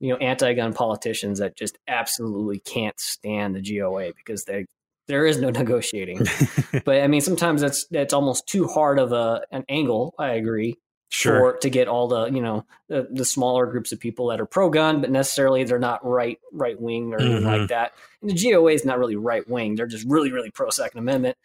you 0.00 0.10
know 0.10 0.16
anti-gun 0.16 0.72
politicians 0.74 1.38
that 1.38 1.56
just 1.56 1.78
absolutely 1.88 2.58
can't 2.60 2.98
stand 3.00 3.54
the 3.54 3.60
GOA 3.78 4.12
because 4.16 4.44
they 4.44 4.66
there 5.06 5.26
is 5.26 5.38
no 5.40 5.50
negotiating. 5.62 6.20
but 6.84 7.02
I 7.02 7.06
mean, 7.08 7.20
sometimes 7.20 7.60
that's 7.60 7.86
that's 7.90 8.14
almost 8.14 8.46
too 8.46 8.66
hard 8.66 8.98
of 8.98 9.12
a 9.12 9.42
an 9.50 9.64
angle. 9.68 10.14
I 10.18 10.32
agree 10.32 10.76
sure 11.10 11.52
for 11.52 11.58
to 11.58 11.70
get 11.70 11.86
all 11.88 12.08
the 12.08 12.26
you 12.26 12.40
know 12.40 12.64
the, 12.88 13.06
the 13.10 13.24
smaller 13.24 13.66
groups 13.66 13.92
of 13.92 14.00
people 14.00 14.28
that 14.28 14.40
are 14.40 14.46
pro-gun, 14.46 15.00
but 15.00 15.10
necessarily 15.10 15.64
they're 15.64 15.78
not 15.78 16.04
right 16.04 16.38
right 16.52 16.80
wing 16.80 17.12
or 17.14 17.20
anything 17.20 17.42
Mhm. 17.42 17.58
like 17.60 17.68
that. 17.68 17.92
And 18.20 18.30
the 18.30 18.34
GOA 18.34 18.72
is 18.72 18.84
not 18.84 18.98
really 18.98 19.16
right 19.16 19.48
wing; 19.48 19.76
they're 19.76 19.86
just 19.86 20.06
really 20.08 20.32
really 20.32 20.50
pro 20.50 20.70
Second 20.70 20.98
Amendment, 20.98 21.36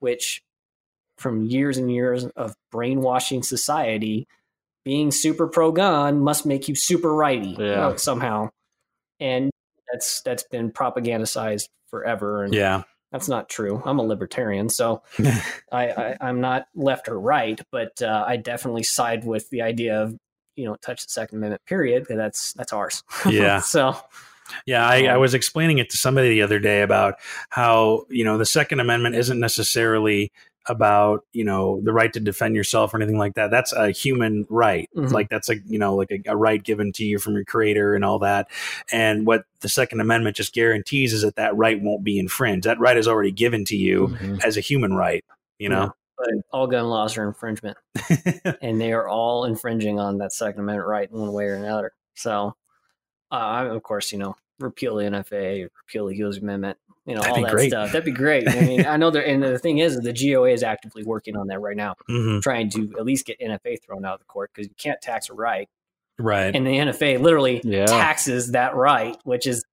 which 0.00 0.42
from 1.16 1.42
years 1.44 1.78
and 1.78 1.90
years 1.92 2.24
of 2.36 2.54
brainwashing 2.72 3.42
society, 3.42 4.26
being 4.84 5.10
super 5.12 5.46
pro-gun 5.46 6.20
must 6.20 6.44
make 6.44 6.68
you 6.68 6.74
super 6.74 7.14
righty 7.14 7.56
Yeah. 7.58 7.94
somehow, 7.96 8.50
and 9.20 9.50
that's 9.92 10.20
that's 10.22 10.42
been 10.42 10.70
propagandized 10.72 11.68
forever. 11.88 12.42
And 12.44 12.52
yeah 12.52 12.82
that's 13.14 13.28
not 13.28 13.48
true. 13.48 13.80
I'm 13.84 14.00
a 14.00 14.02
libertarian, 14.02 14.68
so 14.68 15.04
I, 15.70 15.86
I 15.88 16.16
I'm 16.20 16.40
not 16.40 16.66
left 16.74 17.08
or 17.08 17.20
right, 17.20 17.60
but 17.70 18.02
uh, 18.02 18.24
I 18.26 18.36
definitely 18.38 18.82
side 18.82 19.24
with 19.24 19.48
the 19.50 19.62
idea 19.62 20.02
of 20.02 20.16
you 20.56 20.64
know 20.64 20.74
touch 20.82 21.06
the 21.06 21.12
Second 21.12 21.38
Amendment. 21.38 21.62
Period. 21.64 22.06
That's 22.08 22.52
that's 22.54 22.72
ours. 22.72 23.04
Yeah. 23.30 23.60
so 23.60 23.96
Yeah, 24.66 24.84
I, 24.84 25.04
I 25.04 25.14
Um, 25.14 25.20
was 25.20 25.32
explaining 25.32 25.78
it 25.78 25.90
to 25.90 25.96
somebody 25.96 26.28
the 26.30 26.42
other 26.42 26.58
day 26.58 26.82
about 26.82 27.14
how 27.50 28.06
you 28.10 28.24
know 28.24 28.36
the 28.36 28.44
Second 28.46 28.80
Amendment 28.80 29.14
isn't 29.14 29.38
necessarily 29.38 30.32
about 30.66 31.24
you 31.32 31.44
know 31.44 31.80
the 31.82 31.92
right 31.92 32.12
to 32.12 32.20
defend 32.20 32.54
yourself 32.56 32.92
or 32.94 32.96
anything 32.98 33.18
like 33.18 33.34
that. 33.34 33.50
That's 33.50 33.72
a 33.72 33.90
human 33.90 34.46
right. 34.48 34.88
Mhm. 34.96 35.12
Like 35.12 35.28
that's 35.28 35.48
a 35.50 35.56
you 35.66 35.78
know 35.78 35.94
like 35.94 36.10
a, 36.10 36.22
a 36.26 36.36
right 36.36 36.62
given 36.62 36.92
to 36.92 37.04
you 37.04 37.18
from 37.18 37.34
your 37.34 37.44
creator 37.44 37.94
and 37.94 38.04
all 38.04 38.18
that. 38.20 38.48
And 38.92 39.26
what 39.26 39.44
the 39.60 39.68
Second 39.68 40.00
Amendment 40.00 40.36
just 40.36 40.54
guarantees 40.54 41.12
is 41.12 41.22
that 41.22 41.36
that 41.36 41.56
right 41.56 41.80
won't 41.80 42.04
be 42.04 42.18
infringed. 42.18 42.66
That 42.66 42.78
right 42.80 42.96
is 42.96 43.06
already 43.08 43.32
given 43.32 43.64
to 43.66 43.76
you 43.76 44.08
Mhm. 44.08 44.44
as 44.44 44.56
a 44.56 44.60
human 44.60 44.94
right. 44.94 45.24
You 45.58 45.68
know. 45.68 45.92
but 46.16 46.28
all 46.52 46.66
gun 46.66 46.86
laws 46.88 47.16
are 47.18 47.26
infringement, 47.26 47.76
and 48.62 48.80
they 48.80 48.92
are 48.92 49.08
all 49.08 49.44
infringing 49.44 49.98
on 49.98 50.18
that 50.18 50.32
Second 50.32 50.60
Amendment 50.60 50.88
right 50.88 51.10
in 51.10 51.18
one 51.18 51.32
way 51.32 51.46
or 51.46 51.54
another. 51.54 51.92
So, 52.14 52.54
uh, 53.32 53.34
I, 53.34 53.64
of 53.66 53.82
course, 53.82 54.12
you 54.12 54.18
know, 54.18 54.36
repeal 54.60 54.96
the 54.96 55.04
NFA, 55.04 55.68
repeal 55.86 56.06
the 56.06 56.14
Hughes 56.14 56.38
Amendment, 56.38 56.78
you 57.06 57.14
know, 57.14 57.20
That'd 57.20 57.36
all 57.36 57.42
that 57.42 57.50
great. 57.52 57.70
stuff. 57.70 57.92
That'd 57.92 58.04
be 58.04 58.12
great. 58.12 58.48
I 58.48 58.60
mean, 58.64 58.86
I 58.86 58.96
know 58.96 59.10
there, 59.10 59.26
and 59.26 59.42
the 59.42 59.58
thing 59.58 59.78
is, 59.78 60.00
the 60.00 60.12
GOA 60.12 60.50
is 60.50 60.62
actively 60.62 61.04
working 61.04 61.36
on 61.36 61.48
that 61.48 61.60
right 61.60 61.76
now, 61.76 61.96
hmm 62.06 62.40
trying 62.40 62.70
to 62.70 62.94
at 62.98 63.04
least 63.04 63.26
get 63.26 63.38
NFA 63.40 63.82
thrown 63.82 64.04
out 64.04 64.14
of 64.14 64.18
the 64.20 64.24
court 64.26 64.50
because 64.54 64.68
you 64.68 64.74
can't 64.76 65.00
tax 65.00 65.28
a 65.30 65.34
right. 65.34 65.68
Right. 66.18 66.54
and 66.54 66.64
the 66.66 66.70
NFA 66.78 67.20
literally 67.20 67.60
Yeah. 67.64 67.86
taxes 67.86 68.52
that 68.52 68.74
right, 68.76 69.16
which 69.24 69.46
is 69.46 69.64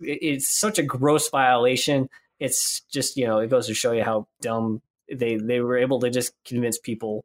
it's 0.00 0.48
such 0.48 0.78
a 0.78 0.82
gross 0.82 1.28
violation. 1.28 2.08
It's 2.38 2.80
just 2.82 3.16
you 3.16 3.26
know 3.26 3.38
it 3.40 3.50
goes 3.50 3.66
to 3.66 3.74
show 3.74 3.92
you 3.92 4.04
how 4.04 4.28
dumb 4.40 4.80
they 5.12 5.36
they 5.36 5.60
were 5.60 5.76
able 5.76 5.98
to 6.00 6.10
just 6.10 6.32
convince 6.44 6.78
people 6.78 7.24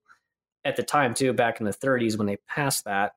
at 0.65 0.76
the 0.76 0.81
time 0.84 1.14
too 1.14 1.34
back 1.34 1.60
in 1.60 1.65
the 1.65 1.73
30s 1.73 2.18
when 2.18 2.26
they 2.26 2.38
passed 2.48 2.85
that 2.85 3.14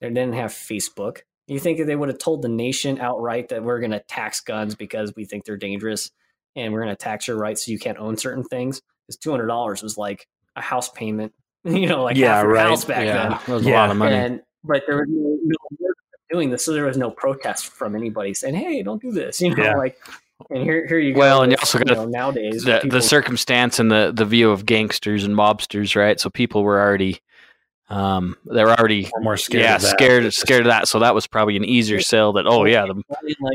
they 0.00 0.08
didn't 0.08 0.34
have 0.34 0.50
Facebook. 0.50 1.20
You 1.52 1.60
think 1.60 1.78
that 1.78 1.84
they 1.86 1.96
would 1.96 2.08
have 2.08 2.18
told 2.18 2.42
the 2.42 2.48
nation 2.48 3.00
outright 3.00 3.48
that 3.50 3.62
we're 3.62 3.78
going 3.80 3.90
to 3.92 4.00
tax 4.00 4.40
guns 4.40 4.74
because 4.74 5.12
we 5.16 5.24
think 5.24 5.44
they're 5.44 5.56
dangerous 5.56 6.10
and 6.56 6.72
we're 6.72 6.82
going 6.82 6.94
to 6.94 7.02
tax 7.02 7.28
your 7.28 7.36
rights 7.36 7.64
so 7.66 7.70
you 7.72 7.78
can't 7.78 7.98
own 7.98 8.16
certain 8.16 8.44
things? 8.44 8.80
Because 9.06 9.18
two 9.18 9.30
hundred 9.30 9.46
dollars 9.46 9.82
was 9.82 9.96
like 9.98 10.26
a 10.56 10.60
house 10.62 10.88
payment, 10.90 11.32
you 11.64 11.86
know, 11.86 12.02
like 12.02 12.16
Yeah, 12.16 12.34
half 12.36 12.44
your 12.44 12.52
right. 12.52 12.66
house 12.68 12.84
back 12.84 12.98
then 13.06 13.06
yeah, 13.32 13.38
that 13.46 13.48
was 13.48 13.66
a 13.66 13.70
lot 13.70 13.90
of 13.90 13.96
money. 13.96 14.14
and 14.16 14.40
but 14.64 14.82
there 14.86 14.96
was 14.98 15.06
no, 15.08 15.38
no 15.42 15.88
doing 16.30 16.50
this, 16.50 16.64
so 16.64 16.72
there 16.72 16.86
was 16.86 16.96
no 16.96 17.10
protest 17.10 17.66
from 17.66 17.94
anybody 17.96 18.32
saying, 18.32 18.54
"Hey, 18.54 18.82
don't 18.82 19.02
do 19.02 19.10
this." 19.12 19.40
You 19.42 19.54
know, 19.54 19.62
Yeah. 19.62 19.76
like 19.76 19.98
And 20.50 20.62
here, 20.62 20.86
here 20.86 20.98
you 20.98 21.12
go. 21.14 21.18
Well, 21.20 21.42
and 21.42 21.52
you 21.52 21.58
also 21.58 21.78
gotta- 21.78 21.94
know, 21.94 22.04
nowadays 22.06 22.64
the 22.64 22.78
people- 22.80 22.90
the 22.98 23.02
circumstance 23.02 23.78
and 23.78 23.90
the 23.90 24.12
the 24.14 24.24
view 24.24 24.50
of 24.50 24.64
gangsters 24.64 25.24
and 25.24 25.34
mobsters, 25.36 25.94
right? 25.96 26.18
So 26.20 26.30
people 26.30 26.62
were 26.62 26.80
already, 26.80 27.20
um, 27.92 28.36
they're 28.46 28.68
already 28.70 29.10
We're 29.14 29.22
more 29.22 29.36
scared. 29.36 29.64
yeah 29.64 29.76
of 29.76 29.82
that. 29.82 29.88
scared 29.90 30.32
scared 30.34 30.60
of 30.62 30.66
that. 30.68 30.88
So 30.88 30.98
that 31.00 31.14
was 31.14 31.26
probably 31.26 31.56
an 31.56 31.64
easier 31.64 32.00
sell. 32.00 32.32
That 32.32 32.46
oh 32.46 32.64
yeah, 32.64 32.86
the 32.86 33.02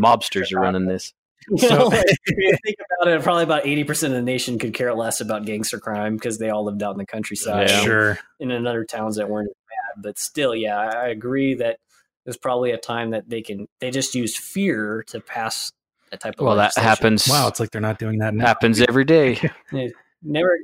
mobsters 0.03 0.51
are 0.53 0.59
running 0.61 0.85
this. 0.85 1.13
So- 1.57 1.67
know, 1.69 1.85
like, 1.87 2.03
if 2.25 2.37
you 2.37 2.57
think 2.65 2.75
about 3.01 3.13
it, 3.13 3.23
probably 3.23 3.43
about 3.43 3.65
eighty 3.65 3.83
percent 3.85 4.11
of 4.13 4.17
the 4.19 4.23
nation 4.23 4.59
could 4.59 4.73
care 4.73 4.93
less 4.93 5.21
about 5.21 5.45
gangster 5.45 5.79
crime 5.79 6.15
because 6.15 6.37
they 6.39 6.49
all 6.49 6.65
lived 6.65 6.83
out 6.83 6.91
in 6.91 6.97
the 6.97 7.05
countryside, 7.05 7.69
Yeah. 7.69 7.81
Sure. 7.83 8.19
and 8.41 8.51
in 8.51 8.67
other 8.67 8.83
towns 8.83 9.15
that 9.15 9.29
weren't 9.29 9.47
as 9.49 9.55
bad. 9.55 10.03
But 10.03 10.19
still, 10.19 10.53
yeah, 10.53 10.77
I 10.77 10.85
I 10.87 11.07
agree 11.07 11.53
that 11.55 11.77
there's 12.25 12.35
probably 12.35 12.71
a 12.71 12.77
time 12.77 13.11
that 13.11 13.29
they 13.29 13.41
can 13.41 13.65
they 13.79 13.91
just 13.91 14.13
use 14.13 14.35
fear 14.37 15.05
to 15.07 15.21
pass 15.21 15.71
that 16.11 16.19
type 16.19 16.33
of. 16.37 16.45
Well, 16.45 16.57
that 16.57 16.75
happens. 16.75 17.29
Wow, 17.29 17.47
it's 17.47 17.61
like 17.61 17.71
they're 17.71 17.79
not 17.79 17.97
doing 17.97 18.19
that 18.19 18.33
now. 18.33 18.45
happens 18.45 18.81
every 18.81 19.05
day. 19.05 19.35
Never, 19.71 19.93
never 20.23 20.57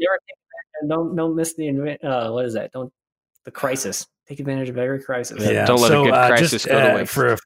don't 0.90 1.16
don't 1.16 1.36
miss 1.36 1.54
the 1.54 1.64
inve- 1.64 2.04
uh, 2.04 2.30
what 2.32 2.44
is 2.44 2.56
that? 2.56 2.72
Don't 2.74 2.92
the 3.46 3.52
crisis. 3.52 4.08
Take 4.28 4.40
advantage 4.40 4.70
of 4.70 4.78
every 4.78 5.02
crisis. 5.04 5.44
Yeah. 5.44 5.66
Don't 5.66 5.82
let 5.82 5.92
a 5.92 5.96
good 6.04 6.12
crisis 6.12 6.66
go 6.66 6.80
to 6.80 6.96
waste. 6.96 7.02
uh, 7.02 7.06
For 7.14 7.34
a, 7.34 7.38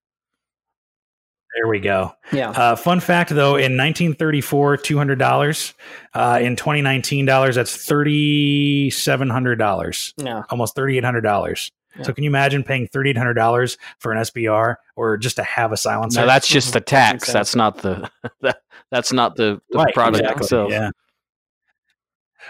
there 1.55 1.67
we 1.67 1.79
go. 1.79 2.13
Yeah. 2.31 2.51
Uh, 2.51 2.75
fun 2.75 2.99
fact 2.99 3.31
though, 3.31 3.55
in 3.55 3.75
1934, 3.77 4.77
two 4.77 4.97
hundred 4.97 5.17
dollars. 5.17 5.73
Uh, 6.13 6.39
in 6.41 6.55
2019 6.55 7.25
dollars, 7.25 7.55
that's 7.55 7.75
thirty 7.85 8.89
seven 8.91 9.29
hundred 9.29 9.55
dollars, 9.57 10.13
Yeah. 10.17 10.43
almost 10.49 10.75
thirty 10.75 10.97
eight 10.97 11.03
hundred 11.03 11.21
dollars. 11.21 11.71
Yeah. 11.95 12.03
So 12.03 12.13
can 12.13 12.23
you 12.23 12.29
imagine 12.29 12.63
paying 12.63 12.87
thirty 12.87 13.09
eight 13.09 13.17
hundred 13.17 13.33
dollars 13.33 13.77
for 13.97 14.11
an 14.11 14.19
SBR 14.19 14.75
or 14.95 15.17
just 15.17 15.37
to 15.37 15.43
have 15.43 15.71
a 15.71 15.77
silencer? 15.77 16.21
No, 16.21 16.27
that's 16.27 16.47
just 16.47 16.73
the 16.73 16.81
tax. 16.95 17.23
Makes 17.23 17.33
That's 17.33 17.55
not 17.55 17.77
the 17.81 18.07
that, 18.41 18.57
that's 18.91 19.11
not 19.11 19.35
the, 19.35 19.59
the 19.71 19.79
Right, 19.79 19.93
product 19.95 20.19
exactly, 20.21 20.43
itself. 20.43 20.71
Yeah. 20.71 20.91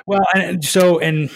Well, 0.05 0.25
and 0.35 0.63
so 0.65 0.99
and 0.99 1.29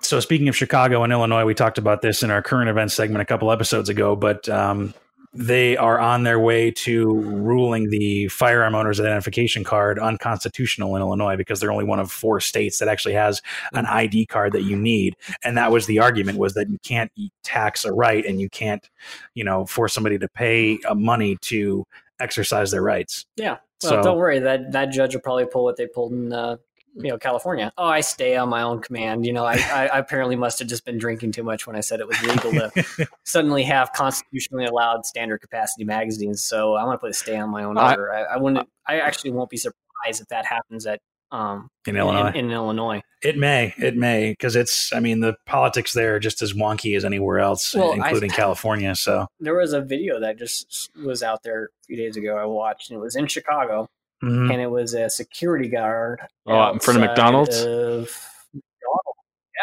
so 0.00 0.20
speaking 0.20 0.48
of 0.48 0.56
Chicago 0.56 1.02
and 1.02 1.12
Illinois, 1.12 1.44
we 1.44 1.54
talked 1.54 1.78
about 1.78 2.02
this 2.02 2.22
in 2.22 2.30
our 2.30 2.42
current 2.42 2.70
events 2.70 2.94
segment 2.94 3.22
a 3.22 3.24
couple 3.24 3.50
episodes 3.50 3.88
ago, 3.88 4.14
but 4.16 4.48
um, 4.48 4.94
they 5.34 5.76
are 5.76 5.98
on 5.98 6.22
their 6.22 6.38
way 6.40 6.70
to 6.70 7.14
ruling 7.14 7.90
the 7.90 8.28
firearm 8.28 8.74
owner's 8.74 9.00
identification 9.00 9.64
card 9.64 9.98
unconstitutional 9.98 10.96
in 10.96 11.02
Illinois 11.02 11.36
because 11.36 11.60
they're 11.60 11.72
only 11.72 11.84
one 11.84 12.00
of 12.00 12.10
four 12.10 12.40
states 12.40 12.78
that 12.78 12.88
actually 12.88 13.14
has 13.14 13.42
an 13.74 13.86
ID 13.86 14.26
card 14.26 14.52
that 14.52 14.62
you 14.62 14.76
need. 14.76 15.16
And 15.42 15.56
that 15.58 15.70
was 15.70 15.86
the 15.86 15.98
argument 15.98 16.38
was 16.38 16.54
that 16.54 16.70
you 16.70 16.78
can't 16.84 17.12
tax 17.42 17.84
a 17.84 17.92
right 17.92 18.24
and 18.24 18.40
you 18.40 18.48
can't, 18.48 18.88
you 19.34 19.44
know, 19.44 19.66
force 19.66 19.92
somebody 19.92 20.18
to 20.18 20.28
pay 20.28 20.78
uh, 20.88 20.94
money 20.94 21.36
to 21.42 21.84
exercise 22.20 22.70
their 22.70 22.82
rights. 22.82 23.26
Yeah. 23.36 23.58
Well, 23.82 23.92
So- 23.92 24.02
don't 24.02 24.18
worry. 24.18 24.38
That 24.38 24.72
that 24.72 24.86
judge 24.86 25.14
will 25.14 25.22
probably 25.22 25.46
pull 25.46 25.64
what 25.64 25.76
they 25.76 25.86
pulled 25.86 26.12
in, 26.12 26.32
uh, 26.32 26.56
you 27.00 27.10
know, 27.10 27.18
California. 27.18 27.72
Oh, 27.78 27.86
I 27.86 28.00
stay 28.00 28.36
on 28.36 28.48
my 28.48 28.62
own 28.62 28.80
command. 28.80 29.24
You 29.24 29.32
know, 29.32 29.44
I, 29.44 29.54
I 29.54 29.98
apparently 29.98 30.36
must 30.36 30.58
have 30.58 30.68
just 30.68 30.84
been 30.84 30.98
drinking 30.98 31.32
too 31.32 31.42
much 31.44 31.66
when 31.66 31.76
I 31.76 31.80
said 31.80 32.00
it 32.00 32.08
was 32.08 32.20
legal 32.22 32.50
to 32.52 33.08
suddenly 33.24 33.62
have 33.64 33.92
constitutionally 33.92 34.64
allowed 34.66 35.06
standard 35.06 35.40
capacity 35.40 35.84
magazines. 35.84 36.42
So 36.42 36.76
I'm 36.76 36.86
going 36.86 36.96
to 36.96 37.00
put 37.00 37.10
a 37.10 37.14
stay 37.14 37.36
on 37.36 37.50
my 37.50 37.62
own 37.64 37.78
I- 37.78 37.90
order. 37.92 38.12
I, 38.12 38.22
I 38.22 38.36
wouldn't. 38.36 38.68
I 38.86 39.00
actually 39.00 39.30
won't 39.30 39.50
be 39.50 39.56
surprised 39.56 40.20
if 40.20 40.28
that 40.28 40.44
happens 40.46 40.86
at 40.86 41.00
um 41.30 41.68
In 41.86 41.94
Illinois. 41.96 42.30
In, 42.30 42.46
in 42.46 42.50
Illinois. 42.52 43.02
It 43.22 43.36
may, 43.36 43.74
it 43.78 43.96
may, 43.96 44.30
because 44.32 44.56
it's. 44.56 44.92
I 44.94 45.00
mean, 45.00 45.20
the 45.20 45.34
politics 45.44 45.92
there 45.92 46.14
are 46.14 46.18
just 46.20 46.40
as 46.40 46.54
wonky 46.54 46.96
as 46.96 47.04
anywhere 47.04 47.38
else, 47.40 47.74
Well, 47.74 47.92
I- 47.92 47.96
including 47.96 48.30
California. 48.42 48.94
So, 48.94 49.26
There 49.40 49.54
was 49.56 49.72
a 49.74 49.80
video 49.82 50.20
that 50.20 50.38
just 50.38 50.90
was 51.04 51.22
out 51.22 51.42
there 51.42 51.64
a 51.64 51.68
few 51.86 51.96
days 51.96 52.16
ago. 52.16 52.36
I 52.36 52.46
watched, 52.46 52.90
and 52.90 52.98
it 52.98 53.02
was 53.02 53.14
in 53.16 53.26
Chicago, 53.26 53.88
mhm. 54.22 54.52
and 54.52 54.60
it 54.60 54.70
was 54.70 54.94
a 54.94 55.10
security 55.10 55.68
guard. 55.68 56.20
Oh, 56.46 56.70
in 56.70 56.78
front 56.78 57.02
of 57.02 57.08
McDonald's? 57.08 57.62
Of 57.62 58.28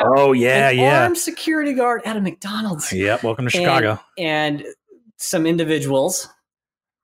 oh 0.01 0.33
yeah, 0.33 0.69
an 0.69 0.77
yeah, 0.77 1.03
armed 1.03 1.17
security 1.17 1.73
guard 1.73 2.01
at 2.05 2.17
a 2.17 2.21
McDonald's. 2.21 2.91
yep. 2.91 3.23
Welcome 3.23 3.45
to 3.45 3.51
Chicago. 3.51 3.99
And 4.17 4.65
some 5.17 5.45
individuals, 5.45 6.29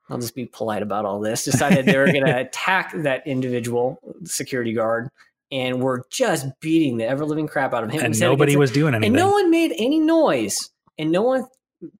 I'll 0.10 0.20
just 0.20 0.36
be 0.36 0.46
polite 0.46 0.82
about 0.82 1.06
all 1.06 1.20
this, 1.20 1.46
decided 1.46 1.86
they 1.86 1.98
were 1.98 2.08
going 2.08 2.26
to 2.26 2.40
attack 2.40 2.94
that 3.04 3.26
individual 3.26 4.00
security 4.26 4.74
guard 4.74 5.10
and 5.52 5.82
were 5.82 6.06
just 6.10 6.48
beating 6.62 6.98
the 6.98 7.06
ever 7.06 7.26
living 7.26 7.48
crap 7.48 7.74
out 7.74 7.84
of 7.84 7.92
him. 7.92 8.04
and 8.04 8.20
nobody 8.20 8.56
was 8.56 8.72
doing 8.72 8.94
anything. 8.94 9.14
And 9.14 9.16
no 9.16 9.32
one 9.32 9.50
made 9.50 9.74
any 9.78 10.00
noise. 10.00 10.70
And 10.98 11.12
no 11.12 11.22
one 11.24 11.48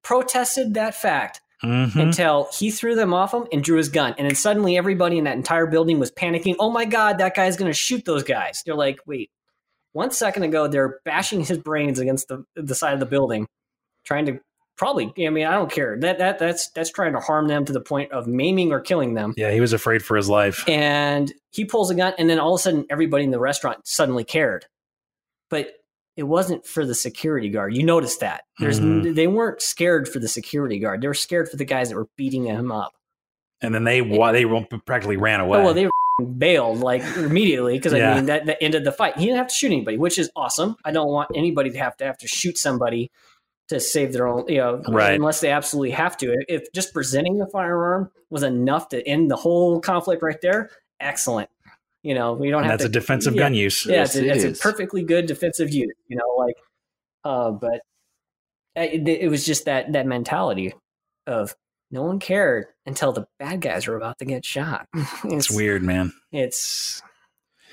protested 0.04 0.76
that 0.76 0.96
fact 0.96 1.42
Mhm. 1.64 1.96
until 1.96 2.50
he 2.58 2.72
threw 2.72 2.96
them 2.96 3.14
off 3.14 3.34
him 3.34 3.46
and 3.52 3.64
drew 3.64 3.78
his 3.78 3.90
gun. 3.90 4.16
And 4.18 4.28
then 4.28 4.36
suddenly 4.36 4.78
everybody 4.78 5.18
in 5.18 5.26
that 5.26 5.36
entire 5.38 5.68
building 5.68 6.00
was 6.00 6.12
panicking. 6.12 6.56
Oh 6.60 6.72
my 6.72 6.86
God, 6.86 7.20
that 7.20 7.36
guy's 7.36 7.58
going 7.58 7.70
to 7.70 7.78
shoot 7.78 8.04
those 8.06 8.24
guys. 8.24 8.64
They're 8.66 8.76
like, 8.76 9.00
wait, 9.06 9.30
one 9.94 10.12
second 10.12 10.44
ago, 10.44 10.68
they're 10.68 11.00
bashing 11.06 11.44
his 11.44 11.58
brains 11.58 12.00
against 12.00 12.28
the, 12.30 12.44
the 12.56 12.74
side 12.76 12.94
of 12.94 13.00
the 13.00 13.06
building, 13.06 13.48
trying 14.06 14.26
to 14.28 14.40
probably, 14.78 15.14
I 15.24 15.30
mean, 15.30 15.46
I 15.46 15.52
don't 15.52 15.72
care. 15.72 16.00
That, 16.00 16.18
that, 16.18 16.40
that's, 16.40 16.70
that's 16.70 16.92
trying 16.92 17.14
to 17.14 17.20
harm 17.20 17.48
them 17.48 17.66
to 17.66 17.74
the 17.74 17.82
point 17.82 18.12
of 18.12 18.26
maiming 18.26 18.72
or 18.72 18.80
killing 18.80 19.14
them. 19.14 19.34
Yeah, 19.38 19.52
he 19.52 19.62
was 19.62 19.74
afraid 19.74 20.04
for 20.04 20.18
his 20.18 20.30
life. 20.30 20.64
And 20.68 21.32
he 21.52 21.66
pulls 21.66 21.92
a 21.92 21.96
gun, 21.96 22.14
and 22.18 22.28
then 22.30 22.40
all 22.40 22.56
of 22.56 22.60
a 22.60 22.64
sudden, 22.64 22.86
everybody 22.90 23.24
in 23.26 23.32
the 23.32 23.40
restaurant 23.40 23.86
suddenly 23.86 24.24
cared. 24.24 24.66
But 25.50 25.74
it 26.18 26.24
wasn't 26.24 26.66
for 26.66 26.86
the 26.86 26.94
security 26.96 27.50
guard. 27.50 27.76
You 27.76 27.84
noticed 27.84 28.20
that. 28.20 28.44
There's 28.60 28.80
Mhm. 28.80 29.16
they 29.16 29.28
weren't 29.28 29.62
scared 29.62 30.08
for 30.10 30.20
the 30.20 30.28
security 30.28 30.78
guard. 30.80 31.02
They 31.02 31.08
were 31.08 31.14
scared 31.14 31.50
for 31.50 31.58
the 31.58 31.66
guys 31.66 31.90
that 31.90 31.96
were 31.96 32.08
beating 32.18 32.46
him 32.46 32.72
up. 32.72 32.92
And 33.62 33.74
then 33.74 33.84
they 33.84 34.02
wa- 34.02 34.32
they 34.32 34.46
practically 34.86 35.18
ran 35.18 35.40
away. 35.40 35.60
Oh, 35.60 35.64
well, 35.66 35.74
they 35.74 35.90
bailed 36.38 36.80
like 36.80 37.02
immediately 37.18 37.78
because 37.78 37.94
Yeah. 37.94 38.12
I 38.12 38.16
mean 38.16 38.26
that, 38.26 38.46
that 38.48 38.58
ended 38.62 38.84
the 38.84 38.92
fight. 38.92 39.18
He 39.18 39.26
didn't 39.26 39.38
have 39.38 39.48
to 39.48 39.54
shoot 39.56 39.68
anybody, 39.72 39.98
which 39.98 40.20
is 40.20 40.30
awesome. 40.36 40.76
I 40.84 40.92
don't 40.92 41.10
want 41.10 41.30
anybody 41.36 41.70
to 41.72 41.78
have 41.78 41.96
to 41.98 42.06
have 42.06 42.18
to 42.20 42.28
shoot 42.28 42.58
somebody 42.58 43.10
to 43.70 43.80
save 43.80 44.12
their 44.12 44.28
own, 44.28 44.44
you 44.50 44.58
know, 44.58 44.82
Right. 44.90 45.14
unless 45.16 45.40
they 45.40 45.50
absolutely 45.50 45.92
have 45.92 46.18
to. 46.18 46.36
If 46.50 46.72
just 46.74 46.94
presenting 46.94 47.38
the 47.38 47.48
firearm 47.48 48.12
was 48.30 48.44
enough 48.44 48.90
to 48.90 49.02
end 49.08 49.32
the 49.32 49.38
whole 49.38 49.80
conflict 49.80 50.22
right 50.22 50.42
there, 50.42 50.70
excellent. 51.00 51.50
You 52.04 52.16
know, 52.16 52.34
we 52.34 52.50
don't 52.50 52.64
and 52.64 52.72
have 52.72 52.80
that's 52.80 52.92
to 52.92 52.98
a 52.98 53.02
defensive 53.02 53.36
yeah, 53.36 53.40
gun 53.40 53.54
use. 53.54 53.86
yeah, 53.86 54.04
it's, 54.04 54.16
Yes, 54.16 54.24
a, 54.24 54.28
it 54.28 54.46
it's 54.46 54.60
a 54.60 54.62
perfectly 54.62 55.04
good 55.04 55.28
defensive 55.28 55.72
use. 55.72 55.94
You 56.08 56.18
know, 56.18 56.36
like, 56.38 56.56
uh, 57.24 57.52
but 57.52 57.82
it, 58.76 59.08
it 59.08 59.30
was 59.30 59.46
just 59.46 59.66
that 59.66 59.94
that 59.94 60.08
mentality 60.08 60.74
of 61.28 61.56
no 61.92 62.04
one 62.04 62.20
cared 62.20 62.68
until 62.86 63.12
the 63.12 63.28
bad 63.38 63.62
guys 63.62 63.86
were 63.86 63.98
about 63.98 64.18
to 64.20 64.26
get 64.26 64.46
shot. 64.46 64.88
It's 65.26 65.52
weird, 65.52 65.84
man. 65.84 66.14
It's 66.32 67.02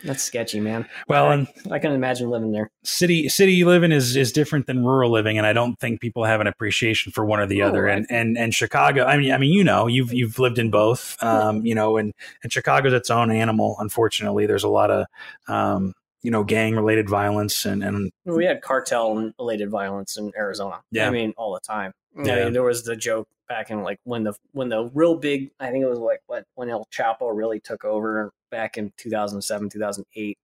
that's 0.05 0.23
sketchy, 0.23 0.61
man. 0.61 0.89
Well, 1.09 1.31
and 1.31 1.49
I 1.71 1.79
can 1.79 1.93
imagine 1.93 2.31
living 2.31 2.53
there. 2.53 2.71
city 2.85 3.29
city 3.29 3.65
living 3.65 3.93
is 3.93 4.17
is 4.17 4.33
different 4.33 4.67
than 4.67 4.85
rural 4.85 5.11
living, 5.11 5.39
and 5.39 5.47
I 5.47 5.53
don't 5.53 5.79
think 5.79 6.01
people 6.01 6.25
have 6.25 6.41
an 6.41 6.47
appreciation 6.47 7.13
for 7.13 7.25
one 7.25 7.41
or 7.41 7.47
the 7.47 7.63
Oh, 7.63 7.69
other. 7.69 7.89
I- 7.89 7.93
And 7.95 8.07
and 8.11 8.39
and 8.39 8.55
Chicago, 8.55 9.05
I 9.05 9.17
mean, 9.17 9.33
I 9.33 9.39
mean, 9.39 9.53
you 9.53 9.65
know, 9.65 9.87
you've 9.87 10.13
you've 10.13 10.39
lived 10.39 10.59
in 10.59 10.71
both, 10.71 11.21
um, 11.23 11.65
you 11.65 11.75
know, 11.75 11.97
and 11.97 12.13
and 12.43 12.53
Chicago's 12.53 12.93
its 12.93 13.11
own 13.11 13.31
animal. 13.31 13.77
Unfortunately, 13.81 14.47
there's 14.47 14.65
a 14.65 14.69
lot 14.69 14.91
of 14.91 15.07
um, 15.49 15.95
you 16.23 16.31
know, 16.31 16.43
gang 16.45 16.75
related 16.75 17.09
violence 17.09 17.65
and 17.65 17.83
and 17.85 18.11
We 18.25 18.45
had 18.45 18.61
cartel 18.63 19.33
related 19.39 19.71
violence 19.71 20.17
in 20.17 20.33
Arizona. 20.37 20.81
Yeah. 20.91 21.07
I 21.07 21.11
mean, 21.11 21.33
all 21.37 21.55
the 21.55 21.61
time. 21.61 21.93
I 22.19 22.23
Yeah. 22.27 22.45
mean, 22.45 22.53
there 22.53 22.63
was 22.65 22.83
the 22.85 22.97
joke 22.97 23.29
back 23.49 23.71
in 23.71 23.83
like 23.83 23.99
when 24.05 24.25
the 24.25 24.35
when 24.53 24.69
the 24.69 24.91
real 24.95 25.15
big, 25.17 25.51
I 25.61 25.71
think 25.71 25.85
it 25.85 25.89
was 25.89 25.99
like 26.01 26.21
what 26.27 26.45
when 26.55 26.69
El 26.69 26.87
Chapo 26.93 27.31
really 27.35 27.61
took 27.61 27.85
over 27.85 28.33
back 28.51 28.77
in 28.79 28.93
2007, 28.97 29.69
2008. 29.71 30.39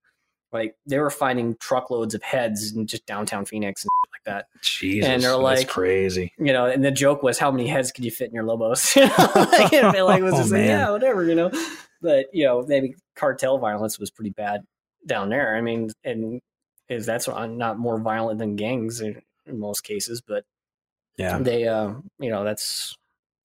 Like 0.52 0.76
they 0.86 0.98
were 0.98 1.10
finding 1.10 1.56
truckloads 1.56 2.14
of 2.14 2.22
heads 2.22 2.72
in 2.76 2.86
just 2.86 3.05
downtown 3.06 3.44
Phoenix 3.44 3.82
and 3.82 3.90
shit 3.90 4.10
like 4.12 4.24
that. 4.36 4.47
Jesus, 4.62 5.09
And 5.09 5.22
they're 5.22 5.31
that's 5.32 5.43
like- 5.43 5.68
crazy. 5.68 6.32
You 6.39 6.52
know, 6.52 6.66
and 6.66 6.85
the 6.85 6.93
joke 6.93 7.22
was 7.24 7.39
how 7.39 7.51
many 7.51 7.66
heads 7.66 7.90
could 7.90 8.05
you 8.05 8.12
fit 8.12 8.28
in 8.28 8.35
your 8.35 8.44
Lobos? 8.44 8.94
You 8.97 9.02
know, 9.06 9.16
like, 9.35 9.72
like 9.72 10.22
was 10.22 10.35
Oh, 10.35 10.36
just 10.39 10.52
like, 10.52 10.60
man. 10.60 10.68
yeah, 10.68 10.90
whatever, 10.90 11.24
you 11.24 11.35
know. 11.35 11.51
But 12.01 12.26
you 12.32 12.44
know, 12.44 12.64
maybe 12.66 12.94
cartel 13.16 13.59
violence 13.59 13.98
was 13.98 14.10
pretty 14.10 14.31
bad 14.31 14.60
down 15.06 15.28
there. 15.28 15.56
I 15.56 15.60
mean, 15.60 15.90
and 16.05 16.40
is 16.89 17.05
that's 17.06 17.26
not 17.26 17.78
more 17.78 17.98
violent 17.98 18.39
than 18.39 18.55
gangs 18.56 19.01
in, 19.01 19.22
in 19.47 19.59
most 19.59 19.81
cases, 19.82 20.20
but 20.20 20.44
Yeah, 21.16 21.39
they, 21.39 21.66
uh, 21.66 21.94
you 22.20 22.31
know, 22.31 22.44
that's 22.44 22.97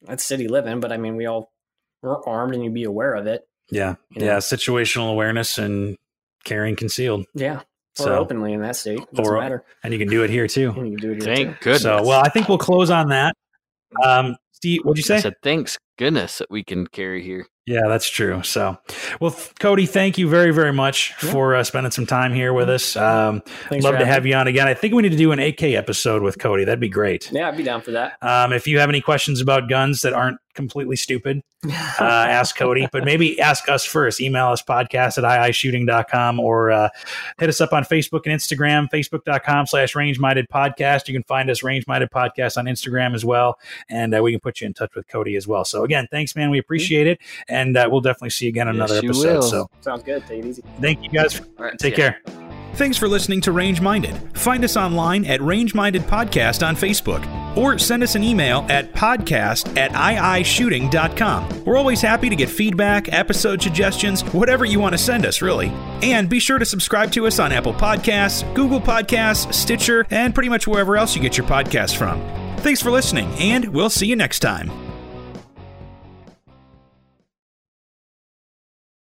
that's 0.03 0.23
city 0.25 0.47
living. 0.47 0.79
But 0.79 0.91
I 0.91 0.97
mean, 0.97 1.15
we 1.15 1.25
all 1.25 1.49
we're 2.03 2.23
armed, 2.25 2.53
and 2.53 2.63
you'd 2.63 2.73
be 2.73 2.83
aware 2.83 3.15
of 3.15 3.25
it. 3.27 3.47
Yeah, 3.71 3.95
You 4.11 4.21
know? 4.21 4.25
yeah. 4.25 4.37
Situational 4.37 5.11
awareness 5.11 5.57
and 5.57 5.95
carrying 6.45 6.75
concealed. 6.75 7.25
Yeah, 7.33 7.57
or 7.57 7.63
So- 7.95 8.17
openly 8.19 8.53
in 8.53 8.61
that 8.61 8.75
state. 8.75 8.99
Doesn't 9.13 9.33
Or- 9.33 9.39
matter. 9.39 9.63
And 9.83 9.93
you 9.93 9.99
can 9.99 10.07
do 10.09 10.23
it 10.23 10.29
here 10.29 10.47
too. 10.47 10.73
And 10.75 10.87
you 10.91 10.97
can 10.97 11.01
do 11.07 11.11
it 11.13 11.23
here 11.23 11.35
Thank 11.35 11.49
too. 11.59 11.63
goodness. 11.63 11.81
So, 11.83 12.03
well, 12.03 12.21
I 12.23 12.29
think 12.29 12.47
we'll 12.49 12.57
close 12.57 12.89
on 12.89 13.09
that. 13.09 13.33
Um, 14.03 14.35
Steve, 14.51 14.81
what'd 14.83 14.97
you 15.07 15.15
I 15.15 15.17
say? 15.17 15.21
said, 15.23 15.35
thanks 15.41 15.77
goodness 15.97 16.39
that 16.39 16.51
we 16.51 16.63
can 16.63 16.85
carry 16.87 17.23
here. 17.23 17.45
Yeah, 17.65 17.87
that's 17.87 18.09
true. 18.09 18.41
So, 18.43 18.77
well, 19.21 19.35
Cody, 19.59 19.85
thank 19.85 20.17
you 20.17 20.27
very, 20.27 20.51
very 20.51 20.73
much 20.73 21.13
Yeah. 21.23 21.31
for 21.31 21.55
uh, 21.55 21.63
spending 21.63 21.91
some 21.91 22.05
time 22.07 22.33
here 22.33 22.51
with 22.51 22.69
us. 22.69 22.95
Um, 22.95 23.41
Thanks 23.69 23.85
love 23.85 23.93
to 23.93 23.97
having 23.99 24.07
have 24.07 24.25
you 24.25 24.33
on 24.35 24.47
again. 24.47 24.67
I 24.67 24.73
think 24.73 24.93
we 24.95 25.03
need 25.03 25.11
to 25.11 25.17
do 25.17 25.31
an 25.31 25.39
AK 25.39 25.75
episode 25.75 26.23
with 26.23 26.39
Cody. 26.39 26.65
That'd 26.65 26.79
be 26.79 26.89
great. 26.89 27.31
Yeah, 27.31 27.47
I'd 27.47 27.57
be 27.57 27.63
down 27.63 27.81
for 27.81 27.91
that. 27.91 28.13
Um, 28.21 28.51
if 28.53 28.67
you 28.67 28.79
have 28.79 28.89
any 28.89 29.01
questions 29.01 29.39
about 29.39 29.69
guns 29.69 30.01
that 30.01 30.13
aren't 30.13 30.39
completely 30.59 30.97
stupid, 30.97 31.41
uh, 31.65 31.71
ask 32.03 32.57
Cody. 32.57 32.87
But 32.91 33.05
maybe 33.05 33.39
ask 33.39 33.69
us 33.69 33.85
first. 33.85 34.19
Email 34.19 34.47
us 34.49 34.61
podcast 34.61 35.17
at 35.17 35.23
iishooting.com 35.23 36.39
or 36.39 36.71
uh, 36.71 36.89
hit 37.39 37.47
us 37.47 37.61
up 37.61 37.71
on 37.71 37.83
Facebook 37.85 38.21
and 38.25 38.35
Instagram, 38.37 38.89
facebook.com 38.89 39.67
slash 39.67 39.95
range 39.95 40.19
minded 40.19 40.47
podcast. 40.53 41.07
You 41.07 41.13
can 41.13 41.23
find 41.23 41.49
us 41.49 41.63
range 41.63 41.87
minded 41.87 42.09
podcast 42.11 42.57
on 42.57 42.65
Instagram 42.65 43.15
as 43.15 43.23
well. 43.23 43.57
And 43.89 44.13
uh, 44.13 44.21
we 44.21 44.31
can 44.31 44.39
put 44.41 44.59
you 44.61 44.67
in 44.67 44.73
touch 44.73 44.91
with 44.95 45.07
Cody 45.07 45.35
as 45.37 45.47
well. 45.47 45.63
So 45.63 45.83
again, 45.85 46.07
thanks, 46.11 46.35
man. 46.35 46.49
We 46.49 46.59
appreciate 46.59 47.07
it. 47.07 47.19
And 47.47 47.77
uh, 47.77 47.87
we'll 47.89 48.01
definitely 48.01 48.31
see 48.31 48.45
you 48.45 48.49
again 48.49 48.67
on 48.67 48.75
Yes, 48.75 48.91
another 48.91 49.07
episode. 49.07 49.33
will. 49.35 49.41
So 49.41 49.69
Sounds 49.81 50.03
good. 50.03 50.25
Take 50.27 50.43
it 50.43 50.47
easy. 50.47 50.63
thank 50.81 51.01
you 51.01 51.09
guys. 51.09 51.39
All 51.39 51.65
right, 51.65 51.79
Take 51.79 51.95
see 51.95 52.01
ya. 52.01 52.11
care. 52.11 52.38
Thanks 52.75 52.97
for 52.97 53.07
listening 53.09 53.41
to 53.41 53.51
Range 53.51 53.81
Minded. 53.81 54.15
Find 54.37 54.63
us 54.63 54.77
online 54.77 55.25
at 55.25 55.41
Range 55.41 55.73
Minded 55.75 56.03
Podcast 56.03 56.65
on 56.65 56.75
Facebook 56.75 57.25
or 57.57 57.77
send 57.77 58.03
us 58.03 58.15
an 58.15 58.23
email 58.23 58.65
at 58.69 58.93
podcast 58.93 59.77
at 59.77 59.91
iishooting.com. 59.91 61.65
We're 61.65 61.77
always 61.77 62.01
happy 62.01 62.29
to 62.29 62.35
get 62.35 62.49
feedback, 62.49 63.11
episode 63.11 63.61
suggestions, 63.61 64.21
whatever 64.33 64.63
you 64.63 64.79
want 64.79 64.93
to 64.93 64.97
send 64.97 65.25
us, 65.25 65.41
really. 65.41 65.69
And 66.01 66.29
be 66.29 66.39
sure 66.39 66.57
to 66.57 66.65
subscribe 66.65 67.11
to 67.13 67.27
us 67.27 67.39
on 67.39 67.51
Apple 67.51 67.73
Podcasts, 67.73 68.51
Google 68.53 68.79
Podcasts, 68.79 69.53
Stitcher, 69.53 70.05
and 70.09 70.33
pretty 70.33 70.49
much 70.49 70.67
wherever 70.67 70.95
else 70.95 71.15
you 71.15 71.21
get 71.21 71.37
your 71.37 71.47
podcasts 71.47 71.95
from. 71.95 72.21
Thanks 72.59 72.81
for 72.81 72.91
listening, 72.91 73.29
and 73.39 73.65
we'll 73.69 73.89
see 73.89 74.07
you 74.07 74.15
next 74.15 74.39
time. 74.39 74.88